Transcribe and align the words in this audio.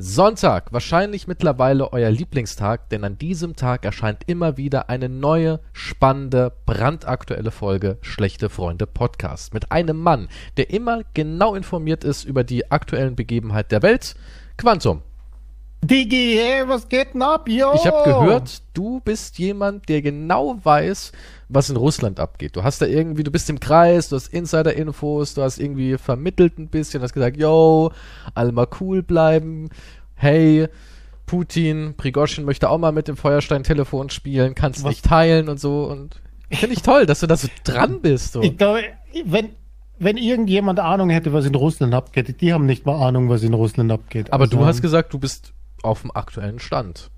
Sonntag, 0.00 0.72
wahrscheinlich 0.72 1.26
mittlerweile 1.26 1.92
euer 1.92 2.08
Lieblingstag, 2.08 2.88
denn 2.90 3.02
an 3.02 3.18
diesem 3.18 3.56
Tag 3.56 3.84
erscheint 3.84 4.22
immer 4.28 4.56
wieder 4.56 4.88
eine 4.88 5.08
neue, 5.08 5.58
spannende, 5.72 6.52
brandaktuelle 6.66 7.50
Folge 7.50 7.98
Schlechte 8.00 8.48
Freunde 8.48 8.86
Podcast 8.86 9.54
mit 9.54 9.72
einem 9.72 9.96
Mann, 9.96 10.28
der 10.56 10.70
immer 10.70 11.02
genau 11.14 11.56
informiert 11.56 12.04
ist 12.04 12.22
über 12.22 12.44
die 12.44 12.70
aktuellen 12.70 13.16
Begebenheiten 13.16 13.70
der 13.70 13.82
Welt, 13.82 14.14
Quantum. 14.56 15.02
Digi, 15.84 16.36
hey, 16.36 16.68
was 16.68 16.88
geht 16.88 17.14
denn 17.14 17.22
ab, 17.22 17.48
yo? 17.48 17.72
Ich 17.74 17.86
habe 17.86 18.02
gehört, 18.04 18.62
du 18.74 19.00
bist 19.00 19.38
jemand, 19.38 19.88
der 19.88 20.02
genau 20.02 20.58
weiß, 20.62 21.12
was 21.48 21.70
in 21.70 21.76
Russland 21.76 22.18
abgeht. 22.18 22.56
Du 22.56 22.64
hast 22.64 22.82
da 22.82 22.86
irgendwie, 22.86 23.22
du 23.22 23.30
bist 23.30 23.48
im 23.48 23.60
Kreis, 23.60 24.08
du 24.08 24.16
hast 24.16 24.28
Insider-Infos, 24.28 25.34
du 25.34 25.42
hast 25.42 25.58
irgendwie 25.58 25.96
vermittelt 25.96 26.58
ein 26.58 26.68
bisschen, 26.68 27.00
hast 27.02 27.12
gesagt, 27.12 27.36
yo, 27.36 27.92
alle 28.34 28.50
mal 28.50 28.66
cool 28.80 29.02
bleiben. 29.02 29.68
Hey, 30.16 30.68
Putin, 31.26 31.94
Prigoschin 31.96 32.44
möchte 32.44 32.70
auch 32.70 32.78
mal 32.78 32.92
mit 32.92 33.06
dem 33.06 33.16
Feuerstein-Telefon 33.16 34.10
spielen, 34.10 34.56
kannst 34.56 34.82
was? 34.82 34.90
nicht 34.90 35.04
teilen 35.04 35.48
und 35.48 35.60
so. 35.60 35.84
Und 35.84 36.20
finde 36.50 36.74
ich 36.74 36.82
toll, 36.82 37.06
dass 37.06 37.20
du 37.20 37.28
da 37.28 37.36
so 37.36 37.48
dran 37.62 38.00
bist. 38.00 38.32
So. 38.32 38.42
Ich 38.42 38.56
glaube, 38.56 38.82
wenn, 39.24 39.50
wenn 40.00 40.16
irgendjemand 40.16 40.80
Ahnung 40.80 41.08
hätte, 41.10 41.32
was 41.32 41.46
in 41.46 41.54
Russland 41.54 41.94
abgeht, 41.94 42.40
die 42.40 42.52
haben 42.52 42.66
nicht 42.66 42.84
mal 42.84 43.00
Ahnung, 43.00 43.28
was 43.28 43.44
in 43.44 43.54
Russland 43.54 43.92
abgeht. 43.92 44.32
Aber 44.32 44.44
also, 44.44 44.56
du 44.56 44.64
hast 44.64 44.82
gesagt, 44.82 45.12
du 45.12 45.20
bist 45.20 45.52
auf 45.82 46.02
dem 46.02 46.10
aktuellen 46.14 46.58
Stand. 46.58 47.10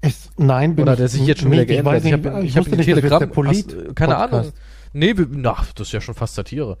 Es, 0.00 0.30
nein, 0.36 0.74
bin 0.74 0.82
Oder 0.82 0.96
der 0.96 1.08
sich 1.08 1.24
jetzt 1.24 1.42
schon 1.42 1.52
wieder 1.52 1.64
geändert. 1.64 2.04
Ich, 2.04 2.12
habe 2.12 2.42
ich 2.44 2.56
hab 2.56 2.66
in 2.66 2.80
Telegram, 2.80 3.30
Polit 3.30 3.72
hast, 3.72 3.96
keine 3.96 4.16
Ahnung. 4.16 4.52
Nee, 4.92 5.14
na, 5.30 5.56
das 5.76 5.88
ist 5.88 5.92
ja 5.92 6.00
schon 6.00 6.14
fast 6.14 6.34
Satire. 6.34 6.76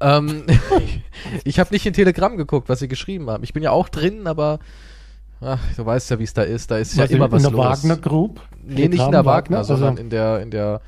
ähm, 0.00 0.44
ich 1.44 1.60
habe 1.60 1.72
nicht 1.72 1.86
in 1.86 1.92
Telegram 1.92 2.36
geguckt, 2.36 2.68
was 2.68 2.80
sie 2.80 2.88
geschrieben 2.88 3.30
haben. 3.30 3.44
Ich 3.44 3.52
bin 3.52 3.62
ja 3.62 3.70
auch 3.70 3.88
drin, 3.88 4.26
aber 4.26 4.58
ach, 5.40 5.60
du 5.76 5.86
weißt 5.86 6.10
ja, 6.10 6.18
wie 6.18 6.24
es 6.24 6.34
da 6.34 6.42
ist. 6.42 6.70
Da 6.72 6.78
ist 6.78 6.98
was 6.98 7.10
ja 7.10 7.16
immer 7.16 7.30
was 7.30 7.44
los. 7.44 7.52
In 7.52 7.56
der 7.56 7.64
Wagner 7.64 7.96
Group? 7.96 8.40
Nee, 8.64 8.88
nicht 8.88 9.04
in 9.04 9.12
der 9.12 9.24
Wagner, 9.24 9.58
Wagner 9.58 9.64
sondern 9.64 9.90
also 9.90 10.02
in 10.02 10.10
der 10.10 10.40
in 10.40 10.50
der 10.50 10.80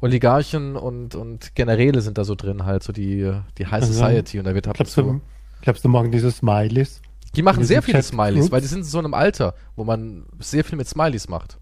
Oligarchen 0.00 0.76
und 0.76 1.16
und 1.16 1.56
Generäle 1.56 2.00
sind 2.00 2.16
da 2.16 2.24
so 2.24 2.36
drin, 2.36 2.64
halt 2.64 2.84
so 2.84 2.92
die 2.92 3.32
die 3.58 3.66
High 3.66 3.82
also, 3.82 3.92
Society 3.92 4.38
und 4.38 4.44
da 4.44 4.54
wird 4.54 4.68
halt 4.68 4.76
glaubst 4.76 4.94
so. 4.94 5.02
Du, 5.02 5.20
glaubst 5.62 5.84
du 5.84 5.88
morgen 5.88 6.12
diese 6.12 6.30
Smileys? 6.30 7.02
Die 7.34 7.42
machen 7.42 7.64
sehr 7.64 7.82
viele 7.82 8.02
Smileys, 8.02 8.50
weil 8.50 8.60
die 8.60 8.66
sind 8.66 8.80
in 8.80 8.84
so 8.84 8.98
einem 8.98 9.14
Alter, 9.14 9.54
wo 9.76 9.84
man 9.84 10.26
sehr 10.38 10.64
viel 10.64 10.78
mit 10.78 10.88
Smileys 10.88 11.28
macht. 11.28 11.58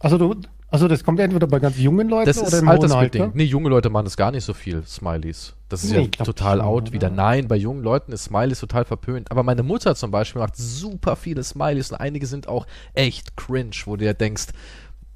Also 0.00 0.16
du, 0.16 0.34
also 0.70 0.86
das 0.86 1.02
kommt 1.02 1.18
entweder 1.20 1.46
bei 1.46 1.58
ganz 1.58 1.78
jungen 1.78 2.08
Leuten 2.08 2.26
das 2.26 2.38
oder 2.38 2.58
im 2.58 2.68
Altersbedingt. 2.68 3.24
Alter? 3.24 3.36
Nee, 3.36 3.44
junge 3.44 3.68
Leute 3.68 3.90
machen 3.90 4.04
das 4.04 4.16
gar 4.16 4.30
nicht 4.30 4.44
so 4.44 4.54
viel, 4.54 4.82
Smileys. 4.86 5.54
Das 5.68 5.84
ist 5.84 5.92
nee, 5.92 6.10
ja 6.16 6.24
total 6.24 6.60
out 6.60 6.88
schon, 6.88 6.94
wieder. 6.94 7.10
Nein, 7.10 7.48
bei 7.48 7.56
jungen 7.56 7.82
Leuten 7.82 8.12
ist 8.12 8.24
Smileys 8.24 8.60
total 8.60 8.84
verpönt. 8.84 9.30
Aber 9.30 9.42
meine 9.42 9.62
Mutter 9.62 9.94
zum 9.94 10.10
Beispiel 10.10 10.40
macht 10.40 10.56
super 10.56 11.16
viele 11.16 11.42
Smileys 11.42 11.90
und 11.90 11.98
einige 11.98 12.26
sind 12.26 12.48
auch 12.48 12.66
echt 12.94 13.36
cringe, 13.36 13.70
wo 13.86 13.96
du 13.96 14.04
ja 14.04 14.12
denkst, 14.12 14.48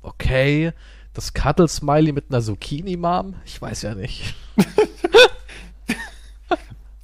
okay, 0.03 0.73
das 1.13 1.33
Cuddle-Smiley 1.35 2.13
mit 2.13 2.27
einer 2.31 2.41
Zucchini-Mom? 2.41 3.35
Ich 3.45 3.61
weiß 3.61 3.83
ja 3.83 3.95
nicht. 3.95 4.35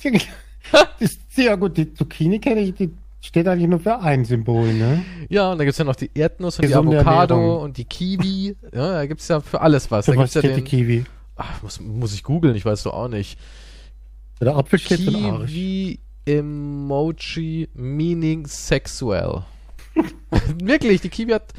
ist 0.99 1.21
sehr 1.39 1.57
gut. 1.57 1.77
Die 1.77 1.95
Zucchini 1.95 2.41
kenne 2.41 2.61
ich, 2.61 2.75
die 2.75 2.91
steht 3.21 3.47
eigentlich 3.47 3.69
nur 3.69 3.81
für 3.81 3.99
ein 4.01 4.25
Symbol, 4.25 4.73
ne? 4.73 5.05
Ja, 5.29 5.53
und 5.53 5.59
da 5.59 5.65
gibt 5.65 5.73
es 5.73 5.79
ja 5.79 5.85
noch 5.85 5.97
die 5.97 6.11
Erdnuss 6.15 6.59
und 6.59 6.63
Gesunde 6.63 6.91
die 6.91 6.97
Avocado 6.99 7.35
Ernährung. 7.35 7.63
und 7.63 7.77
die 7.77 7.85
Kiwi. 7.85 8.57
Ja, 8.75 8.93
da 8.93 9.07
gibt 9.07 9.21
es 9.21 9.29
ja 9.29 9.41
für 9.41 9.61
alles 9.61 9.91
was. 9.91 10.07
Für 10.07 10.13
da 10.13 10.19
was 10.19 10.31
steht 10.31 10.45
ja 10.45 10.51
den, 10.51 10.65
die 10.65 10.71
Kiwi? 10.71 11.05
Ach, 11.37 11.63
muss, 11.63 11.81
muss 11.81 12.15
ich 12.15 12.23
googeln, 12.25 12.57
ich 12.57 12.65
weiß 12.65 12.83
doch 12.83 12.95
auch 12.95 13.09
nicht. 13.09 13.39
Der 14.41 14.57
Apfel 14.57 14.79
steht 14.79 15.01
Kiwi 15.01 16.01
Emoji 16.27 17.69
Meaning 17.75 18.47
Sexual. 18.47 19.45
Wirklich, 20.63 21.01
die 21.01 21.09
Kiwi 21.09 21.33
hat. 21.33 21.53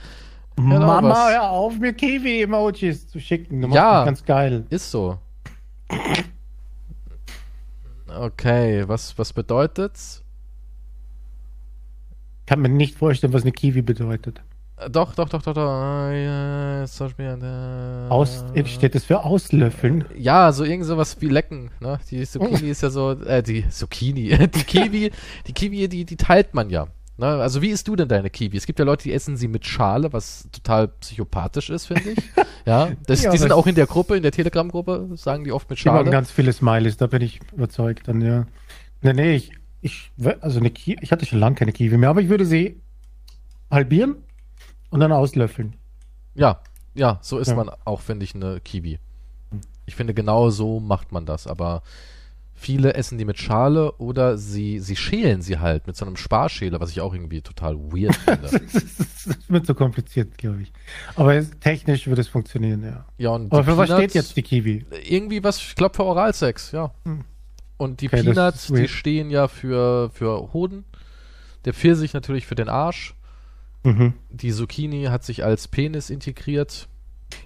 Mama, 0.57 1.30
hör 1.30 1.52
auf, 1.52 1.80
mir 1.80 1.94
Kiwi-Emojis 1.94 3.07
zu 3.07 3.19
schicken. 3.19 3.61
Du 3.61 3.69
ja, 3.69 4.03
ganz 4.03 4.25
geil. 4.25 4.66
Ist 4.69 4.91
so. 4.91 5.18
Okay, 8.18 8.88
was, 8.88 9.18
was 9.18 9.34
bedeutet's? 9.34 10.24
Kann 12.46 12.62
mir 12.62 12.70
nicht 12.70 12.96
vorstellen, 12.96 13.34
was 13.34 13.44
eine 13.44 13.52
Kiwi 13.52 13.81
bedeutet. 13.81 14.42
Äh, 14.78 14.90
doch, 14.90 15.14
doch, 15.14 15.30
doch, 15.30 15.42
doch, 15.42 15.53
doch. 15.53 16.09
Äh, 16.09 16.88
Aus, 18.09 18.44
steht 18.66 18.96
das 18.96 19.03
für 19.03 19.24
auslöffeln? 19.24 20.06
Ja, 20.18 20.52
so 20.52 20.64
irgend 20.64 20.86
sowas 20.86 21.18
wie 21.19 21.28
lecken. 21.28 21.72
Ne? 21.80 22.00
Die 22.09 22.25
Zucchini 22.25 22.69
ist 22.72 22.81
ja 22.81 22.90
so, 22.90 23.12
äh, 23.12 23.44
die 23.44 23.68
Zucchini, 23.69 24.38
die 24.48 24.64
Kiwi, 24.64 25.12
die 25.48 25.53
Kiwi, 25.53 25.88
die, 25.88 26.06
die 26.06 26.18
teilt 26.18 26.53
man 26.53 26.69
ja. 26.69 26.88
Ne? 27.19 27.25
Also 27.25 27.62
wie 27.62 27.69
isst 27.69 27.88
du 27.88 27.96
denn 27.96 28.07
deine 28.07 28.30
Kiwi? 28.30 28.56
Es 28.56 28.66
gibt 28.66 28.80
ja 28.80 28.85
Leute, 28.85 29.03
die 29.03 29.13
essen 29.13 29.35
sie 29.35 29.50
mit 29.50 29.66
Schale, 29.66 30.13
was 30.13 30.47
total 30.52 30.88
psychopathisch 30.88 31.69
ist, 31.69 31.88
finde 31.88 32.12
ich. 32.12 32.18
ja, 32.66 32.91
das, 33.06 33.24
ja, 33.24 33.31
die 33.31 33.38
sind 33.38 33.52
auch 33.52 33.68
in 33.68 33.75
der 33.75 33.88
Gruppe, 33.88 34.16
in 34.16 34.24
der 34.24 34.31
Telegram-Gruppe, 34.31 35.09
sagen 35.16 35.44
die 35.44 35.52
oft 35.52 35.69
mit 35.69 35.78
Schale. 35.78 36.00
Die 36.00 36.03
machen 36.06 36.12
ganz 36.12 36.31
viele 36.31 36.53
Smileys, 36.53 36.96
da 36.96 37.07
bin 37.07 37.22
ich 37.22 37.41
überzeugt 37.52 38.07
dann, 38.07 38.22
ja. 38.22 38.47
Nee, 39.02 39.13
nee, 39.13 39.35
ich, 39.35 39.52
ich, 39.81 40.12
also 40.40 40.59
eine 40.59 40.69
Kiwi, 40.69 41.00
ich 41.02 41.12
hatte 41.12 41.25
schon 41.25 41.40
lange 41.40 41.56
keine 41.56 41.74
Kiwi 41.74 41.97
mehr, 41.97 42.09
aber 42.09 42.22
ich 42.22 42.30
würde 42.30 42.46
sie 42.46 42.80
halbieren 43.69 44.16
und 44.90 45.01
dann 45.01 45.12
auslöffeln. 45.12 45.75
Ja, 46.36 46.62
ja, 46.94 47.19
so 47.22 47.38
isst 47.38 47.51
ja. 47.51 47.57
man 47.57 47.69
auch, 47.86 48.01
finde 48.01 48.24
ich, 48.24 48.34
eine 48.34 48.62
Kiwi. 48.62 49.00
Ich 49.86 49.96
finde, 49.96 50.13
genau 50.13 50.50
so 50.50 50.80
macht 50.80 51.12
man 51.12 51.25
das, 51.25 51.47
aber 51.47 51.81
Viele 52.62 52.94
essen 52.94 53.18
die 53.18 53.24
mit 53.24 53.40
Schale 53.40 53.94
oder 53.94 54.38
sie, 54.38 54.80
sie 54.80 54.97
schälen 54.97 55.42
sie 55.42 55.59
halt 55.59 55.88
mit 55.88 55.96
so 55.96 56.06
einem 56.06 56.18
Sparschäler, 56.18 56.81
was 56.81 56.92
ich 56.92 57.00
auch 57.00 57.14
irgendwie 57.14 57.40
total 57.40 57.78
weird 57.78 58.16
finde. 58.25 58.50
das 58.52 59.38
wird 59.47 59.66
so 59.66 59.74
kompliziert, 59.74 60.38
glaube 60.38 60.64
ich. 60.64 60.74
Aber 61.16 61.42
technisch 61.62 62.08
würde 62.08 62.19
es 62.19 62.28
funktionieren, 62.28 62.84
ja. 62.84 63.06
Ja, 63.18 63.30
und 63.30 63.53
Aber 63.53 63.64
für 63.64 63.72
Peanuts, 63.72 63.90
was 63.90 63.98
steht 63.98 64.14
jetzt 64.14 64.36
die 64.36 64.42
Kiwi? 64.42 64.86
Irgendwie 65.08 65.42
was, 65.42 65.58
ich 65.58 65.75
glaube 65.75 65.96
für 65.96 66.03
Oralsex, 66.03 66.74
ja. 66.74 66.92
Hm. 67.06 67.24
Und 67.78 68.02
die 68.02 68.08
okay, 68.08 68.24
Peanuts, 68.24 68.68
die 68.68 68.90
stehen 68.90 69.30
ja 69.30 69.48
für, 69.48 70.09
für 70.14 70.52
Hoden. 70.52 70.84
Der 71.64 71.74
Pfirsich 71.74 72.14
natürlich 72.14 72.46
für 72.46 72.56
den 72.56 72.68
Arsch. 72.68 73.16
Mhm. 73.84 74.16
Die 74.30 74.52
Zucchini 74.52 75.06
hat 75.06 75.24
sich 75.24 75.46
als 75.46 75.69
Penis 75.69 76.09
integriert. 76.09 76.90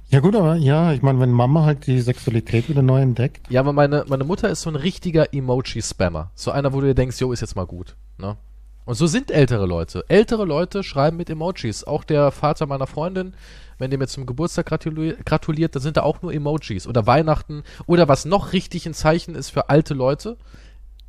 Ja 0.10 0.20
gut, 0.20 0.36
aber 0.36 0.56
ja, 0.56 0.94
ich 0.94 1.02
meine, 1.02 1.20
wenn 1.20 1.32
Mama 1.32 1.66
halt 1.66 1.88
die 1.88 2.00
Sexualität 2.00 2.70
wieder 2.70 2.84
neu 2.84 3.02
entdeckt. 3.02 3.50
Ja, 3.50 3.62
aber 3.62 3.74
meine, 3.74 4.06
meine 4.08 4.24
Mutter 4.24 4.48
ist 4.48 4.62
so 4.62 4.70
ein 4.70 4.76
richtiger 4.76 5.34
Emoji-Spammer. 5.34 6.30
So 6.36 6.52
einer, 6.52 6.72
wo 6.72 6.82
du 6.82 6.88
dir 6.88 6.94
denkst, 6.94 7.20
jo, 7.20 7.32
ist 7.32 7.42
jetzt 7.42 7.56
mal 7.56 7.66
gut. 7.66 7.96
Ne? 8.20 8.38
Und 8.86 8.96
so 8.96 9.08
sind 9.08 9.32
ältere 9.32 9.66
Leute. 9.66 10.06
Ältere 10.10 10.46
Leute 10.46 10.84
schreiben 10.84 11.18
mit 11.18 11.30
Emojis. 11.30 11.84
Auch 11.84 12.04
der 12.04 12.32
Vater 12.32 12.68
meiner 12.68 12.86
Freundin, 12.86 13.34
wenn 13.80 13.90
der 13.90 13.98
mir 13.98 14.08
zum 14.08 14.26
Geburtstag 14.26 14.68
gratuli 14.68 15.16
gratuliert, 15.26 15.74
dann 15.76 15.82
sind 15.82 15.98
da 15.98 16.04
auch 16.04 16.22
nur 16.22 16.34
Emojis. 16.34 16.86
Oder 16.86 17.08
Weihnachten. 17.08 17.64
Oder 17.86 18.08
was 18.08 18.26
noch 18.26 18.54
richtig 18.54 18.86
ein 18.86 18.94
Zeichen 18.94 19.36
ist 19.36 19.50
für 19.50 19.70
alte 19.70 19.94
Leute, 19.94 20.38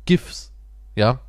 GIFs. 0.05 0.51
Ja. 0.95 1.19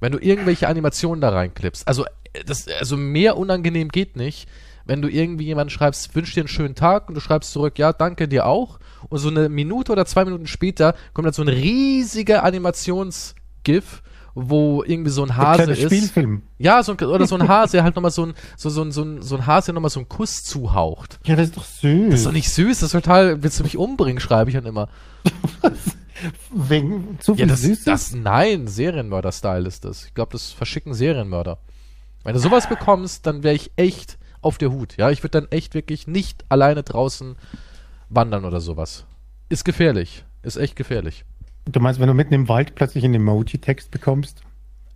Wenn 0.00 0.12
du 0.12 0.18
irgendwelche 0.18 0.66
Animationen 0.66 1.20
da 1.20 1.28
reinklippst. 1.28 1.86
Also, 1.86 2.06
das, 2.46 2.66
also 2.66 2.96
mehr 2.96 3.36
unangenehm 3.36 3.88
geht 3.88 4.16
nicht 4.16 4.48
wenn 4.84 5.02
du 5.02 5.08
irgendwie 5.08 5.44
jemanden 5.44 5.70
schreibst, 5.70 6.14
wünsch 6.14 6.34
dir 6.34 6.40
einen 6.40 6.48
schönen 6.48 6.74
Tag 6.74 7.08
und 7.08 7.14
du 7.14 7.20
schreibst 7.20 7.52
zurück, 7.52 7.78
ja, 7.78 7.92
danke 7.92 8.28
dir 8.28 8.46
auch. 8.46 8.78
Und 9.08 9.18
so 9.18 9.28
eine 9.28 9.48
Minute 9.48 9.92
oder 9.92 10.06
zwei 10.06 10.24
Minuten 10.24 10.46
später 10.46 10.94
kommt 11.12 11.26
dann 11.26 11.32
so 11.32 11.42
ein 11.42 11.48
riesiger 11.48 12.44
Animations-GIF, 12.44 14.02
wo 14.34 14.82
irgendwie 14.84 15.10
so 15.10 15.22
ein 15.24 15.36
Hase 15.36 15.72
ist. 15.72 15.82
Spielfilm. 15.82 16.42
Ja, 16.58 16.82
so 16.82 16.92
ein, 16.92 17.04
oder 17.04 17.26
so 17.26 17.36
ein 17.36 17.48
Hase, 17.48 17.82
halt 17.82 17.96
nochmal 17.96 18.10
so 18.10 18.26
ein, 18.26 18.34
so, 18.56 18.70
so, 18.70 18.88
so, 18.90 19.02
ein, 19.02 19.22
so 19.22 19.36
ein 19.36 19.46
Hase, 19.46 19.66
der 19.66 19.74
nochmal 19.74 19.90
so 19.90 20.00
einen 20.00 20.08
Kuss 20.08 20.44
zuhaucht. 20.44 21.18
Ja, 21.24 21.36
das 21.36 21.48
ist 21.48 21.56
doch 21.56 21.64
süß. 21.64 22.10
Das 22.10 22.20
ist 22.20 22.26
doch 22.26 22.32
nicht 22.32 22.50
süß, 22.50 22.80
das 22.80 22.82
ist 22.82 22.92
total, 22.92 23.42
willst 23.42 23.58
du 23.58 23.64
mich 23.64 23.76
umbringen, 23.76 24.20
schreibe 24.20 24.50
ich 24.50 24.56
dann 24.56 24.66
immer. 24.66 24.88
Wegen 26.52 27.18
zu 27.20 27.34
viel 27.34 27.46
ja, 27.46 27.46
das, 27.46 27.62
Süßes? 27.62 27.84
Das, 27.84 28.14
nein, 28.14 28.66
Serienmörder-Style 28.66 29.66
ist 29.66 29.84
das. 29.84 30.04
Ich 30.04 30.14
glaube, 30.14 30.32
das 30.32 30.52
verschicken 30.52 30.94
Serienmörder. 30.94 31.58
Wenn 32.24 32.34
du 32.34 32.40
sowas 32.40 32.68
bekommst, 32.68 33.26
dann 33.26 33.42
wäre 33.42 33.54
ich 33.54 33.72
echt 33.76 34.18
auf 34.42 34.58
der 34.58 34.70
Hut. 34.70 34.96
Ja, 34.96 35.10
ich 35.10 35.22
würde 35.22 35.40
dann 35.40 35.50
echt 35.50 35.74
wirklich 35.74 36.06
nicht 36.06 36.44
alleine 36.48 36.82
draußen 36.82 37.36
wandern 38.08 38.44
oder 38.44 38.60
sowas. 38.60 39.04
Ist 39.48 39.64
gefährlich. 39.64 40.24
Ist 40.42 40.56
echt 40.56 40.76
gefährlich. 40.76 41.24
Du 41.66 41.80
meinst, 41.80 42.00
wenn 42.00 42.08
du 42.08 42.14
mitten 42.14 42.34
im 42.34 42.48
Wald 42.48 42.74
plötzlich 42.74 43.04
einen 43.04 43.14
Emoji-Text 43.14 43.90
bekommst? 43.90 44.42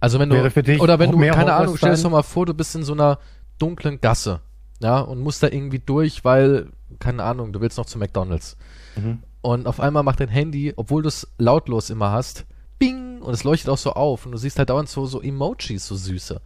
Also 0.01 0.19
wenn 0.19 0.29
du, 0.29 0.37
oder 0.37 0.99
wenn 0.99 1.13
du, 1.13 1.19
keine 1.19 1.55
Ahnung, 1.55 1.77
stell 1.77 1.95
dir 1.95 2.03
doch 2.03 2.11
mal 2.11 2.23
vor, 2.23 2.47
du 2.47 2.55
bist 2.55 2.75
in 2.75 2.83
so 2.83 2.93
einer 2.93 3.19
dunklen 3.59 4.01
Gasse, 4.01 4.41
ja, 4.81 4.99
und 5.01 5.21
musst 5.21 5.43
da 5.43 5.49
irgendwie 5.49 5.79
durch, 5.79 6.25
weil, 6.25 6.69
keine 6.99 7.23
Ahnung, 7.23 7.53
du 7.53 7.61
willst 7.61 7.79
noch 7.79 7.87
zu 7.87 7.99
McDonalds. 7.99 8.57
Mhm. 8.97 9.23
Und 9.41 9.67
auf 9.67 9.81
einmal 9.81 10.03
macht 10.03 10.21
dein 10.21 10.29
Handy, 10.29 10.75
obwohl 10.77 11.03
du 11.03 11.09
es 11.09 11.29
lautlos 11.39 11.89
immer 11.91 12.11
hast, 12.11 12.45
bing, 12.79 13.23
und 13.23 13.33
es 13.33 13.45
leuchtet 13.45 13.71
auch 13.71 13.79
so 13.79 13.95
auf 13.95 14.27
und 14.27 14.33
du 14.33 14.39
siehst 14.39 14.59
halt 14.59 14.69
dauernd 14.69 14.89
so, 14.89 15.07
so 15.07 15.23
Emojis, 15.23 15.87
so 15.87 15.97
süße. 15.97 16.41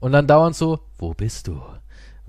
Und 0.00 0.12
dann 0.12 0.26
dauernd 0.26 0.56
so, 0.56 0.80
wo 0.98 1.14
bist 1.14 1.46
du? 1.46 1.60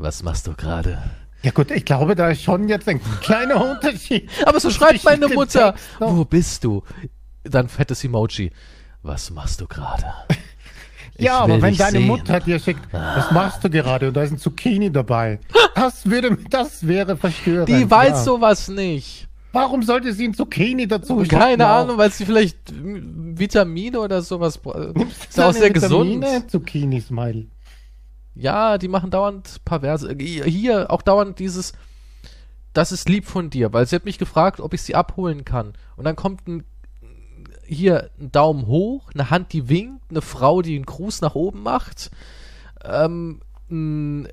Was 0.01 0.23
machst 0.23 0.47
du 0.47 0.53
gerade? 0.53 0.97
Ja 1.43 1.51
gut, 1.51 1.71
ich 1.71 1.83
glaube, 1.83 2.15
da 2.15 2.29
ist 2.29 2.41
schon 2.41 2.69
jetzt 2.69 2.87
ein 2.87 3.01
kleiner 3.21 3.63
Unterschied. 3.71 4.29
Aber 4.45 4.59
so 4.59 4.69
schreibt 4.69 5.03
meine 5.03 5.27
Mutter. 5.27 5.75
Wo 5.99 6.23
bist 6.23 6.63
du? 6.63 6.83
Dann 7.43 7.67
fettes 7.67 8.03
Emoji. 8.05 8.51
Was 9.03 9.29
machst 9.29 9.59
du 9.61 9.67
gerade? 9.67 10.05
Ja, 11.17 11.39
aber 11.39 11.61
wenn 11.61 11.75
deine 11.75 11.97
sehen. 11.97 12.07
Mutter 12.07 12.39
dir 12.39 12.59
schickt, 12.59 12.81
was 12.93 13.29
machst 13.31 13.61
du 13.63 13.69
gerade? 13.69 14.07
Und 14.07 14.13
da 14.15 14.23
ist 14.23 14.31
ein 14.31 14.37
Zucchini 14.37 14.89
dabei. 14.89 15.39
Das 15.75 16.05
würde, 16.09 16.37
das 16.49 16.87
wäre 16.87 17.17
verstörend. 17.17 17.67
Die 17.67 17.89
weiß 17.91 18.09
ja. 18.09 18.23
sowas 18.23 18.69
nicht. 18.69 19.27
Warum 19.51 19.83
sollte 19.83 20.13
sie 20.13 20.29
ein 20.29 20.33
Zucchini 20.33 20.87
dazu 20.87 21.19
schicken? 21.25 21.39
Keine 21.39 21.65
Auch? 21.67 21.79
Ahnung, 21.79 21.97
weil 21.97 22.11
sie 22.11 22.23
vielleicht 22.25 22.57
Vitamine 22.71 23.99
oder 23.99 24.21
sowas. 24.21 24.57
bra- 24.57 24.93
Ist 25.27 25.37
ja 25.37 25.49
auch 25.49 25.53
sehr 25.53 25.73
Vitamine? 25.73 26.19
gesund. 26.25 26.51
Zucchini, 26.51 27.01
Smile. 27.01 27.47
Ja, 28.39 28.77
die 28.77 28.87
machen 28.87 29.11
dauernd 29.11 29.65
perverse. 29.65 30.15
Hier 30.17 30.89
auch 30.91 31.01
dauernd 31.01 31.39
dieses. 31.39 31.73
Das 32.71 32.91
ist 32.91 33.09
lieb 33.09 33.25
von 33.25 33.49
dir, 33.49 33.73
weil 33.73 33.85
sie 33.85 33.95
hat 33.95 34.05
mich 34.05 34.17
gefragt, 34.17 34.61
ob 34.61 34.73
ich 34.73 34.81
sie 34.81 34.95
abholen 34.95 35.43
kann. 35.43 35.73
Und 35.97 36.05
dann 36.05 36.15
kommt 36.15 36.47
ein. 36.47 36.63
Hier 37.65 38.09
ein 38.19 38.31
Daumen 38.31 38.65
hoch, 38.65 39.11
eine 39.13 39.29
Hand, 39.29 39.53
die 39.53 39.69
winkt, 39.69 40.09
eine 40.09 40.23
Frau, 40.23 40.63
die 40.63 40.75
einen 40.75 40.87
Gruß 40.87 41.21
nach 41.21 41.35
oben 41.35 41.61
macht, 41.61 42.09
ähm, 42.83 43.41
ein 43.69 44.27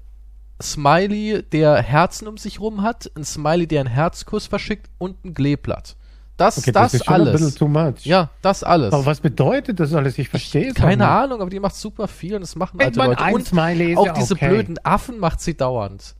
Smiley, 0.63 1.43
der 1.43 1.83
Herzen 1.83 2.29
um 2.29 2.39
sich 2.39 2.61
rum 2.61 2.81
hat, 2.81 3.11
ein 3.15 3.25
Smiley, 3.25 3.67
der 3.67 3.81
einen 3.81 3.91
Herzkuss 3.91 4.47
verschickt 4.47 4.89
und 4.97 5.23
ein 5.23 5.35
Kleeblatt. 5.35 5.97
Das, 6.37 6.59
Okay, 6.59 6.73
das, 6.73 6.93
das, 6.93 6.95
ist 7.01 7.07
schon 7.07 7.15
ein 7.15 7.25
bisschen 7.25 7.43
alles. 7.47 7.55
too 7.55 7.69
much. 7.69 8.05
Ja, 8.05 8.29
das 8.43 8.63
alles. 8.63 8.93
Aber 8.93 9.07
was 9.07 9.21
bedeutet 9.21 9.81
das 9.81 9.95
alles? 9.95 10.19
Ich 10.19 10.29
verstehe 10.29 10.69
es 10.69 10.75
Keine 10.75 10.97
nicht. 10.99 11.07
Ahnung, 11.07 11.41
aber 11.41 11.49
die 11.49 11.61
macht 11.61 11.75
super 11.75 12.09
viel 12.09 12.35
und 12.35 12.43
das 12.43 12.57
machen 12.57 12.79
alte 12.79 12.99
Leute. 12.99 13.25
Und 13.33 13.47
Smiley 13.47 13.97
auch 13.97 14.07
ja 14.07 14.13
diese 14.13 14.35
okay. 14.35 14.49
blöden 14.49 14.79
Affen 14.85 15.19
macht 15.19 15.41
sie 15.41 15.57
dauernd. 15.57 16.15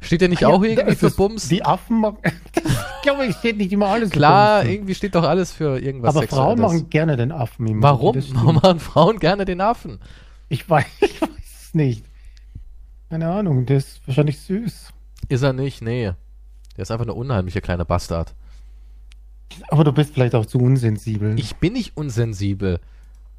Steht 0.00 0.22
ja 0.22 0.28
nicht 0.28 0.42
Ja, 0.42 0.48
auch 0.48 0.62
irgendwie 0.62 0.90
das 0.94 0.98
für 0.98 1.10
Bums? 1.10 1.48
Die 1.48 1.64
Affen 1.64 2.00
machen. 2.00 2.18
ich 2.54 3.02
glaube, 3.02 3.24
es 3.26 3.36
steht 3.38 3.56
nicht 3.56 3.72
immer 3.72 3.86
alles 3.88 4.10
für 4.10 4.18
Klar, 4.18 4.60
Bums. 4.60 4.72
irgendwie 4.72 4.94
steht 4.94 5.14
doch 5.16 5.24
alles 5.24 5.52
für 5.52 5.80
irgendwas 5.80 6.14
Aber 6.14 6.28
Frauen 6.28 6.58
Sexuelles. 6.58 6.60
machen 6.80 6.90
gerne 6.90 7.16
den 7.16 7.32
Affen 7.32 7.66
immer. 7.66 7.82
Warum? 7.82 8.14
Warum 8.34 8.54
machen 8.62 8.78
Frauen 8.78 9.18
gerne 9.18 9.44
den 9.46 9.60
Affen? 9.60 9.98
Ich 10.48 10.68
weiß, 10.68 10.84
ich 11.00 11.20
weiß 11.20 11.30
es 11.64 11.74
nicht. 11.74 12.04
Keine 13.10 13.28
Ahnung, 13.28 13.66
der 13.66 13.78
ist 13.78 14.00
wahrscheinlich 14.06 14.38
süß. 14.40 14.92
Ist 15.28 15.42
er 15.42 15.52
nicht, 15.52 15.82
nee. 15.82 16.12
Der 16.76 16.82
ist 16.82 16.90
einfach 16.90 17.06
eine 17.06 17.14
unheimliche 17.14 17.60
kleine 17.60 17.84
Bastard. 17.84 18.34
Aber 19.68 19.84
du 19.84 19.92
bist 19.92 20.14
vielleicht 20.14 20.34
auch 20.34 20.46
zu 20.46 20.58
unsensibel. 20.58 21.38
Ich 21.38 21.56
bin 21.56 21.74
nicht 21.74 21.96
unsensibel. 21.96 22.80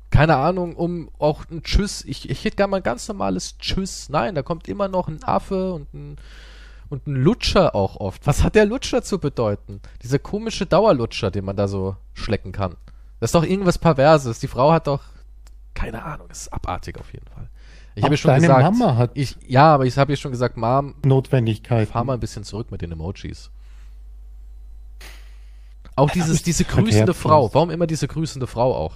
Keine 0.09 0.37
Ahnung, 0.37 0.75
um 0.75 1.09
auch 1.19 1.43
ein 1.51 1.63
Tschüss. 1.63 2.03
Ich, 2.05 2.29
ich 2.29 2.45
hätte 2.45 2.55
gerne 2.55 2.71
mal 2.71 2.77
ein 2.77 2.83
ganz 2.83 3.07
normales 3.07 3.57
Tschüss. 3.57 4.09
Nein, 4.09 4.35
da 4.35 4.41
kommt 4.41 4.67
immer 4.67 4.87
noch 4.87 5.07
ein 5.07 5.23
Affe 5.23 5.73
und 5.73 5.93
ein, 5.93 6.17
und 6.89 7.07
ein 7.07 7.15
Lutscher 7.15 7.75
auch 7.75 7.97
oft. 7.97 8.25
Was 8.25 8.43
hat 8.43 8.55
der 8.55 8.65
Lutscher 8.65 9.03
zu 9.03 9.19
bedeuten? 9.19 9.81
Dieser 10.03 10.19
komische 10.19 10.65
Dauerlutscher, 10.65 11.29
den 11.29 11.45
man 11.45 11.57
da 11.57 11.67
so 11.67 11.97
schlecken 12.13 12.53
kann. 12.53 12.75
Das 13.19 13.29
ist 13.29 13.35
doch 13.35 13.43
irgendwas 13.43 13.77
Perverses. 13.77 14.39
Die 14.39 14.47
Frau 14.47 14.71
hat 14.71 14.87
doch. 14.87 15.01
Keine 15.73 16.03
Ahnung, 16.03 16.27
das 16.29 16.43
ist 16.43 16.53
abartig 16.53 16.97
auf 16.99 17.11
jeden 17.13 17.27
Fall. 17.27 17.49
Ich 17.95 18.03
habe 18.03 18.15
schon 18.15 18.35
gesagt. 18.35 18.61
Mama 18.61 18.95
hat 18.95 19.11
ich, 19.15 19.35
ja, 19.47 19.73
aber 19.73 19.85
ich 19.85 19.97
habe 19.97 20.11
ja 20.11 20.17
schon 20.17 20.31
gesagt, 20.31 20.55
Mom, 20.55 20.95
Notwendigkeit. 21.03 21.89
fahr 21.89 22.03
mal 22.03 22.13
ein 22.13 22.19
bisschen 22.19 22.43
zurück 22.43 22.71
mit 22.71 22.81
den 22.81 22.91
Emojis. 22.91 23.49
Auch 25.97 26.11
dieses, 26.11 26.43
diese 26.43 26.63
grüßende 26.63 27.13
Frau. 27.13 27.53
Warum 27.53 27.71
immer 27.71 27.87
diese 27.87 28.07
grüßende 28.07 28.47
Frau 28.47 28.73
auch? 28.73 28.95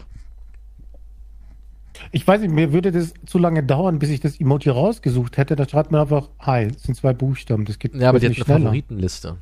Ich 2.12 2.28
weiß 2.28 2.42
nicht, 2.42 2.54
mir 2.54 2.74
würde 2.74 2.92
das 2.92 3.14
zu 3.26 3.38
lange 3.38 3.64
dauern, 3.64 4.00
bis 4.00 4.10
ich 4.10 4.20
das 4.20 4.40
Emoji 4.40 4.70
rausgesucht 4.70 5.38
hätte. 5.38 5.56
Da 5.56 5.68
schreibt 5.68 5.92
man 5.92 6.02
einfach 6.02 6.30
Hi. 6.40 6.68
Das 6.68 6.84
sind 6.84 6.96
zwei 6.96 7.14
Buchstaben. 7.14 7.66
Das 7.66 7.80
geht 7.80 7.96
Ja, 7.96 8.10
aber 8.10 8.20
die 8.20 8.28
hat 8.28 8.36
eine 8.36 8.44
schneller. 8.44 8.60
Favoritenliste. 8.60 9.38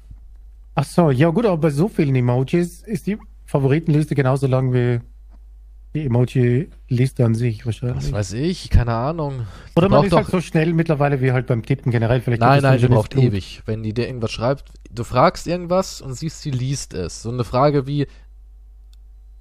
Ach 0.76 0.86
so, 0.86 1.12
ja 1.12 1.30
gut, 1.30 1.46
aber 1.46 1.58
bei 1.58 1.70
so 1.70 1.90
vielen 1.90 2.16
Emojis 2.16 2.82
ist 2.84 3.08
die 3.08 3.18
Favoritenliste 3.46 4.16
genauso 4.16 4.48
lang 4.48 4.74
wie 4.74 5.02
die 5.94 6.06
Emoji-Liste 6.06 7.25
an 7.25 7.33
sich 7.33 7.65
wahrscheinlich. 7.65 8.06
Was 8.06 8.12
weiß 8.12 8.33
ich, 8.33 8.69
keine 8.69 8.94
Ahnung. 8.94 9.47
Die 9.74 9.77
Oder 9.77 9.89
man 9.89 10.06
ist 10.06 10.13
halt 10.13 10.27
so 10.27 10.39
schnell 10.39 10.74
mittlerweile 10.74 11.19
wie 11.21 11.31
halt 11.31 11.47
beim 11.47 11.63
Tippen 11.63 11.91
generell. 11.91 12.21
Vielleicht 12.21 12.41
Nein, 12.41 12.62
nein, 12.62 12.80
die 12.80 12.88
braucht 12.88 13.15
ewig. 13.15 13.63
Wenn 13.65 13.81
die 13.81 13.94
dir 13.94 14.07
irgendwas 14.07 14.31
schreibt, 14.31 14.71
du 14.91 15.03
fragst 15.03 15.47
irgendwas 15.47 16.01
und 16.01 16.13
siehst, 16.13 16.41
sie 16.41 16.51
liest 16.51 16.94
es. 16.94 17.24
So 17.24 17.30
eine 17.31 17.44
Frage 17.44 17.88
wie, 17.88 18.07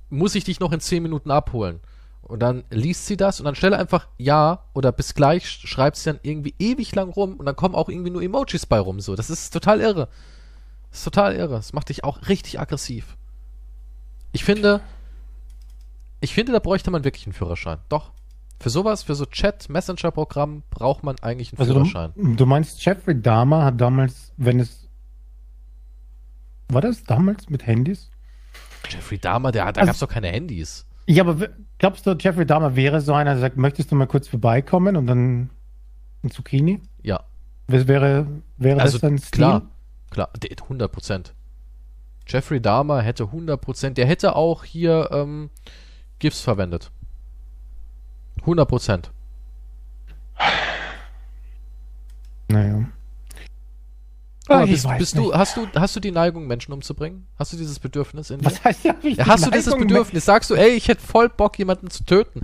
muss 0.09 0.35
ich 0.35 0.45
dich 0.45 0.59
noch 0.61 0.73
in 0.73 0.81
10 0.81 1.03
Minuten 1.03 1.31
abholen? 1.31 1.81
Und 2.23 2.41
dann 2.41 2.65
liest 2.71 3.07
sie 3.07 3.17
das 3.17 3.41
und 3.41 3.45
dann 3.47 3.55
stelle 3.55 3.79
einfach 3.79 4.09
ja 4.19 4.65
oder 4.75 4.93
bis 4.93 5.15
gleich, 5.15 5.45
sch- 5.45 5.67
schreibt 5.67 5.97
sie 5.97 6.11
dann 6.11 6.21
irgendwie 6.23 6.55
ewig 6.59 6.95
lang 6.95 7.09
rum 7.11 7.35
und 7.37 7.47
dann 7.47 7.57
kommen 7.57 7.75
auch 7.75 7.89
irgendwie 7.89 8.11
nur 8.11 8.23
Emojis 8.23 8.67
bei 8.67 8.79
rum. 8.79 9.01
So, 9.01 9.15
das 9.17 9.31
ist 9.31 9.51
total 9.51 9.81
irre. 9.81 10.09
Das 10.91 11.01
ist 11.01 11.05
total 11.05 11.37
irre. 11.37 11.55
Das 11.57 11.73
macht 11.73 11.89
dich 11.89 12.05
auch 12.05 12.29
richtig 12.29 12.61
aggressiv. 12.61 13.17
Ich 14.33 14.45
finde, 14.45 14.81
ich 16.21 16.35
finde, 16.35 16.53
da 16.53 16.59
bräuchte 16.59 16.91
man 16.91 17.05
wirklich 17.05 17.27
einen 17.27 17.33
Führerschein. 17.33 17.79
Doch. 17.89 18.13
Für 18.61 18.71
sowas, 18.71 19.05
für 19.05 19.15
so 19.15 19.25
Chat-Messenger-Programm 19.25 20.65
braucht 20.71 21.05
man 21.05 21.17
eigentlich 21.21 21.53
einen 21.53 21.61
Also 21.61 21.75
Führerschein. 21.75 22.13
du, 22.17 22.35
du 22.35 22.47
meinst, 22.47 22.85
Jeffrey 22.85 23.21
Dahmer 23.21 23.65
hat 23.65 23.81
damals, 23.81 24.33
wenn 24.37 24.59
es. 24.59 24.89
War 26.71 26.81
das 26.83 27.05
damals 27.05 27.49
mit 27.49 27.67
Handys? 27.67 28.11
Jeffrey 28.91 29.19
Dahmer, 29.19 29.53
der, 29.53 29.65
da 29.73 29.81
Also- 29.81 29.87
gab's 29.89 29.99
doch 30.01 30.09
keine 30.09 30.29
Handys. 30.29 30.87
Ja, 31.07 31.25
aber 31.27 31.49
glaubst 31.79 32.07
du, 32.07 32.15
Jeffrey 32.19 32.45
Dahmer 32.45 32.77
wäre 32.77 33.01
so 33.01 33.15
einer, 33.15 33.31
der 33.33 33.41
sagt, 33.41 33.57
möchtest 33.57 33.91
du 33.91 33.95
mal 33.97 34.07
kurz 34.07 34.29
vorbeikommen 34.29 34.97
und 34.97 35.07
dann 35.07 35.51
ein 36.23 36.31
Zucchini? 36.31 36.83
Ja, 37.03 37.25
Was 37.67 37.87
wäre, 37.89 38.27
wäre 38.59 38.81
also 38.81 38.99
das 38.99 39.01
sein 39.03 39.17
Stil? 39.19 39.31
klar, 39.39 39.63
klar, 40.11 40.29
der, 40.37 40.51
100 40.63 40.93
Prozent. 40.93 41.35
Jeffrey 42.27 42.61
Dahmer 42.61 43.01
hätte 43.01 43.25
100 43.25 43.59
Prozent, 43.59 43.97
der 43.97 44.05
hätte 44.07 44.37
auch 44.37 44.65
hier 44.65 45.09
ähm, 45.13 45.49
GIFs 46.19 46.41
verwendet. 46.41 46.91
100 48.41 48.69
Prozent. 48.69 49.11
Naja. 52.49 52.87
Mal, 54.49 54.65
ich 54.65 54.71
bist, 54.71 54.85
weiß 54.87 54.99
bist 54.99 55.17
du, 55.19 55.35
hast 55.35 55.59
du, 55.59 55.67
hast 55.75 55.95
du 55.95 56.01
die 56.01 56.11
Neigung, 56.11 56.47
Menschen 56.47 56.73
umzubringen? 56.73 57.27
Hast 57.39 57.53
du 57.53 57.59
dieses 57.59 57.79
Bedürfnis 57.79 58.31
in 58.31 58.39
dir? 58.39 58.47
Was 58.47 58.65
heißt 58.65 58.83
ja, 58.85 58.95
Ja, 59.03 59.27
hast 59.27 59.45
du 59.45 59.51
dieses 59.51 59.77
Bedürfnis? 59.77 60.25
Sagst 60.25 60.49
du, 60.49 60.55
ey, 60.55 60.71
ich 60.71 60.89
hätte 60.89 61.03
voll 61.03 61.29
Bock, 61.29 61.59
jemanden 61.59 61.91
zu 61.91 62.03
töten. 62.05 62.41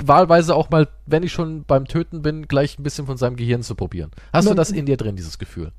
Wahlweise 0.00 0.54
auch 0.54 0.70
mal, 0.70 0.86
wenn 1.06 1.24
ich 1.24 1.32
schon 1.32 1.64
beim 1.64 1.86
Töten 1.86 2.22
bin, 2.22 2.46
gleich 2.46 2.78
ein 2.78 2.84
bisschen 2.84 3.06
von 3.06 3.16
seinem 3.16 3.34
Gehirn 3.34 3.64
zu 3.64 3.74
probieren. 3.74 4.12
Hast 4.32 4.44
du 4.44 4.50
Na- 4.50 4.54
das 4.56 4.70
in 4.70 4.86
dir 4.86 4.96
drin, 4.96 5.16
dieses 5.16 5.38
Gefühl? 5.40 5.72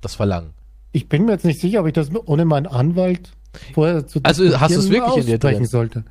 Das 0.00 0.14
Verlangen. 0.14 0.54
Ich 0.92 1.10
bin 1.10 1.26
mir 1.26 1.32
jetzt 1.32 1.44
nicht 1.44 1.60
sicher, 1.60 1.80
ob 1.80 1.86
ich 1.88 1.92
das 1.92 2.08
ohne 2.24 2.46
meinen 2.46 2.66
Anwalt 2.66 3.32
vorher 3.74 4.06
zu 4.06 4.20
Also, 4.22 4.58
hast 4.58 4.74
du 4.74 4.78
es 4.78 4.88
wirklich 4.88 5.16
in 5.18 5.26
dir 5.26 5.38
drin? 5.38 5.66
sollte. 5.66 6.04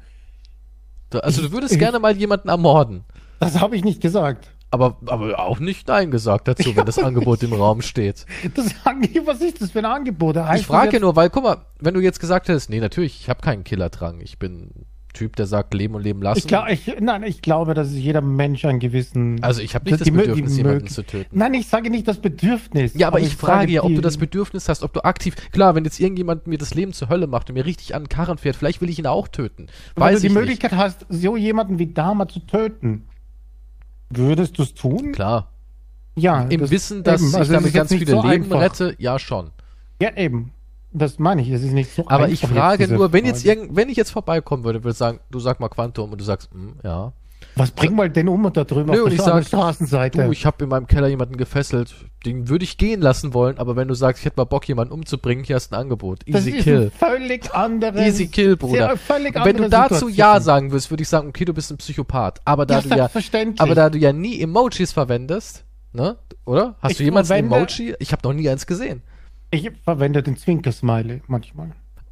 Also 1.14 1.42
du 1.44 1.52
würdest 1.52 1.78
gerne 1.80 2.00
mal 2.00 2.16
jemanden 2.16 2.50
ermorden. 2.50 3.04
Das 3.40 3.60
habe 3.60 3.76
ich 3.76 3.84
nicht 3.84 4.02
gesagt. 4.02 4.50
Aber, 4.72 4.98
aber 5.06 5.40
auch 5.40 5.60
nicht 5.60 5.88
Nein 5.88 6.12
gesagt 6.12 6.48
dazu, 6.48 6.76
wenn 6.76 6.86
das 6.86 7.00
Angebot 7.00 7.42
im 7.44 7.54
Raum 7.54 7.82
steht. 7.82 8.26
Das 8.56 8.68
Ange- 8.84 9.26
was 9.26 9.40
ist 9.40 9.62
das 9.62 9.72
für 9.72 9.80
ein 9.80 9.86
Angebot? 9.86 10.36
Heißt 10.36 10.62
Ich 10.62 10.68
frage 10.68 11.00
nur, 11.00 11.16
weil, 11.16 11.30
guck 11.30 11.44
mal, 11.44 11.58
wenn 11.80 11.94
du 11.94 12.02
jetzt 12.02 12.20
gesagt 12.20 12.50
hättest, 12.50 12.70
nee, 12.70 12.80
natürlich, 12.80 13.22
ich 13.22 13.30
habe 13.30 13.42
keinen 13.42 13.64
Killerdrang. 13.64 14.20
Ich 14.22 14.38
bin 14.40 14.72
Typ, 15.16 15.36
der 15.36 15.48
sagt, 15.48 15.74
leben 15.74 15.96
und 15.96 16.04
leben 16.04 16.22
lassen. 16.22 16.38
Ich, 16.40 16.48
glaub, 16.48 16.70
ich, 16.70 16.94
nein, 17.00 17.24
ich 17.24 17.42
glaube, 17.42 17.74
dass 17.74 17.92
jeder 17.94 18.22
Mensch 18.22 18.64
einen 18.66 18.80
gewissen. 18.80 19.42
also 19.44 19.62
ich 19.62 19.74
habe 19.74 19.86
nicht 19.86 20.00
das 20.02 20.06
die 20.06 20.12
Bedürfnis, 20.12 20.58
jemanden 20.58 20.88
zu 20.88 21.04
töten. 21.04 21.36
Nein, 21.38 21.54
ich 21.56 21.68
sage 21.68 21.90
nicht 21.90 22.08
das 22.08 22.20
Bedürfnis. 22.20 22.94
Ja, 22.94 23.08
aber 23.08 23.20
ich 23.20 23.36
frage 23.36 23.72
ja, 23.72 23.84
ob 23.84 23.96
du 23.96 24.02
das 24.02 24.18
Bedürfnis 24.18 24.70
hast, 24.70 24.84
ob 24.84 24.94
du 24.94 25.04
aktiv. 25.04 25.36
Klar, 25.52 25.74
wenn 25.74 25.84
jetzt 25.86 26.00
irgendjemand 26.00 26.46
mir 26.46 26.58
das 26.60 26.76
Leben 26.76 26.94
zur 26.94 27.10
Hölle 27.10 27.26
macht 27.28 27.50
und 27.50 27.56
mir 27.56 27.66
richtig 27.66 27.96
an 27.96 28.04
den 28.04 28.10
Karren 28.10 28.38
fährt, 28.38 28.56
vielleicht 28.56 28.82
will 28.82 28.90
ich 28.90 29.00
ihn 29.00 29.08
auch 29.08 29.28
töten. 29.28 29.68
Wenn 29.96 30.04
du 30.06 30.12
die 30.12 30.18
ich 30.18 30.24
nicht. 30.24 30.34
Möglichkeit 30.34 30.74
hast, 30.74 31.06
so 31.10 31.36
jemanden 31.36 31.80
wie 31.80 31.88
Dahmer 31.88 32.28
zu 32.28 32.40
töten, 32.42 33.08
würdest 34.10 34.58
du 34.60 34.64
es 34.64 34.74
tun? 34.74 35.12
Klar. 35.14 35.52
Ja. 36.16 36.44
Im 36.44 36.62
das- 36.62 36.72
Wissen, 36.72 37.04
dass 37.04 37.22
eben, 37.22 37.30
ich 37.30 37.36
also 37.36 37.54
es 37.54 37.60
damit 37.60 37.74
ganz 37.74 37.94
viele 37.94 38.12
so 38.12 38.22
Leben 38.22 38.44
einfach. 38.44 38.62
rette, 38.62 38.96
ja 39.00 39.20
schon. 39.20 39.52
Ja, 40.02 40.16
eben. 40.16 40.52
Das 40.98 41.20
meine 41.20 41.42
ich. 41.42 41.50
Es 41.50 41.62
ist 41.62 41.74
nicht 41.74 41.94
so 41.94 42.06
Aber 42.08 42.30
ich 42.30 42.42
frage 42.42 42.88
nur, 42.88 43.12
wenn 43.12 43.26
jetzt 43.26 43.46
irgend, 43.46 43.76
wenn 43.76 43.90
ich 43.90 43.98
jetzt 43.98 44.12
vorbeikommen 44.12 44.64
würde, 44.64 44.84
würde 44.84 44.92
ich 44.92 44.98
sagen, 44.98 45.20
du 45.30 45.40
sag 45.40 45.60
mal 45.60 45.68
Quantum 45.68 46.12
und 46.12 46.20
du 46.20 46.26
sagst, 46.26 46.50
hm, 46.52 46.76
ja. 46.84 47.12
Was 47.58 47.72
bringt 47.72 47.96
mal 47.96 48.10
den 48.10 48.28
um 48.28 48.44
und 48.44 48.58
da 48.58 48.64
drüben 48.64 48.92
Nö, 48.92 49.04
auf 49.04 49.10
der 49.10 49.20
sag, 49.20 49.46
Straßenseite? 49.46 50.26
Du, 50.26 50.32
ich 50.32 50.46
habe 50.46 50.64
in 50.64 50.70
meinem 50.70 50.88
Keller 50.88 51.08
jemanden 51.08 51.38
gefesselt, 51.38 51.94
den 52.26 52.50
würde 52.50 52.64
ich 52.64 52.78
gehen 52.78 53.02
lassen 53.02 53.34
wollen, 53.34 53.58
aber 53.58 53.76
wenn 53.76 53.88
du 53.88 53.94
sagst, 53.94 54.22
ich 54.22 54.26
hätte 54.26 54.38
mal 54.38 54.46
Bock, 54.46 54.68
jemanden 54.68 54.94
umzubringen, 54.94 55.44
hier 55.44 55.56
hast 55.56 55.72
du 55.72 55.76
ein 55.76 55.82
Angebot. 55.82 56.24
das 56.28 56.46
Easy 56.48 56.58
ist 56.58 56.64
Kill. 56.64 56.82
ein 56.84 56.92
völlig 56.92 57.54
anderes. 57.54 58.02
Easy 58.02 58.28
Kill, 58.28 58.58
Bruder. 58.58 58.98
völlig 58.98 59.36
Und 59.36 59.46
wenn 59.46 59.58
du 59.58 59.70
dazu 59.70 59.96
Situation. 59.96 60.14
Ja 60.14 60.40
sagen 60.40 60.72
würdest, 60.72 60.90
würde 60.90 61.04
ich 61.04 61.10
sagen, 61.10 61.30
okay, 61.30 61.46
du 61.46 61.54
bist 61.54 61.72
ein 61.72 61.78
Psychopath. 61.78 62.42
Aber 62.46 62.66
da 62.66 62.80
Ja, 62.80 62.82
du 62.82 62.90
ja, 62.90 63.54
aber 63.60 63.76
da 63.76 63.90
du 63.90 63.98
ja 63.98 64.12
nie 64.12 64.42
Emojis 64.42 64.92
verwendest, 64.92 65.64
ne, 65.94 66.18
oder? 66.46 66.76
Hast 66.82 66.92
Ich 66.92 66.98
du 66.98 67.04
jemals 67.04 67.30
ein 67.32 67.46
Emoji? 67.46 67.96
Ich 68.00 68.12
habe 68.12 68.28
noch 68.28 68.34
nie 68.34 68.50
eins 68.50 68.66
gesehen. 68.66 69.02
Ich 69.56 69.72
verwende 69.84 70.22
den 70.22 70.36
Zwinker-Smiley 70.36 71.22
manchmal. 71.28 71.72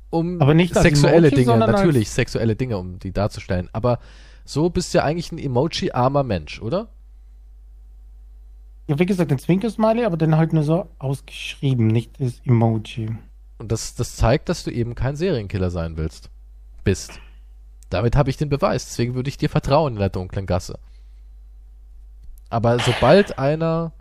Um 0.10 0.42
Aber 0.42 0.54
nicht 0.54 0.76
als 0.76 0.84
sexuelle 0.84 1.28
Emoji, 1.28 1.46
Dinge, 1.46 1.58
natürlich 1.58 2.10
sexuelle 2.10 2.56
Dinge, 2.56 2.78
um 2.78 3.00
die 3.00 3.12
darzustellen. 3.12 3.70
Aber 3.74 4.00
so 4.46 4.70
bist 4.70 4.94
du 4.94 5.00
ja 5.00 5.04
eigentlich 5.04 5.32
ein 5.32 5.40
Emoji-armer 5.40 6.24
Mensch, 6.24 6.62
oder? 6.62 6.90
Ja, 8.88 9.00
wie 9.00 9.06
gesagt, 9.06 9.32
den 9.32 9.40
Zwinker-Smiley, 9.40 10.06
aber 10.06 10.18
den 10.18 10.38
halt 10.38 10.54
nur 10.54 10.64
so 10.64 10.88
ausgeschrieben, 11.00 11.88
nicht 11.88 12.20
das 12.20 12.42
Emoji. 12.46 13.16
Und 13.58 13.72
das, 13.72 13.96
das 13.96 14.16
zeigt, 14.16 14.50
dass 14.50 14.64
du 14.64 14.72
eben 14.72 14.96
kein 14.96 15.16
Serienkiller 15.16 15.70
sein 15.70 15.98
willst. 15.98 16.30
Bist. 16.84 17.20
Damit 17.90 18.16
habe 18.16 18.30
ich 18.30 18.38
den 18.38 18.50
Beweis. 18.50 18.86
Deswegen 18.86 19.16
würde 19.16 19.30
ich 19.30 19.38
dir 19.38 19.50
vertrauen 19.50 19.94
in 19.94 20.00
der 20.00 20.10
dunklen 20.10 20.46
Gasse. 20.46 20.80
Aber 22.50 22.80
sobald 22.80 23.40
einer 23.40 23.94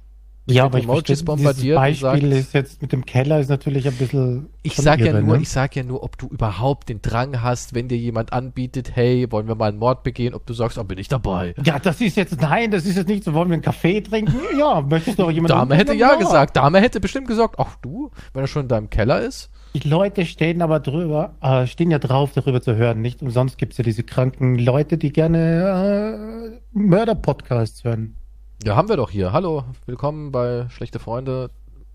Ja, 0.47 0.65
mit 0.65 0.73
aber 0.73 0.79
ich 0.79 0.85
Emojis 0.85 1.05
dieses 1.05 1.25
bombardiert 1.25 1.77
Beispiel 1.77 2.01
sagt- 2.01 2.23
ist 2.25 2.53
jetzt 2.53 2.83
mit 2.83 2.91
dem 2.93 3.07
Keller 3.07 3.39
ist 3.39 3.49
natürlich 3.49 3.87
ein 3.87 3.95
bisschen. 3.95 4.49
Ich 4.65 4.75
sag 4.75 4.99
ja 4.99 5.21
nur, 5.21 5.37
ne? 5.37 5.43
ich 5.43 5.49
sag 5.49 5.77
ja 5.77 5.85
nur, 5.85 6.03
ob 6.03 6.19
du 6.19 6.27
überhaupt 6.27 6.89
den 6.89 7.01
Drang 7.01 7.43
hast, 7.43 7.75
wenn 7.75 7.87
dir 7.87 7.97
jemand 7.97 8.33
anbietet, 8.33 8.97
hey, 8.97 9.31
wollen 9.31 9.47
wir 9.47 9.55
mal 9.55 9.69
einen 9.69 9.79
Mord 9.79 10.03
begehen, 10.03 10.35
ob 10.35 10.45
du 10.47 10.53
sagst, 10.53 10.79
oh, 10.79 10.85
bin 10.85 10.99
ich 10.99 11.07
dabei. 11.07 11.55
Ja, 11.65 11.79
das 11.79 12.01
ist 12.01 12.17
jetzt, 12.17 12.41
nein, 12.41 12.73
das 12.73 12.87
ist 12.87 12.97
jetzt 12.97 13.07
nicht 13.09 13.23
so, 13.23 13.35
wollen 13.35 13.51
wir 13.51 13.55
einen 13.55 13.63
Kaffee 13.63 14.01
trinken? 14.01 14.35
Ja, 14.59 14.81
möchtest 14.81 15.21
du 15.21 15.25
auch 15.25 15.31
jemanden? 15.31 15.57
Dame 15.57 15.77
hätte 15.77 15.95
ja 15.95 16.13
Ja. 16.13 16.19
gesagt, 16.19 16.57
Dame 16.57 16.81
hätte 16.81 16.99
bestimmt 16.99 17.29
gesagt, 17.29 17.55
ach 17.59 17.77
du, 17.81 18.11
wenn 18.33 18.43
er 18.43 18.49
schon 18.49 18.63
in 18.63 18.69
deinem 18.69 18.91
Keller 18.91 19.21
ist. 19.21 19.49
Die 19.75 19.89
Leute 19.89 20.27
stehen 20.27 20.61
aber 20.61 20.81
drüber, 20.81 21.35
äh, 21.41 21.67
stehen 21.67 21.91
ja 21.91 21.99
drauf, 21.99 22.33
darüber 22.35 22.61
zu 22.61 22.75
hören. 22.77 23.01
Nicht 23.01 23.23
umsonst 23.23 23.57
gibt's 23.59 23.79
ja 23.79 23.85
diese 23.85 24.03
kranken 24.03 24.59
Leute, 24.59 24.99
die 24.99 25.13
gerne 25.13 26.59
äh, 26.75 26.79
Mörder-Podcasts 26.79 27.85
hören. 27.85 28.17
Ja, 28.65 28.77
haben 28.77 28.89
wir 28.89 28.97
doch 28.97 29.11
hier. 29.11 29.33
Hallo, 29.33 29.65
willkommen 29.87 30.31
bei 30.31 30.67
Schlechte 30.71 30.99
Freunde. 30.99 31.51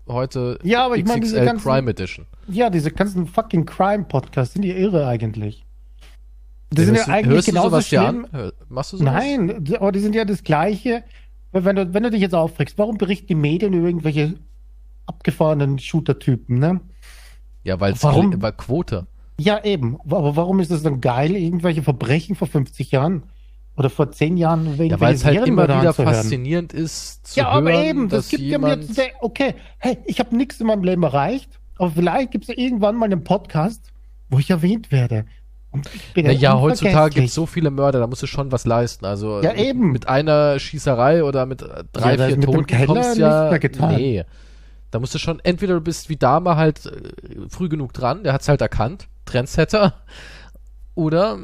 Heute 0.06 0.58
Ja, 0.62 0.86
aber 0.86 0.96
ich 0.96 1.04
meine, 1.04 1.20
diese 1.20 1.36
XXL 1.36 1.46
ganzen- 1.46 1.70
Crime 1.70 1.90
Edition. 1.90 2.26
Ja, 2.48 2.70
diese 2.70 2.90
ganzen 2.90 3.26
fucking 3.26 3.66
Crime-Podcasts 3.66 4.54
sind 4.54 4.62
die 4.62 4.70
irre 4.72 5.06
eigentlich. 5.06 5.64
Die 6.72 6.82
sind 6.84 6.96
hörst 6.96 7.08
ja 7.08 7.14
eigentlich 7.14 7.34
hörst 7.34 7.48
du 7.48 7.52
genauso 7.52 7.68
sowas 7.70 7.86
schlimm. 7.88 8.26
Hör- 8.32 8.52
Machst 8.68 8.92
du 8.92 8.96
sowas? 8.98 9.12
Nein, 9.12 9.64
aber 9.78 9.92
die 9.92 10.00
sind 10.00 10.14
ja 10.14 10.24
das 10.24 10.42
Gleiche. 10.42 11.04
Wenn 11.52 11.76
du, 11.76 11.94
wenn 11.94 12.02
du 12.02 12.10
dich 12.10 12.20
jetzt 12.20 12.34
aufregst, 12.34 12.76
warum 12.78 12.98
berichten 12.98 13.26
die 13.28 13.34
Medien 13.34 13.72
über 13.72 13.86
irgendwelche 13.86 14.34
abgefahrenen 15.06 15.78
Shooter-Typen, 15.78 16.58
ne? 16.58 16.80
Ja, 17.64 17.80
weil 17.80 17.92
es 17.94 18.02
war 18.04 18.12
Quote. 18.52 19.06
Ja, 19.40 19.62
eben. 19.64 19.98
Aber 20.04 20.36
warum 20.36 20.60
ist 20.60 20.70
es 20.70 20.82
dann 20.82 21.00
geil, 21.00 21.34
irgendwelche 21.36 21.82
Verbrechen 21.82 22.34
vor 22.36 22.48
50 22.48 22.90
Jahren 22.90 23.22
oder 23.78 23.90
vor 23.90 24.10
10 24.10 24.36
Jahren 24.36 24.76
wegen 24.78 24.90
Ja, 24.90 25.00
weil 25.00 25.14
es 25.14 25.24
halt 25.24 25.46
immer 25.46 25.64
wieder 25.68 25.92
faszinierend 25.94 26.72
ist 26.72 27.28
zu 27.28 27.40
Ja, 27.40 27.52
hören, 27.54 27.68
aber 27.68 27.84
eben, 27.84 28.08
das 28.08 28.24
dass 28.24 28.30
gibt 28.30 28.42
ja 28.42 28.58
mir 28.58 28.70
jemand... 28.70 28.86
zu 28.88 28.94
der, 28.94 29.06
okay, 29.20 29.54
hey, 29.78 29.98
ich 30.04 30.18
habe 30.18 30.36
nichts 30.36 30.60
in 30.60 30.66
meinem 30.66 30.82
Leben 30.82 31.04
erreicht, 31.04 31.60
aber 31.76 31.92
vielleicht 31.92 32.32
gibt 32.32 32.44
es 32.44 32.48
ja 32.48 32.62
irgendwann 32.62 32.96
mal 32.96 33.04
einen 33.06 33.22
Podcast, 33.22 33.92
wo 34.30 34.38
ich 34.38 34.50
erwähnt 34.50 34.90
werde. 34.90 35.26
Und 35.70 35.88
ich 35.94 36.12
bin 36.12 36.26
Na 36.26 36.32
ja, 36.32 36.58
heutzutage 36.58 37.14
gibt 37.14 37.28
es 37.28 37.34
so 37.34 37.46
viele 37.46 37.70
Mörder, 37.70 38.00
da 38.00 38.06
musst 38.06 38.22
du 38.22 38.26
schon 38.26 38.50
was 38.50 38.66
leisten. 38.66 39.04
Also 39.04 39.42
Ja, 39.42 39.54
eben. 39.54 39.92
mit 39.92 40.08
einer 40.08 40.58
Schießerei 40.58 41.22
oder 41.22 41.46
mit 41.46 41.64
drei, 41.92 42.16
Ja, 42.16 42.26
vier 42.26 42.40
Toten 42.40 42.86
kommst 42.86 43.16
ja. 43.16 43.50
mehr 43.50 43.58
getan. 43.60 43.94
Nee. 43.94 44.24
Da 44.90 44.98
musst 44.98 45.14
du 45.14 45.18
schon, 45.18 45.38
entweder 45.40 45.74
du 45.74 45.80
bist 45.82 46.08
wie 46.08 46.16
Dame 46.16 46.56
halt 46.56 46.86
äh, 46.86 47.48
früh 47.48 47.68
genug 47.68 47.92
dran, 47.92 48.24
der 48.24 48.32
hat's 48.32 48.48
halt 48.48 48.60
erkannt, 48.62 49.06
Trendsetter, 49.26 49.94
oder 50.94 51.38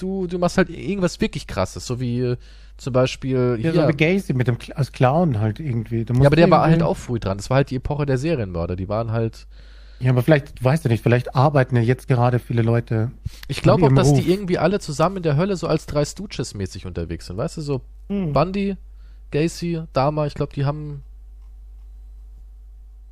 du, 0.00 0.26
du 0.26 0.38
machst 0.38 0.58
halt 0.58 0.70
irgendwas 0.70 1.20
wirklich 1.20 1.46
krasses, 1.46 1.86
so 1.86 2.00
wie 2.00 2.20
äh, 2.20 2.36
zum 2.76 2.92
Beispiel 2.92 3.58
Ja, 3.60 3.70
hier. 3.72 3.82
so 3.82 3.88
wie 3.88 3.92
Gacy 3.96 4.32
mit 4.34 4.46
dem 4.48 4.56
Kl- 4.56 4.72
als 4.72 4.92
Clown 4.92 5.38
halt 5.40 5.60
irgendwie. 5.60 6.04
Ja, 6.08 6.26
aber 6.26 6.36
der 6.36 6.50
war 6.50 6.62
halt 6.62 6.82
auch 6.82 6.96
früh 6.96 7.18
dran. 7.20 7.36
Das 7.38 7.50
war 7.50 7.56
halt 7.56 7.70
die 7.70 7.76
Epoche 7.76 8.06
der 8.06 8.18
Serienmörder. 8.18 8.76
Die 8.76 8.88
waren 8.88 9.12
halt. 9.12 9.46
Ja, 10.00 10.12
aber 10.12 10.22
vielleicht, 10.22 10.64
weißt 10.64 10.86
du 10.86 10.88
nicht, 10.88 11.02
vielleicht 11.02 11.34
arbeiten 11.34 11.76
ja 11.76 11.82
jetzt 11.82 12.08
gerade 12.08 12.38
viele 12.38 12.62
Leute. 12.62 13.10
Ich 13.48 13.60
glaube 13.60 13.84
auch, 13.84 13.92
dass 13.92 14.08
Ruf. 14.08 14.18
die 14.20 14.30
irgendwie 14.32 14.56
alle 14.56 14.80
zusammen 14.80 15.18
in 15.18 15.22
der 15.24 15.36
Hölle 15.36 15.56
so 15.56 15.66
als 15.66 15.84
drei 15.84 16.06
Stooges 16.06 16.54
mäßig 16.54 16.86
unterwegs 16.86 17.26
sind. 17.26 17.36
Weißt 17.36 17.58
du, 17.58 17.60
so 17.60 17.82
Hm. 18.08 18.32
Bundy, 18.32 18.76
Gacy, 19.30 19.82
Dama, 19.92 20.26
ich 20.26 20.32
glaube, 20.34 20.54
die 20.54 20.64
haben. 20.64 21.02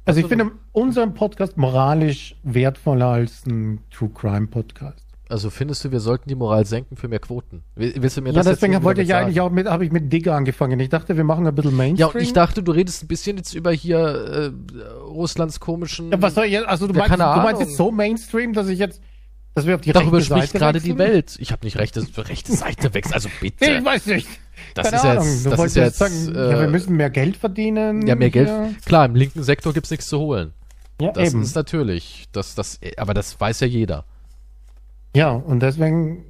Also 0.07 0.21
ich 0.21 0.25
Also- 0.25 0.29
finde 0.37 0.53
unseren 0.73 1.13
Podcast 1.13 1.59
moralisch 1.59 2.35
wertvoller 2.43 3.09
als 3.09 3.45
ein 3.45 3.81
True 3.91 4.09
Crime 4.15 4.47
Podcast. 4.47 5.05
Also 5.31 5.51
findest 5.51 5.85
du, 5.85 5.93
wir 5.93 6.01
sollten 6.01 6.29
die 6.29 6.35
Moral 6.35 6.65
senken 6.65 6.97
für 6.97 7.07
mehr 7.07 7.19
Quoten? 7.19 7.63
Will- 7.75 7.93
Willst 7.99 8.17
du 8.17 8.23
mir 8.23 8.31
Ja, 8.31 8.37
das 8.37 8.47
deswegen 8.47 8.73
jetzt 8.73 8.83
wollte 8.83 9.03
ich 9.03 9.09
damit 9.09 9.25
eigentlich 9.27 9.41
auch 9.43 9.51
mit, 9.51 9.67
habe 9.67 9.85
ich 9.85 9.93
mit 9.93 10.11
Digger 10.13 10.35
angefangen. 10.35 10.81
Ich 10.81 10.89
dachte, 10.89 11.17
wir 11.19 11.25
machen 11.25 11.47
ein 11.47 11.55
bisschen 11.55 11.73
Ja, 11.73 11.77
Mainstream. 11.77 12.11
und 12.15 12.21
ich 12.23 12.33
dachte, 12.33 12.63
du 12.63 12.73
redest 12.73 13.05
ein 13.05 13.09
bisschen 13.09 13.37
jetzt 13.37 13.53
über 13.55 13.71
hier 13.73 13.99
äh, 13.99 14.79
Russlands 15.05 15.61
komischen. 15.61 16.11
Ja, 16.11 16.23
was 16.23 16.35
soll 16.35 16.47
ich 16.47 16.53
jetzt, 16.53 16.67
also 16.67 16.87
du, 16.87 16.95
Ja, 16.95 17.01
meinst, 17.01 17.15
du 17.19 17.19
meinst 17.43 17.61
jetzt 17.61 17.77
so 17.77 17.91
Mainstream, 17.91 18.55
dass 18.55 18.69
ich 18.69 18.79
jetzt, 18.79 19.03
dass 19.55 19.67
wir 19.67 19.75
auf 19.75 19.81
die 19.83 19.93
Darüber 19.93 20.17
rechte 20.17 20.35
spricht 20.35 20.47
Seite 20.53 20.59
gerade 20.59 20.81
die? 20.81 20.97
Welt. 20.97 21.37
Ich 21.41 21.53
habe 21.53 21.65
nicht 21.67 21.77
rechte, 21.79 22.07
rechte 22.17 22.53
Seite 22.57 22.95
wechseln. 22.95 23.13
Also 23.15 23.29
bitte. 23.41 23.65
Ich 23.71 23.85
weiß 23.85 24.07
nicht. 24.07 24.29
Das 24.75 24.87
Keine 24.91 24.97
ist 24.97 25.05
Ahnung. 25.05 25.25
jetzt- 25.27 25.47
du 25.47 25.51
das 25.51 25.65
ist 25.65 25.77
jetzt 25.77 25.99
sagen, 25.99 26.15
ja, 26.29 26.35
wir 26.35 26.61
äh, 26.63 26.69
müssen 26.69 26.97
mehr 26.97 27.11
Geld 27.11 27.37
verdienen. 27.37 28.07
Ja, 28.07 28.15
mehr 28.15 28.31
Geld. 28.31 28.49
Ja, 28.49 28.71
Klar, 28.87 29.05
im 29.05 29.15
linken 29.15 29.43
Sektor 29.43 29.73
gibt's 29.75 29.91
nichts 29.91 30.07
zu 30.09 30.19
holen. 30.19 30.53
ja 31.03 31.13
Das 31.13 31.29
eben. 31.35 31.43
ist 31.43 31.55
natürlich. 31.55 32.29
Das, 32.33 32.55
das, 32.55 32.81
aber 32.97 33.13
das 33.15 33.39
weiß 33.39 33.61
ja 33.61 33.67
jeder. 33.67 34.05
Ja, 35.19 35.33
und 35.33 35.61
deswegen, 35.61 36.25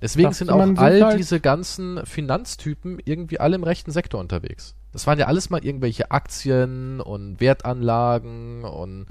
Deswegen 0.00 0.32
sind 0.32 0.48
auch 0.48 0.60
all 0.76 1.02
halt- 1.02 1.18
diese 1.18 1.40
ganzen 1.40 2.06
Finanztypen 2.06 3.00
irgendwie 3.04 3.40
alle 3.40 3.56
im 3.56 3.64
rechten 3.64 3.90
Sektor 3.90 4.20
unterwegs. 4.20 4.76
Das 4.92 5.08
waren 5.08 5.18
ja 5.18 5.26
alles 5.26 5.50
mal 5.50 5.64
irgendwelche 5.64 6.12
Aktien 6.12 7.00
und 7.00 7.40
Wertanlagen 7.40 8.62
und 8.64 9.06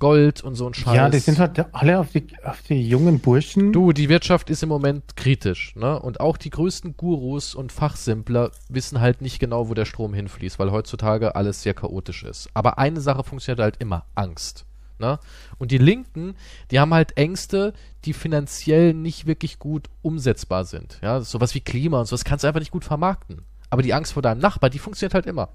Gold 0.00 0.42
und 0.42 0.56
so 0.56 0.66
ein 0.66 0.74
Scheiß. 0.74 0.96
ja, 0.96 1.08
die 1.08 1.20
sind 1.20 1.38
halt 1.38 1.64
alle 1.72 2.00
auf 2.00 2.10
die, 2.10 2.26
auf 2.42 2.60
die 2.62 2.88
jungen 2.88 3.20
Burschen. 3.20 3.72
Du, 3.72 3.92
die 3.92 4.08
Wirtschaft 4.08 4.50
ist 4.50 4.64
im 4.64 4.68
Moment 4.68 5.14
kritisch, 5.14 5.76
ne? 5.76 6.00
Und 6.00 6.18
auch 6.18 6.36
die 6.36 6.50
größten 6.50 6.96
Gurus 6.96 7.54
und 7.54 7.70
Fachsimpler 7.70 8.50
wissen 8.68 9.00
halt 9.00 9.22
nicht 9.22 9.38
genau, 9.38 9.68
wo 9.68 9.74
der 9.74 9.84
Strom 9.84 10.14
hinfließt, 10.14 10.58
weil 10.58 10.72
heutzutage 10.72 11.36
alles 11.36 11.62
sehr 11.62 11.74
chaotisch 11.74 12.24
ist. 12.24 12.48
Aber 12.54 12.78
eine 12.78 13.00
Sache 13.00 13.22
funktioniert 13.22 13.60
halt 13.60 13.76
immer: 13.78 14.06
Angst. 14.16 14.64
Ne? 14.98 15.18
Und 15.58 15.70
die 15.70 15.78
Linken, 15.78 16.36
die 16.70 16.80
haben 16.80 16.94
halt 16.94 17.16
Ängste, 17.16 17.72
die 18.04 18.12
finanziell 18.12 18.94
nicht 18.94 19.26
wirklich 19.26 19.58
gut 19.58 19.88
umsetzbar 20.02 20.64
sind. 20.64 20.98
Ja, 21.02 21.20
sowas 21.20 21.54
wie 21.54 21.60
Klima 21.60 22.00
und 22.00 22.06
sowas 22.06 22.24
kannst 22.24 22.44
du 22.44 22.48
einfach 22.48 22.60
nicht 22.60 22.70
gut 22.70 22.84
vermarkten. 22.84 23.42
Aber 23.70 23.82
die 23.82 23.94
Angst 23.94 24.12
vor 24.12 24.22
deinem 24.22 24.40
Nachbar, 24.40 24.70
die 24.70 24.78
funktioniert 24.78 25.14
halt 25.14 25.26
immer. 25.26 25.48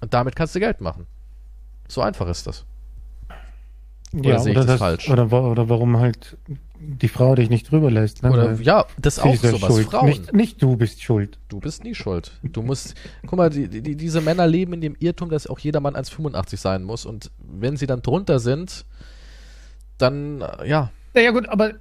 Und 0.00 0.14
damit 0.14 0.34
kannst 0.34 0.54
du 0.54 0.60
Geld 0.60 0.80
machen. 0.80 1.06
So 1.88 2.00
einfach 2.02 2.28
ist 2.28 2.46
das. 2.46 2.64
Oder 4.12 4.40
sehe 4.40 4.58
ich 4.58 4.66
das 4.66 4.78
falsch? 4.78 5.08
Oder, 5.08 5.32
oder 5.32 5.68
warum 5.68 5.98
halt 5.98 6.36
die 6.80 7.08
Frau 7.08 7.34
dich 7.34 7.50
nicht 7.50 7.70
drüber 7.70 7.90
lässt. 7.90 8.22
Ne? 8.22 8.32
Oder 8.32 8.54
ja, 8.54 8.86
das 8.98 9.18
auch 9.18 9.32
ist 9.32 9.44
ja 9.44 9.50
sowas. 9.50 9.72
schuld. 9.72 9.86
Frauen. 9.88 10.06
Nicht, 10.06 10.32
nicht 10.32 10.62
du 10.62 10.76
bist 10.76 11.02
schuld. 11.02 11.38
Du 11.48 11.60
bist 11.60 11.84
nie 11.84 11.94
schuld. 11.94 12.32
Du 12.42 12.62
musst, 12.62 12.94
guck 13.26 13.36
mal, 13.36 13.50
die, 13.50 13.68
die, 13.68 13.96
diese 13.96 14.20
Männer 14.20 14.46
leben 14.46 14.72
in 14.72 14.80
dem 14.80 14.96
Irrtum, 14.98 15.28
dass 15.28 15.46
auch 15.46 15.58
jeder 15.58 15.80
Mann 15.80 15.94
1,85 15.94 16.56
sein 16.56 16.82
muss. 16.82 17.04
Und 17.04 17.30
wenn 17.38 17.76
sie 17.76 17.86
dann 17.86 18.02
drunter 18.02 18.38
sind, 18.38 18.86
dann, 19.98 20.40
äh, 20.40 20.68
ja, 20.68 20.90
Ja, 21.14 21.20
ja 21.20 21.30
gut, 21.32 21.48
aber 21.48 21.72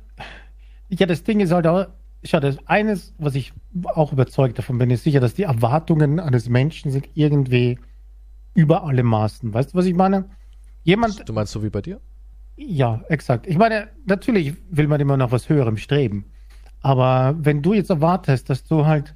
ja, 0.89 1.05
das 1.05 1.24
Ding 1.24 1.39
ist 1.39 1.51
halt 1.51 1.65
auch, 1.65 1.88
schau, 2.24 2.39
das 2.39 2.57
eines, 2.65 3.13
was 3.17 3.36
ich 3.36 3.53
auch 3.86 4.12
überzeugt 4.12 4.57
davon 4.57 4.77
bin, 4.77 4.89
ist 4.89 5.03
sicher, 5.03 5.21
dass 5.21 5.33
die 5.33 5.43
Erwartungen 5.43 6.19
eines 6.19 6.50
Menschen 6.50 6.91
sind 6.91 7.07
irgendwie 7.13 7.79
über 8.53 8.83
alle 8.83 9.03
Maßen. 9.03 9.53
Weißt 9.53 9.74
du, 9.74 9.77
was 9.77 9.86
ich 9.86 9.95
meine? 9.95 10.25
Jemand, 10.83 11.27
du 11.27 11.33
meinst 11.33 11.53
so 11.53 11.63
wie 11.63 11.69
bei 11.69 11.81
dir? 11.81 12.01
Ja, 12.62 13.01
exakt. 13.08 13.48
Ich 13.48 13.58
meine, 13.58 13.88
natürlich 14.06 14.54
will 14.70 14.88
man 14.88 15.00
immer 15.00 15.16
nach 15.16 15.32
was 15.32 15.48
Höherem 15.48 15.78
streben. 15.78 16.25
Aber 16.82 17.36
wenn 17.39 17.62
du 17.62 17.74
jetzt 17.74 17.89
erwartest, 17.89 18.50
dass 18.50 18.66
du 18.66 18.86
halt 18.86 19.16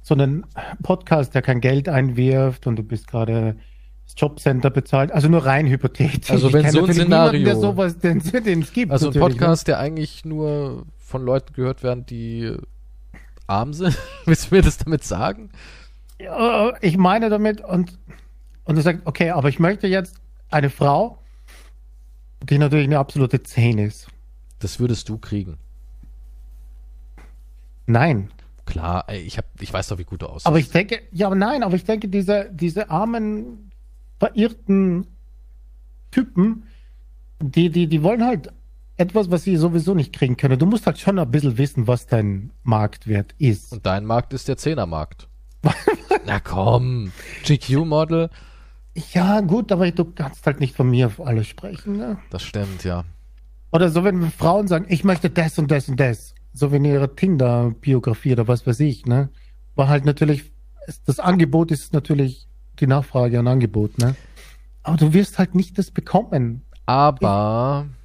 so 0.00 0.14
einen 0.14 0.46
Podcast, 0.82 1.34
der 1.34 1.42
kein 1.42 1.60
Geld 1.60 1.88
einwirft 1.88 2.66
und 2.66 2.76
du 2.76 2.82
bist 2.82 3.06
gerade 3.06 3.56
das 4.06 4.14
Jobcenter 4.16 4.70
bezahlt, 4.70 5.12
also 5.12 5.28
nur 5.28 5.44
rein 5.44 5.66
hypothetisch. 5.66 6.30
Also 6.30 6.50
wenn 6.52 6.70
so 6.70 6.84
ein 6.84 6.90
niemanden, 6.96 7.44
der 7.44 7.56
Szenario- 7.56 7.60
sowas, 7.60 7.98
den, 7.98 8.18
den 8.44 8.62
es 8.62 8.72
gibt. 8.72 8.90
Also 8.90 9.08
ein 9.08 9.14
ne? 9.14 9.20
Podcast, 9.20 9.68
der 9.68 9.78
eigentlich 9.78 10.24
nur 10.24 10.86
von 10.96 11.22
Leuten 11.22 11.52
gehört 11.52 11.82
werden, 11.82 12.06
die 12.06 12.56
arm 13.46 13.74
sind. 13.74 13.98
Willst 14.24 14.50
du 14.50 14.54
mir 14.56 14.62
das 14.62 14.78
damit 14.78 15.04
sagen? 15.04 15.50
Ja, 16.18 16.72
ich 16.80 16.96
meine 16.96 17.28
damit 17.28 17.60
und, 17.60 17.98
und 18.64 18.76
du 18.76 18.82
sagst, 18.82 19.02
okay, 19.04 19.30
aber 19.30 19.50
ich 19.50 19.58
möchte 19.58 19.86
jetzt 19.86 20.16
eine 20.50 20.70
Frau, 20.70 21.19
die 22.42 22.58
natürlich 22.58 22.86
eine 22.86 22.98
absolute 22.98 23.42
10 23.42 23.78
ist. 23.78 24.08
Das 24.58 24.78
würdest 24.78 25.08
du 25.08 25.18
kriegen. 25.18 25.58
Nein. 27.86 28.30
Klar, 28.66 29.08
ich, 29.08 29.36
hab, 29.36 29.46
ich 29.60 29.72
weiß 29.72 29.88
doch, 29.88 29.98
wie 29.98 30.04
gut 30.04 30.22
du 30.22 30.26
aussiehst. 30.26 30.46
Aber 30.46 30.58
ich 30.58 30.70
denke, 30.70 31.00
ja, 31.10 31.26
aber 31.26 31.34
nein, 31.34 31.62
aber 31.64 31.74
ich 31.74 31.84
denke, 31.84 32.08
diese, 32.08 32.48
diese 32.52 32.88
armen, 32.88 33.70
verirrten 34.20 35.06
Typen, 36.12 36.64
die, 37.40 37.70
die, 37.70 37.88
die 37.88 38.02
wollen 38.02 38.24
halt 38.24 38.52
etwas, 38.96 39.30
was 39.30 39.44
sie 39.44 39.56
sowieso 39.56 39.94
nicht 39.94 40.12
kriegen 40.12 40.36
können. 40.36 40.58
Du 40.58 40.66
musst 40.66 40.86
halt 40.86 40.98
schon 40.98 41.18
ein 41.18 41.30
bisschen 41.30 41.58
wissen, 41.58 41.86
was 41.88 42.06
dein 42.06 42.52
Marktwert 42.62 43.34
ist. 43.38 43.72
Und 43.72 43.86
dein 43.86 44.04
Markt 44.04 44.32
ist 44.34 44.46
der 44.46 44.56
Zehnermarkt. 44.56 45.26
Na 46.26 46.38
komm, 46.38 47.12
GQ-Model, 47.44 48.30
Ja, 49.12 49.40
gut, 49.40 49.70
aber 49.72 49.90
du 49.90 50.04
kannst 50.04 50.44
halt 50.46 50.60
nicht 50.60 50.74
von 50.74 50.90
mir 50.90 51.06
auf 51.06 51.20
alles 51.20 51.46
sprechen. 51.46 51.96
Ne? 51.96 52.18
das 52.30 52.42
stimmt, 52.42 52.84
ja. 52.84 53.04
Oder 53.72 53.88
so, 53.88 54.02
wenn 54.02 54.30
Frauen 54.32 54.66
sagen, 54.66 54.86
ich 54.88 55.04
möchte 55.04 55.30
das 55.30 55.58
und 55.58 55.70
das 55.70 55.88
und 55.88 55.98
das. 55.98 56.34
So 56.52 56.72
wie 56.72 56.76
in 56.76 56.84
ihrer 56.84 57.14
Tinder-Biografie 57.14 58.32
oder 58.32 58.48
was 58.48 58.66
weiß 58.66 58.80
ich, 58.80 59.06
ne? 59.06 59.28
War 59.76 59.88
halt 59.88 60.04
natürlich, 60.04 60.52
das 61.06 61.20
Angebot 61.20 61.70
ist 61.70 61.92
natürlich 61.92 62.48
die 62.80 62.88
Nachfrage 62.88 63.38
an 63.38 63.46
Angebot, 63.46 63.96
ne? 63.98 64.16
Aber 64.82 64.96
du 64.96 65.12
wirst 65.12 65.38
halt 65.38 65.54
nicht 65.54 65.78
das 65.78 65.92
bekommen. 65.92 66.62
Aber 66.86 67.86
ich 67.86 67.99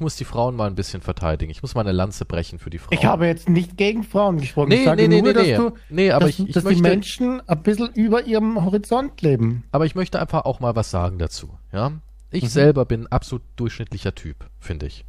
muss 0.00 0.16
die 0.16 0.24
Frauen 0.24 0.56
mal 0.56 0.66
ein 0.66 0.74
bisschen 0.74 1.00
verteidigen. 1.00 1.50
Ich 1.50 1.62
muss 1.62 1.74
mal 1.74 1.82
eine 1.82 1.92
Lanze 1.92 2.24
brechen 2.24 2.58
für 2.58 2.70
die 2.70 2.78
Frauen. 2.78 2.98
Ich 2.98 3.04
habe 3.04 3.26
jetzt 3.26 3.48
nicht 3.48 3.76
gegen 3.76 4.02
Frauen 4.02 4.38
gesprochen. 4.38 4.68
Nee, 4.70 4.76
ich 4.76 4.84
sage 4.84 5.02
nee, 5.02 5.08
nee, 5.08 5.22
nur, 5.22 5.28
nee, 5.28 5.34
dass, 5.34 5.46
nee. 5.46 5.56
du, 5.56 5.72
Nee, 5.90 6.10
aber 6.10 6.26
dass, 6.26 6.38
ich- 6.38 6.48
ich 6.48 6.52
dass 6.54 6.64
die 6.64 6.68
möchte- 6.70 6.82
Menschen 6.82 7.48
ein 7.48 7.62
bisschen 7.62 7.92
über 7.94 8.24
ihrem 8.24 8.64
Horizont 8.64 9.22
leben. 9.22 9.64
Aber 9.70 9.86
ich 9.86 9.94
möchte 9.94 10.20
einfach 10.20 10.44
auch 10.44 10.58
mal 10.60 10.74
was 10.74 10.90
sagen 10.90 11.18
dazu. 11.18 11.50
Ja, 11.72 11.92
ich 12.30 12.42
Mhm. 12.44 12.48
selber 12.48 12.84
bin 12.84 13.02
ein 13.02 13.06
absolut 13.12 13.42
durchschnittlicher 13.56 14.14
Typ, 14.14 14.48
finde 14.58 14.86
ich. 14.86 15.04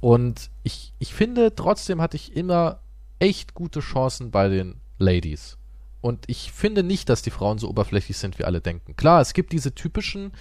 Und 0.00 0.50
ich, 0.62 0.92
ich 0.98 1.14
finde, 1.14 1.54
trotzdem 1.54 2.00
hatte 2.00 2.16
ich 2.16 2.36
immer 2.36 2.80
echt 3.18 3.54
gute 3.54 3.80
Chancen 3.80 4.30
bei 4.30 4.48
den 4.48 4.76
Ladies. 4.98 5.56
Und 6.00 6.24
ich 6.28 6.52
finde 6.52 6.84
nicht, 6.84 7.08
dass 7.08 7.22
die 7.22 7.30
Frauen 7.30 7.58
so 7.58 7.68
oberflächlich 7.68 8.16
sind, 8.16 8.38
wie 8.38 8.44
alle 8.44 8.60
denken. 8.60 8.94
Klar, 8.94 9.20
es 9.20 9.32
gibt 9.32 9.52
diese 9.52 9.74
typischen 9.74 10.32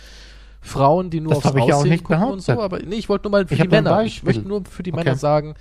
Frauen, 0.61 1.09
die 1.09 1.19
nur 1.21 1.29
Das 1.29 1.37
aufs 1.39 1.45
habe 1.47 1.59
ich 1.59 1.65
ja 1.65 1.75
auch 1.75 1.79
Aussehen 1.79 1.91
nicht 1.91 2.03
gucken 2.03 2.23
und 2.25 2.41
so, 2.41 2.53
behauptet. 2.53 2.79
aber 2.81 2.89
nee, 2.89 2.95
ich 2.95 3.09
wollte 3.09 3.23
nur 3.23 3.31
mal 3.31 3.47
für 3.47 3.53
Ich 3.55 3.61
die 3.61 3.67
Männer, 3.67 4.03
ich 4.03 4.23
möchte 4.23 4.47
nur 4.47 4.65
für 4.65 4.83
die 4.83 4.91
Okay. 4.93 5.03
Männer 5.03 5.15
sagen, 5.17 5.55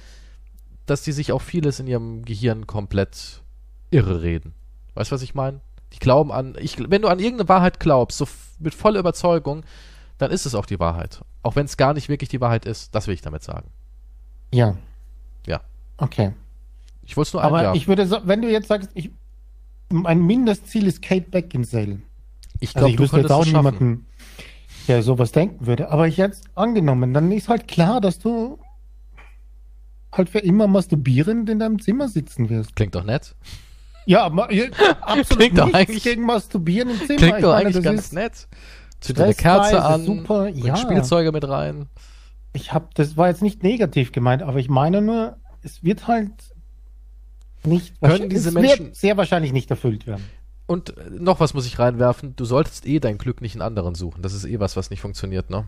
dass 0.86 1.02
die 1.02 1.12
sich 1.12 1.32
auch 1.32 1.42
vieles 1.42 1.80
in 1.80 1.86
ihrem 1.86 2.24
Gehirn 2.24 2.66
komplett 2.66 3.42
irre 3.90 4.22
reden. 4.22 4.54
Weißt 4.94 5.10
du, 5.10 5.14
was 5.14 5.22
ich 5.22 5.34
meine? 5.34 5.60
Die 5.92 5.98
glauben 5.98 6.32
an, 6.32 6.56
ich, 6.58 6.76
wenn 6.90 7.02
du 7.02 7.08
an 7.08 7.18
irgendeine 7.18 7.48
Wahrheit 7.48 7.78
glaubst, 7.80 8.18
so 8.18 8.26
mit 8.58 8.74
voller 8.74 8.98
Überzeugung, 9.00 9.64
dann 10.18 10.30
ist 10.30 10.46
es 10.46 10.54
auch 10.54 10.66
die 10.66 10.80
Wahrheit. 10.80 11.20
Auch 11.42 11.54
wenn 11.56 11.66
es 11.66 11.76
gar 11.76 11.94
nicht 11.94 12.08
wirklich 12.08 12.28
die 12.28 12.40
Wahrheit 12.40 12.64
ist, 12.66 12.94
das 12.94 13.06
will 13.06 13.14
ich 13.14 13.20
damit 13.22 13.42
sagen. 13.42 13.70
Ja. 14.52 14.76
Ja. 15.46 15.60
Okay. 15.98 16.32
Ich 17.02 17.16
wollte 17.16 17.28
es 17.28 17.32
nur 17.34 17.42
Aber 17.44 17.58
einwerfen. 17.58 17.76
ich 17.76 17.86
würde 17.88 18.06
so, 18.06 18.18
wenn 18.24 18.42
du 18.42 18.50
jetzt 18.50 18.68
sagst, 18.68 18.90
ich, 18.94 19.10
mein 19.90 20.22
Mindestziel 20.22 20.86
ist 20.86 21.02
Kate 21.02 21.30
Beckinsale. 21.30 22.00
Ich 22.58 22.70
Also 22.70 22.78
glaube, 22.78 22.90
ich 22.90 22.96
du 22.96 23.02
wüsste 23.04 23.16
jetzt 23.18 23.28
könntest 23.28 23.32
auch 23.34 23.42
es 23.42 23.48
schaffen. 23.50 23.74
niemanden, 23.78 24.06
der 24.86 25.02
sowas 25.02 25.32
denken 25.32 25.66
würde. 25.66 25.90
Aber 25.90 26.06
ich 26.08 26.16
jetzt 26.16 26.44
angenommen, 26.54 27.12
dann 27.14 27.30
ist 27.32 27.48
halt 27.48 27.68
klar, 27.68 28.00
dass 28.00 28.18
du 28.18 28.58
halt 30.12 30.30
für 30.30 30.38
immer 30.38 30.66
masturbierend 30.66 31.48
in 31.50 31.58
deinem 31.58 31.80
Zimmer 31.80 32.08
sitzen 32.08 32.48
wirst. 32.48 32.74
Klingt 32.76 32.94
doch 32.94 33.04
nett. 33.04 33.34
Ja, 34.06 34.24
aber 34.24 34.52
ja, 34.52 34.66
absolut 35.00 35.38
Klingt 35.42 35.58
doch 35.58 35.72
eigentlich- 35.72 36.04
gegen 36.04 36.22
Masturbieren 36.22 36.90
im 36.90 36.96
Zimmer. 36.98 37.18
Klingt 37.18 37.42
doch 37.42 37.52
meine, 37.54 37.66
eigentlich 37.68 37.84
ganz 37.84 38.12
nett. 38.12 38.48
Zünd 39.00 39.20
eine 39.20 39.32
stressfrei, 39.34 39.70
Kerze 39.70 39.84
an, 39.84 40.04
super, 40.04 40.48
ja. 40.48 40.76
Spielzeuge 40.76 41.32
mit 41.32 41.46
rein. 41.46 41.86
Ich 42.54 42.72
habe, 42.72 42.88
das 42.94 43.16
war 43.18 43.28
jetzt 43.28 43.42
nicht 43.42 43.62
negativ 43.62 44.12
gemeint, 44.12 44.42
aber 44.42 44.58
ich 44.58 44.70
meine 44.70 45.02
nur, 45.02 45.36
es 45.62 45.84
wird 45.84 46.08
halt 46.08 46.30
nicht, 47.64 48.00
Können 48.00 48.30
diese 48.30 48.48
es 48.50 48.54
Menschen- 48.54 48.86
wird 48.86 48.96
sehr 48.96 49.16
wahrscheinlich 49.18 49.52
nicht 49.52 49.70
erfüllt 49.70 50.06
werden. 50.06 50.24
Und 50.66 50.96
äh, 50.96 51.10
noch 51.10 51.40
was 51.40 51.54
muss 51.54 51.66
ich 51.66 51.78
reinwerfen. 51.78 52.34
Du 52.36 52.44
solltest 52.44 52.86
eh 52.86 52.98
dein 53.00 53.18
Glück 53.18 53.40
nicht 53.40 53.54
in 53.54 53.62
anderen 53.62 53.94
suchen. 53.94 54.22
Das 54.22 54.32
ist 54.32 54.44
eh 54.44 54.58
was, 54.60 54.76
was 54.76 54.90
nicht 54.90 55.00
funktioniert, 55.00 55.48
ne? 55.50 55.64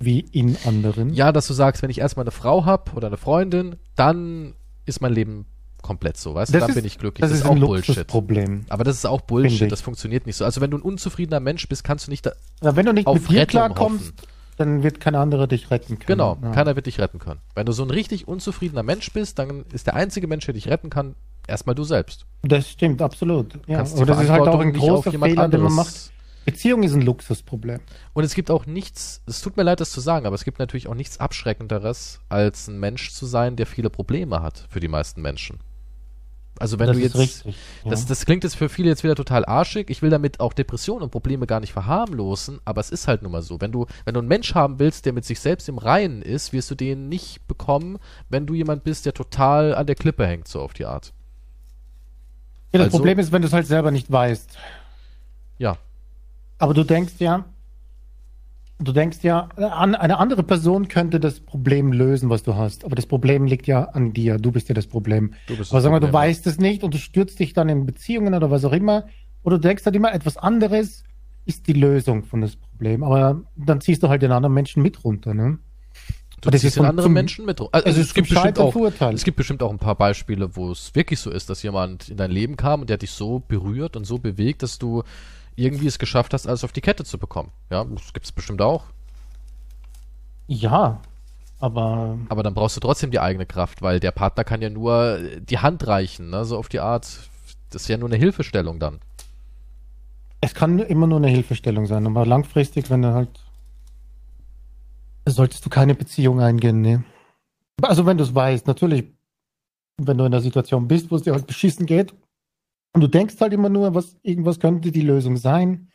Wie 0.00 0.20
in 0.20 0.56
anderen. 0.64 1.12
Ja, 1.12 1.32
dass 1.32 1.46
du 1.48 1.54
sagst, 1.54 1.82
wenn 1.82 1.90
ich 1.90 1.98
erstmal 1.98 2.24
eine 2.24 2.30
Frau 2.30 2.64
hab 2.64 2.96
oder 2.96 3.08
eine 3.08 3.16
Freundin, 3.16 3.76
dann 3.96 4.54
ist 4.86 5.00
mein 5.00 5.12
Leben 5.12 5.44
komplett 5.82 6.16
so, 6.16 6.34
weißt 6.34 6.50
du? 6.50 6.54
das 6.54 6.60
Dann 6.62 6.70
ist, 6.70 6.74
bin 6.76 6.84
ich 6.84 6.98
glücklich. 6.98 7.20
Das, 7.28 7.36
ist 7.36 7.44
auch 7.44 7.50
ein 7.52 7.60
Bullshit. 7.60 7.88
Luxusproblem. 7.96 8.66
Aber 8.68 8.84
das 8.84 8.96
ist 8.96 9.06
auch 9.06 9.20
Bullshit. 9.22 9.70
Das 9.70 9.80
funktioniert 9.80 10.26
nicht 10.26 10.36
so. 10.36 10.44
Also 10.44 10.60
wenn 10.60 10.70
du 10.70 10.78
ein 10.78 10.82
unzufriedener 10.82 11.40
Mensch 11.40 11.68
bist, 11.68 11.82
kannst 11.84 12.06
du 12.06 12.10
nicht 12.10 12.26
da, 12.26 12.32
Ja, 12.62 12.76
wenn 12.76 12.86
du 12.86 12.92
nicht 12.92 13.06
auf 13.06 13.20
mit 13.20 13.30
dir 13.30 13.46
klarkommst, 13.46 14.12
dann 14.56 14.82
wird 14.82 15.00
kein 15.00 15.14
anderer 15.14 15.46
dich 15.46 15.70
retten 15.70 15.98
können. 15.98 16.06
Genau, 16.06 16.38
Ja. 16.42 16.50
keiner 16.52 16.74
wird 16.76 16.86
dich 16.86 16.98
retten 17.00 17.18
können. 17.18 17.40
Wenn 17.54 17.66
du 17.66 17.72
so 17.72 17.82
ein 17.84 17.90
richtig 17.90 18.26
unzufriedener 18.28 18.82
Mensch 18.82 19.12
bist, 19.12 19.38
dann 19.38 19.64
ist 19.72 19.86
der 19.86 19.94
einzige 19.94 20.26
Mensch, 20.26 20.44
der 20.46 20.54
dich 20.54 20.68
retten 20.68 20.90
kann, 20.90 21.14
erstmal 21.48 21.74
du 21.74 21.84
selbst. 21.84 22.26
Das 22.42 22.70
stimmt, 22.70 23.02
absolut. 23.02 23.58
Ja. 23.66 23.80
Aber 23.80 24.06
das 24.06 24.22
ist 24.22 24.30
halt 24.30 24.48
auch 24.48 24.60
ein 24.60 24.72
großer 24.72 25.12
Fehler, 25.12 25.48
den 25.48 25.62
man 25.62 25.74
macht. 25.74 26.12
Beziehung 26.44 26.82
ist 26.82 26.94
ein 26.94 27.02
Luxusproblem. 27.02 27.80
Und 28.14 28.24
es 28.24 28.34
gibt 28.34 28.50
auch 28.50 28.64
nichts, 28.64 29.22
es 29.26 29.42
tut 29.42 29.58
mir 29.58 29.64
leid, 29.64 29.80
das 29.80 29.90
zu 29.90 30.00
sagen, 30.00 30.24
aber 30.24 30.34
es 30.34 30.44
gibt 30.44 30.58
natürlich 30.58 30.88
auch 30.88 30.94
nichts 30.94 31.20
Abschreckenderes, 31.20 32.20
als 32.30 32.68
ein 32.68 32.80
Mensch 32.80 33.12
zu 33.12 33.26
sein, 33.26 33.56
der 33.56 33.66
viele 33.66 33.90
Probleme 33.90 34.42
hat 34.42 34.66
für 34.70 34.80
die 34.80 34.88
meisten 34.88 35.20
Menschen. 35.20 35.58
Also 36.58 36.78
wenn 36.78 36.88
das 36.88 36.96
du 36.96 37.02
jetzt, 37.02 37.16
richtig. 37.16 37.54
Ja. 37.84 37.90
das, 37.90 38.06
das 38.06 38.24
klingt 38.24 38.44
jetzt 38.44 38.56
für 38.56 38.68
viele 38.68 38.88
jetzt 38.88 39.04
wieder 39.04 39.14
total 39.14 39.44
arschig. 39.44 39.90
Ich 39.90 40.02
will 40.02 40.10
damit 40.10 40.40
auch 40.40 40.52
Depressionen 40.52 41.04
und 41.04 41.10
Probleme 41.10 41.46
gar 41.46 41.60
nicht 41.60 41.72
verharmlosen, 41.72 42.60
aber 42.64 42.80
es 42.80 42.90
ist 42.90 43.06
halt 43.06 43.22
nun 43.22 43.32
mal 43.32 43.42
so. 43.42 43.60
Wenn 43.60 43.70
du, 43.70 43.86
wenn 44.04 44.14
du 44.14 44.20
einen 44.20 44.28
Mensch 44.28 44.54
haben 44.54 44.78
willst, 44.78 45.06
der 45.06 45.12
mit 45.12 45.24
sich 45.24 45.40
selbst 45.40 45.68
im 45.68 45.78
Reinen 45.78 46.22
ist, 46.22 46.52
wirst 46.52 46.70
du 46.70 46.74
den 46.74 47.08
nicht 47.08 47.46
bekommen, 47.46 47.98
wenn 48.28 48.46
du 48.46 48.54
jemand 48.54 48.84
bist, 48.84 49.06
der 49.06 49.14
total 49.14 49.74
an 49.74 49.86
der 49.86 49.96
Klippe 49.96 50.26
hängt, 50.26 50.48
so 50.48 50.60
auf 50.60 50.72
die 50.72 50.86
Art. 50.86 51.12
Ja, 52.72 52.78
das 52.78 52.86
also- 52.86 52.98
Problem 52.98 53.18
ist, 53.18 53.32
wenn 53.32 53.42
du 53.42 53.48
es 53.48 53.54
halt 53.54 53.66
selber 53.66 53.90
nicht 53.90 54.10
weißt. 54.10 54.58
Ja, 55.58 55.76
Aber 56.58 56.74
du 56.74 56.84
denkst 56.84 57.14
ja, 57.18 57.44
du 58.78 58.92
denkst 58.92 59.18
ja, 59.22 59.48
an, 59.56 59.94
eine 59.94 60.18
andere 60.18 60.42
Person 60.42 60.88
könnte 60.88 61.18
das 61.18 61.40
Problem 61.40 61.92
lösen, 61.92 62.30
was 62.30 62.42
du 62.44 62.54
hast. 62.54 62.84
Aber 62.84 62.94
das 62.94 63.06
Problem 63.06 63.46
liegt 63.46 63.66
ja 63.66 63.84
an 63.84 64.12
dir. 64.12 64.38
Du 64.38 64.52
bist 64.52 64.68
ja 64.68 64.74
das 64.74 64.86
Problem. 64.86 65.34
du 65.46 65.56
bist 65.56 65.72
Aber 65.72 65.80
sag 65.80 65.90
mal, 65.90 66.00
du 66.00 66.12
weißt 66.12 66.46
es 66.46 66.58
nicht 66.58 66.84
und 66.84 66.94
du 66.94 66.98
stürzt 66.98 67.38
dich 67.40 67.52
dann 67.54 67.68
in 67.68 67.86
Beziehungen 67.86 68.34
oder 68.34 68.50
was 68.50 68.64
auch 68.64 68.72
immer. 68.72 69.06
Oder 69.42 69.56
du 69.56 69.62
denkst 69.62 69.84
halt 69.84 69.96
immer, 69.96 70.12
etwas 70.12 70.36
anderes 70.36 71.04
ist 71.44 71.66
die 71.66 71.72
Lösung 71.72 72.24
von 72.24 72.40
das 72.40 72.56
Problem. 72.56 73.02
Aber 73.02 73.42
dann 73.56 73.80
ziehst 73.80 74.02
du 74.02 74.08
halt 74.08 74.22
den 74.22 74.32
anderen 74.32 74.54
Menschen 74.54 74.82
mit 74.82 75.02
runter, 75.02 75.34
ne? 75.34 75.58
Du 76.40 76.50
das 76.50 76.60
ziehst 76.60 76.72
ist 76.72 76.74
zum- 76.76 76.86
anderen 76.86 77.12
Menschen 77.12 77.44
mit. 77.46 77.60
Also, 77.60 77.88
es 77.88 77.96
es, 77.96 78.14
gibt 78.14 78.28
bestimmt 78.28 78.58
auch, 78.58 78.74
es 79.12 79.24
gibt 79.24 79.36
bestimmt 79.36 79.62
auch 79.62 79.70
ein 79.70 79.78
paar 79.78 79.96
Beispiele, 79.96 80.54
wo 80.56 80.70
es 80.70 80.94
wirklich 80.94 81.18
so 81.20 81.30
ist, 81.30 81.50
dass 81.50 81.62
jemand 81.62 82.08
in 82.08 82.16
dein 82.16 82.30
Leben 82.30 82.56
kam 82.56 82.80
und 82.82 82.90
der 82.90 82.94
hat 82.94 83.02
dich 83.02 83.10
so 83.10 83.40
berührt 83.40 83.96
und 83.96 84.04
so 84.04 84.18
bewegt, 84.18 84.62
dass 84.62 84.78
du 84.78 85.02
irgendwie 85.56 85.86
es 85.88 85.98
geschafft 85.98 86.32
hast, 86.34 86.46
alles 86.46 86.62
auf 86.62 86.70
die 86.72 86.80
Kette 86.80 87.04
zu 87.04 87.18
bekommen. 87.18 87.50
Ja, 87.70 87.84
das 87.84 88.12
gibt 88.12 88.26
es 88.26 88.30
bestimmt 88.32 88.62
auch. 88.62 88.84
Ja, 90.46 91.00
aber 91.60 92.18
Aber 92.28 92.42
dann 92.42 92.54
brauchst 92.54 92.76
du 92.76 92.80
trotzdem 92.80 93.10
die 93.10 93.20
eigene 93.20 93.44
Kraft, 93.46 93.82
weil 93.82 93.98
der 94.00 94.12
Partner 94.12 94.44
kann 94.44 94.62
ja 94.62 94.70
nur 94.70 95.18
äh, 95.18 95.40
die 95.40 95.58
Hand 95.58 95.86
reichen, 95.86 96.30
ne? 96.30 96.44
so 96.44 96.56
auf 96.56 96.68
die 96.68 96.80
Art. 96.80 97.06
Das 97.70 97.82
ist 97.82 97.88
ja 97.88 97.96
nur 97.98 98.08
eine 98.08 98.16
Hilfestellung 98.16 98.78
dann. 98.78 99.00
es 100.40 100.54
kann 100.54 100.78
immer 100.78 101.06
nur 101.08 101.18
eine 101.18 101.28
Hilfestellung 101.28 101.86
sein. 101.86 102.06
Aber 102.06 102.24
langfristig, 102.24 102.88
wenn 102.90 103.02
du 103.02 103.12
halt. 103.12 103.28
Solltest 105.30 105.64
du 105.64 105.70
keine 105.70 105.94
Beziehung 105.94 106.40
eingehen, 106.40 106.80
ne? 106.80 107.04
Also, 107.82 108.06
wenn 108.06 108.18
du 108.18 108.24
es 108.24 108.34
weißt, 108.34 108.66
natürlich, 108.66 109.04
wenn 109.98 110.18
du 110.18 110.24
in 110.24 110.32
der 110.32 110.40
Situation 110.40 110.88
bist, 110.88 111.10
wo 111.10 111.16
es 111.16 111.22
dir 111.22 111.32
halt 111.32 111.46
beschissen 111.46 111.86
geht, 111.86 112.14
und 112.94 113.02
du 113.02 113.08
denkst 113.08 113.40
halt 113.40 113.52
immer 113.52 113.68
nur, 113.68 113.94
was, 113.94 114.16
irgendwas 114.22 114.58
könnte 114.58 114.90
die 114.90 115.02
Lösung 115.02 115.36
sein, 115.36 115.90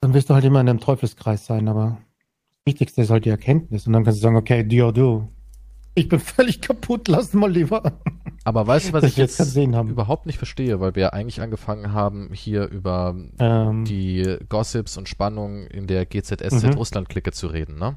dann 0.00 0.14
wirst 0.14 0.30
du 0.30 0.34
halt 0.34 0.44
immer 0.44 0.60
in 0.60 0.68
einem 0.68 0.80
Teufelskreis 0.80 1.46
sein. 1.46 1.68
Aber 1.68 1.98
das 2.50 2.72
Wichtigste 2.72 3.02
ist 3.02 3.10
halt 3.10 3.24
die 3.24 3.30
Erkenntnis. 3.30 3.86
Und 3.86 3.92
dann 3.92 4.04
kannst 4.04 4.18
du 4.18 4.22
sagen, 4.22 4.36
okay, 4.36 4.64
du, 4.64 4.92
du, 4.92 5.28
ich 5.94 6.08
bin 6.08 6.20
völlig 6.20 6.60
kaputt, 6.60 7.08
lass 7.08 7.34
mal 7.34 7.50
lieber. 7.50 8.00
Aber 8.48 8.66
weißt 8.66 8.88
du, 8.88 8.92
was 8.94 9.04
ich 9.04 9.16
jetzt 9.16 9.38
haben. 9.38 9.90
überhaupt 9.90 10.24
nicht 10.26 10.38
verstehe, 10.38 10.80
weil 10.80 10.94
wir 10.94 11.02
ja 11.02 11.08
eigentlich 11.10 11.40
angefangen 11.42 11.92
haben, 11.92 12.30
hier 12.32 12.66
über 12.68 13.14
Ähm, 13.38 13.84
die 13.84 14.38
Gossips 14.48 14.96
und 14.96 15.08
Spannungen 15.08 15.66
in 15.66 15.86
der 15.86 16.06
GZSZ 16.06 16.64
Mhm. 16.64 17.32
Zu 17.32 17.46
reden, 17.48 17.78
ne? 17.78 17.96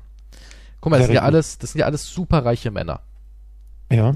Guck 0.81 0.91
mal, 0.91 0.97
das 0.97 1.05
sind 1.07 1.15
ja 1.15 1.21
alles, 1.21 1.57
das 1.57 1.71
sind 1.71 1.79
ja 1.79 1.85
alles 1.85 2.07
superreiche 2.09 2.71
Männer. 2.71 2.99
ja. 3.89 4.13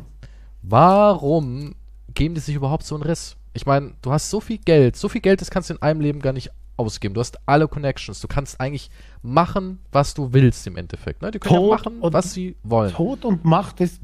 Warum 0.68 1.76
geben 2.14 2.34
die 2.36 2.42
sich 2.42 2.56
überhaupt 2.56 2.84
so 2.84 2.96
einen 2.96 3.04
Riss? 3.04 3.38
Ich 3.54 3.66
meine, 3.66 3.94
du 4.02 4.12
hast 4.12 4.30
so 4.30 4.40
viel 4.40 4.58
Geld, 4.58 4.96
so 4.96 5.08
viel 5.10 5.22
Geld, 5.22 5.40
das 5.42 5.50
kannst 5.52 5.70
du 5.70 5.76
in 5.76 5.82
einem 5.82 6.02
Leben 6.02 6.20
gar 6.22 6.34
nicht 6.34 6.50
ausgeben. 6.76 7.14
Du 7.14 7.22
hast 7.22 7.38
alle 7.46 7.68
Connections, 7.68 8.20
du 8.20 8.28
kannst 8.28 8.60
eigentlich 8.60 8.90
machen, 9.22 9.80
was 9.92 10.14
du 10.16 10.34
willst 10.34 10.66
im 10.68 10.76
Endeffekt. 10.76 11.22
Ne? 11.22 11.32
Die 11.32 11.40
können 11.40 11.54
ja 11.56 11.60
Tod 11.62 11.70
machen, 11.86 12.00
und- 12.02 12.14
was 12.14 12.34
sie 12.34 12.56
wollen. 12.64 12.92
Tod 12.92 13.24
und 13.26 13.46
Macht 13.46 13.80
ist 13.80 14.02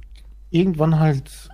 irgendwann 0.51 0.99
halt 0.99 1.49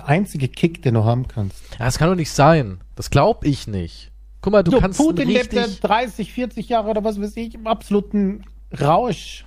der 0.00 0.08
einzige 0.08 0.48
Kick, 0.48 0.82
den 0.82 0.94
du 0.94 1.04
haben 1.04 1.28
kannst. 1.28 1.56
Ja, 1.78 1.84
das 1.86 1.98
kann 1.98 2.08
doch 2.08 2.16
nicht 2.16 2.30
sein. 2.30 2.80
Das 2.96 3.10
glaube 3.10 3.46
ich 3.46 3.66
nicht. 3.66 4.10
Guck 4.40 4.52
mal, 4.52 4.62
du 4.62 4.72
So, 4.72 4.80
kannst 4.80 4.98
Putin 4.98 5.22
einen 5.28 5.30
lebt 5.32 5.52
ja 5.52 5.62
richtig... 5.62 5.80
30, 5.80 6.32
40 6.32 6.68
Jahre 6.68 6.88
oder 6.90 7.04
was 7.04 7.20
weiß 7.20 7.36
ich, 7.36 7.54
im 7.54 7.66
absoluten 7.66 8.44
Rausch. 8.80 9.44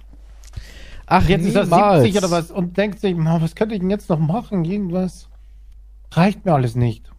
Ach, 1.05 1.27
Jetzt 1.27 1.45
ist 1.45 1.55
er 1.55 1.63
niemals. 1.65 2.03
70 2.03 2.17
oder 2.23 2.31
was 2.31 2.51
und 2.51 2.77
denkt 2.77 2.99
sich, 2.99 3.15
was 3.17 3.55
könnte 3.55 3.75
ich 3.75 3.81
denn 3.81 3.89
jetzt 3.89 4.09
noch 4.09 4.19
machen? 4.19 4.63
Irgendwas. 4.65 5.27
Reicht 6.11 6.45
mir 6.45 6.53
alles 6.53 6.75
nicht. 6.75 7.09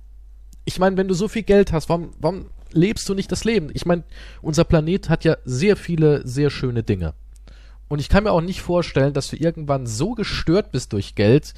ich 0.65 0.79
meine, 0.79 0.97
wenn 0.97 1.09
du 1.09 1.15
so 1.15 1.29
viel 1.29 1.43
Geld 1.43 1.73
hast, 1.73 1.89
warum, 1.89 2.11
warum 2.19 2.47
lebst 2.73 3.09
du 3.09 3.15
nicht 3.15 3.31
das 3.31 3.45
Leben? 3.45 3.71
Ich 3.75 3.87
meine, 3.87 4.05
unser 4.41 4.65
Planet 4.65 5.09
hat 5.11 5.25
ja 5.25 5.37
sehr 5.45 5.77
viele, 5.77 6.27
sehr 6.27 6.51
schöne 6.51 6.83
Dinge. 6.83 7.15
Und 7.89 7.99
ich 7.99 8.09
kann 8.09 8.25
mir 8.25 8.33
auch 8.33 8.41
nicht 8.41 8.63
vorstellen, 8.63 9.13
dass 9.13 9.29
du 9.29 9.37
irgendwann 9.37 9.87
so 9.87 10.13
gestört 10.13 10.73
bist 10.73 10.93
durch 10.93 11.15
Geld, 11.15 11.55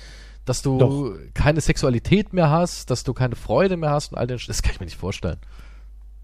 dass 0.46 0.62
du 0.62 0.78
Doch. 0.78 1.14
keine 1.34 1.60
Sexualität 1.60 2.32
mehr 2.32 2.48
hast, 2.48 2.90
dass 2.90 3.04
du 3.04 3.12
keine 3.12 3.36
Freude 3.36 3.76
mehr 3.76 3.90
hast 3.90 4.12
und 4.12 4.18
all 4.18 4.26
den 4.26 4.38
Sch 4.38 4.46
Das 4.46 4.62
kann 4.62 4.72
ich 4.72 4.80
mir 4.80 4.86
nicht 4.86 4.96
vorstellen. 4.96 5.36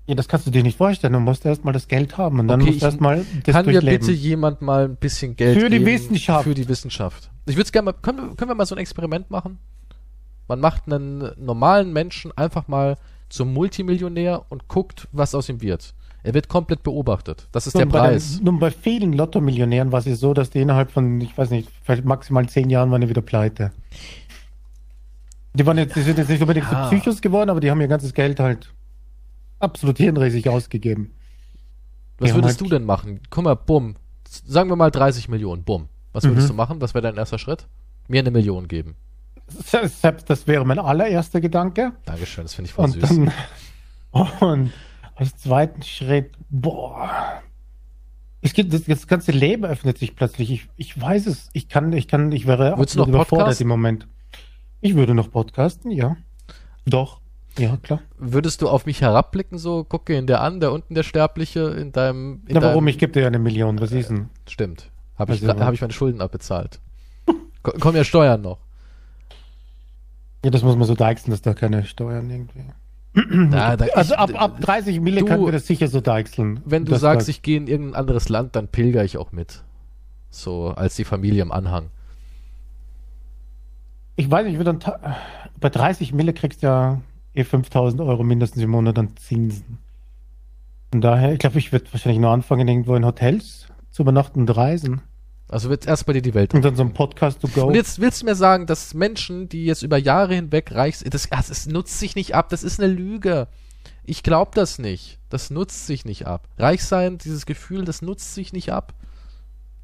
Ja, 0.06 0.14
das 0.14 0.26
kannst 0.28 0.46
du 0.46 0.50
dir 0.50 0.62
nicht 0.62 0.78
vorstellen. 0.78 1.12
Du 1.12 1.20
musst 1.20 1.44
erst 1.44 1.64
mal 1.64 1.72
das 1.72 1.86
Geld 1.86 2.16
haben 2.18 2.40
und 2.40 2.48
dann 2.48 2.60
Okay, 2.60 2.70
musst 2.70 2.82
du 2.82 2.86
erst 2.86 3.00
mal 3.00 3.24
das 3.44 3.54
kann 3.54 3.66
mir 3.66 3.80
bitte 3.80 4.12
jemand 4.12 4.62
mal 4.62 4.84
ein 4.84 4.96
bisschen 4.96 5.36
Geld 5.36 5.58
Für 5.58 5.68
die 5.68 5.78
geben 5.78 5.86
Wissenschaft. 5.86 6.44
Für 6.44 6.54
die 6.54 6.68
Wissenschaft. 6.68 7.30
Ich 7.46 7.56
würde 7.56 7.64
es 7.64 7.72
gerne 7.72 7.86
mal, 7.86 7.92
können 7.92 8.18
wir, 8.30 8.36
können 8.36 8.50
wir 8.50 8.54
mal 8.54 8.66
so 8.66 8.74
ein 8.74 8.78
Experiment 8.78 9.30
machen? 9.30 9.58
Man 10.48 10.60
macht 10.60 10.84
einen 10.86 11.32
normalen 11.36 11.92
Menschen 11.92 12.36
einfach 12.36 12.68
mal 12.68 12.96
zum 13.28 13.52
Multimillionär 13.52 14.44
und 14.50 14.68
guckt, 14.68 15.08
was 15.12 15.34
aus 15.34 15.48
ihm 15.48 15.60
wird. 15.62 15.94
Er 16.24 16.34
wird 16.34 16.48
komplett 16.48 16.82
beobachtet. 16.84 17.48
Das 17.52 17.66
ist 17.66 17.74
der 17.74 17.84
Nun 17.86 17.92
bei 17.92 17.98
den- 18.02 18.10
Preis. 18.10 18.40
Nun 18.42 18.58
bei 18.60 18.70
vielen 18.70 19.12
Lotto-Millionären 19.12 19.90
war 19.90 19.98
es 19.98 20.04
ja 20.06 20.14
so, 20.14 20.34
dass 20.34 20.50
die 20.50 20.60
innerhalb 20.60 20.92
von, 20.92 21.20
ich 21.20 21.36
weiß 21.36 21.50
nicht, 21.50 21.68
vielleicht 21.82 22.04
maximal 22.04 22.48
zehn 22.48 22.70
Jahren 22.70 22.90
waren 22.92 23.00
die 23.00 23.08
wieder 23.08 23.22
pleite. 23.22 23.72
Die, 25.54 25.66
waren 25.66 25.78
jetzt, 25.78 25.96
die 25.96 26.02
sind 26.02 26.18
jetzt 26.18 26.28
nicht 26.30 26.40
unbedingt 26.40 26.66
Ja. 26.70 26.84
so 26.84 26.90
Psychos 26.96 27.20
geworden, 27.20 27.50
aber 27.50 27.60
die 27.60 27.70
haben 27.70 27.80
ihr 27.80 27.88
ganzes 27.88 28.14
Geld 28.14 28.40
halt 28.40 28.72
absolut 29.58 29.98
hirnrissig 29.98 30.48
ausgegeben. 30.48 31.10
Was 32.18 32.30
Ja, 32.30 32.34
würdest 32.36 32.60
halt- 32.60 32.70
du 32.70 32.74
denn 32.74 32.84
machen? 32.84 33.20
Guck 33.30 33.44
mal, 33.44 33.54
bumm. 33.54 33.96
Sagen 34.46 34.70
wir 34.70 34.76
mal 34.76 34.90
30 34.90 35.28
Millionen, 35.28 35.64
bumm. 35.64 35.88
Was 36.12 36.24
würdest 36.24 36.46
Mhm. 36.46 36.52
du 36.52 36.54
machen? 36.56 36.80
Was 36.80 36.94
wäre 36.94 37.02
dein 37.02 37.16
erster 37.16 37.38
Schritt? 37.38 37.66
Mir 38.08 38.20
eine 38.20 38.30
Million 38.30 38.68
geben. 38.68 38.94
Se- 39.48 39.88
Selbst 39.88 40.30
das 40.30 40.46
wäre 40.46 40.64
mein 40.64 40.78
allererster 40.78 41.40
Gedanke. 41.40 41.92
Dankeschön, 42.06 42.44
das 42.44 42.54
finde 42.54 42.68
ich 42.68 42.74
voll 42.74 42.84
Und 42.86 42.92
süß. 42.92 43.02
dann, 43.08 43.32
und 44.40 44.72
als 45.14 45.36
zweiten 45.36 45.82
Schritt, 45.82 46.32
boah. 46.50 47.42
Es 48.40 48.52
gibt, 48.54 48.72
das, 48.74 48.84
das 48.84 49.06
ganze 49.06 49.30
Leben 49.32 49.64
öffnet 49.64 49.98
sich 49.98 50.16
plötzlich. 50.16 50.50
Ich, 50.50 50.68
ich 50.76 51.00
weiß 51.00 51.26
es. 51.26 51.48
Ich 51.52 51.68
kann, 51.68 51.92
ich 51.92 52.08
kann, 52.08 52.32
ich 52.32 52.46
wäre 52.46 52.76
Würdest 52.76 52.96
noch 52.96 53.06
überfordert 53.06 53.46
podcasten? 53.46 53.64
im 53.64 53.68
Moment. 53.68 54.08
Ich 54.80 54.94
würde 54.96 55.14
noch 55.14 55.30
podcasten, 55.30 55.90
ja. 55.92 56.16
Doch. 56.86 57.20
Ja, 57.58 57.76
klar. 57.76 58.00
Würdest 58.18 58.62
du 58.62 58.68
auf 58.68 58.86
mich 58.86 59.00
herabblicken, 59.02 59.58
so, 59.58 59.84
gucke 59.84 60.16
ihn 60.16 60.26
der 60.26 60.40
an, 60.40 60.58
der 60.58 60.72
unten 60.72 60.94
der 60.94 61.02
Sterbliche 61.04 61.60
in 61.68 61.92
deinem. 61.92 62.42
In 62.46 62.54
Na, 62.54 62.62
warum? 62.62 62.76
deinem, 62.84 62.88
Ich 62.88 62.98
gebe 62.98 63.12
dir 63.12 63.20
ja 63.20 63.26
eine 63.28 63.38
Million. 63.38 63.78
Was 63.80 63.92
ist 63.92 64.08
denn? 64.10 64.30
Stimmt. 64.48 64.90
Habe 65.18 65.34
ich, 65.34 65.46
Also- 65.48 65.62
hab 65.64 65.74
ich 65.74 65.80
meine 65.80 65.92
Schulden 65.92 66.20
abbezahlt. 66.20 66.80
Ko- 67.62 67.72
Kommen 67.78 67.96
ja 67.96 68.02
Steuern 68.04 68.40
noch. 68.42 68.58
Ja, 70.44 70.50
das 70.50 70.62
muss 70.64 70.74
man 70.74 70.88
so 70.88 70.94
deichseln, 70.96 71.30
dass 71.30 71.42
da 71.42 71.54
keine 71.54 71.84
Steuern 71.84 72.28
irgendwie. 72.28 72.64
Ja, 73.14 73.76
da, 73.76 73.84
Also 73.94 74.14
ich, 74.14 74.18
ab, 74.18 74.30
ab 74.40 74.60
30 74.60 75.00
Mille 75.00 75.20
Du- 75.20 75.26
können 75.26 75.44
wir 75.44 75.52
das 75.52 75.66
sicher 75.66 75.88
so 75.88 76.00
deichseln. 76.00 76.60
wenn 76.64 76.84
du 76.86 76.96
sagst, 76.96 77.28
ich 77.28 77.42
gehe 77.42 77.56
in 77.58 77.66
irgendein 77.66 77.94
anderes 77.96 78.28
Land, 78.28 78.56
dann 78.56 78.68
pilger 78.68 79.04
ich 79.04 79.18
auch 79.18 79.32
mit. 79.32 79.62
So, 80.30 80.68
als 80.68 80.96
die 80.96 81.04
Familie 81.04 81.42
im 81.42 81.52
Anhang. 81.52 81.90
Ich 84.16 84.30
weiß 84.30 84.46
nicht, 84.46 84.64
dann 84.66 84.78
bei 85.60 85.68
30 85.68 86.12
Mille 86.12 86.32
kriegst 86.32 86.62
du 86.62 86.66
ja 86.66 87.00
eh 87.34 87.44
5000 87.44 88.00
Euro 88.02 88.22
mindestens 88.24 88.62
im 88.62 88.70
Monat 88.70 88.98
an 88.98 89.16
Zinsen. 89.16 89.78
Von 90.90 91.00
daher, 91.00 91.32
ich 91.32 91.38
glaube, 91.38 91.58
ich 91.58 91.72
würde 91.72 91.86
wahrscheinlich 91.92 92.20
nur 92.20 92.30
anfangen, 92.30 92.68
irgendwo 92.68 92.94
in 92.94 93.04
Hotels 93.04 93.66
zu 93.90 94.02
übernachten 94.02 94.40
und 94.40 94.56
reisen. 94.56 95.00
Also 95.52 95.68
wird 95.68 95.86
erst 95.86 96.06
bei 96.06 96.14
dir 96.14 96.22
die 96.22 96.32
Welt 96.32 96.54
Und 96.54 96.64
dann 96.64 96.76
so 96.76 96.82
ein 96.82 96.94
Podcast 96.94 97.42
to 97.42 97.48
go. 97.48 97.66
Und 97.66 97.74
jetzt 97.74 98.00
willst 98.00 98.22
du 98.22 98.26
mir 98.26 98.34
sagen, 98.34 98.66
dass 98.66 98.94
Menschen, 98.94 99.50
die 99.50 99.66
jetzt 99.66 99.82
über 99.82 99.98
Jahre 99.98 100.34
hinweg 100.34 100.72
reich 100.72 100.98
sind, 100.98 101.12
das, 101.12 101.28
das, 101.28 101.48
das 101.48 101.66
nutzt 101.66 101.98
sich 101.98 102.16
nicht 102.16 102.34
ab, 102.34 102.48
das 102.48 102.62
ist 102.62 102.80
eine 102.80 102.90
Lüge. 102.90 103.48
Ich 104.04 104.22
glaube 104.22 104.52
das 104.54 104.78
nicht. 104.78 105.18
Das 105.28 105.50
nutzt 105.50 105.86
sich 105.86 106.06
nicht 106.06 106.26
ab. 106.26 106.48
Reich 106.56 106.82
sein, 106.84 107.18
dieses 107.18 107.44
Gefühl, 107.44 107.84
das 107.84 108.00
nutzt 108.00 108.34
sich 108.34 108.54
nicht 108.54 108.72
ab. 108.72 108.94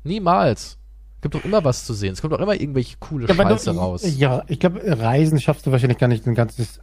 Niemals. 0.05 0.79
Gibt 1.21 1.35
doch 1.35 1.45
immer 1.45 1.65
was 1.65 1.85
zu 1.85 1.93
sehen. 1.93 2.15
Es 2.15 2.23
kommt 2.23 2.33
doch 2.33 2.41
immer 2.41 2.55
irgendwelche 2.55 2.97
coole 2.99 3.27
Ja, 3.27 3.35
Scheiße 3.35 3.73
du, 3.73 3.79
raus. 3.79 4.03
Ja, 4.17 4.45
ich 4.49 4.61
glaube, 4.61 4.81
Reisen 4.85 5.39
schaffst 5.39 5.67
du 5.67 5.73
wahrscheinlich 5.73 5.99
gar 5.99 6.09
nicht 6.09 6.27
ein 6.27 6.35
ganzes. 6.35 6.81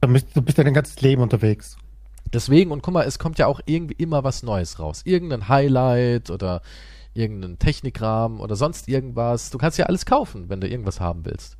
Du 0.00 0.42
bist 0.42 0.58
ja 0.58 0.64
dein 0.64 0.74
ganzes 0.74 1.00
Leben 1.00 1.22
unterwegs. 1.22 1.76
Deswegen, 2.32 2.70
und 2.70 2.82
guck 2.82 2.94
mal, 2.94 3.04
es 3.04 3.18
kommt 3.18 3.38
ja 3.38 3.46
auch 3.46 3.60
irgendwie 3.66 3.94
immer 3.94 4.22
was 4.24 4.42
Neues 4.42 4.78
raus. 4.78 5.02
Irgendein 5.04 5.48
Highlight 5.48 6.30
oder 6.30 6.62
irgendein 7.14 7.58
Technikrahmen 7.58 8.40
oder 8.40 8.56
sonst 8.56 8.88
irgendwas. 8.88 9.50
Du 9.50 9.58
kannst 9.58 9.78
ja 9.78 9.86
alles 9.86 10.06
kaufen, 10.06 10.48
wenn 10.48 10.60
du 10.60 10.68
irgendwas 10.68 11.00
haben 11.00 11.24
willst. 11.24 11.56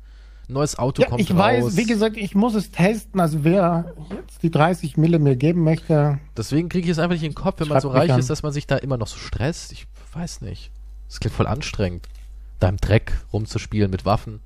Ein 0.49 0.53
neues 0.53 0.77
Auto 0.77 1.01
Ja, 1.01 1.07
kommt 1.09 1.21
ich 1.21 1.31
raus. 1.31 1.37
weiß, 1.39 1.77
wie 1.77 1.85
gesagt, 1.85 2.17
ich 2.17 2.35
muss 2.35 2.53
es 2.55 2.71
testen. 2.71 3.19
Also 3.19 3.43
wer 3.43 3.93
jetzt 4.11 4.43
die 4.43 4.51
30 4.51 4.97
Mille 4.97 5.19
mir 5.19 5.35
geben 5.35 5.63
möchte, 5.63 6.19
Deswegen 6.35 6.67
kriege 6.69 6.85
ich 6.85 6.91
es 6.91 6.99
einfach 6.99 7.13
nicht 7.13 7.23
in 7.23 7.31
den 7.31 7.35
Kopf, 7.35 7.59
wenn 7.61 7.67
man 7.69 7.79
so 7.81 7.89
reich 7.89 8.11
an. 8.11 8.19
ist, 8.19 8.29
dass 8.29 8.43
man 8.43 8.51
sich 8.51 8.67
da 8.67 8.75
immer 8.77 8.97
noch 8.97 9.07
so 9.07 9.17
stresst. 9.17 9.71
Ich 9.71 9.87
weiß 10.13 10.41
nicht. 10.41 10.71
Das 11.07 11.19
klingt 11.19 11.35
voll 11.35 11.47
anstrengend. 11.47 12.07
Da 12.59 12.67
im 12.69 12.77
Dreck 12.77 13.13
rumzuspielen 13.31 13.89
mit 13.91 14.05
Waffen. 14.05 14.41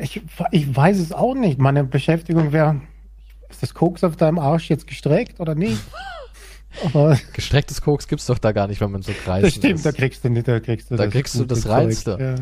ich, 0.00 0.22
ich 0.52 0.76
weiß 0.76 0.98
es 0.98 1.12
auch 1.12 1.34
nicht. 1.34 1.58
Meine 1.58 1.84
Beschäftigung 1.84 2.52
wäre, 2.52 2.80
ist 3.50 3.62
das 3.62 3.74
Koks 3.74 4.04
auf 4.04 4.16
deinem 4.16 4.38
Arsch 4.38 4.68
jetzt 4.70 4.86
gestreckt 4.86 5.40
oder 5.40 5.54
nicht? 5.54 5.80
Aber 6.84 7.18
Gestrecktes 7.32 7.80
Koks 7.80 8.08
gibt's 8.08 8.26
doch 8.26 8.38
da 8.38 8.52
gar 8.52 8.66
nicht, 8.68 8.80
wenn 8.80 8.90
man 8.90 9.02
so 9.02 9.12
kreisen 9.12 9.44
das 9.44 9.54
stimmt, 9.54 9.74
ist. 9.76 9.86
da 9.86 9.92
kriegst 9.92 10.24
du 10.24 10.28
nicht, 10.30 10.48
da 10.48 10.60
kriegst 10.60 10.90
du 10.90 10.96
Da 10.96 11.06
kriegst 11.06 11.34
du 11.34 11.44
das. 11.44 11.68
Reinste. 11.68 12.16
Ja. 12.20 12.34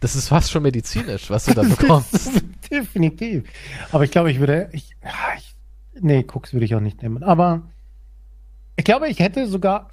Das 0.00 0.16
ist 0.16 0.28
fast 0.28 0.50
schon 0.50 0.62
medizinisch, 0.64 1.30
was 1.30 1.44
du 1.44 1.54
da 1.54 1.62
Das 1.62 1.76
bekommst. 1.76 2.42
definitiv. 2.70 3.44
Aber 3.92 4.04
ich 4.04 4.10
glaube, 4.10 4.30
ich 4.30 4.40
würde, 4.40 4.68
ich, 4.72 4.96
ich, 5.36 5.54
nee, 6.00 6.22
Koks 6.22 6.52
würde 6.52 6.64
ich 6.64 6.74
auch 6.74 6.80
nicht 6.80 7.02
nehmen. 7.02 7.22
Aber 7.22 7.62
ich 8.76 8.84
glaube, 8.84 9.08
ich 9.08 9.20
hätte 9.20 9.46
sogar, 9.46 9.88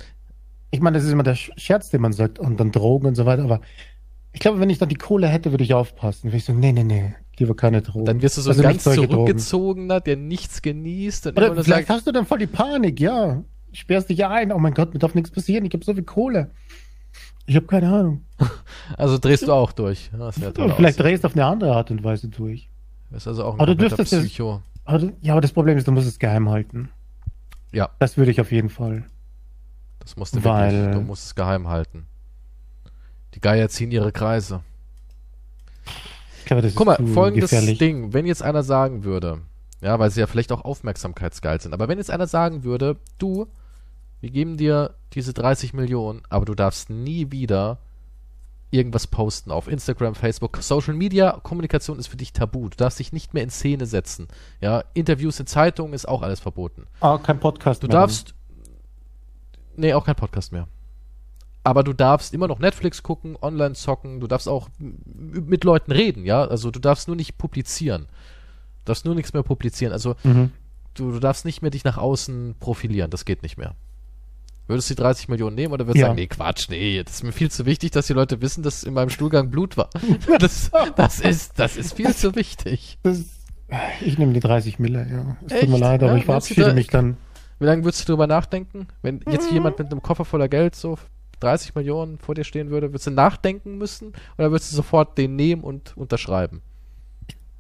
ich 0.72 0.80
meine, 0.80 0.98
das 0.98 1.06
ist 1.06 1.12
immer 1.12 1.24
der 1.24 1.36
Scherz, 1.36 1.90
den 1.90 2.02
man 2.02 2.14
sagt, 2.14 2.40
und 2.40 2.60
dann 2.60 2.72
Drogen 2.72 3.08
und 3.08 3.16
so 3.16 3.26
weiter, 3.26 3.44
aber 3.44 3.62
ich 4.32 4.40
glaube, 4.40 4.60
wenn 4.60 4.70
ich 4.70 4.78
dann 4.78 4.90
die 4.90 4.96
Kohle 4.96 5.28
hätte, 5.28 5.52
würde 5.52 5.64
ich 5.64 5.74
aufpassen. 5.74 6.26
Würde 6.26 6.38
ich 6.38 6.46
sagen, 6.46 6.60
nee, 6.60 6.72
nee, 6.72 6.84
nee, 6.84 7.14
lieber 7.38 7.56
keine 7.56 7.82
Drogen. 7.82 8.06
Dann 8.06 8.22
wirst 8.22 8.38
du 8.38 8.42
so 8.42 8.52
Also 8.52 8.62
ganz 8.62 8.84
Drogen. 8.84 9.10
zurückgezogener, 9.10 10.00
der 10.02 10.18
nichts 10.18 10.62
genießt 10.62 11.28
und 11.28 11.38
Oder 11.38 11.52
vielleicht 11.64 11.88
sagt, 11.88 11.90
hast 11.90 12.08
du 12.08 12.12
dann 12.12 12.26
voll 12.26 12.38
die 12.40 12.48
Panik, 12.48 13.00
ja. 13.00 13.44
Sperrst 13.74 14.10
dich 14.10 14.26
ein, 14.26 14.52
oh 14.52 14.58
mein 14.60 14.74
Gott, 14.74 14.94
mir 14.94 15.00
darf 15.00 15.14
nichts 15.16 15.32
passieren, 15.32 15.66
ich 15.66 15.74
habe 15.74 15.84
so 15.84 15.94
viel 15.94 16.04
Kohle. 16.04 16.52
Ich 17.46 17.56
habe 17.56 17.66
keine 17.66 17.90
Ahnung. 17.90 18.22
also 18.98 19.18
drehst 19.18 19.48
du 19.48 19.54
auch 19.54 19.72
durch. 19.72 20.12
Das. 20.18 20.36
Vielleicht 20.76 21.00
drehst 21.00 21.24
du 21.24 21.28
auf 21.28 21.34
eine 21.34 21.46
andere 21.46 21.76
Art 21.76 21.90
und 21.92 22.04
Weise 22.04 22.28
durch. 22.28 22.70
Das 23.10 23.24
ist 23.24 23.28
also 23.28 23.44
auch 23.46 23.56
ein 23.56 23.60
Aber 23.62 23.76
du 23.76 23.90
Psycho. 24.04 24.62
Aber, 24.86 25.00
du- 25.00 25.14
ja, 25.22 25.34
aber 25.34 25.42
das 25.42 25.52
Problem 25.52 25.78
ist, 25.78 25.88
du 25.88 25.92
musst 25.92 26.08
es 26.08 26.20
geheim 26.20 26.50
halten. 26.50 26.90
Ja, 27.72 27.90
Das 28.00 28.18
würde 28.18 28.32
ich 28.32 28.40
auf 28.42 28.52
jeden 28.52 28.70
Fall. 28.70 29.06
das 30.00 30.16
musst 30.16 30.36
du 30.36 30.44
Weil- 30.44 30.72
wirklich. 30.74 30.96
Du 30.96 31.02
musst 31.02 31.26
es 31.26 31.36
geheim 31.36 31.68
halten. 31.68 32.06
Die 33.36 33.40
Geier 33.40 33.70
ziehen 33.70 33.92
ihre 33.92 34.12
Kreise. 34.12 34.62
Glaube, 36.46 36.64
das 36.64 36.74
Guck 36.74 36.88
mal, 36.88 36.98
folgendes 37.14 37.52
gefährlich. 37.52 37.78
Ding, 37.78 38.12
wenn 38.14 38.26
jetzt 38.26 38.42
einer 38.42 38.64
sagen 38.64 39.04
würde, 39.04 39.42
ja, 39.82 40.00
weil 40.00 40.10
sie 40.10 40.20
ja 40.20 40.26
vielleicht 40.28 40.52
auch 40.52 40.66
aufmerksamkeitsgeil 40.66 41.62
sind, 41.62 41.74
aber 41.74 41.88
wenn 41.88 42.00
jetzt 42.00 42.10
einer 42.10 42.26
sagen 42.26 42.64
würde, 42.64 42.98
du, 43.20 43.48
wir 44.22 44.30
geben 44.32 44.58
dir 44.58 44.96
diese 45.14 45.34
30 45.34 45.74
Millionen, 45.74 46.22
aber 46.30 46.46
du 46.46 46.56
darfst 46.56 46.90
nie 46.90 47.32
wieder 47.32 47.80
irgendwas 48.72 49.08
posten 49.08 49.50
auf 49.52 49.68
Instagram, 49.68 50.14
Facebook, 50.14 50.58
Social 50.58 50.94
Media, 50.94 51.40
Kommunikation 51.42 51.98
ist 51.98 52.08
für 52.08 52.18
dich 52.18 52.34
tabu. 52.34 52.70
Du 52.70 52.78
darfst 52.78 53.00
dich 53.00 53.12
nicht 53.12 53.34
mehr 53.34 53.42
in 53.44 53.50
Szene 53.50 53.86
setzen. 53.88 54.28
Ja, 54.62 54.84
Interviews 54.94 55.40
in 55.40 55.48
Zeitungen 55.48 55.94
ist 55.94 56.08
auch 56.08 56.22
alles 56.22 56.40
verboten. 56.40 56.86
Ah, 57.00 57.18
kein 57.18 57.40
Podcast 57.40 57.82
Du 57.82 57.88
mehr. 57.88 57.98
darfst. 57.98 58.36
Nee, 59.76 59.94
auch 59.94 60.06
kein 60.06 60.16
Podcast 60.16 60.52
mehr. 60.52 60.68
Aber 61.64 61.84
du 61.84 61.94
darfst 61.94 62.34
immer 62.34 62.48
noch 62.48 62.60
Netflix 62.60 63.02
gucken, 63.04 63.38
online 63.42 63.74
zocken, 63.76 64.20
du 64.20 64.28
darfst 64.28 64.48
auch 64.48 64.70
mit 64.78 65.64
Leuten 65.64 65.92
reden, 65.92 66.24
ja? 66.26 66.44
Also 66.46 66.70
du 66.72 66.80
darfst 66.80 67.08
nur 67.08 67.16
nicht 67.18 67.38
publizieren. 67.38 68.04
Du 68.04 68.86
darfst 68.86 69.06
nur 69.06 69.16
nichts 69.16 69.34
mehr 69.34 69.44
publizieren. 69.44 69.94
Also 69.94 70.16
Mhm. 70.24 70.52
du, 70.94 71.12
du 71.12 71.20
darfst 71.20 71.44
nicht 71.46 71.62
mehr 71.62 71.72
dich 71.72 71.84
nach 71.84 71.98
außen 71.98 72.56
profilieren, 72.60 73.10
das 73.10 73.26
geht 73.26 73.42
nicht 73.44 73.58
mehr. 73.58 73.76
Würdest 74.70 74.90
du 74.90 74.94
die 74.94 75.02
30 75.02 75.28
Millionen 75.30 75.56
nehmen 75.56 75.74
oder 75.74 75.86
würdest 75.88 75.96
du 75.98 76.02
Ja. 76.02 76.06
sagen, 76.08 76.20
nee, 76.20 76.28
Quatsch, 76.28 76.70
nee, 76.70 77.02
das 77.04 77.16
ist 77.16 77.24
mir 77.24 77.32
viel 77.32 77.50
zu 77.50 77.66
wichtig, 77.66 77.90
dass 77.92 78.06
die 78.08 78.14
Leute 78.14 78.40
wissen, 78.42 78.62
dass 78.64 78.84
in 78.84 78.94
meinem 78.94 79.10
Stuhlgang 79.10 79.50
Blut 79.50 79.76
war. 79.78 79.90
Das, 80.40 80.70
das, 80.96 81.20
ist, 81.20 81.58
das 81.60 81.76
ist 81.76 81.96
viel 81.96 82.14
zu 82.16 82.36
wichtig. 82.36 83.00
Das, 83.04 83.24
ich 84.06 84.18
nehme 84.20 84.34
die 84.34 84.40
30 84.40 84.78
Mille, 84.80 85.08
ja. 85.12 85.38
Es 85.42 85.54
tut 85.54 85.62
Echt? 85.64 85.70
mir 85.70 85.80
leid, 85.80 86.04
aber 86.04 86.12
Ja, 86.14 86.18
ich 86.20 86.26
verabschiede 86.26 86.66
da- 86.66 86.74
mich 86.74 86.88
dann. 86.88 87.18
Wie 87.60 87.66
lange 87.66 87.84
würdest 87.84 88.08
du 88.08 88.14
drüber 88.14 88.28
nachdenken? 88.28 88.88
Wenn 89.02 89.22
jetzt 89.30 89.52
jemand 89.52 89.80
mit 89.80 89.92
einem 89.92 90.02
Koffer 90.02 90.24
voller 90.24 90.48
Geld 90.48 90.76
so 90.76 90.98
30 91.42 91.74
Millionen 91.76 92.18
vor 92.20 92.36
dir 92.36 92.44
stehen 92.44 92.70
würde, 92.70 92.90
würdest 92.90 93.08
du 93.08 93.12
nachdenken 93.12 93.78
müssen 93.78 94.14
oder 94.38 94.52
würdest 94.52 94.72
du 94.72 94.76
sofort 94.78 95.18
den 95.18 95.36
nehmen 95.36 95.64
und 95.64 95.98
unterschreiben? 95.98 96.62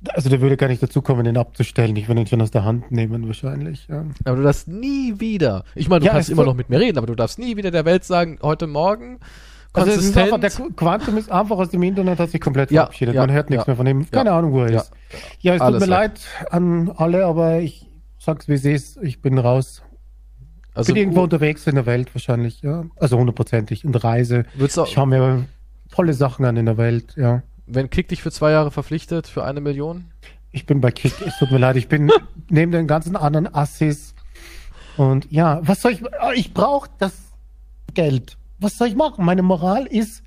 Also 0.08 0.30
der 0.30 0.40
würde 0.40 0.56
gar 0.56 0.68
nicht 0.68 0.82
dazu 0.82 1.02
kommen, 1.02 1.26
den 1.26 1.36
abzustellen. 1.38 1.96
Ich 1.98 2.08
würde 2.08 2.22
ihn 2.22 2.28
schon 2.28 2.42
aus 2.42 2.52
der 2.52 2.64
Hand 2.64 2.90
nehmen, 2.92 3.28
wahrscheinlich. 3.28 3.88
Ja. 3.90 4.06
Aber 4.24 4.38
du 4.38 4.44
darfst 4.44 4.68
nie 4.70 5.20
wieder, 5.20 5.66
ich 5.76 5.90
meine, 5.90 6.00
du 6.02 6.06
Ja, 6.06 6.14
kannst 6.14 6.30
immer 6.30 6.38
wird- 6.40 6.48
noch 6.48 6.56
mit 6.56 6.70
mir 6.70 6.80
reden, 6.80 6.98
aber 6.98 7.08
du 7.08 7.16
darfst 7.16 7.38
nie 7.38 7.58
wieder 7.58 7.70
der 7.72 7.84
Welt 7.84 8.06
sagen, 8.06 8.40
heute 8.42 8.66
Morgen, 8.66 9.20
Also 9.74 9.92
es 9.92 9.98
ist 9.98 10.18
einfach, 10.18 10.40
konsistent, 10.40 10.70
der 10.70 10.76
Quantum 10.78 11.18
ist 11.18 11.30
einfach 11.32 11.58
aus 11.58 11.70
dem 11.70 11.84
Internet, 11.84 12.18
hat 12.20 12.30
sich 12.30 12.40
komplett 12.40 12.72
Ja, 12.72 12.84
verabschiedet. 12.84 13.16
Man 13.16 13.30
hört 13.32 13.50
nichts 13.50 13.68
mehr 13.68 13.76
von 13.76 13.86
ihm. 13.88 14.10
Keine 14.10 14.30
Ja, 14.30 14.38
Ahnung, 14.40 14.54
wo 14.54 14.62
er 14.62 14.72
ist. 14.72 14.92
Ja, 15.42 15.54
es 15.56 15.60
tut 15.60 15.68
Alles 15.68 15.82
mir 15.82 15.88
leid 15.88 16.22
an 16.50 16.92
alle, 16.96 17.26
aber 17.26 17.60
ich 17.60 17.86
sag's 18.18 18.48
wie 18.48 18.54
es 18.54 18.64
ist. 18.66 18.98
Ich 19.04 19.22
bin 19.22 19.38
raus. 19.38 19.84
also 20.74 20.94
bin 20.94 21.02
irgendwo 21.02 21.24
unterwegs 21.24 21.68
in 21.68 21.76
der 21.76 21.86
Welt 21.86 22.16
wahrscheinlich, 22.16 22.62
ja. 22.62 22.86
Also 22.96 23.18
hundertprozentig. 23.18 23.84
Und 23.86 24.02
reise. 24.02 24.46
du, 24.58 24.64
Ich 24.66 24.72
schaue 24.74 25.08
mir 25.08 25.46
tolle 25.92 26.14
Sachen 26.14 26.46
an 26.46 26.56
in 26.56 26.66
der 26.68 26.78
Welt, 26.78 27.16
ja. 27.18 27.44
Wenn 27.70 27.90
Kick 27.90 28.10
dich 28.10 28.22
für 28.22 28.32
zwei 28.32 28.52
Jahre 28.52 28.72
verpflichtet, 28.72 29.28
für 29.28 29.44
eine 29.44 29.62
Million? 29.62 30.12
Ich 30.52 30.66
bin 30.66 30.82
bei 30.82 30.92
Kick, 30.92 31.14
es 31.26 31.38
tut 31.38 31.52
mir 31.52 31.60
leid, 31.60 31.76
ich 31.76 31.88
bin 31.88 32.12
neben 32.50 32.72
den 32.72 32.88
ganzen 32.88 33.16
anderen 33.16 33.54
Assis. 33.54 34.16
Und 34.98 35.32
ja, 35.32 35.60
was 35.62 35.82
soll 35.82 35.94
ich, 35.94 36.04
ah, 36.20 36.32
ich 36.34 36.54
brauche 36.54 36.90
das 36.98 37.14
Geld. 37.94 38.38
Was 38.60 38.78
soll 38.78 38.88
ich 38.88 38.96
machen? 38.96 39.24
Meine 39.24 39.44
Moral 39.44 39.86
ist, 39.86 40.24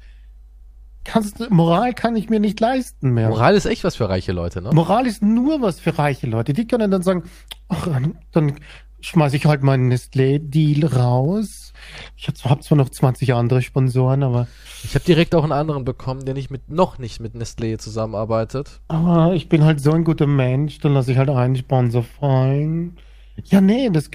kannst, 1.05 1.51
Moral 1.51 1.93
kann 1.93 2.17
ich 2.17 2.31
mir 2.31 2.41
nicht 2.41 2.61
leisten 2.61 3.11
mehr. 3.11 3.29
Moral 3.29 3.55
ist 3.55 3.67
echt 3.67 3.85
was 3.85 3.97
für 3.97 4.09
reiche 4.09 4.33
Leute, 4.33 4.63
ne? 4.63 4.71
Moral 4.73 5.07
ist 5.07 5.23
nur 5.23 5.61
was 5.61 5.81
für 5.81 5.99
reiche 5.99 6.27
Leute. 6.27 6.53
Die 6.53 6.67
können 6.67 6.91
dann 6.91 7.03
sagen, 7.03 7.25
ach, 7.69 7.89
dann 8.33 8.57
schmeiße 9.03 9.37
ich 9.37 9.47
halt 9.47 9.63
meinen 9.63 9.93
Nestlé-Deal 9.93 10.87
raus. 10.87 11.73
Ich 12.17 12.29
habe 12.29 12.61
zwar 12.61 12.79
noch 12.79 12.89
20 12.89 13.35
andere 13.35 13.63
Sponsoren, 13.63 14.23
aber. 14.23 14.49
Ich 14.85 14.95
habe 14.95 15.05
direkt 15.05 15.35
auch 15.35 15.43
einen 15.43 15.53
anderen 15.53 15.85
bekommen, 15.85 16.25
der 16.25 16.35
nicht 16.35 16.51
mit 16.51 16.71
noch 16.71 16.99
nicht 16.99 17.21
mit 17.21 17.35
Nestlé 17.35 17.79
zusammenarbeitet. 17.79 18.81
Aber 18.89 19.35
ich 19.35 19.49
bin 19.49 19.65
halt 19.65 19.81
so 19.81 19.93
ein 19.93 20.05
guter 20.05 20.27
Mensch, 20.27 20.79
dann 20.79 20.95
lasse 20.95 21.13
ich 21.13 21.19
halt 21.19 21.29
einen 21.31 21.57
Sponsor 21.57 22.03
fallen. 22.03 22.97
Ja, 23.45 23.61
nee, 23.61 23.91
das 23.91 24.11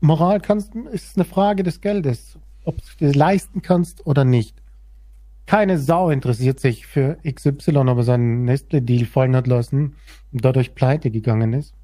Moral 0.00 0.40
kannst, 0.40 0.74
ist 0.74 1.16
eine 1.16 1.24
Frage 1.24 1.62
des 1.62 1.80
Geldes. 1.80 2.38
Ob 2.64 2.76
du 2.98 3.06
es 3.06 3.14
leisten 3.14 3.62
kannst 3.62 4.06
oder 4.06 4.24
nicht. 4.24 4.56
Keine 5.46 5.78
Sau 5.78 6.10
interessiert 6.10 6.60
sich 6.60 6.86
für 6.86 7.18
XY, 7.24 7.76
ob 7.78 7.98
er 7.98 8.02
seinen 8.04 8.44
Nestle-Deal 8.44 9.04
fallen 9.06 9.36
hat 9.36 9.46
lassen 9.46 9.96
und 10.32 10.44
dadurch 10.44 10.74
pleite 10.74 11.10
gegangen 11.10 11.52
ist. 11.52 11.74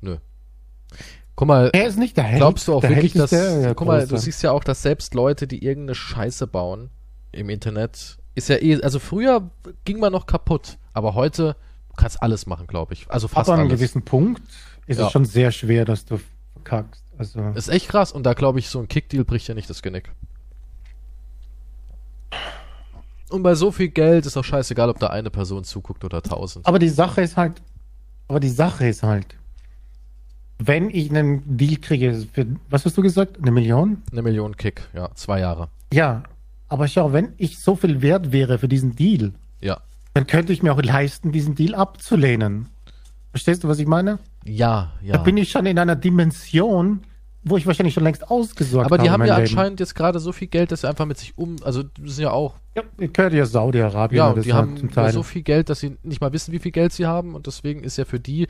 Nö. 0.00 0.18
Guck 1.36 1.48
mal, 1.48 1.70
er 1.72 1.86
ist 1.86 1.98
nicht 1.98 2.16
der 2.16 2.24
Held. 2.24 2.38
glaubst 2.38 2.68
du 2.68 2.74
auch 2.74 2.80
der 2.80 2.90
wirklich, 2.90 3.12
dass, 3.14 3.30
der, 3.30 3.74
guck 3.74 3.86
mal, 3.88 4.06
du 4.06 4.16
siehst 4.16 4.42
ja 4.42 4.52
auch, 4.52 4.62
dass 4.62 4.82
selbst 4.82 5.14
Leute, 5.14 5.46
die 5.48 5.64
irgendeine 5.64 5.94
Scheiße 5.96 6.46
bauen 6.46 6.90
im 7.32 7.50
Internet, 7.50 8.18
ist 8.36 8.48
ja 8.48 8.56
eh, 8.56 8.80
also 8.82 8.98
früher 9.00 9.50
ging 9.84 9.98
man 9.98 10.12
noch 10.12 10.26
kaputt, 10.26 10.78
aber 10.92 11.14
heute 11.14 11.56
du 11.88 11.94
kannst 11.96 12.22
alles 12.22 12.46
machen, 12.46 12.66
glaube 12.66 12.92
ich. 12.94 13.06
Also 13.08 13.26
fast 13.28 13.48
Ab 13.50 13.54
einem 13.58 13.66
alles. 13.68 13.78
gewissen 13.80 14.02
Punkt 14.02 14.42
ist 14.86 14.98
Ja. 15.00 15.06
es 15.06 15.12
schon 15.12 15.24
sehr 15.24 15.50
schwer, 15.50 15.84
dass 15.84 16.04
du 16.04 16.20
verkackst. 16.54 17.02
Also, 17.18 17.40
Ist 17.54 17.68
echt 17.68 17.88
krass 17.88 18.10
und 18.12 18.24
da 18.24 18.34
glaube 18.34 18.58
ich, 18.58 18.68
so 18.68 18.78
ein 18.80 18.88
Kickdeal 18.88 19.24
bricht 19.24 19.46
ja 19.48 19.54
nicht 19.54 19.70
das 19.70 19.82
Genick. 19.82 20.10
Und 23.30 23.42
bei 23.42 23.54
so 23.54 23.72
viel 23.72 23.88
Geld 23.88 24.26
ist 24.26 24.36
auch 24.36 24.44
scheißegal, 24.44 24.88
ob 24.90 24.98
da 24.98 25.08
eine 25.08 25.30
Person 25.30 25.64
zuguckt 25.64 26.04
oder 26.04 26.22
tausend. 26.22 26.66
aber 26.66 26.78
die 26.78 26.88
Sache 26.88 27.22
ist 27.22 27.36
halt, 27.36 27.62
aber 28.28 28.38
die 28.40 28.48
Sache 28.50 28.86
ist 28.86 29.02
halt, 29.02 29.26
wenn 30.58 30.90
ich 30.90 31.10
einen 31.10 31.42
Deal 31.56 31.76
kriege 31.80 32.26
für, 32.32 32.46
was 32.70 32.84
hast 32.84 32.96
du 32.96 33.02
gesagt, 33.02 33.38
eine 33.40 33.50
Million? 33.50 34.02
Eine 34.12 34.22
Million 34.22 34.56
Kick, 34.56 34.82
ja, 34.94 35.10
zwei 35.14 35.40
Jahre. 35.40 35.68
Ja, 35.92 36.22
aber 36.68 36.88
schau, 36.88 37.12
wenn 37.12 37.32
ich 37.36 37.58
so 37.58 37.76
viel 37.76 38.02
wert 38.02 38.32
wäre 38.32 38.58
für 38.58 38.68
diesen 38.68 38.94
Deal, 38.96 39.32
Ja. 39.60 39.78
dann 40.14 40.26
könnte 40.26 40.52
ich 40.52 40.62
mir 40.62 40.72
auch 40.72 40.82
leisten, 40.82 41.32
diesen 41.32 41.54
Deal 41.54 41.74
abzulehnen. 41.74 42.68
Verstehst 43.30 43.64
du, 43.64 43.68
was 43.68 43.78
ich 43.80 43.86
meine? 43.86 44.18
Ja, 44.44 44.92
ja. 45.02 45.16
Da 45.16 45.22
bin 45.22 45.36
ich 45.36 45.50
schon 45.50 45.66
in 45.66 45.78
einer 45.78 45.96
Dimension, 45.96 47.00
wo 47.42 47.56
ich 47.56 47.66
wahrscheinlich 47.66 47.94
schon 47.94 48.04
längst 48.04 48.30
ausgesorgt 48.30 48.86
aber 48.86 48.96
die 48.96 49.10
habe 49.10 49.24
haben 49.24 49.28
ja 49.28 49.36
Leben. 49.38 49.48
anscheinend 49.48 49.80
jetzt 49.80 49.94
gerade 49.94 50.18
so 50.20 50.32
viel 50.32 50.48
Geld, 50.48 50.70
dass 50.72 50.82
sie 50.82 50.88
einfach 50.88 51.04
mit 51.04 51.18
sich 51.18 51.36
um, 51.36 51.56
also 51.62 51.82
die 51.82 52.08
sind 52.10 52.22
ja 52.24 52.30
auch, 52.30 52.54
Ja, 52.76 52.82
ihr 52.98 53.08
gehört 53.08 53.32
ja 53.34 53.44
Saudi-Arabien. 53.44 54.16
ja, 54.18 54.28
oder 54.28 54.36
und 54.36 54.44
die 54.46 54.52
haben 54.52 54.76
so 55.12 55.22
viel 55.22 55.42
Geld, 55.42 55.68
dass 55.68 55.80
sie 55.80 55.96
nicht 56.04 56.20
mal 56.20 56.32
wissen, 56.32 56.52
wie 56.52 56.58
viel 56.60 56.72
Geld 56.72 56.92
sie 56.92 57.06
haben 57.06 57.34
und 57.34 57.46
deswegen 57.46 57.82
ist 57.84 57.98
ja 57.98 58.04
für 58.04 58.20
die 58.20 58.46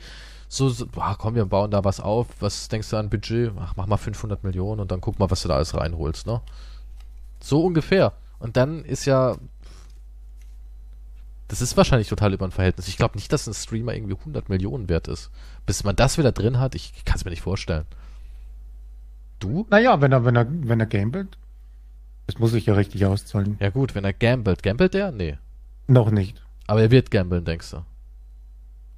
so, 0.55 0.69
so 0.69 0.87
komm, 1.17 1.35
wir 1.35 1.45
bauen 1.45 1.71
da 1.71 1.83
was 1.83 1.99
auf, 1.99 2.27
was 2.39 2.67
denkst 2.69 2.89
du 2.89 2.97
an 2.97 3.09
Budget? 3.09 3.51
Ach, 3.59 3.75
mach 3.75 3.87
mal 3.87 3.97
500 3.97 4.43
Millionen 4.43 4.79
und 4.81 4.91
dann 4.91 5.01
guck 5.01 5.19
mal, 5.19 5.29
was 5.29 5.41
du 5.41 5.47
da 5.47 5.55
alles 5.55 5.75
reinholst, 5.75 6.25
ne? 6.27 6.41
So 7.41 7.63
ungefähr. 7.63 8.13
Und 8.39 8.57
dann 8.57 8.85
ist 8.85 9.05
ja, 9.05 9.37
das 11.47 11.61
ist 11.61 11.77
wahrscheinlich 11.77 12.07
total 12.07 12.33
über 12.33 12.45
ein 12.45 12.51
Verhältnis. 12.51 12.87
Ich 12.87 12.97
glaube 12.97 13.15
nicht, 13.17 13.31
dass 13.31 13.47
ein 13.47 13.53
Streamer 13.53 13.93
irgendwie 13.93 14.17
100 14.17 14.49
Millionen 14.49 14.89
wert 14.89 15.07
ist. 15.07 15.29
Bis 15.65 15.83
man 15.83 15.95
das 15.95 16.17
wieder 16.17 16.31
drin 16.31 16.59
hat, 16.59 16.73
ich 16.73 17.05
kann 17.05 17.17
es 17.17 17.25
mir 17.25 17.31
nicht 17.31 17.41
vorstellen. 17.41 17.85
Du? 19.39 19.67
Naja, 19.69 19.99
wenn 20.01 20.11
er, 20.11 20.25
wenn 20.25 20.35
er, 20.35 20.47
wenn 20.49 20.79
er 20.79 20.85
gambelt, 20.85 21.37
das 22.27 22.39
muss 22.39 22.53
ich 22.53 22.65
ja 22.65 22.73
richtig 22.73 23.05
auszahlen. 23.05 23.57
Ja 23.59 23.69
gut, 23.69 23.93
wenn 23.93 24.05
er 24.05 24.13
gambelt. 24.13 24.63
Gambelt 24.63 24.93
der? 24.93 25.11
Nee. 25.11 25.37
Noch 25.87 26.09
nicht. 26.09 26.41
Aber 26.65 26.81
er 26.81 26.91
wird 26.91 27.11
gambeln, 27.11 27.45
denkst 27.45 27.71
du? 27.71 27.83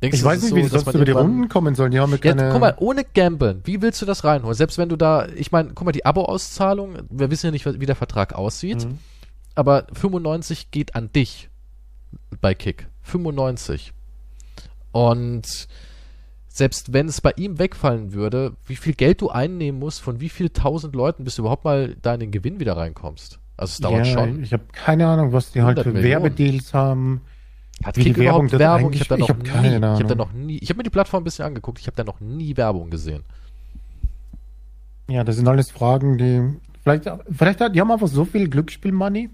Denkst 0.02 0.20
Ich 0.20 0.24
weiß 0.24 0.44
nicht, 0.44 0.56
wie 0.56 0.62
die 0.62 0.68
so, 0.68 0.78
sonst 0.78 0.94
über 0.94 1.06
die 1.06 1.12
Runden 1.12 1.50
kommen 1.50 1.74
sollen. 1.74 1.92
Die 1.92 2.00
haben 2.00 2.12
ja 2.12 2.18
keine. 2.18 2.52
guck 2.52 2.62
mal, 2.62 2.76
ohne 2.78 3.04
Gambeln, 3.04 3.62
wie 3.64 3.82
willst 3.82 4.02
du 4.02 4.06
das 4.06 4.24
reinholen? 4.24 4.56
Selbst 4.56 4.78
wenn 4.78 4.90
du 4.90 4.96
da, 4.96 5.28
ich 5.36 5.52
meine, 5.52 5.70
guck 5.74 5.86
mal, 5.86 5.92
die 5.92 6.06
Abo-Auszahlung, 6.06 6.98
wir 7.10 7.32
wissen 7.32 7.48
ja 7.48 7.52
nicht, 7.52 7.66
wie 7.66 7.86
der 7.86 7.96
Vertrag 7.96 8.34
aussieht, 8.34 8.86
Mhm. 8.86 9.00
aber 9.56 9.88
95 9.94 10.70
geht 10.72 10.96
an 10.96 11.12
dich 11.12 11.50
bei 12.42 12.54
Kick. 12.54 12.88
95. 13.02 13.94
Und 14.92 15.68
selbst 16.48 16.94
wenn 16.94 17.08
es 17.08 17.22
bei 17.22 17.34
ihm 17.36 17.60
wegfallen 17.60 18.14
würde, 18.14 18.54
wie 18.66 18.76
viel 18.76 18.94
Geld 18.94 19.22
du 19.22 19.30
einnehmen 19.30 19.80
musst, 19.80 20.02
von 20.02 20.20
wie 20.20 20.30
viel 20.30 20.50
tausend 20.50 20.96
Leuten, 20.96 21.24
bis 21.24 21.36
du 21.36 21.44
überhaupt 21.44 21.66
mal 21.66 21.96
da 22.02 22.14
in 22.14 22.20
den 22.20 22.32
Gewinn 22.32 22.60
wieder 22.60 22.76
reinkommst. 22.78 23.40
Also 23.58 23.72
es 23.72 23.78
dauert 23.80 24.06
ja, 24.08 24.14
schon. 24.14 24.44
Ich 24.44 24.54
habe 24.54 24.64
keine 24.72 25.08
Ahnung, 25.08 25.34
was 25.34 25.52
die 25.52 25.62
halt 25.62 25.78
100 25.80 25.84
für 25.84 25.92
Millionen. 25.94 26.24
Werbedeals 26.24 26.74
haben. 26.74 27.22
Hat 27.84 27.96
wie 27.98 28.04
Kick 28.04 28.18
überhaupt 28.18 28.52
Werbung 28.52 28.60
Werbung? 28.60 28.92
dort 28.92 28.96
Ich 28.96 29.02
habe 29.02 29.22
da 29.22 29.28
hab 29.28 30.00
habe 30.00 30.04
da 30.06 30.16
noch 30.16 30.34
nie, 30.34 30.58
ich 30.58 30.70
habe 30.70 30.78
mir 30.78 30.84
die 30.84 30.90
Plattform 30.90 31.22
ein 31.22 31.24
bisschen 31.26 31.46
angeguckt, 31.46 31.80
ich 31.80 31.88
habe 31.88 31.96
da 31.96 32.04
noch 32.04 32.20
nie 32.20 32.58
Werbung 32.58 32.90
gesehen. 32.90 33.24
Ja, 35.10 35.24
das 35.24 35.38
sind 35.38 35.48
alles 35.48 35.72
Fragen, 35.72 36.18
die. 36.18 36.58
Vielleicht, 36.84 37.10
vielleicht 37.32 37.62
hat, 37.62 37.76
die 37.76 37.82
haben 37.82 37.92
einfach 37.92 38.08
so 38.08 38.26
viel 38.26 38.50
Glücksspiel-Money 38.50 39.30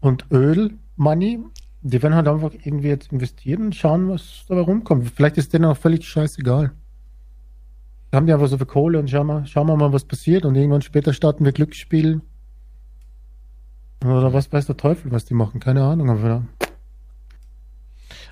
und 0.00 0.26
Öl-Money. 0.30 1.40
Die 1.82 2.02
werden 2.02 2.14
halt 2.14 2.28
einfach 2.28 2.52
irgendwie 2.52 2.88
jetzt 2.88 3.12
investieren 3.12 3.66
und 3.66 3.74
schauen, 3.74 4.08
was 4.08 4.44
dabei 4.48 4.62
rumkommt. 4.62 5.10
Vielleicht 5.10 5.36
ist 5.36 5.52
denen 5.52 5.66
auch 5.66 5.76
völlig 5.76 6.06
scheißegal. 6.06 6.72
Da 8.10 8.16
haben 8.16 8.26
die 8.26 8.32
einfach 8.32 8.48
so 8.48 8.56
viel 8.56 8.66
Kohle 8.66 8.98
und 8.98 9.10
schauen 9.10 9.26
wir, 9.26 9.46
schauen 9.46 9.66
wir 9.66 9.76
mal, 9.76 9.92
was 9.92 10.04
passiert. 10.04 10.44
Und 10.44 10.54
irgendwann 10.54 10.82
später 10.82 11.12
starten 11.12 11.44
wir 11.44 11.52
Glücksspiel. 11.52 12.20
Oder 14.04 14.32
was 14.32 14.52
weiß 14.52 14.66
der 14.66 14.76
Teufel, 14.76 15.12
was 15.12 15.24
die 15.24 15.34
machen. 15.34 15.60
Keine 15.60 15.82
Ahnung. 15.82 16.10
Aber 16.10 16.42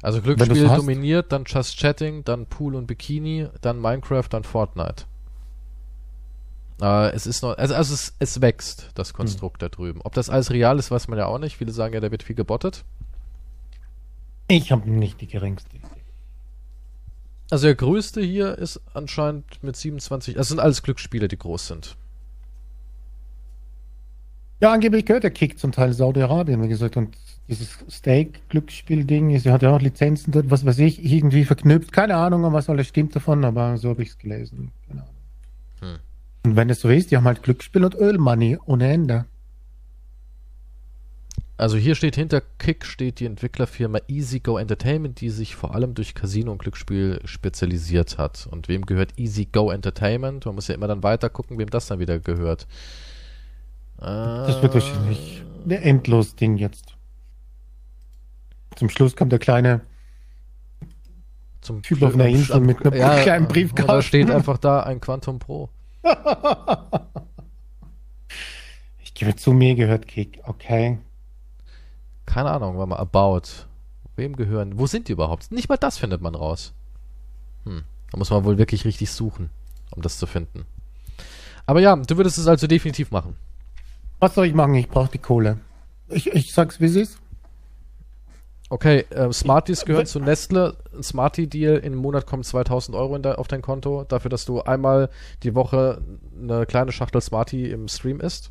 Also 0.02 0.20
Glücksspiel 0.20 0.66
dominiert, 0.66 1.30
dann 1.30 1.44
Just 1.46 1.78
Chatting, 1.78 2.24
dann 2.24 2.46
Pool 2.46 2.74
und 2.74 2.86
Bikini, 2.86 3.48
dann 3.60 3.80
Minecraft, 3.80 4.26
dann 4.28 4.42
Fortnite. 4.42 5.04
Äh, 6.80 7.12
es 7.12 7.26
ist 7.26 7.42
noch, 7.42 7.56
also, 7.56 7.74
also 7.74 7.94
es, 7.94 8.12
es 8.18 8.40
wächst, 8.40 8.90
das 8.96 9.14
Konstrukt 9.14 9.62
da 9.62 9.68
drüben. 9.68 10.00
Ob 10.02 10.14
das 10.14 10.28
alles 10.28 10.50
real 10.50 10.80
ist, 10.80 10.90
weiß 10.90 11.06
man 11.06 11.18
ja 11.18 11.26
auch 11.26 11.38
nicht. 11.38 11.56
Viele 11.56 11.70
sagen 11.70 11.94
ja, 11.94 12.00
da 12.00 12.10
wird 12.10 12.24
viel 12.24 12.34
gebottet. 12.34 12.84
ich 14.48 14.72
habe 14.72 14.90
nicht 14.90 15.20
die 15.20 15.28
geringste 15.28 15.76
Idee. 15.76 15.86
Also 17.52 17.66
der 17.66 17.76
größte 17.76 18.22
hier 18.22 18.58
ist 18.58 18.80
anscheinend 18.94 19.62
mit 19.62 19.76
27, 19.76 20.34
das 20.34 20.48
sind 20.48 20.58
alles 20.58 20.82
Glücksspiele, 20.82 21.28
die 21.28 21.38
groß 21.38 21.68
sind. 21.68 21.96
Ja, 24.60 24.72
angeblich 24.72 25.04
gehört 25.04 25.22
der 25.22 25.30
Kick 25.30 25.58
zum 25.58 25.70
Teil 25.70 25.92
Saudi-Arabien, 25.92 26.62
wie 26.62 26.68
gesagt. 26.68 26.96
Und 26.96 27.16
dieses 27.52 27.84
Steak-Glücksspiel-Ding, 27.90 29.30
ist, 29.30 29.46
er 29.46 29.52
hat 29.52 29.62
ja 29.62 29.70
auch 29.74 29.80
Lizenzen 29.80 30.32
dort, 30.32 30.50
was 30.50 30.64
weiß 30.64 30.78
ich, 30.78 31.04
irgendwie 31.04 31.44
verknüpft. 31.44 31.92
Keine 31.92 32.16
Ahnung, 32.16 32.50
was 32.52 32.70
alles 32.70 32.88
stimmt 32.88 33.14
davon, 33.14 33.44
aber 33.44 33.76
so 33.76 33.90
habe 33.90 34.02
ich 34.02 34.10
es 34.10 34.18
gelesen. 34.18 34.72
Keine 34.88 35.02
Ahnung. 35.02 35.14
Hm. 35.80 35.98
Und 36.44 36.56
wenn 36.56 36.70
es 36.70 36.80
so 36.80 36.88
ist, 36.88 37.10
die 37.10 37.16
haben 37.16 37.24
halt 37.24 37.42
Glücksspiel 37.42 37.84
und 37.84 37.94
Ölmoney 37.94 38.58
ohne 38.64 38.90
Ende. 38.92 39.26
Also 41.58 41.76
hier 41.76 41.94
steht 41.94 42.16
hinter 42.16 42.42
Kick 42.58 42.84
steht 42.84 43.20
die 43.20 43.26
Entwicklerfirma 43.26 44.00
EasyGo 44.08 44.58
Entertainment, 44.58 45.20
die 45.20 45.30
sich 45.30 45.54
vor 45.54 45.74
allem 45.74 45.94
durch 45.94 46.14
Casino 46.14 46.50
und 46.50 46.58
Glücksspiel 46.58 47.20
spezialisiert 47.24 48.18
hat. 48.18 48.48
Und 48.50 48.66
wem 48.66 48.84
gehört 48.84 49.16
EasyGo 49.16 49.70
Entertainment? 49.70 50.44
Man 50.46 50.56
muss 50.56 50.66
ja 50.66 50.74
immer 50.74 50.88
dann 50.88 51.04
weiter 51.04 51.28
gucken, 51.30 51.58
wem 51.58 51.70
das 51.70 51.86
dann 51.86 52.00
wieder 52.00 52.18
gehört. 52.18 52.66
Das 53.98 54.60
wird 54.60 54.74
wahrscheinlich 54.74 55.44
der 55.64 55.84
endlos 55.84 56.34
Ding 56.34 56.56
jetzt. 56.56 56.96
Zum 58.76 58.88
Schluss 58.88 59.16
kommt 59.16 59.32
der 59.32 59.38
kleine 59.38 59.82
zum 61.62 61.82
Typ 61.82 62.02
auf 62.02 62.14
einer 62.14 62.26
Insel 62.26 62.60
mit 62.60 62.84
einem 62.84 63.22
kleinen 63.22 63.48
Briefkasten. 63.48 63.88
Da 63.88 64.02
steht 64.02 64.30
einfach 64.30 64.58
da 64.58 64.82
ein 64.82 65.00
Quantum 65.00 65.38
Pro. 65.38 65.70
Ich 69.14 69.26
gebe 69.26 69.36
zu, 69.36 69.52
mir 69.52 69.74
gehört 69.74 70.08
Kick, 70.08 70.40
okay. 70.44 70.98
Keine 72.24 72.50
Ahnung, 72.50 72.78
war 72.78 72.86
mal 72.86 72.96
About. 72.96 73.42
Wem 74.16 74.36
gehören? 74.36 74.78
Wo 74.78 74.86
sind 74.86 75.06
die 75.06 75.12
überhaupt? 75.12 75.52
Nicht 75.52 75.68
mal 75.68 75.76
das 75.76 75.98
findet 75.98 76.22
man 76.22 76.34
raus. 76.34 76.72
Hm. 77.64 77.84
Da 78.10 78.18
muss 78.18 78.30
man 78.30 78.44
wohl 78.44 78.56
wirklich 78.56 78.86
richtig 78.86 79.10
suchen, 79.10 79.50
um 79.94 80.02
das 80.02 80.18
zu 80.18 80.26
finden. 80.26 80.64
Aber 81.66 81.80
ja, 81.80 81.94
du 81.94 82.16
würdest 82.16 82.38
es 82.38 82.46
also 82.46 82.66
definitiv 82.66 83.10
machen. 83.10 83.36
Was 84.18 84.34
soll 84.34 84.46
ich 84.46 84.54
machen? 84.54 84.74
Ich 84.74 84.88
brauche 84.88 85.12
die 85.12 85.18
Kohle. 85.18 85.58
Ich, 86.08 86.28
ich 86.28 86.52
sag's, 86.52 86.80
wie 86.80 86.86
es 86.86 86.96
ist. 86.96 87.21
Okay, 88.72 89.04
äh, 89.10 89.30
Smarties 89.34 89.84
gehören 89.84 90.06
zu 90.06 90.18
Nestle. 90.18 90.78
Ein 90.96 91.02
Smartie-Deal 91.02 91.76
im 91.80 91.94
Monat 91.94 92.24
kommt 92.24 92.46
2000 92.46 92.96
Euro 92.96 93.18
de, 93.18 93.34
auf 93.34 93.46
dein 93.46 93.60
Konto, 93.60 94.04
dafür, 94.04 94.30
dass 94.30 94.46
du 94.46 94.62
einmal 94.62 95.10
die 95.42 95.54
Woche 95.54 96.00
eine 96.40 96.64
kleine 96.64 96.90
Schachtel 96.90 97.20
Smartie 97.20 97.70
im 97.70 97.86
Stream 97.88 98.18
isst. 98.18 98.50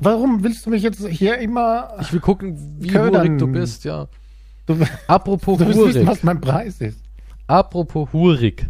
Warum 0.00 0.42
willst 0.42 0.66
du 0.66 0.70
mich 0.70 0.82
jetzt 0.82 1.06
hier 1.06 1.38
immer. 1.38 1.94
Ich 2.00 2.12
will 2.12 2.18
gucken, 2.18 2.58
wie 2.80 2.88
Ködern. 2.88 3.24
hurig 3.24 3.38
du 3.38 3.46
bist, 3.46 3.84
ja. 3.84 4.08
Du, 4.66 4.76
Apropos 5.06 5.56
du 5.58 5.66
willst 5.66 5.78
wissen, 5.78 5.94
hurig. 5.98 6.08
was 6.08 6.24
mein 6.24 6.40
Preis 6.40 6.80
ist. 6.80 6.98
Apropos 7.46 8.12
hurig. 8.12 8.66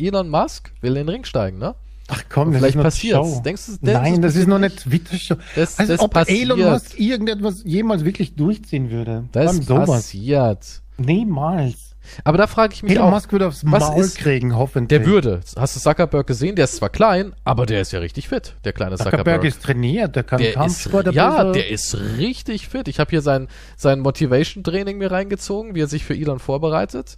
Elon 0.00 0.28
Musk 0.30 0.72
will 0.80 0.96
in 0.96 1.06
den 1.06 1.08
Ring 1.08 1.22
steigen, 1.22 1.58
ne? 1.58 1.76
Ach 2.12 2.22
komm, 2.28 2.52
das 2.52 2.60
Vielleicht 2.60 2.76
ist. 2.76 2.82
Show. 3.00 3.40
Denkst 3.44 3.66
du, 3.66 3.72
denkst 3.72 3.82
Nein, 3.82 4.14
das 4.22 4.32
passiert 4.32 4.42
ist 4.42 4.48
noch 4.48 4.58
nicht? 4.58 4.76
Twitter-Show. 4.84 5.36
Das, 5.56 5.78
Als 5.78 5.88
das 5.88 6.00
ob 6.00 6.12
passiert. 6.12 6.40
Elon 6.42 6.60
Musk 6.60 6.98
irgendetwas 6.98 7.62
jemals 7.64 8.04
wirklich 8.04 8.34
durchziehen 8.34 8.90
würde. 8.90 9.24
das 9.32 9.46
allem 9.48 9.62
sowas. 9.62 9.88
passiert. 9.88 10.82
Niemals. 10.98 11.76
Aber 12.24 12.38
da 12.38 12.46
frage 12.46 12.74
ich 12.74 12.82
mich 12.82 12.92
Elon 12.92 13.04
auch, 13.06 13.10
Musk 13.10 13.30
würde 13.30 13.46
aufs 13.46 13.62
was 13.64 13.80
Maul 13.88 14.00
ist- 14.04 14.16
kriegen, 14.18 14.56
hoffentlich. 14.56 14.88
der 15.00 15.06
würde. 15.06 15.40
Hast 15.56 15.76
du 15.76 15.80
Zuckerberg 15.80 16.26
gesehen? 16.26 16.56
Der 16.56 16.64
ist 16.64 16.76
zwar 16.76 16.88
klein, 16.88 17.34
aber 17.44 17.66
der 17.66 17.80
ist 17.82 17.92
ja 17.92 18.00
richtig 18.00 18.28
fit, 18.28 18.54
der 18.64 18.72
kleine 18.72 18.96
Zuckerberg, 18.96 19.18
Zuckerberg. 19.20 19.44
ist 19.44 19.62
trainiert, 19.62 20.16
der 20.16 20.24
kann 20.24 20.38
der 20.40 20.48
ist, 20.48 20.54
Kampfsport. 20.54 21.08
ein 21.08 21.14
ja, 21.14 21.52
der 21.52 21.68
ist 21.70 21.96
richtig 22.18 22.68
fit. 22.68 22.88
Ich 22.88 22.98
habe 22.98 23.10
hier 23.10 23.22
sein, 23.22 23.46
sein 23.76 24.00
Motivation-Training 24.00 24.98
mir 24.98 25.12
reingezogen, 25.12 25.74
wie 25.74 25.82
er 25.82 25.86
sich 25.86 26.04
für 26.04 26.14
Elon 26.16 26.38
vorbereitet. 26.40 27.16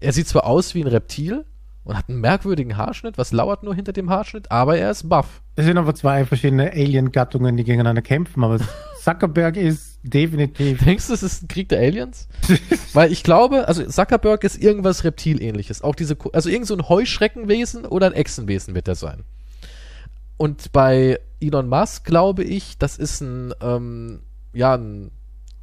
Er 0.00 0.12
sieht 0.12 0.28
zwar 0.28 0.44
aus 0.46 0.74
wie 0.74 0.82
ein 0.82 0.88
Reptil 0.88 1.44
und 1.84 1.96
hat 1.96 2.08
einen 2.08 2.20
merkwürdigen 2.20 2.76
Haarschnitt, 2.76 3.18
was 3.18 3.32
lauert 3.32 3.62
nur 3.62 3.74
hinter 3.74 3.92
dem 3.92 4.10
Haarschnitt, 4.10 4.50
aber 4.50 4.76
er 4.76 4.90
ist 4.90 5.08
buff. 5.08 5.42
Es 5.56 5.64
sind 5.64 5.78
aber 5.78 5.94
zwei 5.94 6.24
verschiedene 6.24 6.72
Alien-Gattungen, 6.72 7.56
die 7.56 7.64
gegeneinander 7.64 8.02
kämpfen, 8.02 8.44
aber 8.44 8.58
Zuckerberg 9.00 9.56
ist 9.56 9.98
definitiv. 10.02 10.78
Denkst 10.84 11.08
du, 11.08 11.12
es 11.12 11.22
ist 11.22 11.42
ein 11.42 11.48
Krieg 11.48 11.68
der 11.68 11.80
Aliens? 11.80 12.28
Weil 12.92 13.10
ich 13.10 13.24
glaube, 13.24 13.66
also 13.66 13.84
Zuckerberg 13.84 14.44
ist 14.44 14.62
irgendwas 14.62 15.04
Reptilähnliches. 15.04 15.82
Auch 15.82 15.94
diese, 15.94 16.16
also 16.32 16.48
irgend 16.48 16.68
so 16.68 16.74
ein 16.74 16.88
Heuschreckenwesen 16.88 17.84
oder 17.84 18.06
ein 18.06 18.12
Echsenwesen 18.12 18.74
wird 18.74 18.86
er 18.86 18.94
sein. 18.94 19.24
Und 20.36 20.72
bei 20.72 21.20
Elon 21.40 21.68
Musk 21.68 22.04
glaube 22.04 22.44
ich, 22.44 22.78
das 22.78 22.96
ist 22.96 23.20
ein, 23.20 23.52
ähm, 23.60 24.22
ja, 24.52 24.74
ein, 24.74 25.10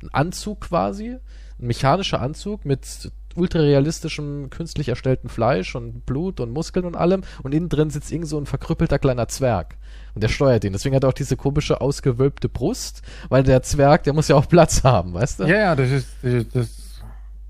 ein 0.03 0.09
Anzug 0.11 0.61
quasi, 0.61 1.11
ein 1.59 1.67
mechanischer 1.67 2.21
Anzug 2.21 2.65
mit 2.65 3.11
ultrarealistischem, 3.39 4.49
künstlich 4.49 4.89
erstelltem 4.89 5.29
Fleisch 5.29 5.75
und 5.75 6.05
Blut 6.05 6.39
und 6.39 6.51
Muskeln 6.51 6.85
und 6.85 6.95
allem. 6.95 7.21
Und 7.43 7.53
innen 7.53 7.69
drin 7.69 7.89
sitzt 7.89 8.11
irgend 8.11 8.27
so 8.27 8.37
ein 8.37 8.45
verkrüppelter 8.45 8.99
kleiner 8.99 9.27
Zwerg. 9.27 9.77
Und 10.13 10.23
der 10.23 10.29
steuert 10.29 10.63
ihn. 10.63 10.73
Deswegen 10.73 10.95
hat 10.95 11.03
er 11.03 11.09
auch 11.09 11.13
diese 11.13 11.37
komische, 11.37 11.81
ausgewölbte 11.81 12.49
Brust, 12.49 13.01
weil 13.29 13.43
der 13.43 13.61
Zwerg, 13.63 14.03
der 14.03 14.13
muss 14.13 14.27
ja 14.27 14.35
auch 14.35 14.47
Platz 14.47 14.83
haben, 14.83 15.13
weißt 15.13 15.39
du? 15.39 15.43
Ja, 15.45 15.57
ja, 15.57 15.75
das 15.75 15.89
ist, 15.91 16.07
das 16.21 16.33
ist 16.33 16.55
das, 16.55 16.69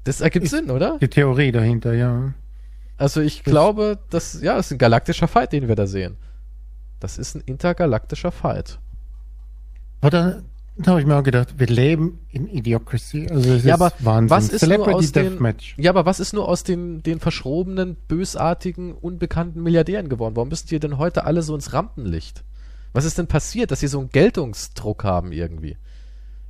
Das 0.04 0.22
ergibt 0.22 0.48
Sinn, 0.48 0.70
oder? 0.70 0.98
die 1.00 1.08
Theorie 1.10 1.52
dahinter, 1.52 1.94
ja. 1.94 2.34
Also 2.98 3.22
ich 3.22 3.44
glaube, 3.44 3.98
das, 4.10 4.42
ja, 4.42 4.56
das 4.56 4.68
ist 4.68 4.72
ein 4.74 4.78
galaktischer 4.78 5.28
Fight, 5.28 5.54
den 5.54 5.68
wir 5.68 5.76
da 5.76 5.88
sehen. 5.88 6.18
Das 7.00 7.18
ist 7.18 7.36
ein 7.36 7.42
intergalaktischer 7.46 8.32
Fight. 8.32 8.80
Da, 10.02 10.42
da 10.82 10.92
habe 10.92 11.02
ich 11.02 11.08
mir 11.08 11.16
auch 11.18 11.24
gedacht, 11.24 11.56
wir 11.58 11.68
leben 11.68 12.20
in 12.32 12.48
Idiocracy. 12.48 13.28
Also 13.30 13.52
es 13.54 13.64
Ja, 13.66 13.76
ist 13.76 13.82
aber 13.82 13.92
Wahnsinn. 14.00 14.30
was 14.30 14.44
ist 14.46 14.52
nur 14.52 14.60
Celebrity 14.60 14.94
aus 14.96 15.12
den, 15.12 15.24
Deathmatch. 15.32 15.76
ja, 15.78 15.92
aber 15.92 16.06
was 16.06 16.20
ist 16.20 16.34
nur 16.34 16.48
aus 16.48 16.64
den, 16.64 17.04
den 17.04 17.20
verschrobenen, 17.20 17.98
bösartigen, 18.08 18.94
unbekannten 18.94 19.62
Milliardären 19.62 20.10
geworden? 20.10 20.36
Warum 20.36 20.50
müssen 20.50 20.68
die 20.68 20.80
denn 20.80 20.98
heute 20.98 21.26
alle 21.26 21.42
so 21.42 21.54
ins 21.56 21.74
Rampenlicht? 21.74 22.44
Was 22.94 23.06
ist 23.06 23.18
denn 23.18 23.28
passiert, 23.28 23.72
dass 23.72 23.82
sie 23.82 23.88
so 23.88 24.00
einen 24.00 24.10
Geltungsdruck 24.10 25.04
haben 25.04 25.32
irgendwie? 25.32 25.78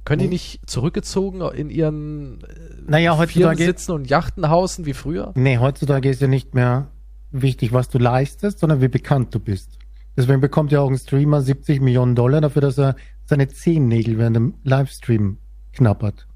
Können 0.06 0.20
die 0.20 0.26
Nee. 0.28 0.34
nicht 0.36 0.62
zurückgezogen 0.70 1.42
in 1.56 1.70
ihren 1.70 2.42
äh, 2.44 2.46
Naja, 2.88 3.18
heutzutage, 3.18 3.66
sitzen 3.66 3.92
und 3.92 4.10
Yachten 4.10 4.50
hausen 4.50 4.86
wie 4.86 4.94
früher? 4.94 5.34
nee, 5.36 5.58
heutzutage 5.58 6.10
ist 6.10 6.22
ja 6.22 6.28
nicht 6.28 6.54
mehr 6.56 6.88
wichtig, 7.32 7.74
was 7.74 7.90
du 7.90 7.98
leistest, 8.00 8.60
sondern 8.60 8.82
wie 8.82 8.88
bekannt 8.88 9.36
du 9.36 9.40
bist. 9.40 9.78
Deswegen 10.18 10.42
bekommt 10.42 10.72
ja 10.72 10.82
auch 10.82 10.90
ein 10.90 10.98
Streamer 10.98 11.42
70 11.42 11.82
Millionen 11.82 12.16
Dollar 12.16 12.42
dafür, 12.42 12.62
dass 12.62 12.78
er 12.80 12.96
seine 13.30 13.48
Zehennägel 13.48 14.18
während 14.18 14.36
dem 14.36 14.54
Livestream 14.64 15.38
knappert. 15.74 16.28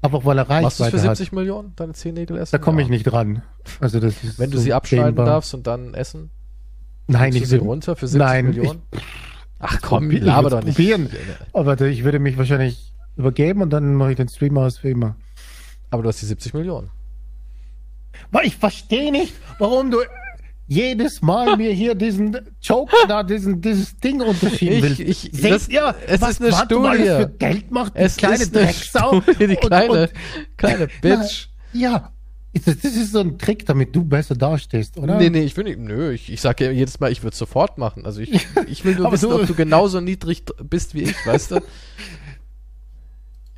Einfach 0.00 0.24
weil 0.24 0.38
er 0.38 0.46
Machst 0.48 0.80
du 0.80 0.84
es 0.84 0.88
Reichweite 0.88 1.02
für 1.02 1.08
hat. 1.10 1.16
70 1.16 1.32
Millionen, 1.32 1.72
deine 1.76 1.92
Zehennägel 1.92 2.36
essen? 2.38 2.52
Da 2.52 2.58
komme 2.58 2.80
Ja. 2.80 2.86
ich 2.86 2.90
nicht 2.90 3.12
ran. 3.12 3.42
Also 3.80 4.00
das 4.00 4.24
ist 4.24 4.38
Wenn 4.38 4.50
du 4.50 4.56
so 4.56 4.62
sie 4.64 4.72
abschneiden 4.72 5.06
dehnbar. 5.08 5.26
darfst 5.26 5.54
und 5.54 5.66
dann 5.66 5.94
essen? 5.94 6.30
Nein, 7.06 7.32
du 7.32 7.38
ich 7.38 7.48
sie 7.48 7.56
runter 7.56 7.94
für 7.96 8.08
70 8.08 8.18
Nein, 8.26 8.46
Millionen? 8.46 8.82
Ach 9.60 9.80
komm, 9.80 10.10
ich 10.10 10.20
laber 10.22 10.50
doch 10.50 10.64
nicht. 10.64 10.74
probieren. 10.76 11.08
aber 11.52 11.80
ich 11.82 12.02
würde 12.02 12.18
mich 12.18 12.36
wahrscheinlich 12.38 12.92
übergeben 13.16 13.62
und 13.62 13.70
dann 13.70 13.94
mache 13.94 14.10
ich 14.12 14.16
den 14.16 14.28
Stream 14.28 14.56
aus 14.58 14.78
für 14.78 14.90
immer. 14.90 15.14
Aber 15.90 16.02
du 16.02 16.08
hast 16.08 16.20
die 16.22 16.26
70 16.26 16.54
Millionen. 16.54 16.90
Ich 18.44 18.56
verstehe 18.56 19.12
nicht, 19.12 19.34
warum 19.58 19.90
du 19.90 19.98
jedes 20.72 21.22
Mal 21.22 21.56
mir 21.58 21.72
hier 21.72 21.94
diesen 21.94 22.36
Joke 22.60 22.94
da, 23.08 23.22
diesen, 23.22 23.60
dieses 23.60 23.96
Ding 23.98 24.20
unterschieben 24.20 24.76
Ich- 24.76 24.82
willst. 24.82 25.00
ich- 25.00 25.30
Seht 25.32 25.50
das- 25.52 25.68
ihr, 25.68 25.94
es 26.06 26.20
was 26.20 26.30
ist 26.32 26.42
eine 26.42 26.52
Studie. 26.52 27.04
für 27.04 27.28
Geld 27.38 27.70
macht, 27.70 27.94
die 27.96 28.00
Es 28.00 28.16
kleine 28.16 28.42
ist 28.42 28.56
eine 28.56 28.66
Drecksau. 28.66 29.20
Studie, 29.22 29.46
die 29.46 29.56
Und- 29.56 29.60
kleine, 29.60 30.00
und- 30.02 30.10
kleine 30.56 30.88
Bitch. 31.02 31.48
Ja, 31.72 32.10
das, 32.54 32.78
das 32.80 32.94
ist 32.96 33.12
so 33.12 33.20
ein 33.20 33.38
Trick, 33.38 33.64
damit 33.64 33.96
du 33.96 34.04
besser 34.04 34.34
dastehst, 34.34 34.98
oder? 34.98 35.16
Nee, 35.16 35.30
nee, 35.30 35.40
ich 35.42 35.56
will 35.56 35.64
nicht. 35.64 35.78
Nö, 35.78 36.12
ich, 36.12 36.30
ich 36.30 36.40
sage 36.40 36.66
ja 36.66 36.70
jedes 36.70 37.00
Mal, 37.00 37.10
ich 37.10 37.22
würde 37.22 37.34
sofort 37.36 37.78
machen. 37.78 38.04
Also 38.04 38.20
ich, 38.20 38.30
ich 38.66 38.84
will 38.84 38.94
nur 38.96 39.10
wissen, 39.10 39.30
du- 39.30 39.36
ob 39.40 39.46
du 39.46 39.54
genauso 39.54 40.00
niedrig 40.00 40.44
bist 40.68 40.94
wie 40.94 41.02
ich, 41.04 41.26
weißt 41.26 41.52
du? 41.52 41.60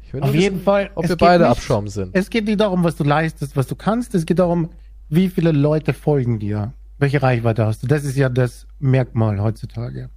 Ich 0.07 0.13
will 0.13 0.21
nur 0.21 0.29
Auf 0.29 0.33
wissen, 0.35 0.43
jeden 0.43 0.63
Fall. 0.63 0.91
ob 0.95 1.09
wir 1.09 1.17
beide 1.17 1.45
nicht- 1.45 1.51
Abschaum 1.51 1.89
sind. 1.89 2.11
Es 2.17 2.31
geht 2.31 2.45
nicht 2.45 2.61
darum, 2.61 2.85
was 2.85 2.95
du 2.97 3.03
leistest, 3.05 3.57
was 3.57 3.67
du 3.67 3.75
kannst. 3.75 4.15
Es 4.15 4.27
geht 4.27 4.39
darum, 4.39 4.71
wie 5.09 5.29
viele 5.29 5.51
Leute 5.53 5.93
folgen 5.93 6.39
dir. 6.39 6.73
Welche 6.99 7.23
Reichweite 7.23 7.67
hast 7.67 7.83
du? 7.83 7.87
Das 7.87 8.05
ist 8.05 8.17
ja 8.17 8.29
das 8.29 8.67
Merkmal 8.79 9.41
heutzutage. 9.41 10.11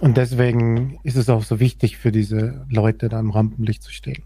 Und 0.00 0.16
deswegen 0.16 0.98
ist 1.02 1.16
es 1.16 1.28
auch 1.28 1.44
so 1.44 1.60
wichtig 1.60 1.98
für 1.98 2.10
diese 2.10 2.66
Leute, 2.68 3.08
da 3.08 3.20
im 3.20 3.30
Rampenlicht 3.30 3.82
zu 3.82 3.92
stehen. 3.92 4.22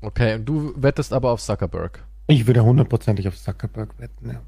Okay, 0.00 0.36
und 0.36 0.46
du 0.46 0.72
wettest 0.76 1.12
aber 1.12 1.30
auf 1.32 1.42
Zuckerberg. 1.42 2.02
Ich 2.28 2.46
würde 2.46 2.64
hundertprozentig 2.64 3.28
auf 3.28 3.36
Zuckerberg 3.36 3.98
wetten, 3.98 4.30
ja. 4.30 4.40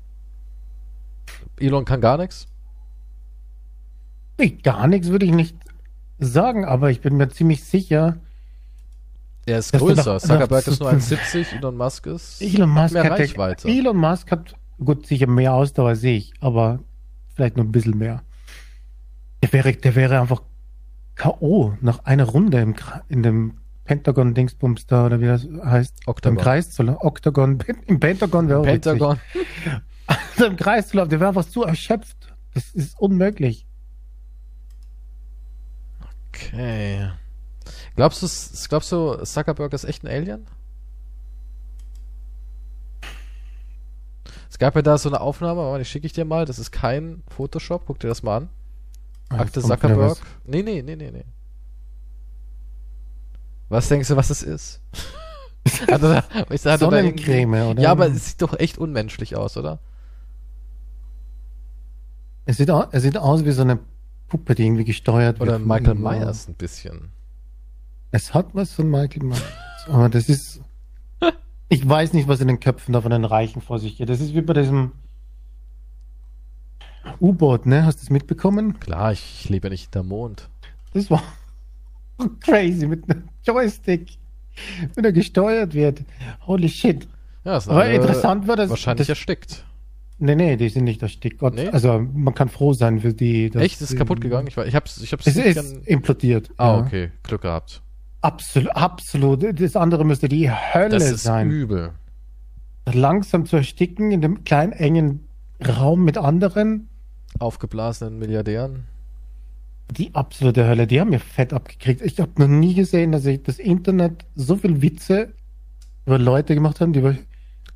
Elon 1.58 1.84
kann 1.84 2.00
gar 2.00 2.16
nichts. 2.16 2.46
Ich, 4.38 4.62
gar 4.62 4.86
nichts 4.86 5.08
würde 5.08 5.26
ich 5.26 5.32
nicht 5.32 5.56
sagen, 6.18 6.64
aber 6.64 6.90
ich 6.90 7.00
bin 7.00 7.16
mir 7.16 7.28
ziemlich 7.28 7.62
sicher, 7.64 8.16
Er 9.44 9.58
ist 9.58 9.72
größer. 9.72 10.14
doch- 10.14 10.20
Zuckerberg 10.22 10.66
ist 10.66 10.80
nur 10.80 10.90
1,70, 10.90 11.56
Elon 11.56 11.76
Musk 11.76 12.06
ist 12.06 12.40
Elon 12.40 12.70
Musk 12.70 12.94
mehr 12.94 13.04
hat, 13.04 13.12
Reichweite. 13.12 13.68
Elon 13.68 13.96
Musk 13.96 14.30
hat 14.30 14.54
gut 14.78 15.06
sicher 15.06 15.26
mehr 15.26 15.54
Ausdauer 15.54 15.90
als 15.90 16.04
ich, 16.04 16.32
aber 16.40 16.80
vielleicht 17.35 17.56
nur 17.56 17.66
ein 17.66 17.72
bisschen 17.72 17.98
mehr. 17.98 18.22
Der 19.42 19.52
wäre, 19.52 19.72
der 19.72 19.94
wäre 19.94 20.20
einfach 20.20 20.42
K.O. 21.14 21.74
nach 21.80 22.04
einer 22.04 22.24
Runde 22.24 22.61
im, 22.61 22.74
in 23.08 23.22
dem 23.22 23.58
Pentagon-Dingsbums 23.85 24.87
da, 24.87 25.06
oder 25.06 25.20
wie 25.20 25.26
das 25.26 25.46
heißt. 25.64 26.06
Oktagon. 26.06 26.38
Im 26.38 26.42
Kreis 26.42 26.70
zu 26.70 26.82
laufen. 26.82 27.06
Oktagon, 27.06 27.58
im 27.87 28.00
Pentagon 28.00 28.48
wäre 28.48 28.61
auch 28.61 28.64
Pentagon. 28.64 29.18
Also 30.06 30.46
Im 30.46 30.56
Kreis 30.56 30.88
zu 30.88 30.96
laufen, 30.96 31.11
der 31.11 31.20
wäre 31.20 31.28
einfach 31.28 31.44
so 31.44 31.62
erschöpft. 31.62 32.35
Das 32.54 32.70
ist 32.74 32.98
unmöglich. 32.98 33.66
Okay. 36.28 37.11
Glaubst 37.96 38.22
du, 38.22 38.68
glaubst 38.68 38.92
du, 38.92 39.24
Zuckerberg 39.24 39.72
ist 39.72 39.85
echt 39.85 40.04
ein 40.04 40.08
Alien? 40.08 40.46
Es 44.52 44.58
gab 44.58 44.76
ja 44.76 44.82
da 44.82 44.98
so 44.98 45.08
eine 45.08 45.22
Aufnahme, 45.22 45.62
aber 45.62 45.78
die 45.78 45.86
schicke 45.86 46.04
ich 46.04 46.12
dir 46.12 46.26
mal. 46.26 46.44
Das 46.44 46.58
ist 46.58 46.70
kein 46.72 47.22
Photoshop. 47.28 47.84
Guck 47.86 47.98
dir 48.00 48.08
das 48.08 48.22
mal 48.22 48.36
an. 48.36 48.48
Akte 49.30 49.62
kommt 49.62 49.64
wieder 49.72 49.80
Zuckerberg. 49.80 50.18
Nee, 50.44 50.62
nee, 50.62 50.82
nee, 50.82 50.94
nee, 50.94 51.10
nee. 51.10 51.24
Was 53.70 53.88
denkst 53.88 54.08
du, 54.08 54.16
was 54.16 54.28
es 54.28 54.42
ist? 54.42 54.82
also, 55.90 56.12
ich 56.50 56.62
irgendwie- 56.66 56.76
Sonnencreme, 56.76 57.62
oder? 57.70 57.82
Ja, 57.82 57.92
aber 57.92 58.08
es 58.08 58.26
sieht 58.28 58.42
doch 58.42 58.52
echt 58.58 58.76
unmenschlich 58.76 59.36
aus, 59.36 59.56
oder? 59.56 59.78
es 62.44 62.58
sieht, 62.58 62.70
au- 62.70 62.84
es 62.92 63.02
sieht 63.04 63.16
aus 63.16 63.46
wie 63.46 63.52
so 63.52 63.62
eine 63.62 63.78
Puppe, 64.28 64.54
die 64.54 64.66
irgendwie 64.66 64.84
gesteuert 64.84 65.40
Oder 65.40 65.52
wird. 65.52 65.66
Michael 65.66 65.86
Irgendwo. 65.96 66.10
Myers 66.10 66.46
ein 66.46 66.54
bisschen. 66.56 67.10
Es 68.10 68.34
hat 68.34 68.48
was 68.52 68.74
von 68.74 68.90
Michael 68.90 69.22
Myers. 69.24 69.42
Aber 69.88 70.10
das 70.10 70.28
ist. 70.28 70.60
Ich 71.72 71.88
weiß 71.88 72.12
nicht, 72.12 72.28
was 72.28 72.40
in 72.42 72.48
den 72.48 72.61
Köpfen 72.61 72.92
da 72.92 73.00
von 73.00 73.11
den 73.11 73.24
Reichen 73.24 73.62
vor 73.62 73.78
sich 73.78 73.96
geht. 73.96 74.11
Das 74.11 74.20
ist 74.20 74.35
wie 74.35 74.42
bei 74.42 74.52
diesem 74.52 74.92
U-Boot, 77.18 77.64
ne? 77.64 77.87
Hast 77.87 77.98
du 77.98 78.02
das 78.02 78.11
mitbekommen? 78.11 78.78
Klar, 78.78 79.12
ich, 79.12 79.48
lebe 79.48 79.68
ja 79.68 79.70
nicht 79.70 79.85
hinterm 79.85 80.08
Mond. 80.08 80.50
Das 80.92 81.11
war 81.11 81.22
crazy 82.40 82.87
mit 82.87 83.08
einem 83.11 83.24
Joystick, 83.44 84.18
wenn 84.94 85.04
er 85.04 85.12
gesteuert 85.12 85.72
wird. 85.72 86.02
Holy 86.46 86.68
shit. 86.68 87.08
Ja, 87.44 87.56
ist 87.56 87.68
Aber 87.70 87.88
interessant 87.88 88.46
war 88.46 88.56
das. 88.56 88.68
Wahrscheinlich 88.68 89.06
das, 89.08 89.18
erstickt. 89.18 89.64
Nee, 90.18 90.37
nee, 90.37 90.56
die 90.56 90.68
sind 90.68 90.85
nicht 90.85 91.00
erstickt. 91.02 91.38
Gott, 91.38 91.54
Nee? 91.54 91.68
Also 91.68 91.98
man 91.98 92.35
kann 92.35 92.50
froh 92.50 92.74
sein 92.74 93.00
für 93.00 93.14
die. 93.14 93.46
Echt? 93.54 93.80
Ist 93.80 93.92
die- 93.92 93.96
kaputt 93.96 94.20
gegangen? 94.20 94.46
Ich, 94.46 94.56
war- 94.58 94.66
ich 94.66 94.74
hab's, 94.74 95.00
ich 95.02 95.12
hab's 95.12 95.26
Es 95.26 95.37
ist 95.37 95.54
gern- 95.54 95.83
implodiert. 95.87 96.50
Ah, 96.58 96.77
ja. 96.77 96.79
okay. 96.81 97.10
Glück 97.23 97.40
gehabt. 97.40 97.81
Absolut, 98.23 98.70
absolut. 98.77 99.60
Das 99.60 99.77
andere 99.77 100.04
müsste 100.04 100.29
die 100.29 100.50
Hölle 100.50 100.90
Das 100.90 101.10
ist 101.10 101.23
sein. 101.25 101.50
übel. 101.50 101.90
langsam 102.92 103.46
zu 103.46 103.56
ersticken 103.56 104.10
in 104.12 104.20
dem 104.23 104.44
kleinen 104.44 104.73
engen 104.73 105.27
Raum 105.66 106.04
mit 106.04 106.16
anderen. 106.18 106.88
Aufgeblasenen 107.38 108.18
Milliardären. 108.18 108.85
Die 109.90 110.14
absolute 110.14 110.66
Hölle, 110.66 110.87
die 110.87 111.00
haben 111.00 111.10
mir 111.10 111.18
fett 111.20 111.52
abgekriegt. 111.52 112.00
Ich 112.00 112.18
habe 112.20 112.31
noch 112.38 112.48
nie 112.48 112.75
gesehen, 112.75 113.12
dass 113.12 113.27
ich 113.27 113.42
das 113.42 113.58
Internet 113.58 114.25
so 114.35 114.56
viel 114.56 114.81
Witze 114.83 115.33
über 116.06 116.18
Leute 116.18 116.54
gemacht 116.54 116.81
haben, 116.81 116.92
die, 116.92 117.00
über, 117.00 117.16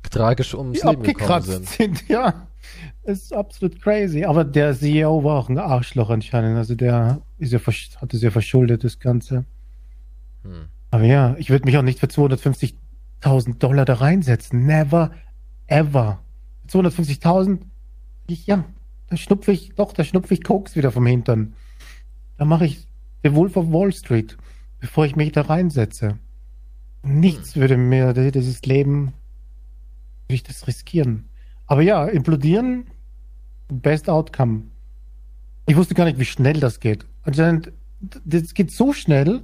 Tragisch 0.09 0.53
ums 0.55 0.79
die 0.79 0.87
Leben 0.87 1.03
gekommen 1.03 1.29
abgekratzt 1.31 1.67
sind. 1.77 1.97
sind. 1.97 2.03
Ja, 2.09 2.47
das 3.05 3.19
ist 3.19 3.33
absolut 3.33 3.81
crazy. 3.81 4.23
Aber 4.25 4.43
der 4.45 4.73
CEO 4.73 5.23
war 5.23 5.37
auch 5.39 5.49
ein 5.49 5.57
Arschloch 5.57 6.09
anscheinend. 6.09 6.57
Also 6.57 6.75
der 6.75 7.21
ist 7.37 7.51
ja, 7.53 7.59
hat 7.59 8.13
es 8.13 8.21
ja 8.21 8.31
verschuldet, 8.31 8.83
das 8.83 8.99
Ganze. 8.99 9.45
Hm. 10.43 10.67
Aber 10.91 11.03
ja, 11.03 11.35
ich 11.37 11.49
würde 11.49 11.65
mich 11.65 11.77
auch 11.77 11.83
nicht 11.83 11.99
für 11.99 12.07
250 12.07 12.75
1000 13.21 13.61
Dollar 13.61 13.85
da 13.85 13.95
reinsetzen. 13.95 14.65
Never, 14.65 15.11
ever. 15.67 16.19
250.000, 16.69 17.59
ich, 18.27 18.47
ja, 18.47 18.65
da 19.09 19.17
schnupfe 19.17 19.51
ich, 19.51 19.73
doch, 19.75 19.93
da 19.93 20.03
schnupfe 20.03 20.33
ich 20.33 20.43
Koks 20.43 20.75
wieder 20.75 20.91
vom 20.91 21.05
Hintern. 21.05 21.53
Da 22.37 22.45
mache 22.45 22.65
ich 22.65 22.87
The 23.23 23.33
Wolf 23.33 23.55
of 23.55 23.71
Wall 23.71 23.93
Street, 23.93 24.37
bevor 24.79 25.05
ich 25.05 25.15
mich 25.15 25.31
da 25.31 25.41
reinsetze. 25.41 26.19
Nichts 27.03 27.55
würde 27.55 27.77
mir 27.77 28.13
dieses 28.13 28.61
Leben, 28.63 29.13
würde 30.25 30.35
ich 30.35 30.43
das 30.43 30.67
riskieren. 30.67 31.29
Aber 31.67 31.81
ja, 31.81 32.05
implodieren, 32.05 32.87
best 33.69 34.09
outcome. 34.09 34.63
Ich 35.67 35.75
wusste 35.75 35.95
gar 35.95 36.05
nicht, 36.05 36.19
wie 36.19 36.25
schnell 36.25 36.59
das 36.59 36.79
geht. 36.79 37.05
Anscheinend, 37.23 37.71
das 37.99 38.53
geht 38.53 38.71
so 38.71 38.93
schnell, 38.93 39.41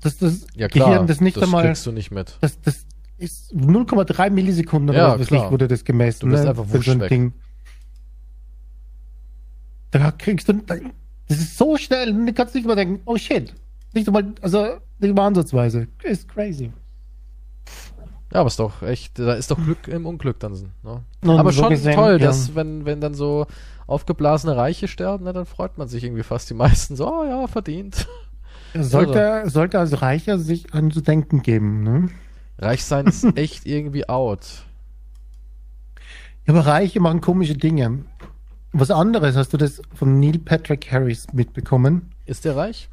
dass 0.00 0.18
das 0.18 0.46
Ja 0.54 0.68
klar, 0.68 0.90
Gehirn 0.90 1.06
das 1.06 1.20
nicht 1.20 1.36
das 1.36 1.44
einmal, 1.44 1.64
kriegst 1.64 1.86
du 1.86 1.92
nicht 1.92 2.10
mit. 2.10 2.36
das, 2.40 2.60
das 2.60 2.86
ist 3.18 3.52
0,3 3.52 4.30
Millisekunden 4.30 4.90
oder 4.90 5.18
Ja, 5.18 5.24
klar. 5.24 5.46
ich, 5.46 5.50
wurde 5.50 5.68
das 5.68 5.84
gemessen. 5.84 6.26
Du 6.26 6.30
bist 6.30 6.44
ne, 6.44 6.50
einfach 6.50 6.64
für 6.64 6.82
so 6.82 6.92
ein 6.92 6.96
wusch 6.96 7.00
weg. 7.00 7.08
Ding. 7.08 7.32
Da 9.90 10.10
kriegst 10.12 10.48
du, 10.48 10.52
das 10.52 11.38
ist 11.38 11.58
so 11.58 11.76
schnell, 11.76 12.12
du 12.12 12.32
kannst 12.32 12.54
nicht 12.54 12.66
mal 12.66 12.76
denken, 12.76 13.00
oh 13.06 13.16
shit. 13.16 13.54
Nicht 13.94 14.06
einmal, 14.06 14.34
also, 14.42 14.78
nicht 14.98 15.14
mal 15.14 15.26
ansatzweise. 15.26 15.88
Ist 16.02 16.28
crazy. 16.28 16.72
Ja, 18.32 18.40
aber 18.40 18.48
ist 18.48 18.58
doch 18.58 18.82
echt, 18.82 19.18
da 19.18 19.32
ist 19.32 19.50
doch 19.50 19.56
Glück 19.56 19.88
im 19.88 20.04
Unglück 20.04 20.38
dann. 20.38 20.52
Ne? 20.82 21.02
Und 21.22 21.30
aber 21.30 21.50
so 21.50 21.62
schon 21.62 21.70
gesehen, 21.70 21.94
toll, 21.94 22.12
ja. 22.20 22.26
dass 22.26 22.54
wenn, 22.54 22.84
wenn 22.84 23.00
dann 23.00 23.14
so 23.14 23.46
aufgeblasene 23.86 24.54
Reiche 24.54 24.86
sterben, 24.86 25.24
ne, 25.24 25.32
dann 25.32 25.46
freut 25.46 25.78
man 25.78 25.88
sich 25.88 26.04
irgendwie 26.04 26.22
fast 26.22 26.50
die 26.50 26.54
meisten 26.54 26.94
so, 26.94 27.10
oh 27.10 27.24
ja, 27.24 27.46
verdient. 27.46 28.06
Sollte, 28.84 29.44
sollte 29.46 29.78
als 29.78 30.02
Reicher 30.02 30.38
sich 30.38 30.74
an 30.74 30.90
zu 30.90 31.00
denken 31.00 31.42
geben, 31.42 31.82
ne? 31.82 32.08
Reich 32.58 32.84
sein 32.84 33.06
ist 33.06 33.24
echt 33.36 33.66
irgendwie 33.66 34.08
out. 34.08 34.64
Ja, 36.46 36.54
aber 36.54 36.66
Reiche 36.66 37.00
machen 37.00 37.20
komische 37.20 37.54
Dinge. 37.54 38.04
Was 38.72 38.90
anderes, 38.90 39.36
hast 39.36 39.52
du 39.52 39.56
das 39.56 39.80
von 39.94 40.20
Neil 40.20 40.38
Patrick 40.38 40.90
Harris 40.92 41.26
mitbekommen? 41.32 42.10
Ist 42.26 42.44
der 42.44 42.56
reich? 42.56 42.88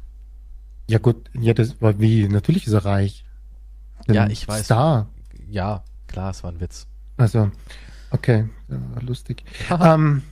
Ja 0.88 0.98
gut, 0.98 1.30
ja, 1.38 1.52
das 1.52 1.80
war 1.82 1.98
wie, 2.00 2.28
natürlich 2.28 2.66
ist 2.66 2.72
er 2.72 2.84
reich. 2.84 3.24
Ja, 4.08 4.24
Ein 4.24 4.30
ich 4.30 4.46
weiß. 4.46 4.64
Star. 4.64 5.08
Ja, 5.48 5.84
klar, 6.06 6.30
es 6.30 6.44
war 6.44 6.52
ein 6.52 6.60
Witz. 6.60 6.86
Also, 7.16 7.50
okay, 8.10 8.48
ja, 8.68 8.78
lustig. 9.00 9.44
ähm, 9.70 10.22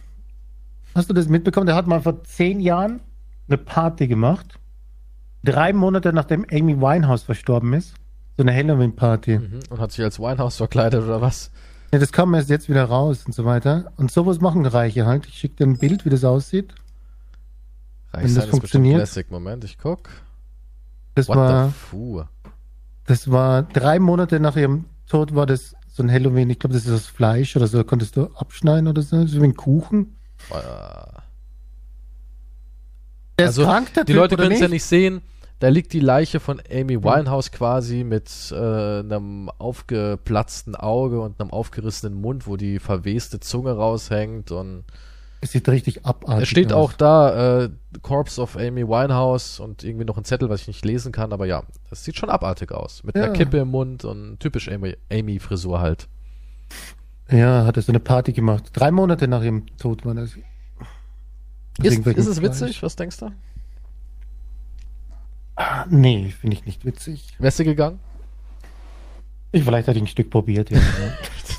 hast 0.94 1.10
du 1.10 1.14
das 1.14 1.28
mitbekommen? 1.28 1.66
Der 1.66 1.74
hat 1.74 1.86
mal 1.86 2.00
vor 2.00 2.22
zehn 2.24 2.60
Jahren 2.60 3.00
eine 3.48 3.58
Party 3.58 4.06
gemacht. 4.06 4.58
Drei 5.44 5.72
Monate 5.72 6.12
nachdem 6.12 6.46
Amy 6.50 6.80
Winehouse 6.80 7.22
verstorben 7.22 7.72
ist. 7.74 7.94
So 8.36 8.42
eine 8.42 8.54
Halloween-Party. 8.54 9.38
Mhm. 9.38 9.60
Und 9.70 9.78
hat 9.78 9.92
sich 9.92 10.04
als 10.04 10.18
Winehouse 10.18 10.56
verkleidet 10.56 11.02
oder 11.04 11.20
was? 11.20 11.50
Ja, 11.92 12.00
das 12.00 12.10
kam 12.10 12.34
erst 12.34 12.50
jetzt 12.50 12.68
wieder 12.68 12.84
raus 12.84 13.24
und 13.26 13.34
so 13.34 13.44
weiter. 13.44 13.92
Und 13.96 14.10
sowas 14.10 14.40
machen 14.40 14.66
Reiche 14.66 15.06
halt. 15.06 15.26
Ich 15.26 15.34
schicke 15.34 15.56
dir 15.56 15.66
ein 15.66 15.78
Bild, 15.78 16.04
wie 16.04 16.10
das 16.10 16.24
aussieht. 16.24 16.74
Reich 18.12 18.24
Wenn 18.24 18.34
das 18.34 18.46
funktioniert. 18.46 18.96
Classic. 18.96 19.30
Moment, 19.30 19.62
ich 19.64 19.78
guck. 19.78 20.08
Das 21.14 21.28
What 21.28 21.36
war, 21.36 21.72
das 23.06 23.30
war 23.30 23.62
drei 23.62 24.00
Monate 24.00 24.40
nach 24.40 24.56
ihrem 24.56 24.86
Tod 25.06 25.34
war 25.34 25.46
das 25.46 25.76
so 25.88 26.02
ein 26.02 26.10
Halloween. 26.10 26.50
Ich 26.50 26.58
glaube, 26.58 26.74
das 26.74 26.86
ist 26.86 26.92
das 26.92 27.06
Fleisch 27.06 27.54
oder 27.54 27.68
so. 27.68 27.78
Da 27.78 27.84
konntest 27.84 28.16
du 28.16 28.24
abschneiden 28.34 28.88
oder 28.88 29.02
so. 29.02 29.24
So 29.26 29.40
wie 29.40 29.44
ein 29.44 29.54
Kuchen. 29.54 30.16
Äh, 30.50 30.54
Der 33.38 33.46
Also, 33.46 33.70
Die 34.08 34.12
Leute 34.12 34.36
können 34.36 34.52
es 34.52 34.60
ja 34.60 34.68
nicht 34.68 34.84
sehen. 34.84 35.22
Da 35.60 35.68
liegt 35.68 35.92
die 35.92 36.00
Leiche 36.00 36.40
von 36.40 36.60
Amy 36.70 37.02
Winehouse 37.02 37.50
quasi 37.52 38.04
mit 38.04 38.28
äh, 38.52 38.54
einem 39.00 39.48
aufgeplatzten 39.58 40.74
Auge 40.74 41.20
und 41.20 41.40
einem 41.40 41.50
aufgerissenen 41.50 42.20
Mund, 42.20 42.46
wo 42.46 42.56
die 42.56 42.78
verweste 42.78 43.40
Zunge 43.40 43.72
raushängt. 43.72 44.50
Und 44.50 44.84
Es 45.40 45.52
sieht 45.52 45.66
richtig 45.68 46.04
abartig 46.04 46.42
es 46.42 46.48
steht 46.48 46.72
aus. 46.72 46.90
auch 46.90 46.92
da, 46.94 47.62
äh, 47.64 47.70
Corpse 48.02 48.42
of 48.42 48.56
Amy 48.56 48.86
Winehouse 48.86 49.60
und 49.60 49.84
irgendwie 49.84 50.04
noch 50.04 50.18
ein 50.18 50.24
Zettel, 50.24 50.50
was 50.50 50.62
ich 50.62 50.66
nicht 50.68 50.84
lesen 50.84 51.12
kann. 51.12 51.32
Aber 51.32 51.46
ja, 51.46 51.62
es 51.90 52.04
sieht 52.04 52.16
schon 52.16 52.30
abartig 52.30 52.72
aus. 52.72 53.04
Mit 53.04 53.16
Ja. 53.16 53.24
einer 53.24 53.32
Kippe 53.32 53.58
im 53.58 53.68
Mund 53.70 54.04
und 54.04 54.40
typisch 54.40 54.68
Amy- 54.68 54.96
Amy-Frisur 55.10 55.80
halt. 55.80 56.08
Ja, 57.30 57.64
hat 57.64 57.76
er 57.76 57.82
so 57.82 57.92
eine 57.92 58.00
Party 58.00 58.32
gemacht. 58.32 58.64
Drei 58.74 58.90
Monate 58.90 59.28
nach 59.28 59.42
ihrem 59.42 59.64
Tod 59.78 60.04
war 60.04 60.14
das. 60.14 60.32
Aus 61.80 61.86
Ist, 61.86 62.06
ist 62.06 62.26
es 62.26 62.42
witzig? 62.42 62.82
Was 62.82 62.96
denkst 62.96 63.18
du? 63.18 63.30
Ah, 65.56 65.86
Nee, 65.88 66.34
finde 66.40 66.56
ich 66.56 66.66
nicht 66.66 66.84
witzig. 66.84 67.34
Wärst 67.38 67.58
du 67.58 67.64
gegangen? 67.64 68.00
Ich, 69.52 69.62
vielleicht 69.62 69.86
hätte 69.86 69.98
ich 69.98 70.04
ein 70.04 70.08
Stück 70.08 70.30
probiert, 70.30 70.70
ja. 70.70 70.80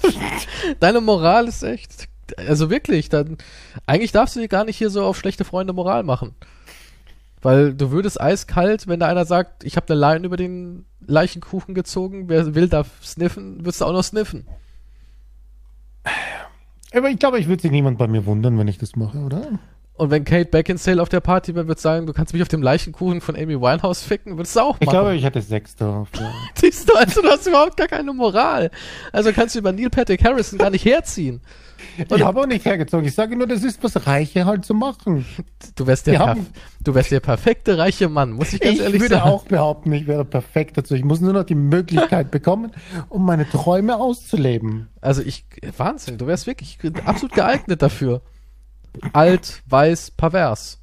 Deine 0.80 1.00
Moral 1.00 1.48
ist 1.48 1.64
echt. 1.64 2.10
Also 2.38 2.70
wirklich, 2.70 3.10
dann. 3.10 3.38
Eigentlich 3.86 4.12
darfst 4.12 4.36
du 4.36 4.42
dir 4.42 4.48
gar 4.48 4.66
nicht 4.66 4.78
hier 4.78 4.90
so 4.90 5.04
auf 5.06 5.18
schlechte 5.18 5.46
Freunde 5.46 5.72
Moral 5.74 6.04
machen. 6.04 6.36
Weil 7.42 7.74
du 7.74 7.92
würdest 7.92 8.20
eiskalt, 8.20 8.88
wenn 8.88 9.00
da 9.00 9.08
einer 9.08 9.26
sagt, 9.26 9.64
ich 9.64 9.78
habe 9.78 9.94
eine 9.94 10.00
Line 10.00 10.26
über 10.26 10.36
den 10.36 10.86
Leichenkuchen 11.06 11.76
gezogen, 11.76 12.28
wer 12.28 12.56
will, 12.56 12.68
darf 12.68 12.88
sniffen, 13.04 13.60
würdest 13.60 13.82
du 13.82 13.86
auch 13.86 13.94
noch 13.94 14.04
sniffen. 14.04 14.48
Aber 16.94 17.10
ich 17.10 17.20
glaube, 17.20 17.40
ich 17.40 17.48
würde 17.48 17.62
sich 17.62 17.72
niemand 17.72 17.98
bei 17.98 18.08
mir 18.08 18.26
wundern, 18.26 18.58
wenn 18.58 18.68
ich 18.68 18.78
das 18.78 18.96
mache, 18.96 19.20
oder? 19.20 19.60
Und 19.98 20.12
wenn 20.12 20.26
Kate 20.26 20.50
Beckinsale 20.50 21.02
auf 21.02 21.08
der 21.08 21.22
Party 21.22 21.56
wäre, 21.56 21.68
würde 21.70 21.80
sagen, 21.80 22.06
du 22.06 22.12
kannst 22.12 22.34
mich 22.34 22.42
auf 22.42 22.50
dem 22.50 22.62
Leichenkuchen 22.62 23.22
von 23.22 23.36
Amy 23.38 23.60
Winehouse 23.60 24.02
ficken, 24.04 24.36
würdest 24.38 24.56
du 24.58 24.60
auch 24.60 24.76
Ich 24.82 24.88
machen. 24.88 24.96
glaube, 24.98 25.16
ich 25.16 25.24
hätte 25.24 25.42
sechs 25.42 25.76
darauf. 25.76 26.10
Ja. 26.20 26.32
Siehst 26.56 26.90
du, 26.90 26.96
also 26.96 27.22
du 27.22 27.30
hast 27.30 27.48
überhaupt 27.48 27.78
gar 27.78 27.88
keine 27.88 28.12
Moral. 28.12 28.72
Also 29.14 29.32
kannst 29.32 29.56
du 29.56 29.60
über 29.60 29.72
Neil 29.72 29.90
Patrick 29.90 30.22
Harrison 30.26 30.60
gar 30.60 30.70
nicht 30.70 30.84
herziehen. 30.86 31.42
Ich 31.98 32.24
habe 32.24 32.42
auch 32.42 32.48
nicht 32.48 32.66
hergezogen. 32.66 33.06
Ich 33.06 33.14
sage 33.14 33.36
nur, 33.38 33.48
das 33.48 33.64
ist 33.64 33.82
was 33.84 34.08
Reiche 34.08 34.46
halt 34.46 34.66
zu 34.66 34.74
machen. 34.74 35.26
Du 35.76 35.86
wärst 35.88 36.08
der, 36.08 36.20
haben- 36.20 36.48
du 36.82 36.96
wärst 36.96 37.12
der 37.12 37.20
perfekte 37.20 37.78
reiche 37.78 38.10
Mann, 38.10 38.32
muss 38.32 38.54
ich 38.54 38.60
ganz 38.60 38.76
Ich 38.78 38.82
ehrlich 38.82 39.02
würde 39.02 39.16
sagen. 39.16 39.30
auch 39.30 39.44
behaupten, 39.46 39.92
ich 39.94 40.08
wäre 40.08 40.26
perfekt 40.26 40.78
dazu. 40.78 40.96
Ich 40.96 41.04
muss 41.06 41.22
nur 41.22 41.32
noch 41.34 41.44
die 41.44 41.54
Möglichkeit 41.56 42.32
bekommen, 42.32 42.72
um 43.10 43.24
meine 43.26 43.48
Träume 43.48 43.98
auszuleben. 43.98 44.88
Also 45.00 45.22
ich, 45.22 45.46
Wahnsinn, 45.78 46.18
du 46.18 46.28
wärst 46.28 46.48
wirklich 46.48 46.80
absolut 47.06 47.34
geeignet 47.34 47.82
dafür. 47.82 48.22
Alt, 49.14 49.62
weiß, 49.68 50.12
pervers. 50.12 50.82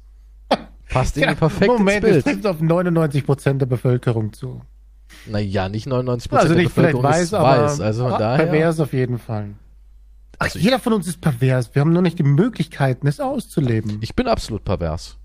Passt 0.89 1.17
irgendwie 1.17 1.35
perfekt 1.35 1.67
Moment, 1.67 2.03
ins 2.05 2.23
Bild. 2.23 2.25
trifft 2.25 2.45
auf 2.45 2.61
99% 2.61 3.57
der 3.57 3.65
Bevölkerung 3.65 4.31
zu. 4.33 4.61
Naja, 5.27 5.69
nicht 5.69 5.87
99% 5.87 6.35
Also 6.35 6.47
der 6.49 6.57
nicht 6.57 6.75
Bevölkerung 6.75 7.03
weiß, 7.03 7.21
ist 7.23 7.33
aber 7.33 7.63
weiß. 7.63 7.81
Also 7.81 8.03
von 8.03 8.13
ah, 8.13 8.17
daher. 8.17 8.45
pervers 8.45 8.79
auf 8.79 8.93
jeden 8.93 9.17
Fall. 9.17 9.49
Ach, 10.37 10.45
Also 10.45 10.59
jeder 10.59 10.79
von 10.79 10.93
uns 10.93 11.07
ist 11.07 11.21
pervers. 11.21 11.73
Wir 11.73 11.79
haben 11.81 11.93
nur 11.93 12.01
nicht 12.01 12.19
die 12.19 12.23
Möglichkeiten, 12.23 13.07
es 13.07 13.19
auszuleben. 13.19 13.97
Ich 14.01 14.15
bin 14.15 14.27
absolut 14.27 14.63
pervers. 14.65 15.17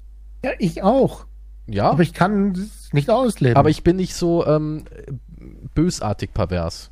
ja, 0.45 0.53
ich 0.59 0.83
auch. 0.83 1.27
Ja, 1.67 1.91
Aber 1.91 2.03
ich 2.03 2.15
kann 2.15 2.53
es 2.53 2.93
nicht 2.95 3.11
ausleben. 3.11 3.57
aber 3.59 3.69
ich 3.69 3.83
bin 3.83 3.97
nicht 3.97 4.15
so 4.15 4.47
ähm, 4.47 4.85
bösartig 5.75 6.33
pervers. 6.33 6.91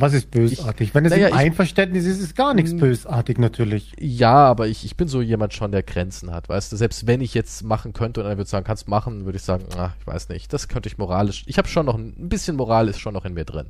Was 0.00 0.12
ist 0.14 0.30
bösartig? 0.30 0.94
Wenn 0.94 1.04
es 1.04 1.10
naja, 1.12 1.28
im 1.28 1.34
ich- 1.34 1.40
Einverständnis 1.40 2.04
ist, 2.04 2.20
ist 2.20 2.36
gar 2.36 2.54
nichts 2.54 2.70
Hm. 2.72 2.78
bösartig 2.80 3.38
natürlich. 3.38 3.92
Ja, 3.98 4.34
aber 4.46 4.68
ich, 4.68 4.84
ich 4.84 4.96
bin 4.96 5.08
so 5.08 5.20
jemand 5.22 5.52
schon, 5.54 5.72
der 5.72 5.82
Grenzen 5.82 6.32
hat, 6.32 6.48
weißt 6.48 6.72
du. 6.72 6.76
Selbst 6.76 7.06
wenn 7.06 7.20
ich 7.20 7.34
jetzt 7.34 7.62
machen 7.62 7.92
könnte 7.92 8.20
und 8.20 8.26
einer 8.26 8.36
würde 8.36 8.48
sagen, 8.50 8.64
kannst 8.64 8.88
machen, 8.88 9.24
würde 9.24 9.36
ich 9.36 9.42
sagen, 9.44 9.64
ah, 9.76 9.92
ich 10.00 10.06
weiß 10.06 10.28
nicht. 10.28 10.52
Das 10.52 10.68
könnte 10.68 10.88
ich 10.88 10.98
moralisch. 10.98 11.42
Ich 11.46 11.58
habe 11.58 11.68
schon 11.68 11.86
noch 11.86 11.96
ein, 11.96 12.14
ein 12.18 12.28
bisschen 12.28 12.56
Moral 12.56 12.88
ist 12.88 13.00
schon 13.00 13.14
noch 13.14 13.24
in 13.24 13.34
mir 13.34 13.44
drin. 13.44 13.66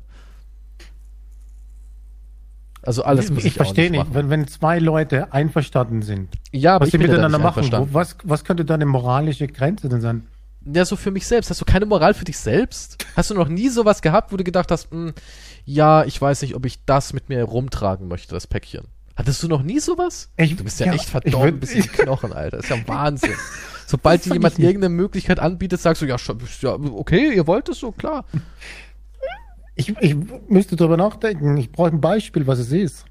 Also 2.82 3.02
alles 3.02 3.30
muss 3.30 3.38
ich, 3.38 3.44
ich, 3.46 3.52
ich 3.52 3.56
verstehe 3.56 3.90
nicht, 3.90 3.98
machen. 4.00 4.14
wenn, 4.14 4.28
wenn 4.30 4.46
zwei 4.46 4.78
Leute 4.78 5.32
einverstanden 5.32 6.02
sind, 6.02 6.28
Ja, 6.52 6.78
was 6.80 6.88
ich 6.88 6.92
sie 6.92 6.98
miteinander 6.98 7.38
nicht 7.38 7.42
machen, 7.42 7.72
wo, 7.72 7.88
was, 7.94 8.16
was 8.24 8.44
könnte 8.44 8.64
da 8.66 8.74
eine 8.74 8.84
moralische 8.84 9.46
Grenze 9.48 9.88
denn 9.88 10.02
sein? 10.02 10.26
Ja, 10.66 10.84
so 10.84 10.96
für 10.96 11.10
mich 11.10 11.26
selbst. 11.26 11.50
Hast 11.50 11.60
du 11.60 11.64
keine 11.66 11.86
Moral 11.86 12.14
für 12.14 12.24
dich 12.24 12.38
selbst? 12.38 13.04
Hast 13.16 13.30
du 13.30 13.34
noch 13.34 13.48
nie 13.48 13.68
sowas 13.68 14.00
gehabt, 14.02 14.32
wo 14.32 14.36
du 14.36 14.44
gedacht 14.44 14.70
hast, 14.70 14.90
hm, 14.90 15.12
ja, 15.64 16.04
ich 16.04 16.20
weiß 16.20 16.42
nicht, 16.42 16.54
ob 16.54 16.66
ich 16.66 16.84
das 16.84 17.12
mit 17.12 17.28
mir 17.28 17.42
rumtragen 17.44 18.08
möchte, 18.08 18.34
das 18.34 18.46
Päckchen? 18.46 18.86
Hattest 19.16 19.42
du 19.42 19.48
noch 19.48 19.62
nie 19.62 19.78
sowas? 19.78 20.30
Ich- 20.36 20.56
du 20.56 20.64
bist 20.64 20.80
ja, 20.80 20.86
ja, 20.86 20.94
echt 20.94 21.08
verdorben 21.08 21.60
bis 21.60 21.72
in 21.72 21.82
die 21.82 21.88
Knochen, 21.88 22.32
Alter. 22.32 22.56
Das 22.58 22.66
ist 22.66 22.70
ja 22.76 22.88
Wahnsinn. 22.88 23.34
Sobald 23.86 24.24
dir 24.24 24.32
jemand 24.32 24.58
irgendeine 24.58 24.94
Möglichkeit 24.94 25.38
anbietet, 25.38 25.80
sagst 25.80 26.02
du, 26.02 26.06
ja, 26.06 26.16
ja, 26.60 26.72
okay, 26.74 27.32
ihr 27.34 27.46
wollt 27.46 27.68
es 27.68 27.78
so, 27.78 27.92
klar. 27.92 28.24
Ich, 29.76 29.94
ich 30.00 30.16
müsste 30.48 30.76
drüber 30.76 30.96
nachdenken. 30.96 31.56
Ich 31.58 31.70
brauche 31.70 31.90
ein 31.90 32.00
Beispiel, 32.00 32.46
was 32.46 32.58
es 32.58 32.72
ist. 32.72 33.04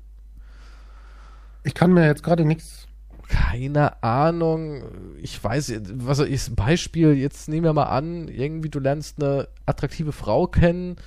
Ich 1.64 1.74
kann 1.74 1.94
mir 1.94 2.06
jetzt 2.06 2.24
gerade 2.24 2.44
nichts. 2.44 2.88
Keine 3.28 4.02
Ahnung. 4.04 4.84
Ich 5.22 5.42
weiß, 5.42 5.74
was 5.94 6.20
ist 6.20 6.56
Beispiel? 6.56 7.14
Jetzt 7.14 7.48
nehmen 7.50 7.64
wir 7.66 7.74
mal 7.74 7.84
an, 7.84 8.28
irgendwie 8.28 8.70
du 8.70 8.80
lernst 8.80 9.22
eine 9.22 9.48
attraktive 9.66 10.12
Frau 10.12 10.48
kennen 10.48 10.98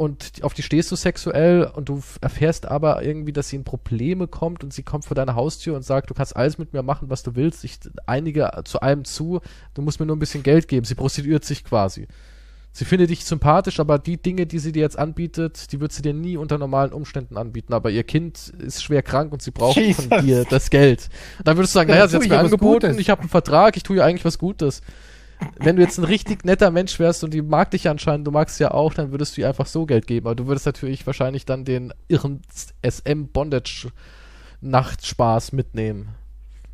und 0.00 0.32
auf 0.40 0.54
die 0.54 0.62
stehst 0.62 0.90
du 0.90 0.96
sexuell 0.96 1.70
und 1.74 1.90
du 1.90 2.02
erfährst 2.22 2.64
aber 2.64 3.04
irgendwie, 3.04 3.34
dass 3.34 3.50
sie 3.50 3.56
in 3.56 3.64
Probleme 3.64 4.28
kommt 4.28 4.64
und 4.64 4.72
sie 4.72 4.82
kommt 4.82 5.04
vor 5.04 5.14
deine 5.14 5.34
Haustür 5.34 5.76
und 5.76 5.82
sagt, 5.82 6.08
du 6.08 6.14
kannst 6.14 6.34
alles 6.34 6.56
mit 6.56 6.72
mir 6.72 6.82
machen, 6.82 7.10
was 7.10 7.22
du 7.22 7.34
willst. 7.34 7.64
Ich 7.64 7.80
einige 8.06 8.50
zu 8.64 8.80
allem 8.80 9.04
zu. 9.04 9.40
Du 9.74 9.82
musst 9.82 10.00
mir 10.00 10.06
nur 10.06 10.16
ein 10.16 10.18
bisschen 10.18 10.42
Geld 10.42 10.68
geben. 10.68 10.86
Sie 10.86 10.94
prostituiert 10.94 11.44
sich 11.44 11.64
quasi. 11.64 12.08
Sie 12.72 12.86
findet 12.86 13.10
dich 13.10 13.26
sympathisch, 13.26 13.78
aber 13.78 13.98
die 13.98 14.16
Dinge, 14.16 14.46
die 14.46 14.58
sie 14.58 14.72
dir 14.72 14.80
jetzt 14.80 14.98
anbietet, 14.98 15.70
die 15.70 15.80
wird 15.80 15.92
sie 15.92 16.00
dir 16.00 16.14
nie 16.14 16.38
unter 16.38 16.56
normalen 16.56 16.94
Umständen 16.94 17.36
anbieten. 17.36 17.74
Aber 17.74 17.90
ihr 17.90 18.04
Kind 18.04 18.54
ist 18.58 18.82
schwer 18.82 19.02
krank 19.02 19.34
und 19.34 19.42
sie 19.42 19.50
braucht 19.50 19.76
Jesus. 19.76 20.06
von 20.06 20.24
dir 20.24 20.46
das 20.48 20.70
Geld. 20.70 21.10
Und 21.36 21.46
dann 21.46 21.58
würdest 21.58 21.74
du 21.74 21.78
sagen, 21.78 21.90
Ja, 21.90 21.96
naja, 21.96 22.08
sie 22.08 22.16
hat 22.16 22.26
mir 22.26 22.38
angeboten, 22.38 22.98
ich 22.98 23.10
habe 23.10 23.20
einen 23.20 23.28
Vertrag, 23.28 23.76
ich 23.76 23.82
tue 23.82 23.96
ihr 23.96 24.04
eigentlich 24.06 24.24
was 24.24 24.38
Gutes. 24.38 24.80
Wenn 25.58 25.76
du 25.76 25.82
jetzt 25.82 25.98
ein 25.98 26.04
richtig 26.04 26.44
netter 26.44 26.70
Mensch 26.70 26.98
wärst 26.98 27.22
und 27.24 27.32
die 27.34 27.42
mag 27.42 27.70
dich 27.70 27.88
anscheinend, 27.88 28.26
du 28.26 28.30
magst 28.30 28.56
sie 28.56 28.62
ja 28.64 28.70
auch, 28.72 28.94
dann 28.94 29.10
würdest 29.12 29.36
du 29.36 29.40
ihr 29.42 29.48
einfach 29.48 29.66
so 29.66 29.86
Geld 29.86 30.06
geben. 30.06 30.26
Aber 30.26 30.34
du 30.34 30.46
würdest 30.46 30.66
natürlich 30.66 31.06
wahrscheinlich 31.06 31.44
dann 31.44 31.64
den 31.64 31.92
irren 32.08 32.40
SM-Bondage-Nachtspaß 34.60 35.52
mitnehmen. 35.52 36.08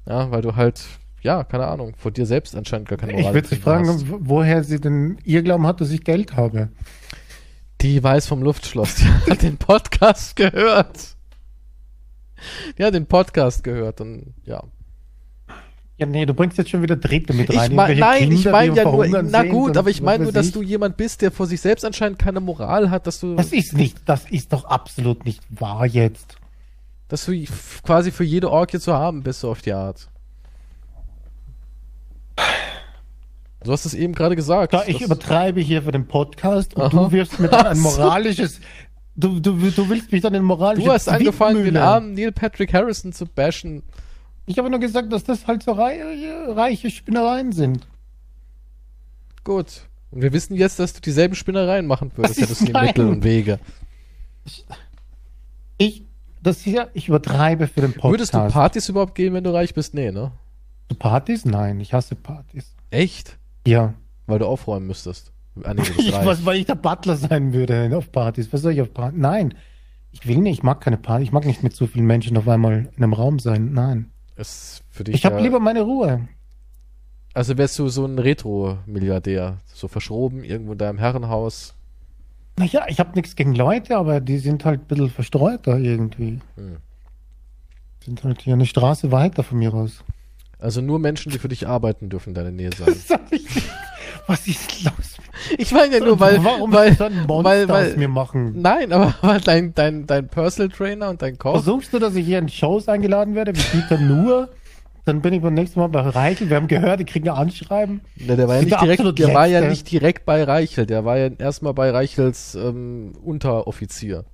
Ja, 0.06 0.30
weil 0.30 0.42
du 0.42 0.54
halt, 0.56 0.84
ja, 1.22 1.42
keine 1.44 1.66
Ahnung, 1.66 1.94
vor 1.96 2.10
dir 2.10 2.26
selbst 2.26 2.54
anscheinend 2.54 2.88
gar 2.88 2.98
keine 2.98 3.18
Ich 3.20 3.32
würde 3.32 3.48
sie 3.48 3.56
fragen, 3.56 3.88
hast. 3.88 4.08
wo- 4.08 4.18
woher 4.20 4.62
sie 4.64 4.80
denn 4.80 5.18
ihr 5.24 5.42
Glauben 5.42 5.66
hat, 5.66 5.80
dass 5.80 5.90
ich 5.90 6.04
Geld 6.04 6.36
habe. 6.36 6.68
Die 7.80 8.02
weiß 8.02 8.26
vom 8.26 8.42
Luftschloss, 8.42 8.96
die 8.96 9.04
hat 9.30 9.42
den 9.42 9.56
Podcast 9.58 10.36
gehört. 10.36 11.16
Die 12.78 12.84
hat 12.84 12.94
den 12.94 13.06
Podcast 13.06 13.64
gehört 13.64 14.00
und 14.00 14.34
ja. 14.44 14.62
Ja, 15.98 16.04
nee, 16.06 16.26
du 16.26 16.34
bringst 16.34 16.58
jetzt 16.58 16.68
schon 16.68 16.82
wieder 16.82 16.96
Dritte 16.96 17.32
mit 17.32 17.48
Ich 17.48 17.56
rein. 17.58 17.74
mein, 17.74 17.96
Irgendwelche 17.96 18.00
nein, 18.20 18.32
ich 18.32 18.42
Kinder, 18.42 18.50
meine 18.52 18.72
die 18.72 18.76
ja 18.78 18.84
nur, 18.84 19.22
na 19.22 19.42
gut, 19.44 19.76
aber 19.78 19.88
ich 19.88 20.02
meine 20.02 20.24
nur, 20.24 20.32
dass 20.32 20.46
ich. 20.48 20.52
du 20.52 20.62
jemand 20.62 20.98
bist, 20.98 21.22
der 21.22 21.30
vor 21.30 21.46
sich 21.46 21.60
selbst 21.60 21.84
anscheinend 21.86 22.18
keine 22.18 22.40
Moral 22.40 22.90
hat, 22.90 23.06
dass 23.06 23.20
du, 23.20 23.34
Das 23.34 23.52
ist 23.52 23.72
nicht, 23.72 23.96
das 24.04 24.30
ist 24.30 24.52
doch 24.52 24.66
absolut 24.66 25.24
nicht 25.24 25.42
wahr 25.48 25.86
jetzt. 25.86 26.36
dass 27.08 27.24
du 27.24 27.32
quasi 27.82 28.10
für 28.10 28.24
jede 28.24 28.50
Orgie 28.50 28.78
zu 28.78 28.92
haben 28.92 29.22
bist, 29.22 29.40
so 29.40 29.50
auf 29.50 29.62
die 29.62 29.72
Art. 29.72 30.08
Du 33.64 33.72
hast 33.72 33.84
es 33.84 33.94
eben 33.94 34.14
gerade 34.14 34.36
gesagt. 34.36 34.74
Da 34.74 34.84
ich 34.86 35.00
übertreibe 35.00 35.60
hier 35.60 35.82
für 35.82 35.92
den 35.92 36.06
Podcast 36.06 36.74
und 36.76 36.82
Aha. 36.82 36.88
du 36.90 37.10
wirfst 37.12 37.40
mir 37.40 37.48
dann 37.48 37.66
ein 37.66 37.78
moralisches. 37.80 38.60
Du, 39.16 39.40
du, 39.40 39.56
du 39.70 39.88
willst 39.88 40.12
mich 40.12 40.20
dann 40.22 40.34
in 40.34 40.42
moralische 40.44 40.86
du 40.86 40.92
hast 40.92 41.08
angefangen, 41.08 41.64
den 41.64 41.76
armen 41.78 42.12
Neil 42.12 42.32
Patrick 42.32 42.74
Harrison 42.74 43.12
zu 43.12 43.24
bashen. 43.26 43.82
Ich 44.46 44.58
habe 44.58 44.70
nur 44.70 44.78
gesagt, 44.78 45.12
dass 45.12 45.24
das 45.24 45.46
halt 45.46 45.62
so 45.62 45.72
rei 45.72 46.00
reiche 46.48 46.90
Spinnereien 46.90 47.52
sind. 47.52 47.86
Gut. 49.44 49.82
Und 50.12 50.22
wir 50.22 50.32
wissen 50.32 50.54
jetzt, 50.54 50.78
dass 50.78 50.92
du 50.92 51.00
dieselben 51.00 51.34
Spinnereien 51.34 51.86
machen 51.86 52.12
würdest, 52.14 52.40
hättest 52.40 52.62
du 52.62 52.66
die. 52.66 52.72
Mittel 52.80 53.08
und 53.08 53.24
Wege. 53.24 53.58
Ich, 55.78 56.04
das 56.42 56.60
hier, 56.60 56.90
ich 56.94 57.08
übertreibe 57.08 57.66
für 57.66 57.80
den 57.80 57.92
Podcast. 57.92 58.12
Würdest 58.12 58.34
du 58.34 58.48
Partys 58.48 58.88
überhaupt 58.88 59.14
gehen, 59.16 59.34
wenn 59.34 59.44
du 59.44 59.52
reich 59.52 59.74
bist? 59.74 59.94
Nee, 59.94 60.12
ne? 60.12 60.30
Du 60.88 60.94
Partys? 60.94 61.44
Nein, 61.44 61.80
ich 61.80 61.92
hasse 61.92 62.14
Partys. 62.14 62.72
Echt? 62.90 63.36
Ja. 63.66 63.94
Weil 64.26 64.38
du 64.38 64.46
aufräumen 64.46 64.86
müsstest. 64.86 65.32
Ah, 65.64 65.74
nee, 65.74 65.82
Ich, 65.98 66.12
was, 66.12 66.44
weil 66.44 66.58
ich 66.58 66.66
der 66.66 66.76
Butler 66.76 67.16
sein 67.16 67.52
würde 67.52 67.90
auf 67.96 68.12
Partys. 68.12 68.52
Was 68.52 68.62
soll 68.62 68.72
ich 68.72 68.80
auf 68.80 68.94
Partys? 68.94 69.18
Nein. 69.18 69.54
Ich 70.12 70.26
will 70.26 70.38
nicht, 70.38 70.58
ich 70.58 70.62
mag 70.62 70.80
keine 70.80 70.96
Party. 70.96 71.24
Ich 71.24 71.32
mag 71.32 71.44
nicht 71.44 71.62
mit 71.62 71.74
so 71.74 71.86
vielen 71.86 72.06
Menschen 72.06 72.36
auf 72.36 72.48
einmal 72.48 72.88
in 72.96 73.02
einem 73.02 73.12
Raum 73.12 73.38
sein. 73.38 73.72
Nein. 73.72 74.12
Ist 74.36 74.82
für 74.90 75.04
dich 75.04 75.14
Ich 75.14 75.24
habe 75.24 75.36
ja- 75.36 75.42
lieber 75.42 75.60
meine 75.60 75.82
Ruhe. 75.82 76.28
Also 77.34 77.58
wärst 77.58 77.78
du 77.78 77.88
so 77.88 78.06
ein 78.06 78.18
Retro-Milliardär, 78.18 79.58
so 79.66 79.88
verschroben 79.88 80.42
irgendwo 80.44 80.72
in 80.72 80.78
deinem 80.78 80.98
Herrenhaus. 80.98 81.74
Naja, 82.58 82.86
ich 82.88 82.98
habe 82.98 83.12
nichts 83.14 83.36
gegen 83.36 83.54
Leute, 83.54 83.96
aber 83.98 84.20
die 84.20 84.38
sind 84.38 84.64
halt 84.64 84.80
ein 84.82 84.86
bisschen 84.86 85.10
verstreuter 85.10 85.78
irgendwie. 85.78 86.40
Hm. 86.56 86.78
Sind 88.02 88.24
halt 88.24 88.40
hier 88.40 88.54
eine 88.54 88.64
Straße 88.64 89.12
weiter 89.12 89.42
von 89.42 89.58
mir 89.58 89.74
aus. 89.74 90.02
Also 90.58 90.80
nur 90.80 90.98
Menschen, 90.98 91.30
die 91.30 91.38
für 91.38 91.48
dich 91.48 91.66
arbeiten, 91.68 92.08
dürfen 92.08 92.30
in 92.30 92.34
deiner 92.34 92.50
Nähe 92.52 92.70
sein. 92.74 92.94
Was 94.26 94.46
ist 94.46 94.84
los? 94.84 95.15
Ich 95.58 95.72
meine 95.72 95.98
ja 95.98 96.04
nur, 96.04 96.18
weil, 96.20 96.42
Warum 96.44 96.72
weil, 96.72 96.96
ein 97.00 97.26
Monster 97.26 97.44
weil, 97.44 97.68
weil, 97.68 97.90
aus 97.90 97.96
mir 97.96 98.08
machen? 98.08 98.60
nein, 98.60 98.92
aber 98.92 99.14
weil 99.22 99.40
dein, 99.40 99.74
dein, 99.74 100.06
dein 100.06 100.28
Personal 100.28 100.70
Trainer 100.70 101.10
und 101.10 101.22
dein 101.22 101.38
Koch, 101.38 101.52
Versuchst 101.52 101.92
du, 101.92 101.98
dass 101.98 102.14
ich 102.14 102.26
hier 102.26 102.38
in 102.38 102.48
Shows 102.48 102.88
eingeladen 102.88 103.34
werde, 103.34 103.52
wie 103.54 103.78
Dieter 103.78 103.98
nur? 103.98 104.48
Dann 105.04 105.20
bin 105.22 105.32
ich 105.34 105.40
beim 105.40 105.54
nächsten 105.54 105.78
Mal 105.78 105.86
bei 105.86 106.00
Reichel. 106.00 106.50
Wir 106.50 106.56
haben 106.56 106.66
gehört, 106.66 106.98
die 106.98 107.04
kriegen 107.04 107.28
ein 107.28 107.36
Anschreiben. 107.36 108.00
der, 108.16 108.34
der 108.36 108.48
war 108.48 108.56
ja 108.56 108.62
nicht 108.62 108.80
direkt, 108.80 109.18
der 109.20 109.34
war 109.34 109.46
ja 109.46 109.60
nicht 109.60 109.88
direkt 109.92 110.26
bei 110.26 110.42
Reichel, 110.42 110.84
der 110.84 111.04
war 111.04 111.16
ja 111.16 111.28
erstmal 111.38 111.74
bei 111.74 111.90
Reichels 111.90 112.56
ähm, 112.56 113.12
Unteroffizier. 113.24 114.24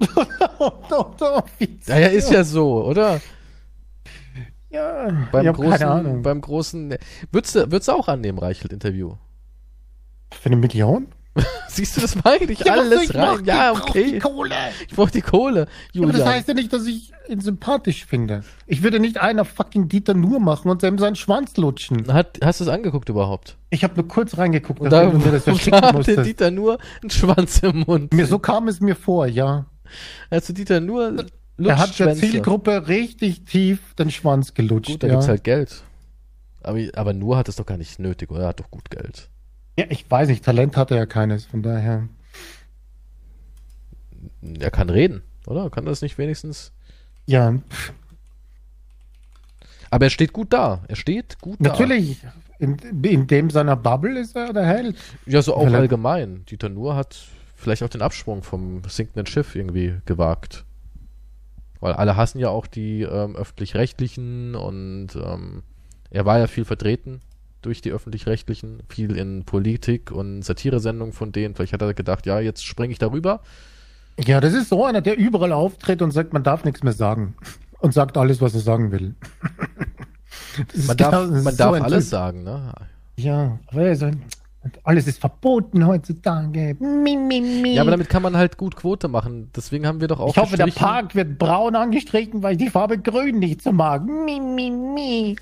Ja, 1.87 1.99
ja, 1.99 2.07
ist 2.07 2.31
ja 2.31 2.43
so, 2.43 2.85
oder? 2.87 3.21
Ja, 4.71 5.09
Beim 5.31 5.53
großen, 5.53 5.71
keine 5.73 5.91
Ahnung. 5.91 6.23
beim 6.23 6.41
großen, 6.41 6.95
würdest 7.31 7.55
du, 7.55 7.71
würdest 7.71 7.89
du 7.89 7.93
auch 7.93 8.09
annehmen, 8.09 8.39
Reichelt-Interview? 8.39 9.17
Für 10.41 10.47
eine 10.47 10.57
Million? 10.57 11.07
Siehst 11.69 11.97
du, 11.97 12.03
das 12.03 12.23
meine 12.23 12.45
ich 12.45 12.59
Ja, 12.59 12.75
alles 12.75 13.05
ich 13.05 13.15
rein. 13.15 13.43
Ja, 13.47 13.73
Ich 13.73 13.81
okay. 13.81 14.13
die 14.13 14.19
Kohle. 14.19 14.55
Ich 14.87 14.95
brauch 14.95 15.09
die 15.09 15.23
Kohle, 15.23 15.61
Ja, 15.93 16.03
aber 16.03 16.13
Julian. 16.13 16.17
das 16.19 16.27
heißt 16.27 16.49
ja 16.49 16.55
nicht, 16.55 16.71
dass 16.73 16.87
ich 16.87 17.11
ihn 17.29 17.41
sympathisch 17.41 18.05
finde. 18.05 18.45
Ich 18.67 18.83
würde 18.83 19.01
nicht 19.01 19.19
einer 19.19 19.47
fucking 19.47 19.89
Dieter 19.89 20.13
nur 20.13 20.41
machen 20.41 20.71
und 20.71 20.83
ihm 20.83 20.99
seinen 20.99 21.17
Schwanz 21.17 21.57
lutschen. 21.57 22.13
Hat, 22.13 22.39
hast 22.45 22.61
du 22.61 22.65
es 22.65 22.69
angeguckt 22.69 23.09
überhaupt? 23.09 23.57
Ich 23.71 23.83
habe 23.83 23.95
nur 23.95 24.07
kurz 24.09 24.37
reingeguckt, 24.37 24.81
Und 24.81 24.93
da, 24.93 25.07
du 25.07 25.17
mir 25.17 25.31
das 25.33 25.45
verschicken 25.45 25.81
da 25.81 25.87
hatte 25.89 25.97
musstest. 25.97 26.27
Dieter 26.27 26.51
nur 26.51 26.77
einen 27.01 27.11
Schwanz 27.11 27.61
im 27.61 27.79
Mund. 27.87 28.13
Mir, 28.13 28.27
so 28.27 28.39
kam 28.39 28.69
es 28.69 28.81
mir 28.81 28.95
vor, 28.97 29.27
ja. 29.27 29.65
Als 30.29 30.49
du 30.49 30.53
Dieter 30.53 30.81
nur 30.81 31.25
Er 31.59 31.79
hat 31.79 31.99
der. 31.99 32.15
Zielgruppe 32.15 32.89
richtig 32.89 33.45
tief 33.47 33.95
den 33.95 34.11
Schwanz 34.11 34.53
gelutscht. 34.53 34.91
Gut, 34.93 35.03
da 35.03 35.07
ja. 35.07 35.15
gibt's 35.15 35.29
halt 35.29 35.45
Geld. 35.45 35.83
Aber, 36.63 36.79
aber 36.95 37.15
nur 37.15 37.39
hat 37.39 37.49
es 37.49 37.57
doch 37.57 37.67
gar 37.67 37.79
nicht 37.79 37.99
nötig, 37.99 38.31
oder? 38.31 38.43
Er 38.43 38.49
hat 38.49 38.61
doch 38.61 38.71
gut 38.71 38.91
Geld. 38.91 39.31
Ja, 39.79 39.87
ich 39.89 40.11
weiß 40.11 40.29
nicht, 40.29 40.45
Talent 40.45 40.77
hatte 40.77 40.97
er 40.97 41.07
keines, 41.07 41.45
von 41.47 41.63
daher. 41.63 42.09
Er 44.61 44.71
kann 44.71 44.91
reden, 44.91 45.23
oder? 45.47 45.71
Kann 45.71 45.85
das 45.85 46.03
nicht 46.03 46.19
wenigstens? 46.19 46.73
Ja, 47.27 47.55
Aber 49.91 50.07
er 50.07 50.11
steht 50.11 50.33
gut 50.33 50.53
da. 50.53 50.83
Er 50.89 50.97
steht 50.97 51.39
gut 51.41 51.57
da. 51.61 51.69
natürlich, 51.71 52.19
in, 52.59 52.77
in 52.79 53.27
dem 53.27 53.51
seiner 53.51 53.77
Bubble 53.77 54.19
ist 54.19 54.35
er 54.37 54.53
der 54.53 54.67
Held. 54.67 54.97
Ja, 55.27 55.43
so 55.43 55.55
auch 55.55 55.61
Vielleicht- 55.63 55.77
allgemein. 55.77 56.45
Dieter 56.47 56.69
Nuhr 56.69 56.97
hat 56.97 57.25
vielleicht 57.55 57.83
auch 57.83 57.89
den 57.89 58.03
Absprung 58.03 58.43
vom 58.43 58.83
sinkenden 58.89 59.27
Schiff 59.27 59.55
irgendwie 59.55 59.97
gewagt. 60.07 60.65
Weil 61.81 61.93
alle 61.95 62.17
hassen 62.17 62.39
ja 62.39 62.49
auch 62.49 62.67
die 62.67 63.03
ähm, 63.03 63.37
öffentlich-rechtlichen 63.37 64.55
und 64.55 65.09
ähm, 65.17 65.63
er 66.11 66.25
war 66.25 66.39
ja 66.39 66.47
viel 66.47 66.65
vertreten 66.65 67.21
durch 67.63 67.81
die 67.81 67.91
öffentlich-rechtlichen, 67.91 68.83
viel 68.89 69.17
in 69.17 69.45
Politik 69.45 70.11
und 70.11 70.43
Satiresendungen 70.43 71.13
von 71.13 71.33
denen. 71.33 71.55
Vielleicht 71.55 71.73
hat 71.73 71.83
er 71.83 71.95
gedacht, 71.95 72.27
ja, 72.27 72.41
jetzt 72.41 72.65
springe 72.65 72.93
ich 72.93 72.99
darüber. 72.99 73.41
Ja, 74.19 74.41
das 74.41 74.53
ist 74.53 74.69
so 74.69 74.85
einer, 74.85 75.01
der 75.01 75.17
überall 75.17 75.53
auftritt 75.53 76.03
und 76.03 76.11
sagt, 76.11 76.33
man 76.33 76.43
darf 76.43 76.65
nichts 76.65 76.83
mehr 76.83 76.93
sagen. 76.93 77.35
Und 77.81 77.95
sagt 77.95 78.17
alles, 78.17 78.41
was 78.41 78.55
er 78.55 78.61
sagen 78.61 78.93
will. 78.93 79.15
Man 80.87 80.97
darf, 80.97 81.11
genau- 81.11 81.43
man 81.43 81.53
so 81.55 81.57
darf 81.57 81.83
alles 81.83 82.05
Typ. 82.05 82.11
sagen, 82.11 82.43
ne? 82.43 82.73
Ja, 83.17 83.59
aber 83.69 83.83
er 83.83 84.03
ein, 84.03 84.23
alles 84.85 85.07
ist 85.07 85.19
verboten 85.19 85.87
heutzutage. 85.87 86.77
Mi, 86.79 87.17
mi, 87.17 87.41
mi. 87.41 87.75
Ja, 87.75 87.83
aber 87.83 87.91
damit 87.91 88.09
kann 88.09 88.23
man 88.23 88.37
halt 88.37 88.57
gut 88.57 88.77
Quote 88.77 89.09
machen. 89.09 89.51
Deswegen 89.57 89.87
haben 89.87 90.01
wir 90.01 90.09
doch 90.09 90.21
auch 90.21 90.31
ich 90.31 90.37
hoffe, 90.37 90.57
der 90.57 90.67
Park 90.67 91.15
wird 91.15 91.39
braun 91.39 91.75
angestrichen, 91.75 92.43
weil 92.43 92.53
ich 92.53 92.59
die 92.59 92.71
Farbe 92.71 92.99
grün 92.99 93.39
nicht 93.39 93.63
so 93.63 93.73
mag. 93.73 94.05
Mi, 94.07 94.41
mi, 94.41 94.71
mi. 94.71 95.37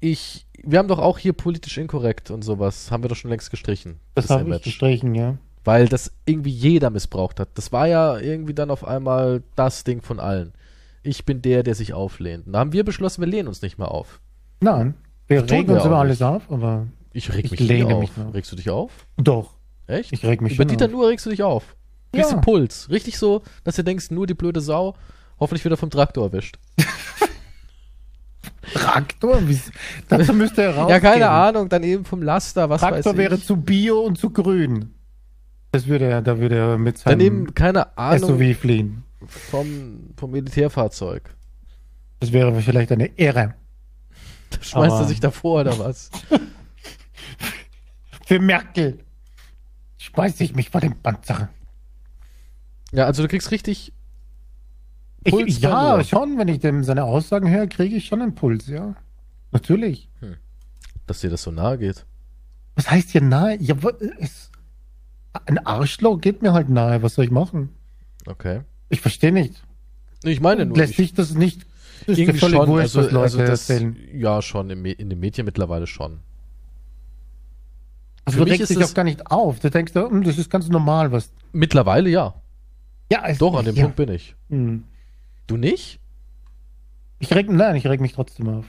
Ich, 0.00 0.46
wir 0.64 0.78
haben 0.78 0.88
doch 0.88 0.98
auch 0.98 1.18
hier 1.18 1.32
politisch 1.32 1.78
inkorrekt 1.78 2.30
und 2.30 2.42
sowas. 2.42 2.90
Haben 2.90 3.02
wir 3.04 3.08
doch 3.08 3.16
schon 3.16 3.30
längst 3.30 3.50
gestrichen. 3.50 4.00
Das 4.14 4.30
habe 4.30 4.42
ich 4.42 4.48
Image. 4.48 4.64
gestrichen, 4.64 5.14
ja. 5.14 5.36
Weil 5.64 5.88
das 5.88 6.12
irgendwie 6.26 6.50
jeder 6.50 6.90
missbraucht 6.90 7.38
hat. 7.40 7.50
Das 7.54 7.70
war 7.72 7.86
ja 7.86 8.18
irgendwie 8.18 8.54
dann 8.54 8.70
auf 8.70 8.84
einmal 8.84 9.42
das 9.56 9.84
Ding 9.84 10.00
von 10.02 10.18
allen. 10.20 10.52
Ich 11.02 11.24
bin 11.24 11.42
der, 11.42 11.62
der 11.62 11.74
sich 11.74 11.92
auflehnt. 11.94 12.46
Und 12.46 12.52
da 12.54 12.60
haben 12.60 12.72
wir 12.72 12.84
beschlossen, 12.84 13.20
wir 13.22 13.28
lehnen 13.28 13.48
uns 13.48 13.62
nicht 13.62 13.78
mehr 13.78 13.90
auf. 13.90 14.20
Nein, 14.60 14.94
wir 15.26 15.40
Das 15.40 15.48
tun 15.48 15.56
regen 15.58 15.68
wir 15.68 15.76
uns 15.76 15.84
über 15.84 15.94
nicht. 15.96 16.00
alles 16.00 16.22
auf, 16.22 16.50
aber 16.50 16.86
Ich 17.12 17.32
reg 17.32 17.44
Ich 17.46 17.50
mich 17.50 17.60
nie 17.60 17.66
lehne 17.66 17.94
auf. 17.94 18.00
mich. 18.00 18.34
Regst 18.34 18.52
du 18.52 18.56
dich 18.56 18.70
auf? 18.70 19.06
doch. 19.16 19.54
Echt? 19.86 20.12
Ich 20.12 20.24
reg 20.24 20.40
mich 20.40 20.54
Über 20.54 20.64
Dieter 20.64 20.84
auf. 20.86 20.90
nur 20.92 21.08
regst 21.08 21.26
du 21.26 21.30
dich 21.30 21.42
auf. 21.42 21.74
Kriegst 22.12 22.30
Ja. 22.30 22.36
einen 22.36 22.44
Puls. 22.44 22.88
Richtig 22.90 23.18
so, 23.18 23.42
dass 23.64 23.76
du 23.76 23.82
denkst, 23.84 24.10
nur 24.10 24.26
die 24.26 24.34
blöde 24.34 24.60
Sau. 24.60 24.94
Hoffentlich 25.40 25.64
wieder 25.64 25.76
vom 25.76 25.90
Traktor 25.90 26.24
erwischt. 26.26 26.58
Traktor? 28.74 29.40
Dazu 30.08 30.32
müsste 30.34 30.62
er 30.62 30.76
raus. 30.76 30.90
Ja, 30.90 31.00
keine 31.00 31.28
Ahnung. 31.28 31.68
Dann 31.68 31.82
eben 31.82 32.04
vom 32.04 32.22
Laster, 32.22 32.68
was 32.68 32.80
Traktor 32.80 33.16
wäre 33.16 33.40
zu 33.40 33.56
bio 33.56 34.00
und 34.00 34.18
zu 34.18 34.30
grün. 34.30 34.94
Das 35.72 35.86
würde 35.86 36.06
er, 36.06 36.20
da 36.22 36.38
würde 36.38 36.56
er 36.56 36.78
mit 36.78 36.98
seinem 36.98 37.18
Dann 37.18 37.26
eben, 37.26 37.54
keine 37.54 37.96
Ahnung, 37.96 38.38
SUV 38.38 38.58
fliehen. 38.58 39.04
vom, 39.26 40.10
vom 40.16 40.30
Militärfahrzeug. 40.32 41.34
Das 42.18 42.32
wäre 42.32 42.54
vielleicht 42.60 42.92
eine 42.92 43.16
Ehre. 43.18 43.54
Da 44.50 44.58
schmeißt 44.60 44.92
Aber- 44.92 45.02
er 45.04 45.08
sich 45.08 45.20
davor 45.20 45.60
oder 45.62 45.78
was? 45.78 46.10
Für 48.26 48.38
Merkel 48.40 49.00
speise 49.98 50.44
ich 50.44 50.54
mich 50.54 50.70
vor 50.70 50.80
dem 50.80 50.96
Panzer. 51.00 51.48
Ja, 52.92 53.06
also 53.06 53.22
du 53.22 53.28
kriegst 53.28 53.50
richtig 53.50 53.88
Ich, 53.88 53.92
Puls 55.24 55.60
bei 55.60 55.68
ja, 55.68 55.96
Nuhr. 55.96 56.04
schon, 56.04 56.38
wenn 56.38 56.48
ich 56.48 56.60
dem 56.60 56.82
seine 56.84 57.04
Aussagen 57.04 57.50
höre, 57.50 57.66
kriege 57.66 57.96
ich 57.96 58.06
schon 58.06 58.22
einen 58.22 58.34
Puls, 58.34 58.66
ja. 58.68 58.94
Natürlich. 59.52 60.08
dass 61.06 61.20
dir 61.20 61.30
das 61.30 61.42
so 61.42 61.50
nahe 61.50 61.76
geht. 61.78 62.06
Was 62.76 62.90
heißt 62.90 63.10
hier 63.10 63.20
nahe? 63.20 63.56
Ja, 63.60 63.74
es, 64.20 64.50
ein 65.46 65.58
Arschloch 65.66 66.20
geht 66.20 66.40
mir 66.42 66.52
halt 66.52 66.68
nahe. 66.68 67.02
Was 67.02 67.16
soll 67.16 67.24
ich 67.24 67.30
machen? 67.30 67.70
Okay. 68.26 68.60
Ich 68.88 69.00
verstehe 69.00 69.32
nicht. 69.32 69.62
Ich 70.22 70.40
meine 70.40 70.66
nur, 70.66 70.76
Lässt 70.76 70.92
ich, 70.92 70.96
sich 70.96 71.14
das 71.14 71.34
nicht. 71.34 71.66
Das 72.06 72.16
ist 72.16 72.18
irgendwie 72.18 72.38
völlig 72.38 72.56
schon, 72.56 72.68
wurscht, 72.68 72.82
also, 72.96 72.98
was 73.00 73.10
Leute 73.12 73.22
also 73.24 73.38
das, 73.38 73.68
erzählen. 73.70 73.96
ja, 74.14 74.40
schon, 74.40 74.68
Me- 74.80 74.92
in 74.92 75.10
den 75.10 75.18
Medien 75.20 75.44
mittlerweile 75.44 75.86
schon. 75.86 76.20
Also 78.24 78.38
für 78.38 78.44
du 78.44 78.50
regst 78.50 78.70
ist 78.70 78.78
dich 78.78 78.84
auch 78.84 78.94
gar 78.94 79.04
nicht 79.04 79.30
auf. 79.30 79.60
Du 79.60 79.70
denkst, 79.70 79.94
hm, 79.94 80.22
das 80.22 80.38
ist 80.38 80.50
ganz 80.50 80.68
normal, 80.68 81.12
was. 81.12 81.32
Mittlerweile 81.52 82.08
ja. 82.08 82.34
Ja, 83.10 83.24
es, 83.26 83.38
Doch, 83.38 83.54
an 83.58 83.64
dem 83.64 83.74
ja. 83.74 83.82
Punkt 83.82 83.96
bin 83.96 84.10
ich. 84.10 84.36
Hm. 84.50 84.84
Du 85.50 85.56
nicht? 85.56 85.98
Ich 87.18 87.34
reg, 87.34 87.50
nein, 87.50 87.74
ich 87.74 87.84
reg 87.84 88.00
mich 88.00 88.12
trotzdem 88.12 88.48
auf. 88.48 88.66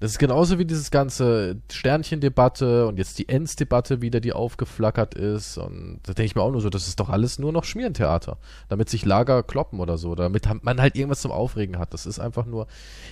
Das 0.00 0.10
ist 0.10 0.18
genauso 0.18 0.58
wie 0.58 0.64
dieses 0.64 0.90
ganze 0.90 1.60
Sternchen-Debatte 1.70 2.88
und 2.88 2.98
jetzt 2.98 3.16
die 3.20 3.28
Ends-Debatte 3.28 4.02
wieder, 4.02 4.18
die 4.18 4.32
aufgeflackert 4.32 5.14
ist. 5.14 5.56
Und 5.56 6.00
da 6.02 6.12
denke 6.14 6.24
ich 6.24 6.34
mir 6.34 6.42
auch 6.42 6.50
nur 6.50 6.62
so, 6.62 6.68
das 6.68 6.88
ist 6.88 6.98
doch 6.98 7.10
alles 7.10 7.38
nur 7.38 7.52
noch 7.52 7.62
Schmierentheater. 7.62 8.38
Damit 8.68 8.88
sich 8.88 9.04
Lager 9.04 9.44
kloppen 9.44 9.78
oder 9.78 9.98
so. 9.98 10.16
Damit 10.16 10.48
man 10.64 10.80
halt 10.80 10.96
irgendwas 10.96 11.20
zum 11.20 11.30
Aufregen 11.30 11.78
hat. 11.78 11.94
Das 11.94 12.06
ist 12.06 12.18
einfach 12.18 12.44
nur. 12.44 12.66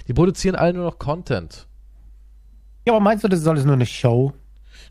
Die 0.08 0.12
produzieren 0.12 0.56
alle 0.56 0.74
nur 0.74 0.84
noch 0.84 0.98
Content. 0.98 1.68
Ja, 2.84 2.94
aber 2.94 3.00
meinst 3.00 3.22
du, 3.22 3.28
das 3.28 3.38
ist 3.38 3.46
alles 3.46 3.64
nur 3.64 3.74
eine 3.74 3.86
Show? 3.86 4.32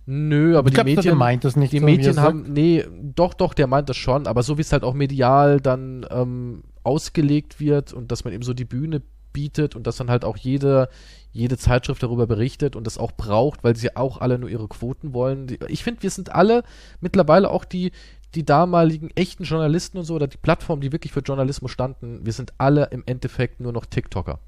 Nö, 0.06 0.58
aber 0.58 0.68
ich 0.70 0.76
die 0.76 0.76
glaub, 0.76 0.86
der 0.86 0.96
Medien. 0.96 1.18
meint 1.18 1.44
das 1.44 1.58
nicht 1.58 1.74
Die 1.74 1.80
so, 1.80 1.86
Medien 1.86 2.14
sagt. 2.14 2.26
haben, 2.26 2.54
nee, 2.54 2.86
doch, 2.94 3.34
doch, 3.34 3.54
der 3.54 3.68
meint 3.68 3.90
das 3.90 3.98
schon, 3.98 4.28
aber 4.28 4.44
so 4.44 4.58
wie 4.58 4.62
es 4.62 4.72
halt 4.72 4.84
auch 4.84 4.94
medial 4.94 5.60
dann 5.60 6.06
ähm, 6.10 6.64
ausgelegt 6.88 7.60
wird 7.60 7.92
und 7.92 8.12
dass 8.12 8.24
man 8.24 8.34
eben 8.34 8.44
so 8.44 8.54
die 8.54 8.66
Bühne 8.66 9.02
bietet 9.34 9.76
und 9.76 9.86
dass 9.86 9.98
dann 9.98 10.10
halt 10.10 10.26
auch 10.26 10.38
jede, 10.38 10.90
jede 11.32 11.58
Zeitschrift 11.58 12.02
darüber 12.02 12.26
berichtet 12.26 12.76
und 12.76 12.88
das 12.88 12.98
auch 12.98 13.12
braucht, 13.12 13.64
weil 13.64 13.76
sie 13.76 13.96
auch 13.96 14.20
alle 14.20 14.40
nur 14.40 14.50
ihre 14.50 14.68
Quoten 14.68 15.14
wollen. 15.14 15.58
Ich 15.68 15.84
finde, 15.84 16.02
wir 16.02 16.10
sind 16.10 16.34
alle 16.34 16.64
mittlerweile 17.02 17.52
auch 17.52 17.66
die, 17.66 17.92
die 18.36 18.46
damaligen 18.46 19.10
echten 19.16 19.44
Journalisten 19.44 19.98
und 19.98 20.06
so 20.06 20.16
oder 20.16 20.28
die 20.28 20.38
Plattformen, 20.38 20.82
die 20.82 20.92
wirklich 20.92 21.12
für 21.12 21.20
Journalismus 21.20 21.72
standen, 21.72 22.26
wir 22.26 22.34
sind 22.34 22.54
alle 22.58 22.86
im 22.86 23.04
Endeffekt 23.06 23.60
nur 23.60 23.74
noch 23.74 23.86
TikToker. 23.86 24.40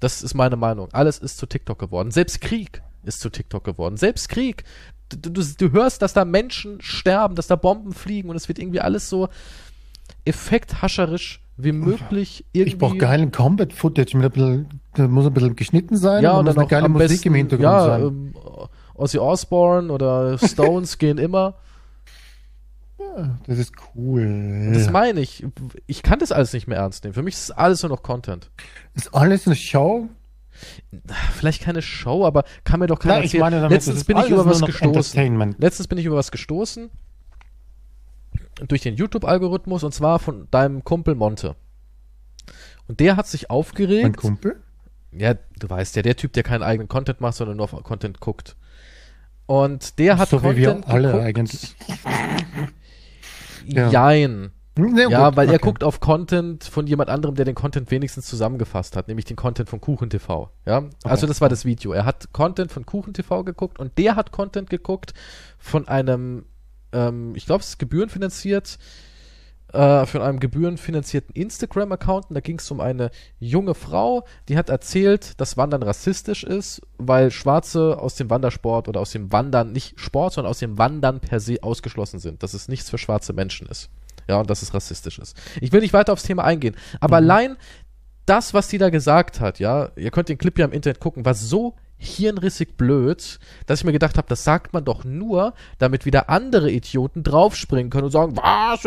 Das 0.00 0.22
ist 0.22 0.34
meine 0.34 0.56
Meinung. 0.56 0.88
Alles 0.92 1.18
ist 1.18 1.38
zu 1.38 1.46
TikTok 1.46 1.78
geworden. 1.78 2.10
Selbst 2.10 2.40
Krieg 2.40 2.82
ist 3.04 3.20
zu 3.20 3.30
TikTok 3.30 3.64
geworden. 3.64 3.96
Selbst 3.96 4.28
Krieg. 4.28 4.64
Du, 5.08 5.30
du, 5.30 5.42
du 5.42 5.72
hörst, 5.72 6.02
dass 6.02 6.12
da 6.12 6.24
Menschen 6.24 6.80
sterben, 6.80 7.34
dass 7.34 7.46
da 7.46 7.56
Bomben 7.56 7.92
fliegen 7.92 8.28
und 8.30 8.36
es 8.36 8.48
wird 8.48 8.58
irgendwie 8.58 8.80
alles 8.80 9.08
so 9.08 9.28
effekthascherisch 10.24 11.40
wie 11.56 11.72
möglich 11.72 12.44
irgendwie. 12.52 12.72
Ich 12.72 12.78
brauche 12.78 12.96
geilen 12.96 13.30
mit 14.14 14.24
ein 14.24 14.30
bisschen, 14.30 14.80
da 14.94 15.08
muss 15.08 15.26
ein 15.26 15.32
bisschen 15.32 15.56
geschnitten 15.56 15.96
sein 15.96 16.22
ja, 16.22 16.32
und 16.32 16.40
und 16.40 16.46
da 16.46 16.52
dann 16.52 16.54
muss 16.54 16.56
eine 16.56 16.64
auch 16.64 16.70
geile 16.70 16.88
Musik 16.88 17.08
besten, 17.08 17.28
im 17.28 17.34
Hintergrund 17.34 17.62
ja, 17.62 17.84
sein. 17.84 18.02
Ähm, 18.02 18.34
Ozzy 18.94 19.18
Osbourne 19.18 19.92
oder 19.92 20.38
Stones 20.38 20.98
gehen 20.98 21.18
immer. 21.18 21.54
Ja, 22.98 23.38
das 23.46 23.58
ist 23.58 23.72
cool. 23.94 24.70
Das 24.72 24.90
meine 24.90 25.20
ich. 25.20 25.44
Ich 25.86 26.02
kann 26.02 26.18
das 26.18 26.32
alles 26.32 26.52
nicht 26.52 26.66
mehr 26.66 26.78
ernst 26.78 27.04
nehmen. 27.04 27.14
Für 27.14 27.22
mich 27.22 27.34
ist 27.34 27.50
alles 27.50 27.82
nur 27.82 27.90
noch 27.90 28.02
Content. 28.02 28.50
ist 28.94 29.14
alles 29.14 29.46
eine 29.46 29.56
Show? 29.56 30.08
Vielleicht 31.34 31.62
keine 31.62 31.82
Show, 31.82 32.24
aber 32.24 32.44
kann 32.62 32.78
mir 32.80 32.86
doch 32.86 33.00
keiner 33.00 33.16
Nein, 33.16 33.24
ich 33.24 33.34
erzählen. 33.34 33.40
meine 33.40 33.56
damit, 33.56 33.72
Letztens 33.72 34.04
bin 34.04 34.16
ich 34.18 34.28
über 34.28 34.46
was 34.46 34.60
gestoßen. 34.60 35.56
Letztens 35.58 35.88
bin 35.88 35.98
ich 35.98 36.04
über 36.04 36.16
was 36.16 36.30
gestoßen. 36.30 36.90
Durch 38.68 38.82
den 38.82 38.96
YouTube-Algorithmus 38.96 39.84
und 39.84 39.92
zwar 39.92 40.18
von 40.18 40.48
deinem 40.50 40.84
Kumpel 40.84 41.14
Monte. 41.14 41.56
Und 42.86 43.00
der 43.00 43.16
hat 43.16 43.26
sich 43.26 43.42
Mein 43.42 43.50
aufgeregt. 43.50 44.16
Kumpel? 44.16 44.62
Ja, 45.12 45.34
du 45.34 45.70
weißt 45.70 45.96
ja, 45.96 46.02
der 46.02 46.16
Typ, 46.16 46.32
der 46.32 46.42
keinen 46.42 46.62
eigenen 46.62 46.88
Content 46.88 47.20
macht, 47.20 47.36
sondern 47.36 47.56
nur 47.56 47.64
auf 47.64 47.82
Content 47.82 48.20
guckt. 48.20 48.56
Und 49.46 49.98
der 49.98 50.18
hat 50.18 50.28
so 50.28 50.42
wie 50.42 50.64
Content 50.64 50.86
wir 50.86 50.92
alle 50.92 51.08
geguckt. 51.08 51.24
eigentlich. 51.24 51.76
Ja. 53.66 53.88
Jein. 53.88 54.52
Na 54.76 55.08
Ja, 55.08 55.28
gut, 55.28 55.36
weil 55.36 55.48
er 55.48 55.54
okay. 55.54 55.64
guckt 55.64 55.84
auf 55.84 56.00
Content 56.00 56.64
von 56.64 56.86
jemand 56.86 57.08
anderem, 57.08 57.34
der 57.34 57.44
den 57.44 57.54
Content 57.54 57.90
wenigstens 57.90 58.26
zusammengefasst 58.26 58.96
hat, 58.96 59.08
nämlich 59.08 59.24
den 59.24 59.36
Content 59.36 59.68
von 59.68 59.80
Kuchen 59.80 60.10
TV. 60.10 60.50
Ja, 60.66 60.84
also 61.04 61.26
das 61.26 61.40
war 61.40 61.48
das 61.48 61.64
Video. 61.64 61.92
Er 61.92 62.04
hat 62.04 62.32
Content 62.32 62.72
von 62.72 62.84
Kuchen 62.84 63.14
TV 63.14 63.44
geguckt 63.44 63.78
und 63.78 63.96
der 63.96 64.16
hat 64.16 64.32
Content 64.32 64.68
geguckt 64.68 65.14
von 65.58 65.86
einem, 65.86 66.44
ähm, 66.94 67.32
ich 67.34 67.46
glaube, 67.46 67.62
es 67.62 67.70
ist 67.70 67.78
gebührenfinanziert, 67.78 68.78
äh, 69.74 70.06
von 70.06 70.22
einem 70.22 70.38
gebührenfinanzierten 70.38 71.34
Instagram-Account. 71.34 72.26
Und 72.30 72.34
da 72.34 72.40
ging 72.40 72.58
es 72.58 72.70
um 72.70 72.80
eine 72.80 73.10
junge 73.40 73.74
Frau, 73.74 74.24
die 74.48 74.56
hat 74.56 74.68
erzählt, 74.68 75.40
dass 75.40 75.56
Wandern 75.56 75.82
rassistisch 75.82 76.44
ist, 76.44 76.80
weil 76.96 77.30
Schwarze 77.30 77.98
aus 77.98 78.14
dem 78.14 78.30
Wandersport 78.30 78.88
oder 78.88 79.00
aus 79.00 79.10
dem 79.10 79.32
Wandern, 79.32 79.72
nicht 79.72 79.98
Sport, 79.98 80.34
sondern 80.34 80.50
aus 80.50 80.60
dem 80.60 80.78
Wandern 80.78 81.20
per 81.20 81.40
se 81.40 81.62
ausgeschlossen 81.62 82.20
sind. 82.20 82.42
Dass 82.42 82.54
es 82.54 82.68
nichts 82.68 82.88
für 82.88 82.98
schwarze 82.98 83.32
Menschen 83.32 83.66
ist. 83.66 83.90
Ja, 84.28 84.38
und 84.40 84.48
dass 84.48 84.62
es 84.62 84.72
rassistisch 84.72 85.18
ist. 85.18 85.36
Ich 85.60 85.72
will 85.72 85.80
nicht 85.80 85.92
weiter 85.92 86.12
aufs 86.12 86.22
Thema 86.22 86.44
eingehen, 86.44 86.76
aber 87.00 87.16
allein 87.16 87.58
das, 88.24 88.54
was 88.54 88.70
sie 88.70 88.78
da 88.78 88.88
gesagt 88.88 89.40
hat, 89.40 89.58
ja, 89.58 89.90
ihr 89.96 90.10
könnt 90.10 90.30
den 90.30 90.38
Clip 90.38 90.58
ja 90.58 90.64
im 90.64 90.72
Internet 90.72 90.98
gucken, 90.98 91.26
war 91.26 91.34
so 91.34 91.74
hirnrissig 92.04 92.76
blöd, 92.76 93.38
dass 93.66 93.80
ich 93.80 93.84
mir 93.84 93.92
gedacht 93.92 94.16
habe, 94.16 94.28
das 94.28 94.44
sagt 94.44 94.72
man 94.72 94.84
doch 94.84 95.04
nur, 95.04 95.54
damit 95.78 96.06
wieder 96.06 96.28
andere 96.30 96.70
Idioten 96.70 97.22
draufspringen 97.22 97.90
können 97.90 98.04
und 98.04 98.10
sagen, 98.12 98.36
was, 98.36 98.84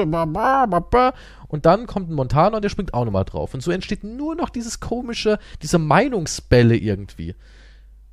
und 1.47 1.65
dann 1.65 1.87
kommt 1.87 2.09
ein 2.09 2.15
Montana 2.15 2.57
und 2.57 2.61
der 2.61 2.69
springt 2.69 2.93
auch 2.93 3.05
nochmal 3.05 3.25
drauf. 3.25 3.53
Und 3.53 3.61
so 3.61 3.71
entsteht 3.71 4.03
nur 4.03 4.35
noch 4.35 4.49
dieses 4.49 4.79
komische, 4.79 5.39
diese 5.61 5.79
Meinungsbälle 5.79 6.75
irgendwie. 6.75 7.35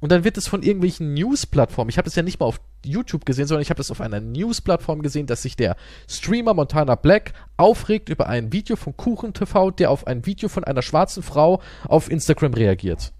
Und 0.00 0.12
dann 0.12 0.24
wird 0.24 0.36
es 0.36 0.48
von 0.48 0.62
irgendwelchen 0.62 1.14
News-Plattformen, 1.14 1.88
ich 1.88 1.96
habe 1.96 2.04
das 2.04 2.14
ja 2.14 2.22
nicht 2.22 2.38
mal 2.38 2.46
auf 2.46 2.60
YouTube 2.84 3.24
gesehen, 3.24 3.46
sondern 3.46 3.62
ich 3.62 3.70
habe 3.70 3.78
das 3.78 3.90
auf 3.90 4.02
einer 4.02 4.20
News-Plattform 4.20 5.00
gesehen, 5.00 5.26
dass 5.26 5.40
sich 5.40 5.56
der 5.56 5.76
Streamer 6.06 6.52
Montana 6.52 6.94
Black 6.94 7.32
aufregt 7.56 8.10
über 8.10 8.26
ein 8.28 8.52
Video 8.52 8.76
von 8.76 8.94
Kuchen 8.96 9.32
TV, 9.32 9.70
der 9.70 9.90
auf 9.90 10.06
ein 10.06 10.26
Video 10.26 10.50
von 10.50 10.62
einer 10.62 10.82
schwarzen 10.82 11.22
Frau 11.22 11.62
auf 11.88 12.10
Instagram 12.10 12.52
reagiert. 12.52 13.14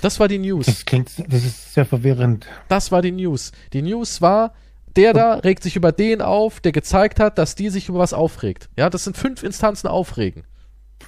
Das 0.00 0.20
war 0.20 0.28
die 0.28 0.38
News. 0.38 0.66
Das 0.66 0.84
klingt, 0.84 1.10
das 1.28 1.44
ist 1.44 1.74
sehr 1.74 1.84
verwirrend. 1.84 2.46
Das 2.68 2.92
war 2.92 3.02
die 3.02 3.12
News. 3.12 3.52
Die 3.72 3.82
News 3.82 4.20
war, 4.20 4.54
der 4.96 5.12
da 5.12 5.34
regt 5.34 5.62
sich 5.62 5.76
über 5.76 5.92
den 5.92 6.20
auf, 6.20 6.60
der 6.60 6.72
gezeigt 6.72 7.20
hat, 7.20 7.38
dass 7.38 7.54
die 7.54 7.70
sich 7.70 7.88
über 7.88 7.98
was 7.98 8.12
aufregt. 8.12 8.68
Ja, 8.76 8.90
das 8.90 9.04
sind 9.04 9.16
fünf 9.16 9.42
Instanzen 9.42 9.88
aufregen. 9.88 10.44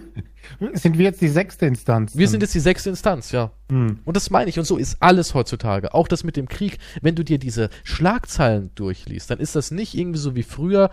Sind 0.73 0.97
wir 0.97 1.05
jetzt 1.05 1.21
die 1.21 1.29
sechste 1.29 1.65
Instanz? 1.65 2.15
Wir 2.15 2.27
sind 2.27 2.41
jetzt 2.41 2.53
die 2.53 2.59
sechste 2.59 2.89
Instanz, 2.89 3.31
ja. 3.31 3.51
Hm. 3.69 3.99
Und 4.05 4.17
das 4.17 4.29
meine 4.29 4.49
ich. 4.49 4.59
Und 4.59 4.65
so 4.65 4.77
ist 4.77 4.97
alles 4.99 5.33
heutzutage. 5.33 5.93
Auch 5.93 6.07
das 6.07 6.23
mit 6.23 6.35
dem 6.35 6.47
Krieg. 6.47 6.77
Wenn 7.01 7.15
du 7.15 7.23
dir 7.23 7.39
diese 7.39 7.69
Schlagzeilen 7.83 8.69
durchliest, 8.75 9.31
dann 9.31 9.39
ist 9.39 9.55
das 9.55 9.71
nicht 9.71 9.95
irgendwie 9.95 10.19
so 10.19 10.35
wie 10.35 10.43
früher 10.43 10.91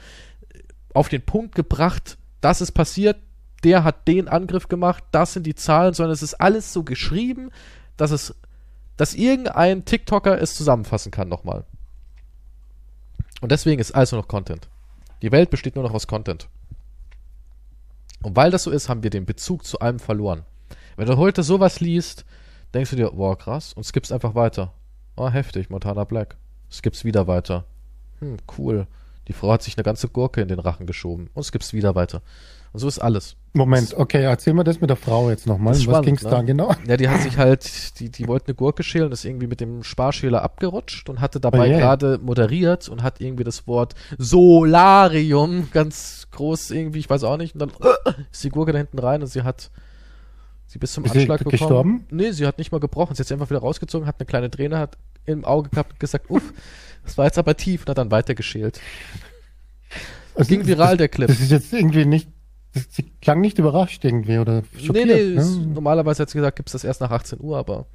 äh, 0.54 0.60
auf 0.94 1.08
den 1.08 1.22
Punkt 1.22 1.54
gebracht, 1.54 2.18
das 2.40 2.60
ist 2.60 2.72
passiert, 2.72 3.18
der 3.64 3.84
hat 3.84 4.06
den 4.06 4.28
Angriff 4.28 4.68
gemacht, 4.68 5.04
das 5.10 5.32
sind 5.32 5.46
die 5.46 5.54
Zahlen, 5.54 5.94
sondern 5.94 6.12
es 6.12 6.22
ist 6.22 6.34
alles 6.34 6.72
so 6.72 6.84
geschrieben, 6.84 7.50
dass 7.96 8.10
es, 8.10 8.34
dass 8.96 9.14
irgendein 9.14 9.84
TikToker 9.84 10.40
es 10.40 10.54
zusammenfassen 10.54 11.10
kann 11.10 11.28
nochmal. 11.28 11.64
Und 13.40 13.52
deswegen 13.52 13.80
ist 13.80 13.92
alles 13.92 14.12
nur 14.12 14.20
noch 14.20 14.28
Content. 14.28 14.68
Die 15.22 15.32
Welt 15.32 15.50
besteht 15.50 15.74
nur 15.74 15.84
noch 15.84 15.94
aus 15.94 16.06
Content. 16.06 16.48
Und 18.22 18.36
weil 18.36 18.50
das 18.50 18.64
so 18.64 18.70
ist, 18.70 18.88
haben 18.88 19.02
wir 19.02 19.10
den 19.10 19.26
Bezug 19.26 19.64
zu 19.64 19.78
allem 19.80 19.98
verloren. 19.98 20.42
Wenn 20.96 21.06
du 21.06 21.16
heute 21.16 21.42
sowas 21.42 21.80
liest, 21.80 22.24
denkst 22.74 22.90
du 22.90 22.96
dir, 22.96 23.10
boah, 23.10 23.38
krass, 23.38 23.72
und 23.72 23.84
skippst 23.84 24.12
einfach 24.12 24.34
weiter. 24.34 24.72
Oh, 25.16 25.28
heftig, 25.28 25.70
Montana 25.70 26.04
Black. 26.04 26.36
Skippst 26.70 27.04
wieder 27.04 27.26
weiter. 27.26 27.64
Hm, 28.20 28.36
cool. 28.56 28.86
Die 29.28 29.32
Frau 29.32 29.52
hat 29.52 29.62
sich 29.62 29.76
eine 29.76 29.84
ganze 29.84 30.08
Gurke 30.08 30.40
in 30.40 30.48
den 30.48 30.58
Rachen 30.58 30.86
geschoben 30.86 31.30
und 31.34 31.42
skippst 31.42 31.72
wieder 31.72 31.94
weiter. 31.94 32.22
Und 32.72 32.80
so 32.80 32.88
ist 32.88 32.98
alles. 32.98 33.36
Moment, 33.54 33.94
okay, 33.96 34.22
erzähl 34.22 34.52
mir 34.52 34.62
das 34.62 34.80
mit 34.80 34.90
der 34.90 34.96
Frau 34.96 35.30
jetzt 35.30 35.46
nochmal. 35.46 35.72
Das 35.72 35.80
ist 35.82 35.88
Was 35.88 36.04
ging's 36.04 36.22
ne? 36.22 36.30
da 36.30 36.42
genau? 36.42 36.74
Ja, 36.86 36.96
die 36.96 37.08
hat 37.08 37.22
sich 37.22 37.38
halt, 37.38 37.98
die, 37.98 38.10
die 38.10 38.28
wollte 38.28 38.48
eine 38.48 38.54
Gurke 38.54 38.82
schälen, 38.82 39.10
ist 39.10 39.24
irgendwie 39.24 39.46
mit 39.46 39.60
dem 39.60 39.82
Sparschäler 39.82 40.42
abgerutscht 40.42 41.08
und 41.08 41.20
hatte 41.20 41.40
dabei 41.40 41.60
Oh 41.60 41.72
je. 41.72 41.78
gerade 41.78 42.18
moderiert 42.22 42.88
und 42.88 43.02
hat 43.02 43.20
irgendwie 43.20 43.44
das 43.44 43.66
Wort 43.66 43.94
Solarium 44.18 45.68
ganz 45.72 46.28
groß 46.30 46.70
irgendwie, 46.72 46.98
ich 46.98 47.08
weiß 47.10 47.24
auch 47.24 47.36
nicht, 47.38 47.54
und 47.54 47.60
dann 47.60 47.72
ist 48.30 48.44
die 48.44 48.50
Gurke 48.50 48.72
da 48.72 48.78
hinten 48.78 48.98
rein 48.98 49.22
und 49.22 49.28
sie 49.28 49.42
hat 49.42 49.70
sie 50.66 50.78
bis 50.78 50.92
zum 50.92 51.04
Ist 51.04 51.12
sie 51.12 51.20
Anschlag 51.20 51.38
bekommen. 51.38 51.50
gestorben? 51.58 52.06
Nee, 52.10 52.32
sie 52.32 52.46
hat 52.46 52.58
nicht 52.58 52.70
mal 52.70 52.80
gebrochen, 52.80 53.14
sie 53.14 53.20
hat 53.20 53.28
sie 53.28 53.34
einfach 53.34 53.50
wieder 53.50 53.60
rausgezogen, 53.60 54.06
hat 54.06 54.16
eine 54.20 54.26
kleine 54.26 54.50
Träne 54.50 54.78
hat 54.78 54.98
im 55.24 55.44
Auge 55.44 55.70
gehabt 55.70 55.92
und 55.92 56.00
gesagt, 56.00 56.30
uff, 56.30 56.52
das 57.04 57.16
war 57.18 57.24
jetzt 57.24 57.38
aber 57.38 57.56
tief 57.56 57.82
und 57.82 57.90
hat 57.90 57.98
dann 57.98 58.10
weitergeschält. 58.10 58.80
Also, 60.34 60.48
Ging 60.50 60.66
viral, 60.66 60.96
der 60.96 61.08
Clip. 61.08 61.28
Das 61.28 61.40
ist 61.40 61.50
jetzt 61.50 61.72
irgendwie 61.72 62.04
nicht, 62.04 62.28
das, 62.28 62.34
sie 62.90 63.10
klang 63.22 63.40
nicht 63.40 63.58
überrascht 63.58 64.04
irgendwie 64.04 64.38
oder 64.38 64.62
Nee, 64.74 64.84
schockiert. 64.86 65.06
nee, 65.06 65.12
es- 65.34 65.56
ne? 65.56 65.66
normalerweise 65.68 66.22
hat 66.22 66.30
sie 66.30 66.38
gesagt, 66.38 66.56
gibt's 66.56 66.72
das 66.72 66.84
erst 66.84 67.00
nach 67.00 67.10
18 67.10 67.40
Uhr, 67.40 67.56
aber. 67.58 67.86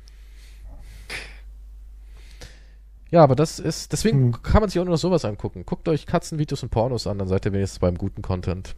Ja, 3.12 3.24
aber 3.24 3.36
das 3.36 3.60
ist, 3.60 3.92
deswegen 3.92 4.34
Hm. 4.34 4.42
kann 4.42 4.62
man 4.62 4.70
sich 4.70 4.80
auch 4.80 4.86
nur 4.86 4.94
noch 4.96 5.00
sowas 5.00 5.24
angucken. 5.24 5.66
Guckt 5.66 5.88
euch 5.88 6.06
Katzenvideos 6.08 6.64
und 6.64 6.70
Pornos 6.70 7.06
an, 7.06 7.20
dann 7.20 7.28
seid 7.28 7.46
ihr 7.46 7.54
wenigstens 7.54 7.80
beim 7.80 7.98
guten 7.98 8.22
Content. 8.22 8.76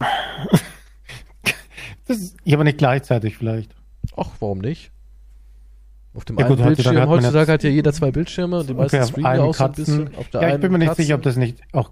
Das 2.06 2.18
ist, 2.18 2.36
ja, 2.44 2.56
aber 2.58 2.64
nicht 2.64 2.76
gleichzeitig 2.76 3.38
vielleicht. 3.38 3.74
Ach, 4.14 4.28
warum 4.40 4.58
nicht? 4.58 4.92
Auf 6.12 6.26
dem 6.26 6.36
Ja, 6.38 6.44
einen 6.44 6.56
gut, 6.56 6.66
Bildschirm, 6.66 6.96
hat 6.98 7.08
heutzutage 7.08 7.38
jetzt- 7.38 7.48
hat 7.48 7.62
ja 7.64 7.70
jeder 7.70 7.92
zwei 7.94 8.10
Bildschirme 8.10 8.58
und 8.60 8.68
die 8.68 8.74
meisten 8.74 8.96
Okay, 8.98 9.06
streamen 9.08 9.36
ja 9.38 9.42
auch 9.42 9.54
so 9.54 9.64
ein 9.64 9.72
bisschen. 9.72 10.10
Ja, 10.34 10.54
ich 10.54 10.60
bin 10.60 10.70
mir 10.70 10.78
nicht 10.78 10.88
Katzen. 10.88 11.02
sicher, 11.04 11.14
ob 11.14 11.22
das 11.22 11.36
nicht 11.36 11.62
auch 11.72 11.90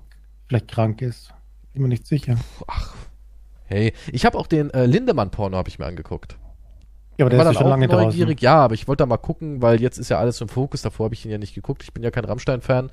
vielleicht 0.48 0.68
krank 0.68 1.00
ist. 1.00 1.32
Bin 1.72 1.82
mir 1.82 1.88
nicht 1.88 2.06
sicher. 2.06 2.36
Ach, 2.66 2.94
hey. 3.64 3.92
Ich 4.12 4.24
habe 4.24 4.38
auch 4.38 4.46
den 4.46 4.70
äh, 4.70 4.86
Lindemann-Porno 4.86 5.56
habe 5.56 5.68
ich 5.68 5.78
mir 5.78 5.86
angeguckt. 5.86 6.36
Ja, 7.18 7.26
aber 7.26 7.36
war 7.36 7.44
der 7.44 7.52
ist 7.52 7.54
dann 7.54 7.54
ja 7.54 7.60
schon 7.60 7.68
lange 7.68 7.88
neugierig, 7.88 8.38
draußen. 8.38 8.44
ja, 8.44 8.56
aber 8.56 8.74
ich 8.74 8.88
wollte 8.88 9.02
da 9.02 9.06
mal 9.06 9.18
gucken, 9.18 9.62
weil 9.62 9.80
jetzt 9.80 9.98
ist 9.98 10.08
ja 10.08 10.18
alles 10.18 10.40
im 10.40 10.48
Fokus. 10.48 10.82
Davor 10.82 11.04
habe 11.04 11.14
ich 11.14 11.24
ihn 11.24 11.30
ja 11.30 11.38
nicht 11.38 11.54
geguckt. 11.54 11.82
Ich 11.82 11.92
bin 11.92 12.02
ja 12.02 12.10
kein 12.10 12.24
Rammstein-Fan 12.24 12.90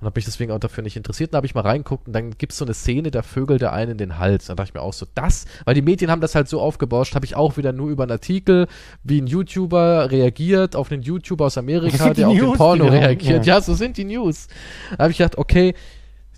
und 0.00 0.06
habe 0.06 0.18
mich 0.18 0.24
deswegen 0.26 0.52
auch 0.52 0.58
dafür 0.58 0.82
nicht 0.82 0.96
interessiert. 0.96 1.32
Dann 1.32 1.38
habe 1.38 1.46
ich 1.46 1.54
mal 1.54 1.62
reingeguckt 1.62 2.06
und 2.06 2.12
dann 2.12 2.32
gibt's 2.32 2.58
so 2.58 2.64
eine 2.64 2.74
Szene, 2.74 3.10
da 3.10 3.22
vögelt 3.22 3.62
der 3.62 3.72
einen 3.72 3.92
in 3.92 3.98
den 3.98 4.18
Hals. 4.18 4.46
Dann 4.46 4.56
dachte 4.56 4.70
ich 4.70 4.74
mir 4.74 4.82
auch 4.82 4.92
so, 4.92 5.06
das, 5.14 5.46
weil 5.64 5.74
die 5.74 5.82
Medien 5.82 6.10
haben 6.10 6.20
das 6.20 6.34
halt 6.34 6.48
so 6.48 6.60
aufgebauscht, 6.60 7.14
habe 7.14 7.24
ich 7.24 7.36
auch 7.36 7.56
wieder 7.56 7.72
nur 7.72 7.88
über 7.88 8.02
einen 8.02 8.12
Artikel, 8.12 8.66
wie 9.02 9.20
ein 9.20 9.26
YouTuber 9.26 10.10
reagiert 10.10 10.76
auf 10.76 10.92
einen 10.92 11.02
YouTuber 11.02 11.46
aus 11.46 11.58
Amerika, 11.58 12.12
der 12.12 12.28
auf 12.28 12.36
den 12.36 12.52
Porno 12.52 12.86
reagiert. 12.88 13.46
ja. 13.46 13.54
Ja, 13.54 13.60
so 13.60 13.74
sind 13.74 13.96
die 13.96 14.04
News. 14.04 14.48
Da 14.90 15.04
habe 15.04 15.10
ich 15.10 15.18
gedacht, 15.18 15.38
okay, 15.38 15.74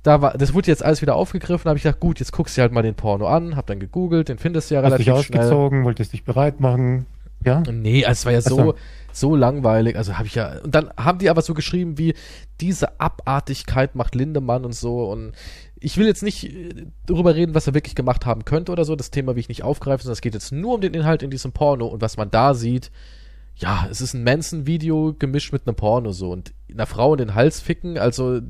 da 0.06 0.22
war, 0.22 0.38
das 0.38 0.54
wurde 0.54 0.68
jetzt 0.68 0.84
alles 0.84 1.02
wieder 1.02 1.16
aufgegriffen, 1.16 1.64
da 1.64 1.70
habe 1.70 1.78
ich 1.78 1.82
gedacht, 1.82 2.00
gut, 2.00 2.20
jetzt 2.20 2.32
guckst 2.32 2.56
du 2.56 2.62
halt 2.62 2.72
mal 2.72 2.82
den 2.82 2.94
Porno 2.94 3.26
an, 3.26 3.56
hab 3.56 3.66
dann 3.66 3.80
gegoogelt, 3.80 4.28
den 4.28 4.38
findest 4.38 4.70
du 4.70 4.76
ja 4.76 4.82
Hast 4.82 4.98
dich 4.98 5.08
relativ 5.08 5.26
schnell. 5.26 5.40
ausgezogen, 5.40 5.84
wolltest 5.84 6.12
dich 6.12 6.24
bereit 6.24 6.60
machen. 6.60 7.06
Ja? 7.44 7.62
Nee, 7.70 8.04
also 8.04 8.12
es 8.12 8.24
war 8.24 8.32
ja 8.32 8.40
so, 8.40 8.56
so. 8.56 8.74
so 9.12 9.36
langweilig. 9.36 9.96
Also 9.96 10.16
habe 10.18 10.26
ich 10.26 10.34
ja. 10.34 10.58
Und 10.62 10.74
dann 10.74 10.90
haben 10.96 11.18
die 11.18 11.30
aber 11.30 11.42
so 11.42 11.54
geschrieben 11.54 11.98
wie, 11.98 12.14
diese 12.60 13.00
Abartigkeit 13.00 13.94
macht 13.94 14.14
Lindemann 14.14 14.64
und 14.64 14.74
so. 14.74 15.10
Und 15.10 15.32
ich 15.78 15.96
will 15.96 16.06
jetzt 16.06 16.22
nicht 16.22 16.44
äh, 16.44 16.86
darüber 17.06 17.34
reden, 17.34 17.54
was 17.54 17.66
er 17.66 17.74
wirklich 17.74 17.94
gemacht 17.94 18.26
haben 18.26 18.44
könnte 18.44 18.72
oder 18.72 18.84
so. 18.84 18.96
Das 18.96 19.10
Thema 19.10 19.34
will 19.34 19.40
ich 19.40 19.48
nicht 19.48 19.62
aufgreifen, 19.62 20.02
sondern 20.02 20.14
es 20.14 20.20
geht 20.20 20.34
jetzt 20.34 20.52
nur 20.52 20.74
um 20.74 20.80
den 20.80 20.94
Inhalt 20.94 21.22
in 21.22 21.30
diesem 21.30 21.52
Porno 21.52 21.86
und 21.86 22.00
was 22.00 22.16
man 22.16 22.30
da 22.30 22.54
sieht. 22.54 22.90
Ja, 23.58 23.86
es 23.90 24.00
ist 24.02 24.12
ein 24.14 24.22
Manson-Video 24.22 25.14
gemischt 25.18 25.52
mit 25.52 25.66
einem 25.66 25.76
Porno 25.76 26.12
so 26.12 26.30
und 26.30 26.52
einer 26.70 26.84
Frau 26.86 27.14
in 27.14 27.18
den 27.18 27.34
Hals 27.34 27.60
ficken, 27.60 27.96
also 27.96 28.40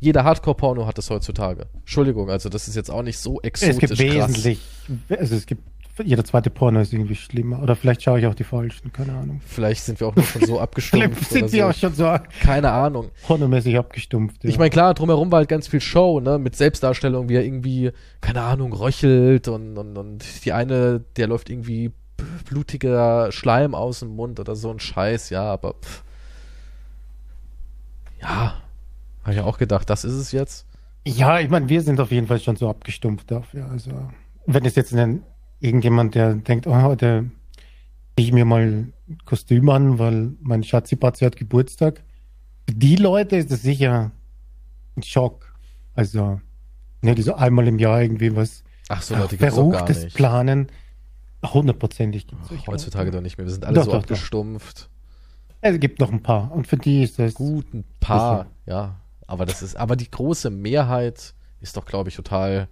jeder 0.00 0.24
Hardcore-Porno 0.24 0.86
hat 0.86 0.96
das 0.96 1.10
heutzutage. 1.10 1.66
Entschuldigung, 1.80 2.30
also 2.30 2.48
das 2.48 2.66
ist 2.66 2.76
jetzt 2.76 2.90
auch 2.90 3.02
nicht 3.02 3.18
so 3.18 3.40
exotisch 3.42 3.74
Es 3.74 3.78
gibt 3.78 3.96
krass. 3.96 4.30
wesentlich, 4.30 4.60
also 5.10 5.34
es 5.34 5.44
gibt, 5.44 5.62
jeder 6.02 6.24
zweite 6.24 6.48
Porno 6.50 6.80
ist 6.80 6.92
irgendwie 6.94 7.14
schlimmer. 7.14 7.62
Oder 7.62 7.76
vielleicht 7.76 8.02
schaue 8.02 8.18
ich 8.18 8.26
auch 8.26 8.34
die 8.34 8.44
falschen, 8.44 8.90
keine 8.92 9.12
Ahnung. 9.12 9.40
Vielleicht 9.46 9.82
sind 9.84 10.00
wir 10.00 10.06
auch 10.06 10.16
nur 10.16 10.24
schon 10.24 10.42
so 10.42 10.46
Vielleicht 10.46 10.62
abgestumpft 10.62 11.28
sind 11.30 11.42
oder 11.42 11.48
sie 11.50 11.58
so. 11.58 11.64
auch 11.64 11.74
schon 11.74 11.94
so 11.94 12.16
Keine 12.42 12.70
Ahnung. 12.70 13.10
pornomäßig 13.26 13.76
abgestumpft. 13.78 14.44
Ja. 14.44 14.50
Ich 14.50 14.58
meine, 14.58 14.70
klar, 14.70 14.94
drumherum 14.94 15.30
war 15.30 15.38
halt 15.40 15.48
ganz 15.48 15.68
viel 15.68 15.80
Show, 15.80 16.20
ne, 16.20 16.38
mit 16.38 16.56
Selbstdarstellung, 16.56 17.28
wie 17.28 17.34
er 17.36 17.44
irgendwie, 17.44 17.92
keine 18.22 18.42
Ahnung, 18.42 18.72
röchelt 18.72 19.48
und, 19.48 19.76
und, 19.76 19.96
und 19.98 20.24
die 20.44 20.52
eine, 20.52 21.04
der 21.16 21.26
läuft 21.28 21.50
irgendwie 21.50 21.92
blutiger 22.44 23.30
Schleim 23.32 23.74
aus 23.74 24.00
dem 24.00 24.16
Mund 24.16 24.40
oder 24.40 24.56
so 24.56 24.70
ein 24.70 24.80
Scheiß, 24.80 25.30
ja, 25.30 25.42
aber 25.42 25.74
pff. 25.74 26.02
ja, 28.20 28.54
habe 29.22 29.34
ich 29.34 29.40
auch 29.40 29.58
gedacht, 29.58 29.90
das 29.90 30.04
ist 30.04 30.14
es 30.14 30.32
jetzt. 30.32 30.66
Ja, 31.06 31.40
ich 31.40 31.48
meine, 31.48 31.68
wir 31.68 31.82
sind 31.82 32.00
auf 32.00 32.10
jeden 32.10 32.26
Fall 32.26 32.40
schon 32.40 32.56
so 32.56 32.68
abgestumpft 32.68 33.30
dafür. 33.30 33.68
Also, 33.70 33.90
wenn 34.46 34.64
es 34.64 34.74
jetzt 34.74 34.92
ein, 34.94 35.22
irgendjemand, 35.60 36.14
der 36.14 36.34
denkt, 36.34 36.66
oh, 36.66 36.82
heute 36.82 37.30
ziehe 38.16 38.28
ich 38.28 38.32
mir 38.32 38.44
mal 38.44 38.62
ein 38.62 38.92
Kostüm 39.24 39.68
an, 39.68 39.98
weil 39.98 40.32
mein 40.40 40.64
Schatzi-Patzi 40.64 41.24
hat 41.24 41.36
Geburtstag. 41.36 42.02
Für 42.68 42.74
die 42.74 42.96
Leute 42.96 43.36
ist 43.36 43.50
das 43.50 43.62
sicher 43.62 44.10
ein 44.96 45.02
Schock. 45.02 45.54
Also, 45.94 46.40
ne, 47.02 47.14
die 47.14 47.22
so 47.22 47.34
einmal 47.34 47.68
im 47.68 47.78
Jahr 47.78 48.02
irgendwie 48.02 48.34
was 48.34 48.64
Ach 48.88 49.02
so, 49.02 49.16
Leute, 49.16 49.36
Verruchtes 49.36 50.12
planen. 50.12 50.68
Hundertprozentig 51.54 52.26
gibt's 52.26 52.48
solche 52.48 52.66
Heutzutage 52.66 53.10
doch 53.10 53.20
nicht 53.20 53.38
mehr. 53.38 53.46
Wir 53.46 53.52
sind 53.52 53.64
alle 53.64 53.74
Doch, 53.76 53.84
so 53.84 53.90
doch, 53.90 53.96
doch. 53.98 54.02
abgestumpft. 54.04 54.88
Es 55.60 55.80
gibt 55.80 56.00
noch 56.00 56.12
ein 56.12 56.22
paar. 56.22 56.52
Und 56.52 56.66
für 56.66 56.76
die 56.76 57.02
ist 57.02 57.18
das. 57.18 57.34
Gut, 57.34 57.72
ein 57.74 57.84
paar, 58.00 58.46
ja. 58.66 59.00
Aber 59.26 59.46
das 59.46 59.62
ist, 59.62 59.76
aber 59.76 59.96
die 59.96 60.10
große 60.10 60.50
Mehrheit 60.50 61.34
ist 61.60 61.76
doch, 61.76 61.84
glaube 61.84 62.08
ich, 62.10 62.16
total. 62.16 62.68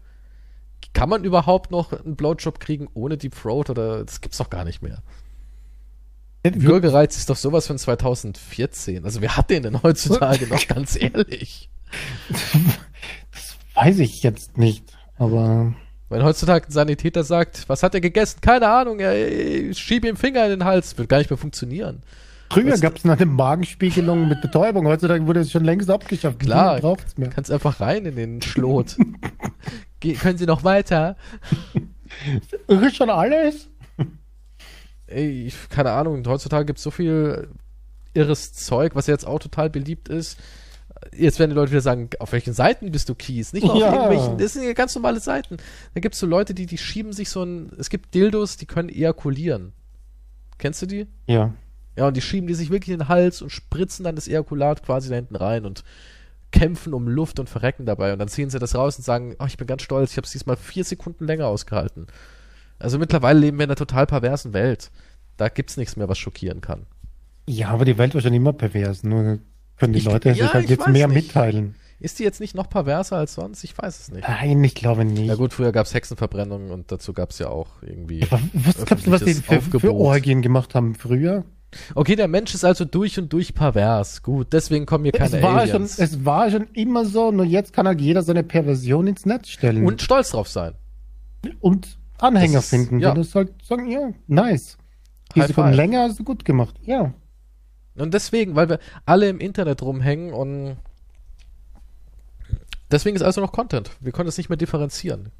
Kann 0.93 1.09
man 1.09 1.25
überhaupt 1.25 1.71
noch 1.71 1.93
einen 1.93 2.15
Blowjob 2.15 2.61
kriegen 2.61 2.89
ohne 2.95 3.17
Deep 3.17 3.35
Throat 3.35 3.71
oder 3.71 4.05
das 4.05 4.21
gibt's 4.21 4.39
doch 4.39 4.51
gar 4.51 4.65
nicht 4.65 4.83
mehr? 4.83 5.03
Würgereiz 6.45 7.17
ist 7.17 7.31
doch 7.31 7.37
sowas 7.37 7.67
von 7.67 7.79
2014. 7.79 9.05
Also 9.05 9.23
wer 9.23 9.37
hat 9.37 9.49
den 9.49 9.63
denn 9.63 9.83
heutzutage 9.83 10.47
noch, 10.47 10.67
ganz 10.69 10.95
ehrlich? 10.95 11.71
Das 12.29 13.57
weiß 13.75 13.99
ich 14.01 14.23
jetzt 14.23 14.59
nicht. 14.59 14.85
Aber 15.17 15.75
Wenn 16.15 16.23
heutzutage 16.23 16.69
ein 16.69 16.71
Sanitäter 16.71 17.25
sagt, 17.25 17.69
was 17.69 17.83
hat 17.83 17.93
er 17.95 18.01
gegessen? 18.01 18.41
Keine 18.41 18.69
Ahnung, 18.69 19.01
er 19.01 19.75
schieb 19.75 20.05
ihm 20.05 20.17
Finger 20.17 20.45
in 20.45 20.51
den 20.51 20.65
Hals, 20.65 20.97
wird 20.97 21.09
gar 21.09 21.19
nicht 21.19 21.29
mehr 21.29 21.37
funktionieren. 21.37 22.05
Früher 22.53 22.67
Weißt 22.67 22.77
du- 22.85 22.87
gab 22.87 22.97
es 22.97 23.05
noch 23.05 23.17
eine 23.17 23.27
Magenspiegelung 23.27 24.29
mit 24.29 24.41
Betäubung. 24.41 24.87
Heutzutage 24.87 25.27
wurde 25.27 25.41
es 25.41 25.51
schon 25.51 25.65
längst 25.65 25.91
abgeschafft. 25.91 26.39
Klar, 26.39 26.81
mehr. 27.17 27.31
kannst 27.31 27.51
einfach 27.51 27.81
rein 27.81 28.07
in 28.07 28.15
den 28.15 28.43
Schlot. 28.43 28.97
Ge 30.01 30.15
können 30.15 30.39
Sie 30.39 30.47
noch 30.47 30.63
weiter? 30.63 31.17
Ist 32.69 32.95
schon 32.97 33.11
alles? 33.11 33.69
Ey, 35.09 35.53
keine 35.69 35.91
Ahnung, 35.91 36.23
heutzutage 36.29 36.65
gibt 36.67 36.79
es 36.79 36.85
so 36.85 36.93
viel 36.93 37.49
irres 38.13 38.53
Zeug, 38.53 38.95
was 38.95 39.09
jetzt 39.09 39.27
auch 39.27 39.41
total 39.41 39.69
beliebt 39.69 40.09
ist. 40.09 40.39
Jetzt 41.17 41.39
werden 41.39 41.51
die 41.51 41.57
Leute 41.57 41.71
wieder 41.73 41.81
sagen, 41.81 42.11
auf 42.19 42.33
welchen 42.33 42.55
Seiten 42.55 42.91
bist 42.91 43.09
du 43.09 43.15
Kies? 43.15 43.53
Nicht 43.53 43.65
nur 43.65 43.75
auf 43.75 43.81
Ja. 43.81 43.93
irgendwelchen, 43.93 44.39
das 44.39 44.53
sind 44.55 44.65
ja 44.65 44.73
ganz 44.73 44.95
normale 44.95 45.21
Seiten. 45.21 45.57
Da 45.95 46.01
gibt 46.01 46.15
es 46.15 46.21
so 46.21 46.27
Leute, 46.27 46.55
die, 46.55 46.67
die 46.67 46.79
schieben 46.79 47.13
sich 47.13 47.29
so 47.31 47.43
ein, 47.43 47.73
es 47.79 47.91
gibt 47.91 48.15
Dildos, 48.15 48.57
die 48.57 48.67
können 48.67 48.89
ejakulieren. 48.89 49.73
Kennst 50.59 50.83
du 50.83 50.87
die? 50.87 51.07
Ja. 51.27 51.53
Ja, 51.97 52.09
und 52.09 52.17
die 52.17 52.21
schieben 52.21 52.47
die 52.49 52.55
sich 52.55 52.71
wirklich 52.71 52.93
in 52.93 53.01
den 53.01 53.09
Hals 53.09 53.43
und 53.43 53.51
spritzen 53.51 54.05
dann 54.05 54.17
das 54.17 54.27
Ejakulat 54.29 54.83
quasi 54.83 55.09
da 55.09 55.15
hinten 55.15 55.37
rein 55.37 55.65
und 55.65 55.85
kämpfen 56.51 56.95
um 56.95 57.09
Luft 57.09 57.39
und 57.39 57.49
verrecken 57.49 57.87
dabei. 57.87 58.13
Und 58.13 58.19
dann 58.19 58.29
ziehen 58.29 58.51
sie 58.51 58.59
das 58.59 58.75
raus 58.75 58.97
und 58.97 59.05
sagen, 59.05 59.37
oh, 59.39 59.45
ich 59.47 59.57
bin 59.57 59.67
ganz 59.67 59.83
stolz, 59.83 60.11
ich 60.13 60.17
habe 60.17 60.25
es 60.27 60.33
diesmal 60.33 60.57
vier 60.57 60.85
Sekunden 60.85 61.25
länger 61.27 61.47
ausgehalten. 61.47 62.07
Also 62.79 62.99
mittlerweile 62.99 63.39
leben 63.41 63.59
wir 63.59 63.65
in 63.65 63.71
einer 63.71 63.77
total 63.77 64.07
perversen 64.07 64.53
Welt. 64.53 64.91
Da 65.37 65.49
gibt's 65.49 65.77
nichts 65.77 65.97
mehr, 65.97 66.09
was 66.09 66.19
schockieren 66.19 66.61
kann. 66.61 66.87
Ja, 67.49 67.69
aber 67.69 67.85
die 67.85 67.99
Welt 67.99 68.15
war 68.15 68.21
schon 68.21 68.35
immer 68.35 68.53
pervers. 68.53 69.03
Nur 69.05 69.39
können 69.79 69.93
die 69.93 70.01
Ich- 70.01 70.05
Leute 70.05 70.29
ja, 70.31 70.35
sich 70.35 70.55
halt 70.55 70.69
jetzt 70.71 70.89
mehr 70.89 71.09
nicht. 71.09 71.27
mitteilen. 71.35 71.75
Ist 72.01 72.19
die 72.19 72.25
jetzt 72.25 72.41
nicht 72.41 72.55
noch 72.55 72.69
perverser 72.69 73.17
als 73.17 73.35
sonst? 73.35 73.65
Ich 73.65 73.77
weiß 73.79 73.99
es 74.01 74.11
nicht. 74.13 74.29
Nein, 74.29 74.63
ich 74.65 74.75
glaube 74.75 75.05
nicht. 75.05 75.27
Ja 75.27 75.37
gut, 75.37 75.55
früher 75.55 75.73
gab's 75.73 75.95
Hexenverbrennungen 75.95 76.71
und 76.71 76.91
dazu 76.93 77.13
gab's 77.15 77.39
ja 77.39 77.49
auch 77.49 77.69
irgendwie. 77.83 78.23
Aber 78.25 78.41
was 78.53 78.85
glaubst 78.85 79.07
du, 79.07 79.11
was 79.11 79.25
die 79.25 79.35
für, 79.35 79.61
für. 79.63 79.95
Orgien 79.95 80.43
gemacht 80.43 80.75
haben 80.75 80.95
früher? 80.97 81.45
Okay, 81.95 82.15
der 82.15 82.29
Mensch 82.29 82.53
ist 82.55 82.65
also 82.65 82.85
durch 82.85 83.19
und 83.19 83.33
durch 83.33 83.55
pervers. 83.55 84.23
Gut, 84.23 84.49
deswegen 84.53 84.87
kommen 84.87 85.05
hier 85.05 85.13
keine 85.13 85.37
Es 85.39 85.43
war, 85.43 85.61
schon, 85.67 85.71
Aliens. 85.77 85.99
es 85.99 86.25
war 86.25 86.51
schon 86.51 86.69
immer 86.73 87.05
so, 87.07 87.31
nur 87.33 87.45
jetzt 87.45 87.73
kann 87.73 87.87
halt 87.87 88.01
jeder 88.01 88.23
seine 88.23 88.43
Perversion 88.45 89.07
ins 89.07 89.25
Netz 89.27 89.49
stellen. 89.49 89.85
und 89.87 90.03
stolz 90.03 90.31
drauf 90.31 90.49
sein. 90.49 90.75
und 91.61 91.99
Anhänger 92.19 92.55
Das 92.55 92.65
ist- 92.65 92.71
finden, 92.71 93.01
ja. 93.01 93.13
die 93.13 93.21
das 93.21 93.35
halt 93.35 93.51
sagen, 93.65 93.91
ja, 93.91 94.11
nice. 94.29 94.79
Die 95.35 95.41
five. 95.43 95.75
länger 95.75 96.13
du 96.15 96.23
gut 96.23 96.45
gemacht. 96.45 96.75
Ja. 96.85 97.13
Und 97.97 98.13
deswegen, 98.15 98.57
weil 98.57 98.69
wir 98.69 98.79
alle 99.07 99.29
im 99.29 99.39
Internet 99.39 99.83
rumhängen 99.83 100.33
und 100.33 100.77
deswegen 102.91 103.17
ist 103.17 103.23
also 103.23 103.41
noch 103.41 103.53
Content. 103.53 103.91
Wir 104.01 104.13
können 104.13 104.29
es 104.29 104.37
nicht 104.37 104.49
mehr 104.49 104.57
differenzieren. 104.57 105.31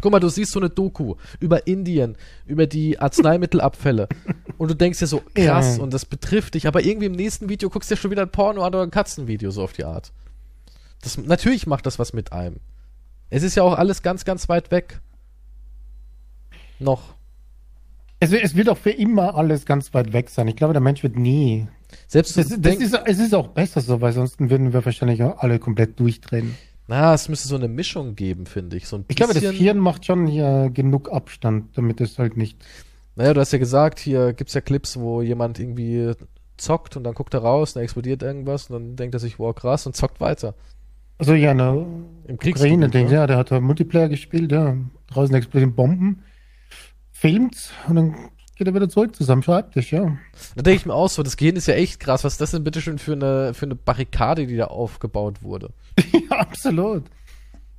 Guck 0.00 0.12
mal, 0.12 0.20
du 0.20 0.28
siehst 0.28 0.52
so 0.52 0.60
eine 0.60 0.68
Doku 0.68 1.14
über 1.40 1.66
Indien, 1.66 2.16
über 2.46 2.66
die 2.66 2.98
Arzneimittelabfälle 2.98 4.08
und 4.58 4.70
du 4.70 4.74
denkst 4.74 4.98
dir 4.98 5.06
so, 5.06 5.22
krass, 5.34 5.76
Ja. 5.78 5.82
und 5.82 5.94
das 5.94 6.04
betrifft 6.04 6.54
dich, 6.54 6.66
aber 6.66 6.84
irgendwie 6.84 7.06
im 7.06 7.12
nächsten 7.12 7.48
Video 7.48 7.70
guckst 7.70 7.90
du 7.90 7.94
dir 7.94 8.00
schon 8.00 8.10
wieder 8.10 8.22
ein 8.22 8.30
Porno 8.30 8.62
an 8.62 8.74
oder 8.74 8.82
ein 8.82 8.90
Katzenvideo, 8.90 9.50
so 9.50 9.62
auf 9.62 9.72
die 9.72 9.84
Art. 9.84 10.12
Das, 11.00 11.16
natürlich 11.16 11.66
macht 11.66 11.86
das 11.86 11.98
was 11.98 12.12
mit 12.12 12.32
einem. 12.32 12.60
Es 13.30 13.42
ist 13.42 13.54
ja 13.54 13.62
auch 13.62 13.78
alles 13.78 14.02
ganz, 14.02 14.24
ganz 14.26 14.48
weit 14.48 14.70
weg. 14.70 15.00
Noch. 16.78 17.14
Es, 18.24 18.32
es 18.32 18.56
wird 18.56 18.68
auch 18.68 18.78
für 18.78 18.90
immer 18.90 19.34
alles 19.34 19.66
ganz 19.66 19.92
weit 19.94 20.12
weg 20.12 20.30
sein. 20.30 20.48
Ich 20.48 20.56
glaube, 20.56 20.72
der 20.72 20.82
Mensch 20.82 21.02
wird 21.02 21.16
nie. 21.16 21.66
Selbst 22.06 22.36
Das, 22.36 22.48
das 22.48 22.76
ist, 22.76 22.98
es 23.04 23.18
ist 23.18 23.34
auch 23.34 23.48
besser 23.48 23.80
so, 23.80 24.00
weil 24.00 24.12
sonst 24.12 24.40
würden 24.40 24.72
wir 24.72 24.84
wahrscheinlich 24.84 25.22
auch 25.22 25.38
alle 25.38 25.58
komplett 25.58 25.98
durchdrehen. 26.00 26.54
Na, 26.86 27.14
es 27.14 27.28
müsste 27.28 27.48
so 27.48 27.56
eine 27.56 27.68
Mischung 27.68 28.14
geben, 28.14 28.46
finde 28.46 28.76
ich. 28.76 28.88
So 28.88 28.96
ein 28.96 29.04
Ich 29.08 29.16
glaube, 29.16 29.34
das 29.34 29.42
Hirn 29.42 29.78
macht 29.78 30.04
schon 30.04 30.26
hier 30.26 30.70
genug 30.72 31.10
Abstand, 31.10 31.76
damit 31.76 32.00
es 32.00 32.18
halt 32.18 32.36
nicht. 32.36 32.58
Naja, 33.16 33.32
du 33.32 33.40
hast 33.40 33.52
ja 33.52 33.58
gesagt, 33.58 33.98
hier 33.98 34.32
gibt's 34.32 34.54
ja 34.54 34.60
Clips, 34.60 34.98
wo 34.98 35.22
jemand 35.22 35.58
irgendwie 35.58 36.12
zockt 36.56 36.96
und 36.96 37.04
dann 37.04 37.14
guckt 37.14 37.34
er 37.34 37.40
raus, 37.40 37.74
dann 37.74 37.82
explodiert 37.82 38.22
irgendwas 38.22 38.70
und 38.70 38.74
dann 38.74 38.96
denkt 38.96 39.14
er 39.14 39.20
sich, 39.20 39.38
wow, 39.38 39.54
krass, 39.54 39.86
und 39.86 39.96
zockt 39.96 40.20
weiter. 40.20 40.54
Also 41.18 41.34
ja, 41.34 41.54
ne, 41.54 41.70
Im 42.26 42.34
Ukraine, 42.34 42.38
Kriegsgebiet, 42.38 42.94
denkt, 42.94 43.10
ne? 43.10 43.16
ja, 43.16 43.26
der 43.26 43.36
hat 43.36 43.50
Multiplayer 43.50 44.08
gespielt, 44.08 44.52
ja. 44.52 44.76
Draußen 45.08 45.34
explodieren 45.34 45.74
Bomben, 45.74 46.22
filmt 47.14 47.70
und 47.88 47.94
dann 47.96 48.14
geht 48.56 48.66
er 48.66 48.74
wieder 48.74 48.88
zurück 48.88 49.16
zu 49.16 49.24
seinem 49.24 49.42
Schreibtisch, 49.42 49.92
ja. 49.92 50.16
Da 50.54 50.62
denke 50.62 50.76
ich 50.80 50.86
mir 50.86 50.94
auch 50.94 51.08
so, 51.08 51.22
das 51.22 51.36
Gehirn 51.36 51.56
ist 51.56 51.66
ja 51.66 51.74
echt 51.74 52.00
krass. 52.00 52.22
Was 52.24 52.34
ist 52.34 52.40
das 52.40 52.50
denn 52.50 52.64
bitte 52.64 52.80
schön 52.82 52.98
für 52.98 53.12
eine, 53.14 53.54
für 53.54 53.66
eine 53.66 53.74
Barrikade, 53.74 54.46
die 54.46 54.56
da 54.56 54.66
aufgebaut 54.66 55.42
wurde? 55.42 55.70
ja, 56.12 56.36
absolut. 56.36 57.04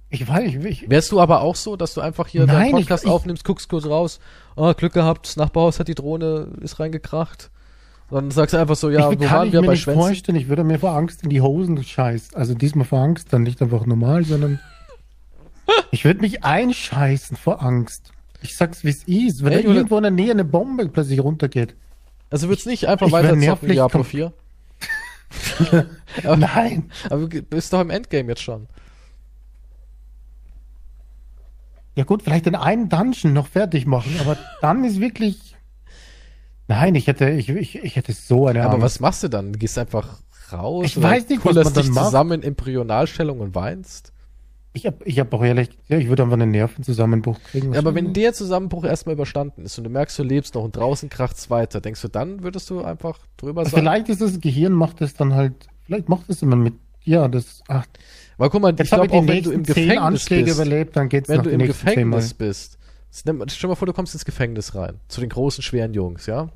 Ich 0.10 0.28
weiß, 0.28 0.50
ich, 0.56 0.66
ich, 0.66 0.90
Wärst 0.90 1.12
du 1.12 1.20
aber 1.20 1.42
auch 1.42 1.56
so, 1.56 1.76
dass 1.76 1.94
du 1.94 2.02
einfach 2.02 2.28
hier 2.28 2.46
Nein, 2.46 2.56
deinen 2.56 2.72
Podcast 2.72 3.04
ich- 3.06 3.10
aufnimmst, 3.10 3.44
guckst 3.44 3.70
kurz 3.70 3.86
raus, 3.86 4.20
oh, 4.56 4.74
Glück 4.74 4.94
gehabt, 4.94 5.28
das 5.28 5.36
Nachbarhaus 5.36 5.80
hat 5.80 5.88
die 5.88 5.96
Drohne, 5.96 6.50
ist 6.62 6.80
reingekracht. 6.80 7.52
Dann 8.12 8.30
sagst 8.32 8.54
du 8.54 8.58
einfach 8.58 8.76
so, 8.76 8.90
ja, 8.90 9.10
ich 9.12 9.20
wo 9.20 9.26
waren 9.26 9.48
ich 9.48 9.54
wir 9.54 9.62
mir 9.62 9.68
bei 9.68 9.74
nicht 9.74 9.82
Schwänzen? 9.84 10.02
vorstellen, 10.02 10.38
ich 10.38 10.48
würde 10.48 10.64
mir 10.64 10.78
vor 10.80 10.92
Angst 10.92 11.24
in 11.24 11.30
die 11.30 11.42
Hosen 11.42 11.82
scheißen. 11.84 12.36
Also 12.38 12.54
diesmal 12.54 12.86
vor 12.86 13.00
Angst, 13.00 13.34
dann 13.34 13.44
nicht 13.44 13.62
einfach 13.62 13.86
normal, 13.86 14.24
sondern 14.26 14.60
ich 15.92 16.06
würde 16.06 16.22
mich 16.22 16.44
einscheißen 16.44 17.36
vor 17.36 17.64
Angst. 17.64 18.12
Ich 18.50 18.56
sag's, 18.58 18.84
wie 18.84 18.90
es 18.90 19.04
ist. 19.04 19.44
Wenn 19.44 19.54
Ey, 19.54 19.64
da 19.64 19.70
irgendwo 19.70 19.98
in 19.98 20.04
der 20.04 20.12
Nähe 20.12 20.32
eine 20.32 20.46
Bombe 20.46 20.88
plötzlich 20.90 21.20
runtergeht. 21.22 21.76
Also 22.30 22.48
würdest 22.50 22.68
nicht 22.68 22.88
einfach 22.88 23.08
Ich 23.08 23.14
weiter 23.14 23.28
zocken 23.30 23.40
nervlich 23.42 23.72
Diablo 23.74 24.02
kom- 24.02 24.04
4? 24.06 24.34
Nein. 26.38 26.92
Aber 27.10 27.28
du 27.28 27.42
bist 27.42 27.74
doch 27.74 27.82
im 27.82 27.90
Endgame 27.90 28.30
jetzt 28.30 28.42
schon. 28.42 28.68
Ja 31.96 32.04
gut, 32.04 32.24
vielleicht 32.24 32.46
den 32.46 32.56
einen 32.56 32.90
Dungeon 32.90 33.34
noch 33.34 33.48
fertig 33.48 33.86
machen, 33.86 34.16
aber 34.20 34.38
dann 34.62 34.84
ist 34.84 35.00
wirklich. 35.00 35.56
Nein, 36.68 36.96
ich 36.96 37.08
hätte, 37.08 37.30
ich, 37.30 37.48
ich, 37.50 37.76
ich 37.84 37.96
hätte 37.96 38.12
so 38.14 38.48
eine 38.48 38.64
Aber 38.64 38.74
Angst. 38.74 38.84
was 38.84 39.00
machst 39.00 39.24
du 39.24 39.28
dann? 39.30 39.54
Du 39.54 39.60
gehst 39.60 39.78
einfach 39.78 40.20
raus 40.52 40.86
Ich 40.86 40.98
oder 40.98 41.10
weiß 41.10 41.30
nicht, 41.30 41.46
was 41.46 41.56
man 41.56 41.64
dann 41.64 41.74
dich 41.74 41.92
macht. 41.92 42.06
zusammen 42.06 42.42
in 42.42 42.44
Embryonalstellung 42.44 43.40
und 43.40 43.56
weinst? 43.56 44.12
Ich 44.76 44.86
hab, 44.86 45.08
ich 45.08 45.20
hab 45.20 45.34
auch 45.34 45.42
ehrlich, 45.42 45.70
ja, 45.88 45.98
ich 45.98 46.10
würde 46.10 46.24
einfach 46.24 46.34
einen 46.34 46.52
Nervenzusammenbruch 46.52 47.40
kriegen. 47.50 47.72
Ja, 47.72 47.80
aber 47.80 47.96
wenn 47.96 48.12
der 48.12 48.34
Zusammenbruch 48.34 48.84
erstmal 48.84 49.14
überstanden 49.14 49.64
ist 49.64 49.78
und 49.78 49.86
du 49.86 49.90
merkst, 49.90 50.20
du 50.20 50.24
lebst 50.24 50.54
noch 50.54 50.64
und 50.64 50.76
draußen 50.76 51.08
kracht's 51.08 51.50
weiter, 51.50 51.80
denkst 51.80 52.02
du, 52.02 52.10
dann 52.10 52.44
würdest 52.44 52.70
du 52.70 52.84
einfach 52.84 53.18
drüber 53.38 53.64
sein? 53.64 53.80
Vielleicht 53.80 54.10
ist 54.10 54.22
das 54.22 54.42
Gehirn 54.42 54.74
macht 54.74 55.02
es 55.02 55.14
dann 55.14 55.34
halt, 55.34 55.54
vielleicht 55.86 56.10
macht 56.10 56.30
es 56.30 56.42
immer 56.42 56.58
mit, 56.58 56.74
ja, 57.06 57.30
das, 57.30 57.64
ach, 57.70 57.86
Weil 58.38 58.50
guck 58.50 58.62
mal, 58.62 58.74
ich 58.74 58.80
jetzt 58.80 58.92
habe 58.92 59.08
glaube 59.08 59.24
auch, 59.24 59.28
wenn 59.28 59.44
du 59.44 59.52
im 59.52 59.64
Gefängnis 59.64 59.98
Anschläge 59.98 60.44
bist, 60.44 60.56
überlebt, 60.58 60.96
dann 60.98 61.08
geht's 61.08 61.30
wenn 61.30 61.42
du 61.42 61.50
im. 61.50 61.60
Gefängnis 61.60 62.34
bist, 62.34 62.78
stell 63.12 63.34
dir 63.34 63.68
mal 63.68 63.76
vor, 63.76 63.86
du 63.86 63.94
kommst 63.94 64.14
ins 64.14 64.26
Gefängnis 64.26 64.76
rein, 64.76 65.00
zu 65.08 65.22
den 65.22 65.30
großen, 65.30 65.64
schweren 65.64 65.94
Jungs, 65.94 66.26
ja? 66.26 66.50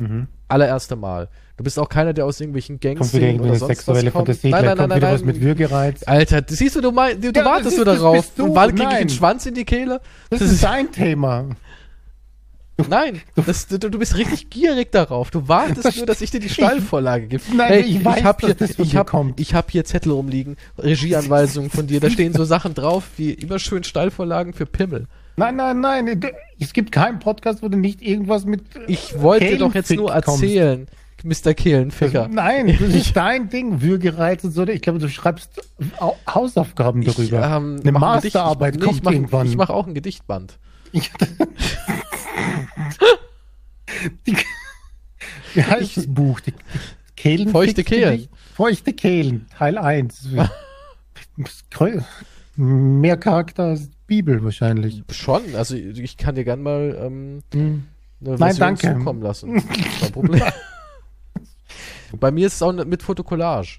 Mhm. 0.00 0.28
Allererste 0.48 0.96
Mal. 0.96 1.28
Du 1.56 1.64
bist 1.64 1.78
auch 1.78 1.88
keiner, 1.88 2.12
der 2.12 2.26
aus 2.26 2.38
irgendwelchen 2.40 2.80
Gangs 2.80 2.98
Kommt 2.98 3.12
wieder 3.14 3.42
oder 3.42 3.54
sonst 3.54 3.68
sexuelle 3.78 4.06
was 4.08 4.12
kommt. 4.12 4.26
Fantasie, 4.26 4.50
Nein, 4.50 4.64
nein, 4.64 4.66
nein, 4.66 4.76
kommt 4.76 4.88
nein, 4.90 4.96
wieder 4.98 5.06
nein. 5.08 5.14
was 5.14 5.24
mit 5.24 5.40
Würgereiz. 5.40 6.02
Alter, 6.06 6.42
das 6.42 6.58
siehst 6.58 6.76
du, 6.76 6.80
du, 6.82 6.92
mein, 6.92 7.18
du, 7.20 7.28
Ja, 7.28 7.32
das 7.32 7.44
wartest 7.46 7.76
nur 7.76 7.84
das 7.86 7.98
darauf. 7.98 8.30
du. 8.36 8.44
Und 8.44 8.54
wann 8.54 8.74
krieg 8.74 8.88
ich 8.90 8.94
einen 8.96 9.08
Schwanz 9.08 9.46
in 9.46 9.54
die 9.54 9.64
Kehle? 9.64 10.00
Das 10.30 10.40
ist 10.42 10.62
dein 10.62 10.92
Thema. 10.92 11.46
Nein, 12.90 13.22
das, 13.46 13.68
du, 13.68 13.78
du 13.78 13.98
bist 13.98 14.18
richtig 14.18 14.50
gierig 14.50 14.92
darauf. 14.92 15.30
Du 15.30 15.48
wartest 15.48 15.86
Das- 15.86 15.96
nur, 15.96 16.04
dass 16.04 16.20
ich 16.20 16.30
dir 16.30 16.40
die 16.40 16.50
Steilvorlage 16.50 17.26
gebe. 17.26 17.42
Nein, 17.56 17.68
hey, 17.68 17.80
ich 17.80 18.04
weiß, 18.04 18.22
hab 18.22 18.38
dass 18.42 18.48
hier, 18.48 18.54
das 18.54 18.70
ich 18.78 18.90
dir 18.90 18.98
hab, 18.98 19.06
kommt. 19.06 19.40
ich 19.40 19.54
hab 19.54 19.70
hier 19.70 19.86
Zettel 19.86 20.12
rumliegen, 20.12 20.58
Regieanweisungen 20.76 21.70
von 21.70 21.86
dir. 21.86 22.00
Da 22.00 22.10
stehen 22.10 22.34
so 22.34 22.44
Sachen 22.44 22.74
drauf 22.74 23.04
wie 23.16 23.32
immer 23.32 23.58
schön 23.58 23.82
Steilvorlagen 23.82 24.52
für 24.52 24.66
Pimmel. 24.66 25.06
Nein, 25.36 25.56
nein, 25.56 25.80
nein. 25.80 26.20
Es 26.60 26.74
gibt 26.74 26.92
keinen 26.92 27.18
Podcast, 27.18 27.62
wo 27.62 27.68
du 27.68 27.78
nicht 27.78 28.02
irgendwas 28.02 28.44
mit. 28.44 28.62
Ich 28.88 29.20
wollte 29.22 29.56
doch 29.56 29.74
jetzt 29.74 29.90
nur 29.90 30.08
Kehlenfick 30.08 30.24
kommst. 30.26 30.42
Mr. 31.26 31.54
Kehlenficker. 31.54 32.28
Nein, 32.32 32.68
das 32.80 32.94
ist 32.94 33.14
dein 33.16 33.48
Ding, 33.48 33.80
Würgereiz 33.82 34.44
und 34.44 34.52
so. 34.52 34.66
Ich 34.66 34.80
glaube, 34.82 34.98
du 34.98 35.08
schreibst 35.08 35.60
Au- 35.98 36.16
Hausaufgaben 36.28 37.02
Ich, 37.02 37.14
darüber. 37.14 37.44
ähm, 37.56 37.80
Eine 37.82 37.92
mach 37.92 38.02
ein 38.02 38.16
Gedicht- 38.20 38.34
Masterarbeit 38.34 38.74
nee, 38.76 38.80
kommt 38.80 38.96
ich 38.98 39.02
mach, 39.02 39.12
irgendwann. 39.12 39.46
Ich 39.46 39.56
mache 39.56 39.72
auch 39.74 39.86
ein 39.86 39.94
Gedichtband. 39.94 40.58
Wie 45.54 45.62
heißt 45.62 45.96
das 45.96 46.06
Buch? 46.06 46.40
Die, 46.40 46.52
Kehlen 47.16 47.48
Feuchte 47.48 47.82
Kehlen. 47.82 48.28
Feuchte 48.54 48.92
Kehlen, 48.92 49.46
Teil 49.56 49.78
1. 49.78 50.28
Mehr 52.56 53.16
Charakter 53.16 53.64
als 53.64 53.90
Bibel 54.06 54.42
wahrscheinlich. 54.44 55.02
Schon, 55.10 55.42
also 55.56 55.74
ich 55.74 56.16
kann 56.16 56.34
dir 56.34 56.44
gern 56.44 56.62
mal 56.62 56.96
ähm, 57.02 57.42
Hm. 57.52 57.84
eine 58.20 58.30
Nein, 58.30 58.38
Version 58.38 58.60
danke. 58.60 58.98
zukommen 58.98 59.22
lassen. 59.22 59.62
Kein 60.00 60.12
Problem. 60.12 60.42
Bei 62.18 62.30
mir 62.30 62.46
ist 62.46 62.54
es 62.54 62.62
auch 62.62 62.72
mit 62.72 63.02
Fotokollage. 63.02 63.78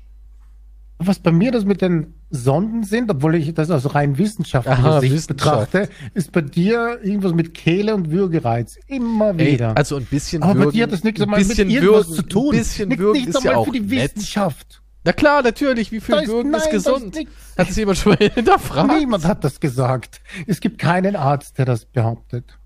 Was 0.99 1.19
bei 1.19 1.31
mir 1.31 1.51
das 1.51 1.63
mit 1.63 1.81
den 1.81 2.15
Sonden 2.31 2.83
sind, 2.83 3.11
obwohl 3.11 3.35
ich 3.35 3.53
das 3.53 3.69
aus 3.69 3.93
rein 3.93 4.17
wissenschaftlicher 4.17 4.79
Aha, 4.79 4.99
Sicht 4.99 5.13
Wissenschaft. 5.13 5.71
betrachte, 5.71 5.89
ist 6.15 6.31
bei 6.31 6.41
dir 6.41 6.99
irgendwas 7.03 7.33
mit 7.33 7.53
Kehle 7.53 7.93
und 7.93 8.09
Würgereiz. 8.09 8.77
Immer 8.87 9.29
Ey, 9.37 9.53
wieder. 9.53 9.77
also 9.77 9.95
ein 9.97 10.05
bisschen 10.05 10.41
Aber 10.41 10.55
würgen. 10.55 10.65
bei 10.65 10.71
dir 10.71 10.83
hat 10.83 10.91
das 10.91 11.03
nichts 11.03 11.21
ein 11.21 11.25
einmal 11.25 11.43
mit 11.43 11.57
irgendwas 11.59 12.07
würgen, 12.07 12.15
zu 12.15 12.21
tun. 12.23 12.53
Ein 12.55 12.57
bisschen 12.59 12.89
Nicht- 12.89 12.99
würgen 12.99 13.19
nicht 13.19 13.29
ist 13.29 13.43
ja 13.43 13.55
auch 13.55 13.65
für 13.65 13.71
die 13.73 13.79
nett. 13.81 14.15
Wissenschaft. 14.15 14.81
Na 15.03 15.13
klar, 15.13 15.43
natürlich. 15.43 15.91
Wie 15.91 15.99
viel 16.01 16.15
Da 16.15 16.21
ist- 16.21 16.29
Würgen 16.29 16.49
nein, 16.51 16.61
ist 16.61 16.67
ist 16.67 16.71
gesund? 16.85 17.15
nichts. 17.15 17.31
Hat 17.57 17.69
es 17.69 17.75
jemand 17.75 17.97
schon 17.99 18.13
mal 18.19 18.29
hinterfragt? 18.33 18.99
Niemand 18.99 19.23
hat 19.25 19.43
das 19.43 19.59
gesagt. 19.59 20.19
Es 20.47 20.59
gibt 20.59 20.79
keinen 20.79 21.15
Arzt, 21.15 21.59
der 21.59 21.65
das 21.65 21.85
behauptet. 21.85 22.57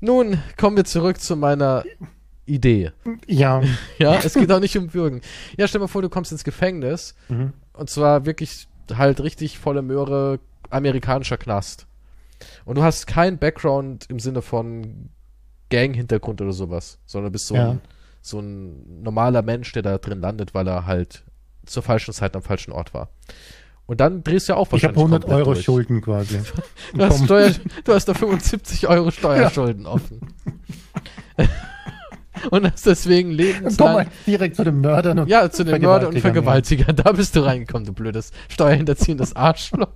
Nun 0.00 0.38
kommen 0.58 0.76
wir 0.76 0.84
zurück 0.84 1.20
zu 1.20 1.36
meiner 1.36 1.84
Idee. 2.46 2.92
Ja, 3.26 3.62
Ja, 3.98 4.16
es 4.16 4.34
geht 4.34 4.50
auch 4.52 4.60
nicht 4.60 4.76
um 4.76 4.92
Würgen. 4.94 5.20
Ja, 5.56 5.66
stell 5.68 5.78
dir 5.78 5.84
mal 5.84 5.88
vor, 5.88 6.02
du 6.02 6.08
kommst 6.08 6.32
ins 6.32 6.44
Gefängnis. 6.44 7.14
Mhm. 7.28 7.52
Und 7.72 7.90
zwar 7.90 8.26
wirklich 8.26 8.68
halt 8.92 9.20
richtig 9.20 9.58
volle 9.58 9.82
Möhre 9.82 10.38
amerikanischer 10.70 11.36
Knast. 11.38 11.86
Und 12.64 12.76
du 12.76 12.82
hast 12.82 13.06
keinen 13.06 13.38
Background 13.38 14.06
im 14.10 14.18
Sinne 14.18 14.42
von 14.42 15.08
Gang-Hintergrund 15.70 16.40
oder 16.42 16.52
sowas, 16.52 16.98
sondern 17.06 17.32
bist 17.32 17.46
so, 17.46 17.54
Ja. 17.54 17.70
ein, 17.70 17.80
so 18.20 18.38
ein 18.40 19.02
normaler 19.02 19.42
Mensch, 19.42 19.72
der 19.72 19.82
da 19.82 19.98
drin 19.98 20.20
landet, 20.20 20.54
weil 20.54 20.66
er 20.68 20.86
halt 20.86 21.24
zur 21.66 21.82
falschen 21.82 22.12
Zeit 22.12 22.36
am 22.36 22.42
falschen 22.42 22.72
Ort 22.72 22.92
war. 22.92 23.08
Und 23.86 24.00
dann 24.00 24.22
drehst 24.24 24.48
du 24.48 24.52
ja 24.52 24.58
auch 24.58 24.72
ich 24.72 24.84
habe 24.84 24.94
wahrscheinlich 24.96 24.98
100 24.98 25.22
komplett 25.22 25.38
Euro 25.40 25.52
durch. 25.54 25.64
Schulden 25.64 26.00
quasi. 26.02 26.40
Du 26.94 27.04
hast. 27.04 27.24
Steuer, 27.24 27.50
du 27.84 27.92
hast 27.94 28.06
da 28.06 28.14
75 28.14 28.88
Euro 28.88 29.10
Steuerschulden 29.10 29.86
offen. 29.86 30.20
und 32.50 32.70
hast 32.70 32.86
deswegen 32.86 33.30
Komm 33.30 33.36
lebenslang 33.36 33.92
mal 33.94 34.06
direkt 34.26 34.56
zu 34.56 34.64
den 34.64 34.80
Mördern 34.80 35.18
und 35.20 35.28
ja, 35.28 35.50
zu 35.50 35.64
den 35.64 35.80
Mörder 35.82 36.08
und 36.08 36.18
Vergewaltigern, 36.18 36.84
Vergewaltiger. 36.86 36.92
Da 36.92 37.12
bist 37.12 37.36
du 37.36 37.40
reingekommen, 37.40 37.86
du 37.86 37.92
blödes 37.92 38.32
steuerhinterziehendes 38.48 39.36
Arschloch. 39.36 39.88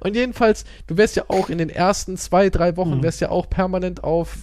und 0.00 0.14
jedenfalls, 0.16 0.64
du 0.86 0.96
wärst 0.96 1.16
ja 1.16 1.24
auch 1.28 1.48
in 1.48 1.58
den 1.58 1.70
ersten 1.70 2.16
zwei, 2.16 2.50
drei 2.50 2.76
Wochen, 2.76 2.98
Mhm. 2.98 3.02
wärst 3.02 3.20
ja 3.20 3.30
auch 3.30 3.48
permanent 3.48 4.02
auf 4.04 4.36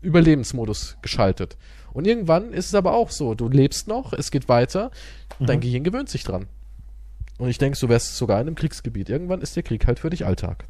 Überlebensmodus 0.00 0.96
geschaltet. 1.02 1.56
Und 1.92 2.06
irgendwann 2.06 2.52
ist 2.52 2.66
es 2.66 2.74
aber 2.74 2.94
auch 2.94 3.10
so, 3.10 3.34
du 3.34 3.48
lebst 3.48 3.88
noch, 3.88 4.12
es 4.12 4.30
geht 4.30 4.48
weiter, 4.48 4.90
dein 5.40 5.56
Mhm. 5.58 5.62
Gehirn 5.62 5.84
gewöhnt 5.84 6.08
sich 6.08 6.24
dran. 6.24 6.46
Und 7.38 7.48
ich 7.48 7.58
denke, 7.58 7.78
du 7.78 7.88
wärst 7.88 8.16
sogar 8.16 8.40
in 8.40 8.46
einem 8.48 8.56
Kriegsgebiet. 8.56 9.08
Irgendwann 9.08 9.40
ist 9.40 9.54
der 9.56 9.62
Krieg 9.62 9.86
halt 9.86 9.98
für 10.00 10.10
dich 10.10 10.24
Alltag. 10.26 10.64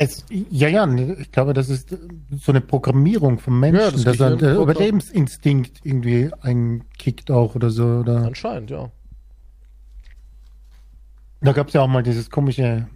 Es, 0.00 0.24
ja, 0.30 0.68
ja, 0.68 0.86
ich 1.18 1.32
glaube, 1.32 1.54
das 1.54 1.68
ist 1.68 1.96
so 2.40 2.52
eine 2.52 2.60
Programmierung 2.60 3.40
vom 3.40 3.58
Menschen, 3.58 3.80
Ja, 3.80 3.90
das 3.90 4.04
dass 4.04 4.20
er 4.20 4.36
der 4.36 4.54
programm- 4.54 4.62
Überlebensinstinkt 4.62 5.80
irgendwie 5.82 6.30
einkickt 6.40 7.30
auch 7.32 7.56
oder 7.56 7.70
so. 7.70 7.84
Oder 7.84 8.24
Anscheinend, 8.24 8.70
ja. 8.70 8.90
da 11.40 11.52
gab 11.52 11.68
es 11.68 11.74
ja 11.74 11.82
auch 11.82 11.88
mal 11.88 12.02
dieses 12.04 12.30
komische 12.30 12.86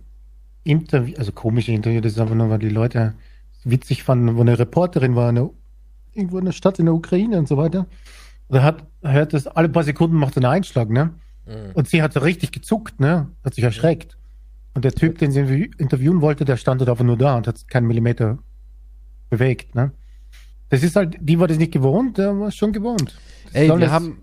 Interview, 0.65 1.15
also 1.19 1.33
komische 1.33 1.73
Interview, 1.73 2.01
das 2.01 2.13
ist 2.13 2.19
einfach 2.21 2.37
nur, 2.37 2.51
weil 2.51 2.59
die 2.61 2.69
Leute 2.69 3.15
witzig 3.65 4.05
fanden, 4.05 4.37
wo 4.37 4.41
eine 4.41 4.59
Reporterin 4.59 5.17
war, 5.17 5.29
eine, 5.29 5.51
irgendwo 6.15 6.39
in 6.39 6.45
der 6.45 6.53
Stadt 6.53 6.79
in 6.79 6.87
der 6.87 6.95
Ukraine 6.95 7.39
und 7.39 7.49
so 7.49 7.57
weiter. 7.57 7.87
Da 8.49 8.63
hat, 8.63 8.85
hört 9.03 9.33
das 9.33 9.47
alle 9.47 9.69
paar 9.69 9.85
Sekunden 9.85 10.17
macht 10.17 10.37
einen 10.37 10.47
Einschlag, 10.47 10.89
ne? 10.91 11.15
Mhm. 11.47 11.73
Und 11.75 11.89
sie 11.89 12.03
hat 12.03 12.13
so 12.13 12.21
richtig 12.21 12.53
gezuckt, 12.53 13.01
ne? 13.01 13.29
Hat 13.45 13.55
sich 13.55 13.65
erschreckt. 13.65 14.17
Und 14.75 14.85
der 14.85 14.93
Typ, 14.93 15.19
den 15.19 15.33
sie 15.33 15.41
interview- 15.41 15.71
interviewen 15.79 16.21
wollte, 16.23 16.45
der 16.45 16.57
stand 16.57 16.81
dort 16.81 16.91
einfach 16.91 17.05
nur 17.05 17.19
da 17.19 17.37
und 17.37 17.47
hat 17.47 17.69
keinen 17.69 17.87
Millimeter 17.87 18.39
bewegt, 19.29 19.75
ne? 19.75 19.93
Das 20.71 20.83
ist 20.83 20.97
halt, 20.97 21.19
die 21.21 21.39
war 21.39 21.49
das 21.49 21.59
nicht 21.59 21.73
gewohnt, 21.73 22.17
der 22.17 22.39
war 22.39 22.49
es 22.49 22.57
schon 22.57 22.73
gewohnt. 22.73 23.15
Das 23.45 23.55
Ey, 23.55 23.69
wir 23.79 23.91
haben, 23.91 24.23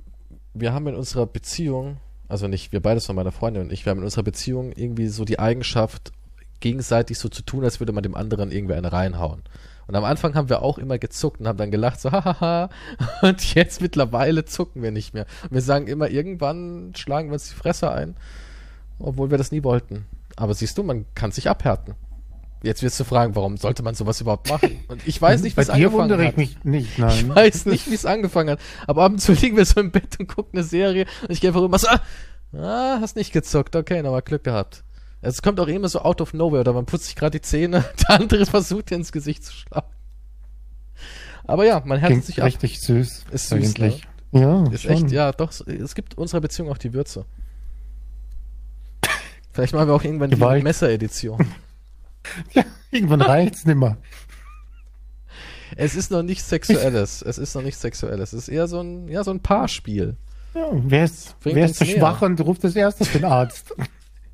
wir 0.56 0.74
haben 0.74 0.88
in 0.88 0.96
unserer 0.96 1.28
Beziehung, 1.28 1.98
also 2.28 2.48
nicht 2.48 2.72
wir 2.72 2.82
beide, 2.82 3.00
sondern 3.00 3.26
meine 3.26 3.32
Freundin 3.32 3.64
und 3.64 3.72
ich, 3.72 3.86
wir 3.86 3.92
haben 3.92 4.00
in 4.00 4.04
unserer 4.06 4.24
Beziehung 4.24 4.72
irgendwie 4.72 5.08
so 5.08 5.26
die 5.26 5.38
Eigenschaft, 5.38 6.12
gegenseitig 6.60 7.20
so 7.20 7.30
zu 7.30 7.44
tun, 7.44 7.64
als 7.64 7.80
würde 7.80 7.94
man 7.94 8.04
dem 8.04 8.16
anderen 8.16 8.52
irgendwie 8.52 8.74
eine 8.74 8.92
reinhauen. 8.92 9.44
Und 9.88 9.96
am 9.96 10.04
Anfang 10.04 10.36
haben 10.36 10.50
wir 10.50 10.62
auch 10.62 10.78
immer 10.78 11.00
gezuckt 11.00 11.40
und 11.40 11.48
haben 11.48 11.58
dann 11.58 11.72
gelacht, 11.72 12.00
so 12.02 12.12
hahaha. 12.12 12.70
Und 13.22 13.56
jetzt 13.56 13.82
mittlerweile 13.82 14.46
zucken 14.46 14.84
wir 14.84 14.92
nicht 14.92 15.14
mehr. 15.14 15.26
Und 15.44 15.52
wir 15.52 15.62
sagen 15.62 15.88
immer, 15.88 16.10
irgendwann 16.10 16.94
schlagen 16.96 17.30
wir 17.30 17.34
uns 17.34 17.50
die 17.50 17.56
Fresse 17.56 17.92
ein, 17.92 18.16
obwohl 19.00 19.32
wir 19.32 19.38
das 19.38 19.52
nie 19.52 19.64
wollten. 19.64 20.06
Aber 20.40 20.54
siehst 20.54 20.78
du, 20.78 20.84
man 20.84 21.06
kann 21.16 21.32
sich 21.32 21.50
abhärten. 21.50 21.96
Jetzt 22.64 22.82
wirst 22.82 23.00
du 23.00 23.04
fragen, 23.04 23.36
warum 23.36 23.58
sollte 23.58 23.84
man 23.84 23.94
sowas 23.96 24.20
überhaupt 24.22 24.50
machen? 24.50 24.80
Und 24.88 25.06
ich 25.08 25.22
weiß 25.22 25.42
nicht, 25.42 25.54
wie 25.54 25.56
Bei 25.58 25.62
es 25.64 25.68
dir 25.68 25.74
angefangen 25.74 25.98
wundere 26.02 26.22
ich 26.24 26.28
hat. 26.30 26.38
mich 26.38 26.64
nicht, 26.64 26.92
Ich 26.94 26.98
nein. 26.98 27.30
weiß 27.36 27.66
nicht, 27.66 27.90
wie 27.90 27.94
es 27.96 28.06
angefangen 28.06 28.52
hat. 28.52 28.60
Aber 28.88 29.04
ab 29.04 29.12
und 29.14 29.20
zu 29.20 29.32
liegen 29.42 29.58
wir 29.58 29.66
so 29.66 29.80
im 29.80 29.92
Bett 29.92 30.20
und 30.20 30.28
gucken 30.28 30.58
eine 30.60 30.64
Serie 30.64 31.06
und 31.24 31.32
ich 31.32 31.42
gehe 31.42 31.50
einfach 31.50 31.62
immer 31.64 31.78
so, 31.80 31.88
ah, 31.88 32.02
ah, 32.54 32.98
hast 33.02 33.16
nicht 33.18 33.32
gezuckt, 33.34 33.76
okay, 33.76 34.02
nochmal 34.02 34.22
Glück 34.22 34.44
gehabt. 34.46 34.84
Es 35.22 35.42
kommt 35.42 35.60
auch 35.60 35.68
immer 35.68 35.90
so 35.90 36.00
out 36.02 36.22
of 36.22 36.34
nowhere, 36.34 36.62
oder 36.62 36.72
man 36.74 36.86
putzt 36.86 37.06
sich 37.06 37.16
gerade 37.18 37.32
die 37.40 37.42
Zähne, 37.42 37.84
der 38.08 38.16
andere 38.20 38.46
versucht 38.46 38.90
dir 38.92 38.96
ins 38.96 39.12
Gesicht 39.12 39.44
zu 39.44 39.52
schlagen. 39.54 39.88
Aber 41.46 41.66
ja, 41.66 41.82
man 41.86 41.98
härtet 41.98 42.08
Klingt 42.16 42.26
sich 42.26 42.42
ab. 42.42 42.48
richtig 42.48 42.80
süß. 42.80 43.26
Ist 43.32 43.50
süß, 43.50 43.54
eigentlich. 43.58 44.08
Ja, 44.32 44.64
Ist 44.72 44.84
schon. 44.84 44.92
echt, 44.92 45.12
ja, 45.12 45.32
doch, 45.32 45.52
es 45.66 45.96
gibt 45.96 46.18
unserer 46.18 46.42
Beziehung 46.42 46.70
auch 46.70 46.78
die 46.78 46.94
Würze. 46.94 47.26
Vielleicht 49.60 49.74
machen 49.74 49.88
wir 49.90 49.94
auch 49.94 50.04
irgendwann 50.04 50.30
Gewalt. 50.30 50.60
die 50.62 50.64
Messeredition. 50.64 51.48
Ja, 52.52 52.64
irgendwann 52.92 53.22
reicht's 53.22 53.66
nimmer. 53.66 53.98
Es 55.76 55.96
ist 55.96 56.12
noch 56.12 56.22
nicht 56.22 56.44
Sexuelles. 56.44 57.22
Es 57.22 57.38
ist 57.38 57.56
noch 57.56 57.62
nicht 57.62 57.78
Sexuelles. 57.78 58.34
Es 58.34 58.44
ist 58.44 58.50
eher 58.50 58.68
so 58.68 58.82
ein, 58.82 59.08
ja, 59.08 59.24
so 59.24 59.32
ein 59.32 59.40
Paarspiel. 59.40 60.18
Ja, 60.54 60.68
wer 60.72 61.06
ist, 61.06 61.40
Bringt 61.40 61.56
wer 61.56 61.66
ist 61.66 61.78
so 61.78 61.86
näher. 61.86 61.98
schwach 61.98 62.22
und 62.22 62.40
ruft 62.42 62.64
als 62.66 62.76
erstes 62.76 63.12
den 63.14 63.24
Arzt? 63.26 63.74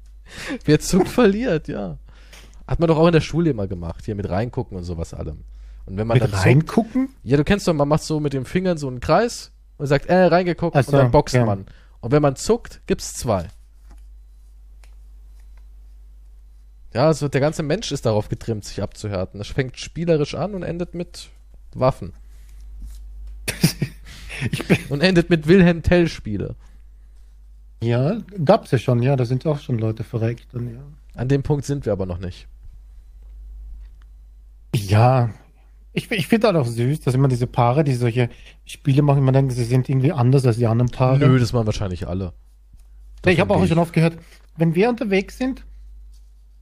Wer 0.66 0.80
Zug 0.80 1.08
verliert, 1.08 1.68
ja. 1.68 2.00
Hat 2.68 2.80
man 2.80 2.88
doch 2.88 2.98
auch 2.98 3.06
in 3.08 3.14
der 3.14 3.22
Schule 3.22 3.52
immer 3.52 3.68
gemacht, 3.68 4.04
hier 4.06 4.16
mit 4.16 4.28
reingucken 4.30 4.76
und 4.76 4.84
sowas 4.84 5.14
allem. 5.14 5.44
Und 5.86 5.98
wenn 5.98 6.08
man 6.08 6.18
Mit 6.18 6.24
dann 6.24 6.40
reingucken? 6.40 7.10
ja, 7.24 7.38
du 7.38 7.44
kennst 7.44 7.68
doch, 7.68 7.74
man 7.74 7.88
macht 7.88 8.02
so 8.04 8.20
mit 8.20 8.34
den 8.34 8.46
Fingern 8.46 8.78
so 8.78 8.88
einen 8.88 9.00
Kreis 9.00 9.52
und 9.78 9.86
sagt, 9.86 10.08
äh, 10.08 10.16
reingeguckt 10.26 10.76
Ach 10.76 10.80
und 10.80 10.86
so, 10.92 10.98
dann 10.98 11.12
boxt 11.12 11.36
ja. 11.36 11.46
man. 11.46 11.66
Und 12.02 12.12
wenn 12.12 12.22
man 12.24 12.36
zuckt, 12.36 12.82
gibt's 12.88 13.14
zwei. 13.14 13.48
Ja, 16.96 17.08
also 17.08 17.28
der 17.28 17.42
ganze 17.42 17.62
Mensch 17.62 17.92
ist 17.92 18.06
darauf 18.06 18.30
getrimmt, 18.30 18.64
sich 18.64 18.82
abzuhärten. 18.82 19.38
Das 19.38 19.50
fängt 19.50 19.78
spielerisch 19.78 20.34
an 20.34 20.54
und 20.54 20.64
endet 20.64 20.94
mit 20.94 21.28
Waffen. 21.74 22.14
und 24.90 25.02
endet 25.02 25.30
mit 25.30 25.46
Wilhelm 25.46 25.84
Tell 25.84 26.08
Spiele. 26.08 26.56
Ja, 27.84 28.20
gab's 28.46 28.72
ja 28.72 28.78
schon, 28.78 29.04
ja, 29.04 29.18
da 29.18 29.26
sind 29.26 29.46
auch 29.46 29.60
schon 29.60 29.78
Leute 29.78 30.06
verreckt. 30.06 30.54
Und 30.54 30.74
ja. 30.74 30.80
An 31.16 31.28
dem 31.28 31.44
Punkt 31.44 31.66
sind 31.66 31.86
wir 31.86 31.92
aber 31.92 32.06
noch 32.06 32.18
nicht. 32.18 32.48
Ja, 34.74 35.32
ich, 35.92 36.10
ich 36.10 36.28
finde 36.28 36.48
halt 36.48 36.56
auch 36.56 36.66
süß, 36.66 37.02
dass 37.02 37.14
immer 37.14 37.28
diese 37.28 37.46
Paare, 37.46 37.84
die 37.84 37.96
solche 37.96 38.30
Spiele 38.64 39.02
machen, 39.02 39.22
man 39.22 39.34
denkt, 39.34 39.52
sie 39.52 39.66
sind 39.66 39.90
irgendwie 39.90 40.14
anders 40.14 40.46
als 40.46 40.56
die 40.56 40.68
anderen 40.68 40.92
Paare. 40.92 41.20
Nö, 41.20 41.40
das 41.40 41.52
machen 41.52 41.66
wahrscheinlich 41.66 42.08
alle. 42.08 42.32
Ja, 43.26 43.34
ich 43.34 43.42
habe 43.42 43.50
Davon 43.50 43.64
auch 43.64 43.68
schon 43.68 43.80
oft 43.80 43.92
gehört, 43.92 44.18
wenn 44.56 44.76
wir 44.76 44.88
unterwegs 44.88 45.38
sind, 45.38 45.66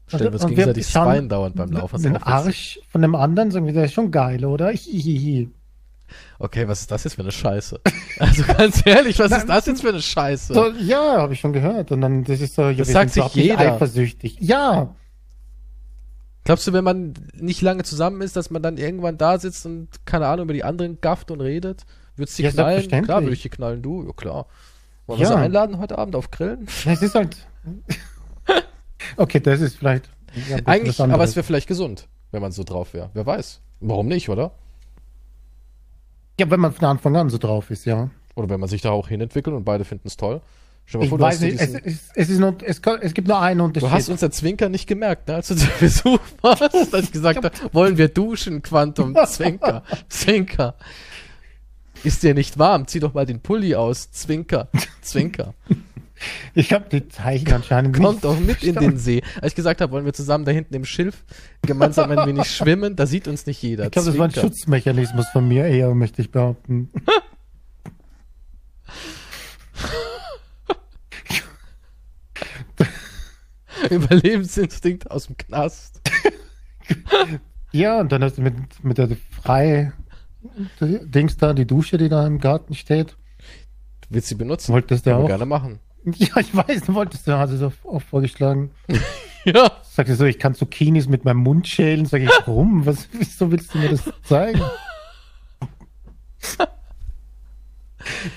Stellen 0.07 0.23
wir 0.25 0.33
uns 0.33 0.41
wir 0.43 0.49
gegenseitig 0.49 0.87
schauen 0.87 1.13
Spine 1.15 1.27
dauernd 1.27 1.55
beim 1.55 1.71
Laufen. 1.71 1.93
Das 1.93 2.01
den. 2.03 2.17
Arsch 2.17 2.79
von 2.89 3.01
dem 3.01 3.15
anderen, 3.15 3.51
sagen 3.51 3.65
wir, 3.65 3.73
der 3.73 3.85
ist 3.85 3.93
schon 3.93 4.11
geil, 4.11 4.43
oder? 4.45 4.69
Hihihi. 4.69 5.49
Okay, 6.39 6.67
was 6.67 6.81
ist 6.81 6.91
das 6.91 7.03
jetzt 7.05 7.15
für 7.15 7.21
eine 7.21 7.31
Scheiße? 7.31 7.79
Also 8.19 8.43
ganz 8.43 8.85
ehrlich, 8.85 9.17
was 9.17 9.31
Nein, 9.31 9.39
ist 9.39 9.49
das 9.49 9.65
jetzt 9.65 9.81
für 9.81 9.89
eine 9.89 10.01
Scheiße? 10.01 10.53
So, 10.53 10.69
ja, 10.79 11.17
habe 11.17 11.33
ich 11.33 11.39
schon 11.39 11.51
gehört. 11.53 11.91
Und 11.91 12.01
dann, 12.01 12.23
das 12.23 12.41
ist 12.41 12.53
so, 12.53 12.63
ja, 12.63 12.73
Das 12.73 12.87
wir 12.89 12.93
sagt 12.93 13.11
sich 13.11 13.25
jeder. 13.33 13.57
eifersüchtig. 13.59 14.37
Ja, 14.39 14.93
Glaubst 16.45 16.67
du, 16.67 16.73
wenn 16.73 16.83
man 16.83 17.13
nicht 17.35 17.61
lange 17.61 17.83
zusammen 17.83 18.21
ist, 18.21 18.35
dass 18.35 18.49
man 18.51 18.61
dann 18.61 18.75
irgendwann 18.77 19.17
da 19.17 19.39
sitzt 19.39 19.65
und, 19.65 19.87
keine 20.05 20.27
Ahnung, 20.27 20.43
über 20.43 20.53
die 20.53 20.65
anderen 20.65 20.99
gafft 20.99 21.31
und 21.31 21.39
redet? 21.39 21.85
Würdest 22.17 22.37
du 22.37 22.43
die 22.43 22.47
Ja, 22.47 22.51
knallen? 22.51 22.87
Klar, 23.05 23.21
würde 23.21 23.33
ich 23.33 23.41
die 23.41 23.49
knallen, 23.49 23.81
du? 23.81 24.03
Ja, 24.05 24.11
klar. 24.11 24.45
Wollen 25.07 25.19
wir 25.19 25.23
Ja. 25.25 25.31
sie 25.31 25.37
einladen 25.39 25.79
heute 25.79 25.97
Abend 25.97 26.15
auf 26.17 26.31
Grillen? 26.31 26.67
es 26.85 27.01
ist 27.01 27.15
halt. 27.15 27.37
okay, 29.17 29.39
das 29.39 29.61
ist 29.61 29.77
vielleicht. 29.77 30.09
ja, 30.49 30.57
Eigentlich, 30.65 30.99
aber 30.99 31.23
es 31.23 31.35
wäre 31.35 31.43
vielleicht 31.43 31.67
gesund, 31.67 32.07
wenn 32.31 32.41
man 32.41 32.51
so 32.51 32.63
drauf 32.63 32.93
wäre. 32.93 33.09
Wer 33.13 33.25
weiß. 33.25 33.61
Warum 33.79 34.07
nicht, 34.07 34.29
oder? 34.29 34.51
Ja, 36.39 36.49
wenn 36.49 36.59
man 36.59 36.73
von 36.73 36.85
Anfang 36.85 37.15
an 37.15 37.29
so 37.29 37.37
drauf 37.37 37.69
ist, 37.69 37.85
ja. 37.85 38.09
Oder 38.35 38.49
wenn 38.49 38.59
man 38.59 38.69
sich 38.69 38.81
da 38.81 38.91
auch 38.91 39.07
hinentwickelt 39.07 39.55
und 39.55 39.63
beide 39.63 39.85
finden 39.85 40.07
es 40.07 40.17
toll. 40.17 40.41
Stell 40.85 41.01
dir 41.01 41.01
mal 41.01 41.03
Ich 41.05 41.09
vor, 41.09 41.17
du, 41.19 41.23
weiß 41.23 41.39
nicht, 41.41 41.59
es, 41.61 41.69
ist, 41.69 42.11
es, 42.15 42.29
ist 42.29 42.39
nur, 42.39 42.55
es, 42.63 42.81
es 43.01 43.13
gibt 43.13 43.27
nur 43.27 43.39
einen 43.39 43.61
Unterschied. 43.61 43.89
du 43.89 43.93
hast 43.93 44.09
unser 44.09 44.31
Zwinker 44.31 44.69
nicht 44.69 44.87
gemerkt, 44.87 45.27
ne, 45.27 45.35
als 45.35 45.47
du 45.47 45.55
zu 45.57 45.67
Besuch 45.79 46.19
warst, 46.41 46.93
als 46.93 47.05
ich 47.05 47.11
gesagt 47.11 47.43
habe, 47.43 47.51
wollen 47.71 47.97
wir 47.97 48.09
duschen, 48.09 48.61
Quantum, 48.61 49.15
Zwinker, 49.27 49.83
Zwinker. 50.09 50.75
Ist 52.03 52.23
dir 52.23 52.33
nicht 52.33 52.59
warm? 52.59 52.87
Zieh 52.87 52.99
doch 52.99 53.13
mal 53.13 53.25
den 53.25 53.39
Pulli 53.39 53.75
aus, 53.75 54.11
Zwinker, 54.11 54.67
Zwinker. 55.01 55.53
Ich 56.53 56.73
habe 56.73 56.85
die 56.89 57.07
Zeichen 57.07 57.51
anscheinend 57.53 57.95
Kommt 57.95 58.13
nicht 58.13 58.23
doch 58.23 58.39
mit 58.39 58.63
in 58.63 58.73
verstanden. 58.73 58.89
den 58.91 58.97
See. 58.97 59.21
Als 59.41 59.51
ich 59.51 59.55
gesagt 59.55 59.81
habe, 59.81 59.91
wollen 59.91 60.05
wir 60.05 60.13
zusammen 60.13 60.45
da 60.45 60.51
hinten 60.51 60.73
im 60.75 60.85
Schilf 60.85 61.23
gemeinsam 61.61 62.11
ein 62.11 62.27
wenig 62.27 62.49
schwimmen, 62.55 62.95
da 62.95 63.05
sieht 63.05 63.27
uns 63.27 63.45
nicht 63.45 63.61
jeder. 63.61 63.85
Ich 63.85 63.91
glaube, 63.91 64.07
das 64.09 64.17
war 64.17 64.25
ein. 64.25 64.31
Schutzmechanismus 64.31 65.27
von 65.29 65.47
mir 65.47 65.65
eher, 65.65 65.93
möchte 65.93 66.21
ich 66.21 66.31
behaupten. 66.31 66.89
Überlebensinstinkt 73.89 75.09
aus 75.11 75.27
dem 75.27 75.37
Knast. 75.37 76.01
Ja, 77.75 77.99
und 77.99 78.11
dann 78.11 78.23
hast 78.23 78.37
du 78.37 78.43
mit, 78.43 78.53
mit 78.83 78.99
der 78.99 79.09
frei 79.31 79.93
Dings 80.79 81.37
da, 81.37 81.53
die 81.53 81.65
Dusche, 81.65 81.97
die 81.97 82.07
da 82.07 82.27
im 82.27 82.37
Garten 82.39 82.75
steht. 82.75 83.17
Du 84.01 84.09
willst 84.09 84.27
sie 84.27 84.35
benutzen? 84.35 84.73
Wolltest 84.73 85.07
du 85.07 85.15
auch? 85.15 85.25
gerne 85.25 85.47
machen. 85.47 85.79
Ja, 86.05 86.37
ich 86.37 86.55
weiß, 86.55 86.81
du 86.83 86.93
wolltest 86.93 87.27
du, 87.27 87.37
hast 87.37 87.51
es 87.51 87.61
auch, 87.61 87.71
auch 87.85 88.01
vorgeschlagen. 88.01 88.71
Ja. 89.45 89.71
Sagst 89.83 90.09
du 90.09 90.15
so, 90.15 90.23
ich 90.23 90.39
kann 90.39 90.55
Zucchinis 90.55 91.09
mit 91.09 91.25
meinem 91.25 91.39
Mund 91.39 91.67
schälen. 91.67 92.05
Sag 92.05 92.21
ich, 92.21 92.29
warum? 92.45 92.85
Was, 92.85 93.09
wieso 93.11 93.51
willst 93.51 93.73
du 93.73 93.77
mir 93.77 93.89
das 93.89 94.09
zeigen? 94.23 94.61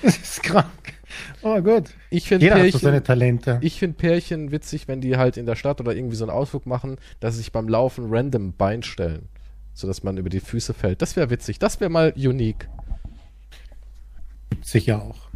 das 0.01 0.17
ist 0.17 0.43
krank. 0.43 0.65
Aber 1.41 1.61
gut. 1.61 1.91
Ich 2.09 2.27
finde 2.27 2.45
Jeder 2.45 2.59
hat 2.61 2.71
so 2.71 2.77
seine 2.79 2.99
Pärchen, 2.99 3.05
Talente. 3.41 3.59
ich 3.61 3.79
find 3.79 3.97
Pärchen 3.97 4.51
witzig, 4.51 4.89
wenn 4.89 4.99
die 4.99 5.15
halt 5.15 5.37
in 5.37 5.45
der 5.45 5.55
Stadt 5.55 5.79
oder 5.79 5.95
irgendwie 5.95 6.17
so 6.17 6.25
einen 6.25 6.31
Ausflug 6.31 6.65
machen, 6.65 6.97
dass 7.21 7.35
sie 7.35 7.39
sich 7.39 7.53
beim 7.53 7.69
Laufen 7.69 8.07
random 8.09 8.51
Bein 8.53 8.83
stellen. 8.83 9.29
Sodass 9.73 10.03
man 10.03 10.17
über 10.17 10.29
die 10.29 10.41
Füße 10.41 10.73
fällt. 10.73 11.01
Das 11.01 11.15
wäre 11.15 11.29
witzig. 11.29 11.57
Das 11.59 11.79
wäre 11.79 11.89
mal 11.89 12.13
unique. 12.17 12.67
Sicher 14.61 15.01
auch. 15.01 15.26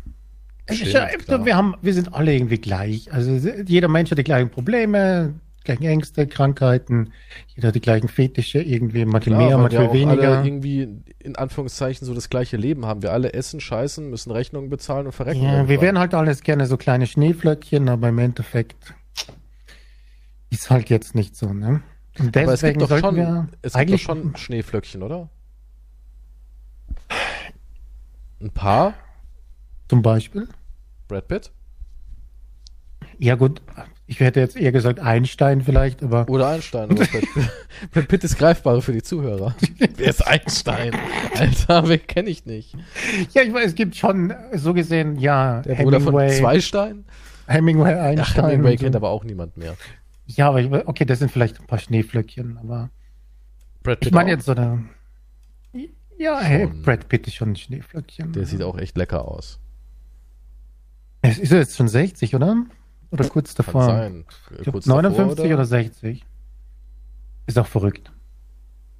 Stimmt, 0.70 0.94
ja, 0.94 1.46
wir, 1.46 1.56
haben, 1.56 1.76
wir 1.82 1.94
sind 1.94 2.14
alle 2.14 2.34
irgendwie 2.34 2.58
gleich. 2.58 3.12
Also 3.12 3.32
jeder 3.66 3.88
Mensch 3.88 4.12
hat 4.12 4.18
die 4.18 4.24
gleichen 4.24 4.50
Probleme, 4.50 5.34
gleichen 5.64 5.84
Ängste, 5.84 6.28
Krankheiten. 6.28 7.12
Jeder 7.56 7.70
hat 7.70 7.76
die 7.76 7.82
gleichen 7.82 8.08
Fetische, 8.08 8.62
irgendwie 8.62 9.06
manche 9.06 9.32
Klar, 9.32 9.48
mehr, 9.48 9.58
manche 9.58 9.80
auch 9.82 9.94
weniger. 9.94 10.38
alle 10.38 10.48
irgendwie 10.48 10.88
in 11.20 11.36
Anführungszeichen 11.36 12.06
so 12.06 12.14
das 12.14 12.30
gleiche 12.30 12.58
Leben 12.58 12.86
haben. 12.86 13.02
Wir 13.02 13.12
alle 13.12 13.34
essen, 13.34 13.60
scheißen, 13.60 14.10
müssen 14.10 14.32
Rechnungen 14.32 14.70
bezahlen 14.70 15.08
und 15.08 15.12
verrecken. 15.12 15.44
Ja, 15.44 15.68
wir 15.68 15.82
wären 15.82 16.00
halt 16.00 16.14
alles 16.14 16.42
gerne 16.42 16.66
so 16.68 16.78
kleine 16.78 17.08
Schneeflöckchen, 17.08 17.90
aber 17.90 18.10
im 18.10 18.20
Endeffekt 18.20 18.94
ist 20.50 20.70
halt 20.70 20.90
jetzt 20.90 21.16
nicht 21.16 21.36
so, 21.36 21.54
ne? 21.54 21.82
Und 22.20 22.36
Aber 22.38 22.54
es 22.54 22.62
gibt 22.62 22.76
deswegen 22.76 22.80
doch 22.80 22.90
sollten 22.90 23.06
schon, 23.06 23.16
wir 23.16 23.50
es 23.62 23.74
gibt 23.74 23.92
doch 23.92 24.00
schon 24.00 24.36
Schneeflöckchen, 24.36 25.02
oder? 25.02 25.30
Ein 28.42 28.50
paar? 28.52 28.96
Zum 29.92 30.02
Beispiel. 30.02 30.48
Brad 31.10 31.28
Pitt? 31.28 31.52
Ja 33.20 33.36
gut, 33.36 33.62
ich 34.08 34.22
hätte 34.22 34.40
jetzt 34.40 34.56
eher 34.56 34.72
gesagt 34.72 35.02
Einstein 35.02 35.62
vielleicht, 35.62 36.02
aber 36.02 36.30
Oder 36.30 36.48
Einstein? 36.48 36.92
Oder 36.92 37.04
Brad, 37.08 37.10
Pitt. 37.10 37.52
Brad 37.92 38.08
Pitt 38.08 38.24
ist 38.24 38.38
greifbarer 38.38 38.82
für 38.82 38.94
die 38.94 39.04
Zuhörer. 39.04 39.54
Wer 39.98 40.08
ist 40.08 40.26
Einstein? 40.26 40.94
Alter, 41.38 41.90
wen 41.90 42.08
kenne 42.08 42.30
ich 42.30 42.46
nicht? 42.46 42.74
ja, 43.34 43.42
ich 43.42 43.52
weiß, 43.54 43.66
es 43.66 43.76
gibt 43.76 43.98
schon 43.98 44.34
so 44.54 44.74
gesehen, 44.74 45.20
ja, 45.20 45.62
Der 45.64 45.76
Bruder 45.76 46.00
von 46.00 46.14
Hemingway, 46.14 46.40
Zweistein? 46.40 47.04
Hemingway, 47.48 47.92
Ja, 47.92 48.04
Einstein. 48.04 48.46
Hemingway 48.46 48.72
und 48.72 48.78
so. 48.78 48.84
kennt 48.86 48.96
aber 48.96 49.10
auch 49.10 49.26
niemand 49.26 49.58
mehr. 49.58 49.76
Ja, 50.26 50.48
aber 50.48 50.62
ich, 50.62 50.72
okay, 50.72 51.04
das 51.04 51.20
sind 51.20 51.34
vielleicht 51.34 51.60
ein 51.60 51.68
paar 51.68 51.80
Schneeflöckchen, 51.80 52.58
aber 52.60 52.92
Brad 53.84 54.00
Pitt 54.00 54.08
ich 54.08 54.14
meine 54.14 54.30
jetzt 54.30 54.46
so 54.46 54.54
eine. 54.54 54.86
Ja, 56.18 56.40
hey. 56.40 56.68
Brad 56.68 57.10
Pitt 57.10 57.28
ist 57.28 57.34
schon 57.34 57.50
ein 57.50 57.56
Schneeflöckchen. 57.58 58.32
Der 58.32 58.46
sieht 58.46 58.62
auch 58.62 58.78
echt 58.78 58.96
lecker 58.96 59.28
aus. 59.28 59.60
Es 61.22 61.38
ist 61.38 61.52
er 61.52 61.60
jetzt 61.60 61.78
schon 61.78 61.88
60, 61.88 62.36
oder? 62.36 62.58
Oder 63.12 63.28
kurz 63.30 63.54
Kann 63.56 63.66
davor? 63.66 63.86
sein. 63.86 64.26
Ich 64.60 64.72
Kurz 64.72 64.86
davor, 64.86 65.02
59 65.04 65.54
oder? 65.54 65.66
60. 65.66 66.26
Ist 67.48 67.60
auch 67.60 67.68
verrückt. 67.68 68.12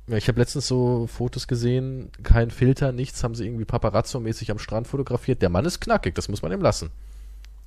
Ja, 0.08 0.18
ich 0.18 0.28
habe 0.28 0.40
letztens 0.40 0.68
so 0.68 1.08
Fotos 1.08 1.48
gesehen, 1.48 2.12
kein 2.22 2.52
Filter, 2.52 2.92
nichts, 2.92 3.24
haben 3.24 3.36
sie 3.36 3.46
irgendwie 3.46 3.66
Paparazzo-mäßig 3.66 4.52
am 4.52 4.60
Strand 4.60 4.88
fotografiert. 4.88 5.42
Der 5.42 5.50
Mann 5.50 5.66
ist 5.66 5.80
knackig, 5.80 6.16
das 6.16 6.28
muss 6.28 6.42
man 6.42 6.52
ihm 6.52 6.62
lassen. 6.62 6.90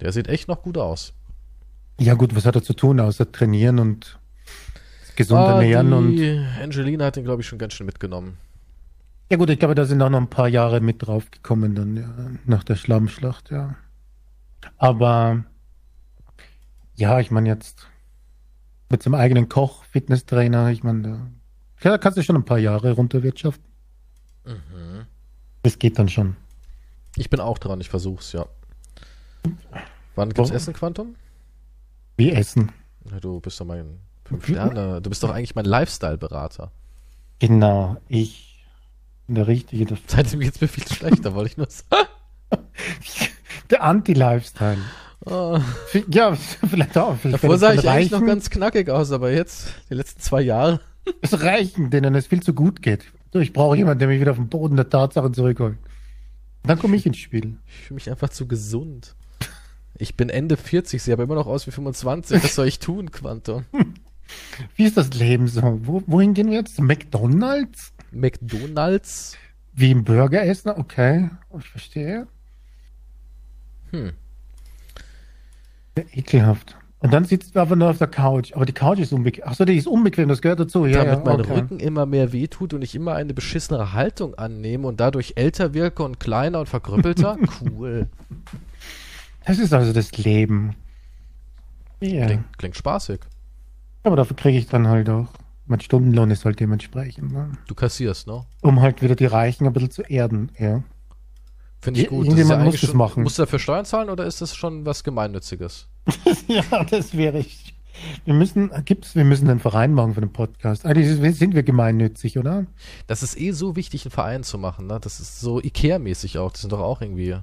Der 0.01 0.13
sieht 0.13 0.29
echt 0.29 0.49
noch 0.49 0.63
gut 0.63 0.77
aus. 0.77 1.15
Ja, 1.99 2.15
gut, 2.15 2.35
was 2.37 2.45
hat 2.45 2.57
er 2.57 2.63
zu 2.63 2.75
tun, 2.75 3.01
außer 3.01 3.31
trainieren 3.31 3.79
und 3.79 4.19
gesund 5.17 5.41
Ah, 5.41 5.55
ernähren 5.55 5.93
und. 5.93 6.21
Angelina 6.61 7.07
hat 7.07 7.17
ihn, 7.17 7.25
glaube 7.25 7.43
ich, 7.43 7.49
schon 7.49 7.59
ganz 7.59 7.73
schön 7.75 7.87
mitgenommen. 7.87 8.37
Ja, 9.31 9.39
gut, 9.39 9.49
ich 9.49 9.59
glaube, 9.59 9.75
da 9.75 9.85
sind 9.87 10.03
auch 10.03 10.11
noch 10.11 10.21
ein 10.21 10.29
paar 10.29 10.49
Jahre 10.49 10.81
mit 10.81 11.07
draufgekommen, 11.07 11.75
dann, 11.75 11.97
ja, 11.97 12.31
nach 12.45 12.65
der 12.65 12.75
Schlammschlacht, 12.77 13.51
ja. 13.51 13.77
Aber, 14.77 15.45
ja, 16.95 17.21
ich 17.21 17.31
meine, 17.31 17.49
jetzt 17.49 17.89
mit 18.91 19.03
seinem 19.03 19.15
eigenen 19.15 19.49
Koch, 19.49 19.85
Fitnesstrainer, 19.85 20.71
ich 20.71 20.83
meine, 20.83 21.03
da, 21.03 21.09
ja, 21.83 21.91
da 21.91 21.99
kannst 21.99 22.19
du 22.19 22.23
schon 22.23 22.37
ein 22.37 22.45
paar 22.45 22.59
Jahre 22.59 22.93
runterwirtschaften. 22.93 23.65
Mhm. 24.45 25.07
Das 25.63 25.79
geht 25.79 25.99
dann 25.99 26.09
schon. 26.09 26.37
Ich 27.17 27.31
bin 27.31 27.41
auch 27.41 27.59
dran, 27.59 27.81
ich 27.81 27.89
versuch's, 27.89 28.33
ja. 28.33 28.47
Wann 30.15 30.29
gibt's 30.29 30.51
Warum? 30.51 30.57
Essen, 30.57 30.75
Quantum? 30.75 31.17
Wie 32.17 32.31
Essen. 32.31 32.73
Ja, 33.11 33.21
du 33.21 33.41
bist 33.41 33.61
doch 33.61 33.67
mein 33.67 34.01
fünf 34.25 34.47
Sterne. 34.47 35.01
Du 35.01 35.11
bist 35.11 35.23
doch 35.23 35.31
eigentlich 35.31 35.55
mein 35.55 35.65
Lifestyle-Berater. 35.65 36.71
Genau, 37.39 37.97
ich 38.09 38.65
bin 39.27 39.35
der 39.35 39.47
Richtige 39.47 39.85
dafür. 39.85 40.05
Seitdem 40.07 40.41
geht's 40.41 40.61
mir 40.61 40.69
viel 40.69 40.87
schlechter, 40.87 41.35
wollte 41.35 41.51
ich 41.51 41.57
nur 41.57 41.69
sagen. 41.69 42.09
Der 43.71 43.83
Anti-Lifestyle. 43.83 44.79
Oh. 45.27 45.59
Ja, 46.09 46.35
vielleicht 46.69 46.97
auch. 46.99 47.17
Vielleicht 47.17 47.43
Davor 47.43 47.59
sah 47.59 47.73
ich 47.73 47.89
eigentlich 47.89 48.11
noch 48.11 48.19
Reichen- 48.21 48.27
ganz 48.27 48.51
knackig 48.51 48.91
aus, 48.91 49.11
aber 49.13 49.33
jetzt, 49.33 49.69
die 49.91 49.95
letzten 49.95 50.21
zwei 50.21 50.43
Jahre. 50.43 50.81
Es 51.23 51.43
reichen, 51.43 51.91
denen 51.91 52.15
es 52.15 52.27
viel 52.27 52.43
zu 52.43 52.55
gut 52.55 52.83
geht. 52.83 53.05
Ich 53.33 53.53
brauche 53.53 53.77
jemanden, 53.77 53.99
der 53.99 54.09
mich 54.09 54.21
wieder 54.21 54.31
auf 54.31 54.37
den 54.37 54.49
Boden 54.49 54.77
der 54.77 54.89
Tatsachen 54.89 55.35
zurückholt. 55.35 55.77
Dann 56.63 56.79
komme 56.79 56.97
ich 56.97 57.05
ins 57.05 57.19
Spiel. 57.19 57.57
Ich 57.67 57.75
fühle 57.87 57.97
mich 57.97 58.11
einfach 58.11 58.29
zu 58.29 58.47
gesund. 58.47 59.17
Ich 59.97 60.17
bin 60.17 60.29
Ende 60.29 60.57
40, 60.57 61.03
sehe 61.03 61.15
aber 61.15 61.25
immer 61.25 61.35
noch 61.35 61.47
aus 61.47 61.67
wie 61.67 61.71
25. 61.73 62.43
Was 62.43 62.55
soll 62.55 62.69
ich 62.69 62.79
tun, 62.79 63.11
Quantum? 63.11 63.65
Wie 64.77 64.85
ist 64.85 64.97
das 64.97 65.13
Leben 65.13 65.49
so? 65.49 65.79
Wo, 65.83 66.03
wohin 66.07 66.33
gehen 66.33 66.49
wir 66.51 66.57
jetzt? 66.59 66.81
McDonalds? 66.81 67.93
McDonalds? 68.11 69.37
Wie 69.75 69.91
im 69.91 70.05
Burger 70.05 70.43
essen? 70.45 70.71
Okay, 70.71 71.29
ich 71.59 71.69
verstehe. 71.69 72.27
Hm. 73.95 74.13
Ekelhaft. 76.13 76.77
Und 77.05 77.13
dann 77.13 77.27
sitzt 77.27 77.55
du 77.55 77.61
einfach 77.61 77.77
nur 77.77 77.91
auf 77.91 77.99
der 77.99 78.07
Couch. 78.07 78.55
Aber 78.55 78.65
die 78.65 78.73
Couch 78.73 78.99
ist 78.99 79.13
unbequem. 79.13 79.45
Achso, 79.47 79.67
die 79.67 79.77
ist 79.77 79.87
unbequem, 79.87 80.27
das 80.27 80.41
gehört 80.41 80.61
dazu. 80.61 80.87
Ja, 80.87 81.05
Damit 81.05 81.19
ja, 81.19 81.33
mein 81.33 81.41
okay. 81.41 81.53
Rücken 81.53 81.79
immer 81.79 82.07
mehr 82.07 82.33
wehtut 82.33 82.73
und 82.73 82.81
ich 82.81 82.95
immer 82.95 83.15
eine 83.15 83.35
beschissenere 83.35 83.93
Haltung 83.93 84.35
annehme 84.37 84.89
und 84.89 85.01
dadurch 85.01 85.35
älter 85.37 85.75
wirke 85.75 86.03
und 86.03 86.19
kleiner 86.19 86.61
und 86.61 86.69
verkrüppelter. 86.69 87.37
cool. 87.61 88.09
Das 89.45 89.59
ist 89.59 89.75
also 89.75 89.93
das 89.93 90.17
Leben. 90.17 90.77
Ja. 92.01 92.25
Klingt, 92.25 92.59
klingt 92.59 92.77
spaßig. 92.77 93.21
Aber 94.03 94.17
dafür 94.17 94.37
kriege 94.37 94.57
ich 94.57 94.67
dann 94.67 94.89
halt 94.89 95.11
auch. 95.11 95.29
Mein 95.67 95.81
Stundenlohn 95.81 96.31
ist 96.31 96.47
halt 96.47 96.59
dementsprechend. 96.59 97.33
Ne? 97.33 97.53
Du 97.67 97.75
kassierst, 97.75 98.27
ne? 98.27 98.45
Um 98.63 98.81
halt 98.81 99.03
wieder 99.03 99.15
die 99.15 99.27
Reichen 99.27 99.67
ein 99.67 99.73
bisschen 99.75 99.91
zu 99.91 100.03
erden. 100.03 100.51
Ja. 100.59 100.83
Finde 101.85 102.01
ich 102.01 102.09
gut. 102.09 102.25
irgendjemand 102.27 102.61
ja 102.61 102.65
muss 102.65 102.81
das 102.81 102.95
machen. 102.95 103.23
Musst 103.23 103.39
du 103.39 103.43
dafür 103.43 103.59
Steuern 103.59 103.85
zahlen 103.85 104.09
oder 104.09 104.25
ist 104.25 104.41
das 104.41 104.57
schon 104.57 104.87
was 104.87 105.05
Gemeinnütziges? 105.05 105.87
ja, 106.49 106.85
das 106.85 107.15
wäre 107.17 107.39
ich. 107.39 107.75
Wir 108.25 108.35
müssen, 108.35 108.71
gibt's, 108.85 109.15
wir 109.15 109.25
müssen 109.25 109.49
einen 109.49 109.61
Verein 109.61 109.93
machen 109.93 110.15
für 110.15 110.21
den 110.21 110.33
Podcast. 110.33 110.85
Eigentlich 110.87 111.37
sind- 111.39 111.55
wir 111.55 111.63
gemeinnützig, 111.63 112.39
oder? 112.39 112.67
Das 113.07 113.23
ist 113.23 113.39
eh 113.39 113.53
so 113.53 113.77
wichtig, 113.77 114.05
einen 114.05 114.11
Verein 114.11 114.43
zu 114.43 114.59
machen, 114.59 114.87
ne? 114.87 114.99
Das 115.01 115.21
ist 115.21 115.41
so 115.41 115.61
Ikea-mäßig 115.61 116.39
auch. 116.39 116.53
Die 116.53 116.61
sind 116.61 116.73
doch 116.73 116.81
auch 116.81 117.01
irgendwie. 117.03 117.37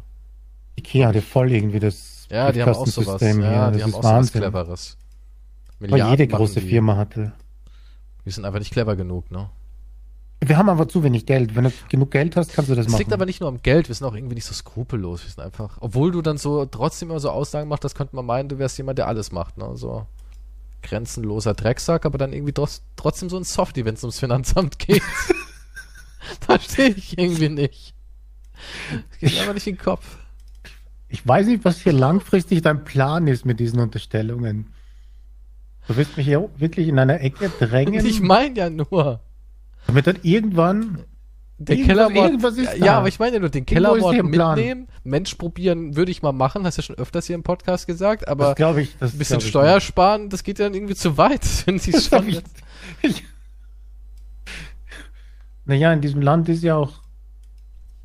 Ikea 0.78 1.08
hat 1.10 1.16
ja 1.16 1.22
voll 1.22 1.52
irgendwie 1.52 1.80
das 1.80 2.28
Ja, 2.30 2.52
die 2.52 2.62
haben 2.64 2.74
auch 2.74 2.88
sowas. 2.88 3.22
Hier. 3.22 3.39
Ja, 3.39 3.72
die 3.72 3.78
das 3.78 3.84
haben 3.84 3.89
ist 3.92 3.96
auch 3.96 4.02
sowas. 4.04 4.32
Cleveres. 4.32 4.98
Weil 5.80 5.89
Milliarden 5.92 6.18
jede 6.20 6.32
machen 6.32 6.38
große 6.46 6.62
die. 6.62 6.68
Firma 6.68 6.98
hatte. 6.98 7.34
Die 8.26 8.32
sind 8.32 8.46
einfach 8.46 8.60
nicht 8.60 8.74
clever 8.74 8.96
genug, 8.96 9.32
ne? 9.32 9.50
Wir 10.44 10.58
haben 10.58 10.70
aber 10.70 10.88
zu 10.88 11.04
wenig 11.04 11.28
Geld. 11.28 11.56
Wenn 11.56 11.66
du 11.66 11.72
genug 11.89 12.10
Geld 12.12 12.36
hast, 12.36 12.54
kannst 12.54 12.70
du 12.72 12.76
das 12.76 12.88
Es 12.88 12.92
machen. 12.92 13.00
liegt 13.00 13.14
aber 13.14 13.26
nicht 13.28 13.42
nur 13.42 13.50
am 13.50 13.62
Geld, 13.62 13.88
wir 13.89 13.96
sind 13.96 14.08
auch 14.08 14.16
irgendwie 14.16 14.36
nicht 14.36 14.46
so 14.46 14.54
skrupellos. 14.56 15.24
Wir 15.24 15.30
sind 15.30 15.44
einfach, 15.44 15.78
obwohl 15.82 16.12
du 16.12 16.22
dann 16.24 16.38
so 16.38 16.66
trotzdem 16.66 17.12
immer 17.12 17.20
so 17.20 17.30
Aussagen 17.30 17.70
machst, 17.70 17.84
das 17.84 17.94
könnte 17.94 18.16
man 18.16 18.26
meinen, 18.26 18.50
du 18.50 18.58
wärst 18.58 18.78
jemand, 18.80 18.98
der 18.98 19.08
alles 19.08 19.32
macht, 19.32 19.58
ne? 19.58 19.70
So 19.76 20.08
grenzenloser 20.82 21.54
Drecksack, 21.54 22.08
aber 22.08 22.18
dann 22.18 22.34
irgendwie 22.34 22.54
trotz, 22.54 22.82
trotzdem 22.96 23.30
so 23.30 23.38
ein 23.38 23.44
Softie, 23.44 23.86
wenn 23.86 23.94
es 23.94 24.04
ums 24.04 24.20
Finanzamt 24.20 24.80
geht. 24.80 25.04
Verstehe 26.42 26.89
ich 26.89 27.20
irgendwie 27.20 27.50
nicht. 27.50 27.94
Geht 29.20 29.34
mir 29.34 29.44
aber 29.44 29.54
nicht 29.54 29.68
in 29.68 29.76
den 29.76 29.82
Kopf. 29.84 30.18
Ich 31.08 31.28
weiß 31.28 31.46
nicht, 31.48 31.66
was 31.66 31.82
hier 31.82 31.94
langfristig 31.94 32.64
dein 32.64 32.84
Plan 32.84 33.28
ist 33.28 33.46
mit 33.46 33.60
diesen 33.60 33.80
Unterstellungen. 33.80 34.74
Du 35.88 35.96
willst 35.98 36.18
mich 36.18 36.26
hier 36.26 36.50
wirklich 36.58 36.88
in 36.88 36.98
einer 36.98 37.22
Ecke 37.22 37.52
drängen, 37.60 38.04
Ich 38.06 38.22
meine 38.22 38.58
ja 38.58 38.70
nur. 38.72 39.20
Damit 39.88 40.08
dann 40.08 40.18
irgendwann 40.24 41.04
Der 41.58 41.76
Irgendwas- 41.76 41.88
Kellermord. 41.96 42.26
irgendwas 42.26 42.58
ist 42.58 42.78
ja, 42.78 42.98
aber 42.98 43.08
ich 43.08 43.20
meine 43.20 43.34
ja 43.36 43.40
nur, 43.40 43.50
den 43.50 43.66
Kellermord 43.68 44.24
mitnehmen. 44.24 44.88
Mensch 45.04 45.36
probieren 45.36 45.96
würde 45.96 46.12
ich 46.12 46.22
mal 46.24 46.32
machen, 46.32 46.66
hast 46.66 46.78
du 46.78 46.82
ja 46.82 46.86
schon 46.88 46.96
öfters 46.98 47.28
hier 47.28 47.36
im 47.36 47.44
Podcast 47.44 47.86
gesagt, 47.88 48.28
aber 48.28 48.46
das 48.48 48.56
glaube 48.56 48.82
ich, 48.82 48.98
das 49.00 49.14
ein 49.14 49.18
bisschen 49.20 49.38
glaub 49.38 49.44
ich 49.46 49.50
Steuer 49.50 49.80
sparen, 49.82 50.30
das 50.30 50.42
geht 50.44 50.58
ja 50.60 50.66
dann 50.66 50.74
irgendwie 50.74 50.96
zu 50.96 51.18
weit, 51.18 51.46
schon. 51.66 51.80
hab 52.12 52.28
ich- 52.28 52.42
Ich, 53.04 53.24
naja, 55.66 55.94
in 55.94 56.02
diesem 56.02 56.22
Land 56.22 56.50
ist 56.50 56.64
ja 56.64 56.76
auch, 56.76 56.94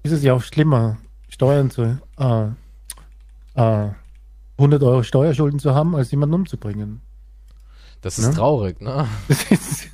ist 0.03 0.13
es 0.13 0.23
ja 0.23 0.35
auch 0.35 0.43
schlimmer, 0.43 0.99
Steuern 1.29 1.71
zu, 1.71 1.99
äh, 2.19 2.47
äh, 3.55 3.89
100 4.59 4.83
Euro 4.83 5.03
Steuerschulden 5.03 5.59
zu 5.59 5.75
haben, 5.75 5.97
als 5.97 6.11
jemanden 6.11 6.35
umzubringen. 6.35 7.01
Das 8.03 8.19
ist 8.19 8.29
Ne? 8.29 8.35
traurig, 8.35 8.81
ne? 8.81 9.09
Das 9.29 9.51
ist, 9.51 9.89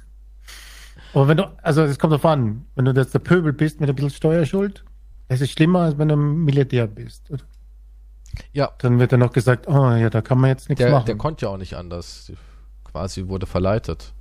aber 1.14 1.28
wenn 1.28 1.36
du, 1.36 1.50
also 1.62 1.82
es 1.82 1.98
kommt 1.98 2.12
drauf 2.12 2.24
an, 2.26 2.64
wenn 2.74 2.84
du 2.84 2.92
jetzt 2.92 3.14
der 3.14 3.18
Pöbel 3.18 3.52
bist 3.52 3.80
mit 3.80 3.88
ein 3.88 3.94
bisschen 3.94 4.10
Steuerschuld, 4.10 4.84
das 5.28 5.40
ist 5.40 5.50
schlimmer, 5.52 5.80
als 5.80 5.98
wenn 5.98 6.08
du 6.08 6.14
ein 6.16 6.44
Milliardär 6.44 6.86
bist. 6.86 7.30
Ja, 8.52 8.70
Dann 8.78 8.98
wird 8.98 9.12
dann 9.12 9.20
noch 9.20 9.32
gesagt, 9.32 9.68
oh 9.68 9.90
ja, 9.92 10.08
da 10.10 10.22
kann 10.22 10.38
man 10.38 10.48
jetzt 10.50 10.68
nichts 10.68 10.82
der, 10.82 10.90
machen. 10.92 11.06
der 11.06 11.16
konnte 11.16 11.44
ja 11.46 11.52
auch 11.52 11.58
nicht 11.58 11.74
anders. 11.76 12.32
Quasi 12.84 13.28
wurde 13.28 13.46
verleitet. 13.46 14.12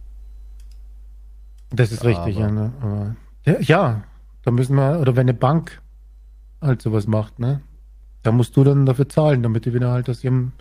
Das 1.69 1.91
ist 1.91 2.03
Ja, 2.03 2.09
richtig, 2.09 2.37
aber- 2.37 2.45
ja. 2.47 2.51
Ne? 2.51 2.73
Aber, 2.81 3.15
ja, 3.45 3.59
ja, 3.61 4.03
da 4.43 4.51
müssen 4.51 4.75
wir, 4.75 4.99
oder 4.99 5.15
wenn 5.15 5.21
eine 5.29 5.33
Bank 5.33 5.81
halt 6.61 6.81
sowas 6.81 7.07
macht, 7.07 7.39
ne? 7.39 7.61
Da 8.23 8.31
musst 8.31 8.55
du 8.55 8.63
dann 8.63 8.85
dafür 8.85 9.09
zahlen, 9.09 9.41
damit 9.41 9.65
die 9.65 9.73
wieder 9.73 9.91
halt 9.91 10.07
aus 10.09 10.23
ihrem 10.23 10.51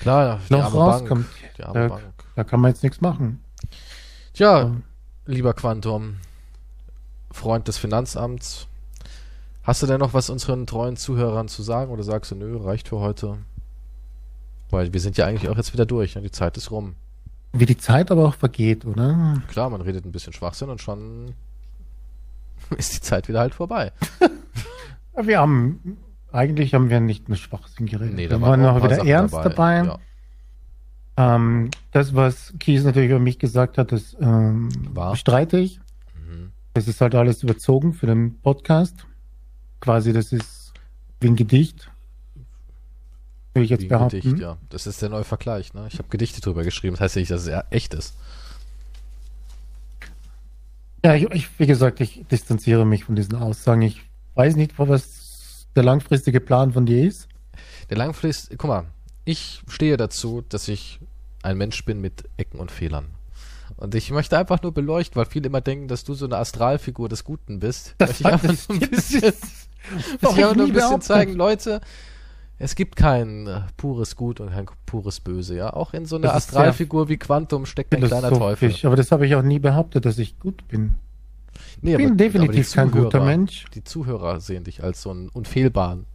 Klar, 0.00 0.40
Loch 0.48 0.74
rauskommt. 0.74 1.26
Bank. 1.56 1.74
Da, 1.74 1.88
Bank. 1.88 2.02
da 2.34 2.44
kann 2.44 2.60
man 2.60 2.70
jetzt 2.72 2.82
nichts 2.82 3.00
machen. 3.00 3.40
Tja, 4.32 4.58
Ja. 4.62 4.70
Lieber 5.26 5.54
Quantum, 5.54 6.16
Freund 7.30 7.68
des 7.68 7.78
Finanzamts, 7.78 8.66
hast 9.62 9.82
du 9.82 9.86
denn 9.86 10.00
noch 10.00 10.14
was 10.14 10.30
unseren 10.30 10.66
treuen 10.66 10.96
Zuhörern 10.96 11.48
zu 11.48 11.62
sagen 11.62 11.90
oder 11.90 12.02
sagst 12.02 12.30
du, 12.30 12.36
nö, 12.36 12.56
reicht 12.56 12.88
für 12.88 12.98
heute? 12.98 13.38
Weil 14.70 14.92
wir 14.92 15.00
sind 15.00 15.16
ja 15.16 15.26
eigentlich 15.26 15.48
auch 15.48 15.56
jetzt 15.56 15.72
wieder 15.72 15.86
durch, 15.86 16.14
ne? 16.14 16.22
die 16.22 16.30
Zeit 16.30 16.56
ist 16.56 16.70
rum. 16.70 16.94
Wie 17.52 17.66
die 17.66 17.76
Zeit 17.76 18.10
aber 18.10 18.26
auch 18.26 18.34
vergeht, 18.34 18.84
oder? 18.84 19.40
Klar, 19.48 19.70
man 19.70 19.80
redet 19.80 20.04
ein 20.04 20.12
bisschen 20.12 20.32
Schwachsinn 20.32 20.70
und 20.70 20.80
schon 20.80 21.34
ist 22.76 22.94
die 22.94 23.00
Zeit 23.00 23.28
wieder 23.28 23.40
halt 23.40 23.54
vorbei. 23.54 23.92
Wir 25.16 25.38
haben, 25.38 25.98
eigentlich 26.32 26.74
haben 26.74 26.90
wir 26.90 26.98
nicht 26.98 27.28
nur 27.28 27.36
Schwachsinn 27.36 27.86
geredet. 27.86 28.16
Nee, 28.16 28.22
wir 28.22 28.30
da 28.30 28.40
waren 28.40 28.64
auch 28.64 28.74
noch 28.74 28.84
wieder 28.84 29.06
ernst 29.06 29.32
dabei. 29.32 29.84
Ja. 29.84 29.98
Ähm, 31.16 31.70
das, 31.92 32.14
was 32.14 32.52
Kies 32.58 32.84
natürlich 32.84 33.10
über 33.10 33.20
mich 33.20 33.38
gesagt 33.38 33.78
hat, 33.78 33.92
das 33.92 34.16
ähm, 34.20 34.68
ich. 35.52 35.80
Mhm. 36.14 36.52
Das 36.74 36.88
ist 36.88 37.00
halt 37.00 37.14
alles 37.14 37.42
überzogen 37.42 37.92
für 37.92 38.06
den 38.06 38.40
Podcast. 38.40 39.06
Quasi, 39.80 40.12
das 40.12 40.32
ist 40.32 40.72
wie 41.20 41.28
ein 41.28 41.36
Gedicht. 41.36 41.90
Würde 43.52 43.64
ich 43.64 43.70
jetzt 43.70 43.82
Wie 43.82 43.88
behaupten. 43.88 44.20
Gedicht, 44.20 44.40
ja. 44.40 44.58
Das 44.70 44.88
ist 44.88 45.00
der 45.00 45.10
neue 45.10 45.22
Vergleich, 45.22 45.74
ne? 45.74 45.86
Ich 45.88 45.98
habe 45.98 46.08
Gedichte 46.08 46.40
drüber 46.40 46.64
geschrieben, 46.64 46.94
das 46.96 47.02
heißt 47.02 47.16
ja 47.16 47.20
nicht, 47.20 47.30
dass 47.30 47.42
es 47.42 47.48
ja 47.48 47.64
echt 47.70 47.94
ist. 47.94 48.14
Ja, 51.04 51.14
ich, 51.14 51.30
ich, 51.30 51.60
wie 51.60 51.66
gesagt, 51.66 52.00
ich 52.00 52.24
distanziere 52.30 52.84
mich 52.84 53.04
von 53.04 53.14
diesen 53.14 53.36
Aussagen. 53.36 53.82
Ich 53.82 54.02
weiß 54.34 54.56
nicht, 54.56 54.76
was 54.78 55.68
der 55.76 55.84
langfristige 55.84 56.40
Plan 56.40 56.72
von 56.72 56.86
dir 56.86 57.06
ist. 57.06 57.28
Der 57.90 57.98
langfristig, 57.98 58.58
guck 58.58 58.68
mal, 58.68 58.86
ich 59.24 59.62
stehe 59.68 59.96
dazu, 59.96 60.42
dass 60.48 60.66
ich 60.66 60.98
ein 61.44 61.56
Mensch 61.58 61.84
bin 61.84 62.00
mit 62.00 62.24
Ecken 62.36 62.58
und 62.58 62.70
Fehlern. 62.70 63.06
Und 63.76 63.94
ich 63.94 64.10
möchte 64.10 64.38
einfach 64.38 64.62
nur 64.62 64.72
beleuchten, 64.72 65.16
weil 65.16 65.26
viele 65.26 65.46
immer 65.46 65.60
denken, 65.60 65.88
dass 65.88 66.04
du 66.04 66.14
so 66.14 66.26
eine 66.26 66.36
Astralfigur 66.38 67.08
des 67.08 67.24
Guten 67.24 67.60
bist. 67.60 67.94
möchte 67.98 68.14
ich 68.20 68.26
einfach 68.26 68.68
nur 68.68 68.82
ein 68.82 68.90
bisschen, 68.90 69.20
das 70.20 70.32
ich 70.36 70.38
nur 70.56 70.66
ein 70.66 70.72
bisschen 70.72 71.00
zeigen, 71.00 71.34
Leute, 71.34 71.80
es 72.58 72.74
gibt 72.76 72.94
kein 72.96 73.46
äh, 73.46 73.60
pures 73.76 74.16
Gut 74.16 74.38
und 74.40 74.50
kein 74.50 74.66
pures 74.86 75.20
Böse, 75.20 75.56
ja. 75.56 75.72
Auch 75.72 75.92
in 75.92 76.06
so 76.06 76.16
einer 76.16 76.28
Das 76.28 76.36
Astralfigur 76.36 77.08
wie 77.08 77.16
Quantum 77.16 77.66
steckt 77.66 77.94
ein 77.94 78.02
kleiner 78.02 78.30
Teufel. 78.30 78.56
philosophisch, 78.56 78.84
aber 78.84 78.96
das 78.96 79.10
habe 79.10 79.26
ich 79.26 79.34
auch 79.34 79.42
nie 79.42 79.58
behauptet, 79.58 80.04
dass 80.04 80.18
ich 80.18 80.38
gut 80.38 80.66
bin. 80.68 80.94
Nee, 81.82 81.92
Ich 81.92 81.96
bin 81.98 82.16
definitiv 82.16 82.68
die 82.70 82.74
kein 82.76 82.90
Zuhörer- 82.90 83.04
guter 83.04 83.24
Mensch. 83.24 83.64
Die 83.74 83.82
Zuhörer 83.84 84.40
sehen 84.40 84.64
dich 84.64 84.82
als 84.82 85.02
so 85.02 85.10
einen 85.10 85.28
unfehlbaren. 85.30 86.06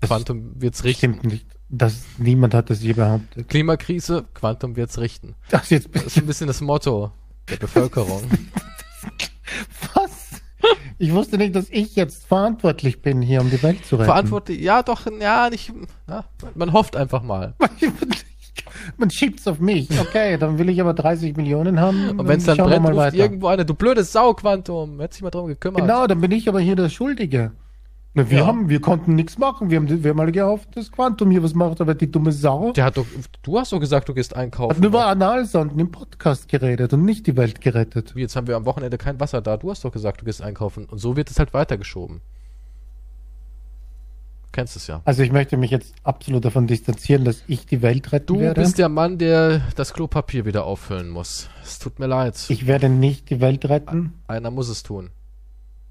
Das 0.00 0.08
Quantum 0.08 0.52
wird's 0.60 0.82
richten. 0.84 1.14
Stimmt 1.14 1.24
nicht. 1.24 1.46
Das, 1.72 2.02
niemand 2.18 2.52
hat 2.52 2.68
das 2.68 2.82
je 2.82 2.92
behauptet. 2.92 3.48
Klimakrise, 3.48 4.24
Quantum 4.34 4.74
wird's 4.74 4.98
richten. 4.98 5.36
Das 5.50 5.70
jetzt 5.70 5.88
Das 5.94 6.06
ist 6.06 6.18
ein 6.18 6.26
bisschen 6.26 6.48
das 6.48 6.60
Motto 6.60 7.12
der 7.48 7.56
Bevölkerung. 7.60 8.22
Was? 9.94 10.42
Ich 10.98 11.12
wusste 11.12 11.38
nicht, 11.38 11.54
dass 11.54 11.68
ich 11.70 11.94
jetzt 11.94 12.26
verantwortlich 12.26 13.00
bin, 13.00 13.22
hier 13.22 13.40
um 13.40 13.50
die 13.50 13.62
Welt 13.62 13.86
zu 13.86 13.96
retten. 13.96 14.06
Verantwortlich, 14.06 14.60
ja 14.60 14.82
doch, 14.82 15.06
ja, 15.20 15.48
nicht, 15.48 15.72
na, 16.06 16.24
man 16.54 16.72
hofft 16.72 16.96
einfach 16.96 17.22
mal. 17.22 17.54
Man 18.96 19.10
schiebt's 19.10 19.46
auf 19.46 19.60
mich. 19.60 19.88
Okay, 20.00 20.36
dann 20.38 20.58
will 20.58 20.68
ich 20.68 20.80
aber 20.80 20.94
30 20.94 21.36
Millionen 21.36 21.80
haben. 21.80 22.18
Und 22.18 22.26
wenn 22.26 22.38
es 22.38 22.44
dann 22.46 22.56
brennt, 22.56 22.82
mal 22.82 22.98
ruft 22.98 23.14
irgendwo 23.14 23.48
einer, 23.48 23.64
du 23.64 23.74
blödes 23.74 24.12
Sau, 24.12 24.32
Quantum, 24.34 25.00
hätte 25.00 25.14
sich 25.14 25.22
mal 25.22 25.30
drum 25.30 25.46
gekümmert. 25.46 25.82
Genau, 25.82 26.06
dann 26.06 26.20
bin 26.20 26.32
ich 26.32 26.48
aber 26.48 26.60
hier 26.60 26.76
der 26.76 26.88
Schuldige. 26.88 27.52
Na, 28.12 28.28
wir 28.28 28.38
Ja. 28.38 28.46
haben, 28.46 28.68
wir 28.68 28.80
konnten 28.80 29.14
nichts 29.14 29.38
machen. 29.38 29.70
Wir 29.70 29.76
haben, 29.78 30.02
wir 30.02 30.10
haben 30.10 30.18
alle 30.20 30.32
gehofft, 30.32 30.76
dass 30.76 30.90
Quantum 30.90 31.30
hier 31.30 31.44
was 31.44 31.54
macht, 31.54 31.80
aber 31.80 31.94
die 31.94 32.10
dumme 32.10 32.32
Sau 32.32 32.72
Der 32.72 32.84
hat 32.86 32.96
doch, 32.96 33.06
du 33.44 33.58
hast 33.58 33.72
doch 33.72 33.78
gesagt, 33.78 34.08
du 34.08 34.14
gehst 34.14 34.32
hat 34.32 34.38
einkaufen. 34.38 34.80
nur 34.80 34.88
über 34.88 35.06
Analsonden 35.06 35.78
im 35.78 35.92
Podcast 35.92 36.48
geredet 36.48 36.92
und 36.92 37.04
nicht 37.04 37.28
die 37.28 37.36
Welt 37.36 37.60
gerettet. 37.60 38.12
Jetzt 38.16 38.34
haben 38.34 38.48
wir 38.48 38.56
am 38.56 38.64
Wochenende 38.64 38.98
kein 38.98 39.20
Wasser 39.20 39.40
da. 39.40 39.56
Du 39.56 39.70
hast 39.70 39.84
doch 39.84 39.92
gesagt, 39.92 40.20
du 40.22 40.24
gehst 40.24 40.42
einkaufen. 40.42 40.86
Und 40.86 40.98
so 40.98 41.16
wird 41.16 41.30
es 41.30 41.38
halt 41.38 41.54
weitergeschoben. 41.54 42.20
Kennst 44.52 44.74
es 44.74 44.88
ja. 44.88 45.00
Also 45.04 45.22
ich 45.22 45.30
möchte 45.30 45.56
mich 45.56 45.70
jetzt 45.70 45.94
absolut 46.02 46.44
davon 46.44 46.66
distanzieren, 46.66 47.24
dass 47.24 47.44
ich 47.46 47.66
die 47.66 47.82
Welt 47.82 48.10
retten 48.10 48.26
Du 48.26 48.40
werde. 48.40 48.60
bist 48.60 48.78
der 48.78 48.88
Mann, 48.88 49.18
der 49.18 49.62
das 49.76 49.94
Klopapier 49.94 50.44
wieder 50.44 50.64
auffüllen 50.64 51.08
muss. 51.10 51.48
Es 51.62 51.78
tut 51.78 52.00
mir 52.00 52.08
leid. 52.08 52.34
ich 52.48 52.66
werde 52.66 52.88
nicht 52.88 53.30
die 53.30 53.40
Welt 53.40 53.68
retten. 53.68 54.14
Einer 54.26 54.50
muss 54.50 54.68
es 54.68 54.82
tun. 54.82 55.10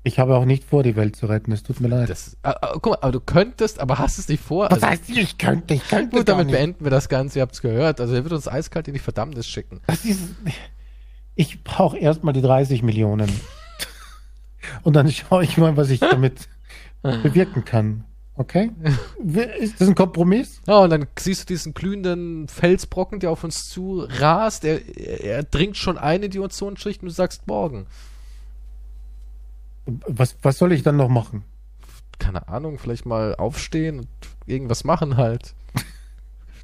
Ich 0.09 0.17
habe 0.17 0.35
auch 0.35 0.45
nicht 0.45 0.63
vor, 0.63 0.81
die 0.81 0.95
Welt 0.95 1.15
zu 1.15 1.27
retten. 1.27 1.51
Es 1.51 1.61
tut 1.61 1.79
mir 1.81 1.87
leid. 1.87 2.09
Das, 2.09 2.35
äh, 2.41 2.49
äh, 2.49 2.53
guck 2.73 2.87
mal, 2.87 2.97
aber 3.01 3.11
du 3.11 3.19
könntest, 3.19 3.79
aber 3.79 3.99
hast 3.99 4.17
es 4.17 4.27
nicht 4.27 4.43
vor. 4.43 4.65
Was 4.65 4.71
Also, 4.81 4.87
heißt, 4.87 5.09
ich 5.11 5.37
könnte, 5.37 5.75
ich 5.75 5.87
könnte 5.87 6.17
gut, 6.17 6.27
damit 6.27 6.47
nicht. 6.47 6.55
beenden 6.55 6.83
wir 6.83 6.89
das 6.89 7.09
Ganze. 7.09 7.37
Ihr 7.37 7.43
habt 7.43 7.53
es 7.53 7.61
gehört. 7.61 8.01
Also 8.01 8.15
er 8.15 8.23
wird 8.23 8.33
uns 8.33 8.47
eiskalt 8.47 8.87
in 8.87 8.95
die 8.95 8.99
Verdammnis 8.99 9.47
schicken. 9.47 9.81
Ist, 9.87 10.19
ich 11.35 11.63
brauche 11.63 11.95
erstmal 11.97 12.33
die 12.33 12.41
30 12.41 12.81
Millionen. 12.81 13.29
Und 14.81 14.95
dann 14.95 15.09
schaue 15.11 15.43
ich 15.43 15.57
mal, 15.57 15.77
was 15.77 15.89
ich 15.91 15.99
damit 15.99 16.49
bewirken 17.03 17.63
kann. 17.63 18.03
Okay? 18.35 18.71
Ist 19.59 19.79
das 19.79 19.89
ein 19.89 19.95
Kompromiss? 19.95 20.61
Ja, 20.65 20.79
und 20.79 20.89
dann 20.89 21.05
siehst 21.19 21.41
du 21.41 21.45
diesen 21.53 21.73
glühenden 21.73 22.47
Felsbrocken, 22.47 23.19
der 23.19 23.31
auf 23.31 23.43
uns 23.43 23.69
zu 23.69 24.07
rast. 24.09 24.63
Er, 24.65 24.79
er, 24.97 25.23
er 25.23 25.43
dringt 25.43 25.77
schon 25.77 25.97
ein 25.97 26.23
in 26.23 26.31
die 26.31 26.39
Ozonschicht 26.39 27.01
und 27.03 27.09
du 27.09 27.13
sagst 27.13 27.47
morgen. 27.47 27.85
Was, 30.07 30.37
was 30.41 30.57
soll 30.57 30.71
ich 30.71 30.83
dann 30.83 30.97
noch 30.97 31.09
machen? 31.09 31.43
Keine 32.17 32.47
Ahnung, 32.47 32.77
vielleicht 32.77 33.05
mal 33.05 33.35
aufstehen 33.35 33.99
und 33.99 34.07
irgendwas 34.45 34.83
machen 34.83 35.17
halt. 35.17 35.53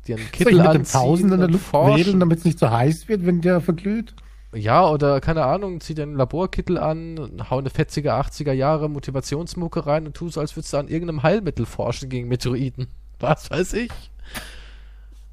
Dir 0.08 0.18
einen 0.18 0.26
Soll 0.26 0.32
Kittel 0.32 0.54
ich 0.54 0.60
mit 0.60 0.68
anziehen 0.68 1.30
Luft 1.52 1.66
forschen. 1.66 1.98
wedeln, 1.98 2.20
damit 2.20 2.40
es 2.40 2.46
nicht 2.46 2.60
so 2.60 2.70
heiß 2.70 3.08
wird, 3.08 3.26
wenn 3.26 3.42
der 3.42 3.62
verglüht? 3.62 4.14
Ja, 4.54 4.88
oder 4.90 5.20
keine 5.20 5.44
Ahnung, 5.46 5.82
zieh 5.82 5.96
dir 5.96 6.04
einen 6.04 6.16
Laborkittel 6.16 6.78
an, 6.78 7.44
hau 7.50 7.58
eine 7.58 7.70
fetzige 7.70 8.14
80er 8.14 8.54
Jahre 8.54 8.90
Motivationsmucke 8.90 9.86
rein 9.86 10.06
und 10.06 10.16
tu 10.16 10.30
so, 10.30 10.40
als 10.40 10.56
würdest 10.56 10.74
du 10.74 10.78
an 10.78 10.88
irgendeinem 10.88 11.24
Heilmittel 11.24 11.66
forschen 11.66 12.10
gegen 12.10 12.28
Meteoriten. 12.28 12.88
Was 13.20 13.50
weiß 13.50 13.74
ich? 13.74 13.92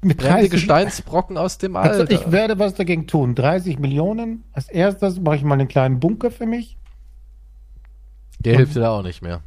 Mit 0.01 0.17
Brennende 0.17 0.49
30 0.49 0.51
Gesteinsbrocken 0.51 1.37
aus 1.37 1.57
dem 1.57 1.75
Alter. 1.77 2.01
Also 2.01 2.09
ich 2.09 2.31
werde 2.31 2.59
was 2.59 2.73
dagegen 2.73 3.07
tun. 3.07 3.35
30 3.35 3.79
Millionen. 3.79 4.43
Als 4.51 4.67
erstes 4.67 5.21
mache 5.21 5.37
ich 5.37 5.43
mal 5.43 5.53
einen 5.53 5.69
kleinen 5.69 6.01
Bunker 6.01 6.29
für 6.29 6.45
mich. 6.45 6.77
Der 8.45 8.57
hilft 8.57 8.75
dir 8.75 8.81
da 8.81 8.91
auch 8.91 9.03
nicht 9.03 9.21
mehr. 9.21 9.41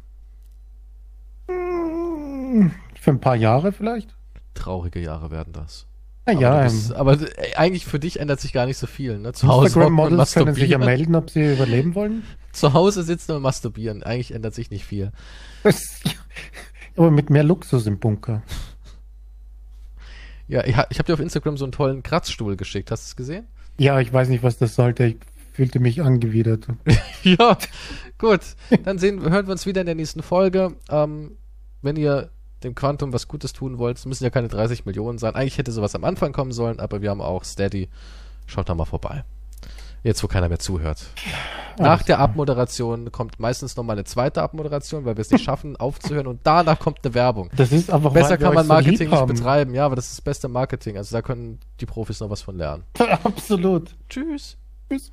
Für 1.47 3.11
ein 3.11 3.19
paar 3.19 3.35
Jahre 3.35 3.71
vielleicht. 3.71 4.15
Traurige 4.53 4.99
Jahre 4.99 5.31
werden 5.31 5.53
das. 5.53 5.87
Naja, 6.25 6.49
aber, 6.49 6.57
du 6.57 6.65
ähm, 6.65 6.71
bist, 6.71 6.93
aber 6.93 7.17
eigentlich 7.55 7.85
für 7.85 7.99
dich 7.99 8.19
ändert 8.19 8.41
sich 8.41 8.51
gar 8.51 8.65
nicht 8.65 8.77
so 8.77 8.85
viel. 8.85 9.17
Ne? 9.17 9.31
Zu 9.31 9.47
Hause 9.47 9.67
Instagram-Models 9.67 10.33
können 10.33 10.55
sich 10.55 10.69
ja 10.69 10.77
melden, 10.77 11.15
ob 11.15 11.29
sie 11.29 11.53
überleben 11.53 11.95
wollen. 11.95 12.23
Zu 12.51 12.73
Hause 12.73 13.03
sitzen 13.03 13.33
und 13.33 13.41
masturbieren. 13.41 14.03
Eigentlich 14.03 14.33
ändert 14.33 14.53
sich 14.53 14.69
nicht 14.69 14.83
viel. 14.83 15.11
Aber 16.97 17.11
mit 17.11 17.29
mehr 17.29 17.43
Luxus 17.43 17.85
im 17.85 17.99
Bunker. 17.99 18.41
Ja, 20.47 20.65
ich 20.65 20.75
habe 20.75 21.03
dir 21.03 21.13
auf 21.13 21.19
Instagram 21.19 21.57
so 21.57 21.65
einen 21.65 21.71
tollen 21.71 22.03
Kratzstuhl 22.03 22.57
geschickt. 22.57 22.89
Hast 22.91 23.05
du 23.05 23.09
es 23.09 23.15
gesehen? 23.15 23.47
Ja, 23.77 23.99
ich 23.99 24.11
weiß 24.11 24.29
nicht, 24.29 24.43
was 24.43 24.57
das 24.57 24.75
sollte. 24.75 25.05
Ich 25.05 25.17
fühlte 25.57 25.79
mich 25.79 26.03
angewidert. 26.03 26.67
ja, 27.23 27.57
gut. 28.19 28.41
Dann 28.83 28.99
sehen, 28.99 29.27
hören 29.27 29.47
wir 29.47 29.53
uns 29.53 29.65
wieder 29.65 29.81
in 29.81 29.87
der 29.87 29.95
nächsten 29.95 30.21
Folge. 30.21 30.75
Ähm, 30.87 31.31
wenn 31.81 31.95
ihr 31.95 32.29
dem 32.63 32.75
Quantum 32.75 33.11
was 33.11 33.27
Gutes 33.27 33.53
tun 33.53 33.79
wollt, 33.79 33.97
es 33.97 34.05
müssen 34.05 34.23
ja 34.23 34.29
keine 34.29 34.49
30 34.49 34.85
Millionen 34.85 35.17
sein. 35.17 35.33
Eigentlich 35.33 35.57
hätte 35.57 35.71
sowas 35.71 35.95
am 35.95 36.03
Anfang 36.03 36.31
kommen 36.31 36.51
sollen, 36.51 36.79
aber 36.79 37.01
wir 37.01 37.09
haben 37.09 37.21
auch 37.21 37.43
Steady. 37.43 37.89
Schaut 38.45 38.69
da 38.69 38.75
mal 38.75 38.85
vorbei. 38.85 39.23
Jetzt, 40.03 40.21
wo 40.23 40.27
keiner 40.27 40.47
mehr 40.47 40.59
zuhört. 40.59 41.07
Nach 41.79 42.03
der. 42.03 42.19
Abmoderation 42.19 43.11
kommt 43.11 43.39
meistens 43.39 43.75
noch 43.75 43.83
mal 43.83 43.93
eine 43.93 44.03
zweite 44.03 44.43
Abmoderation, 44.43 45.05
weil 45.05 45.17
wir 45.17 45.21
es 45.21 45.31
nicht 45.31 45.43
schaffen, 45.43 45.75
aufzuhören. 45.77 46.27
Und 46.27 46.41
danach 46.43 46.77
kommt 46.77 46.99
eine 47.03 47.15
Werbung. 47.15 47.49
Das 47.55 47.71
ist 47.71 47.89
einfach 47.89 48.13
Besser 48.13 48.37
kann 48.37 48.53
man 48.53 48.65
so 48.65 48.73
Marketing 48.73 49.09
lieb 49.09 49.11
nicht 49.11 49.25
betreiben. 49.25 49.73
Ja, 49.73 49.87
aber 49.87 49.95
das 49.95 50.05
ist 50.05 50.19
das 50.19 50.21
beste 50.21 50.49
Marketing. 50.49 50.97
Also 50.97 51.15
da 51.15 51.23
können 51.23 51.59
die 51.79 51.87
Profis 51.87 52.19
noch 52.19 52.29
was 52.29 52.43
von 52.43 52.57
lernen. 52.57 52.83
Absolut. 53.23 53.95
Tschüss. 54.07 54.55
Tschüss. 54.87 55.11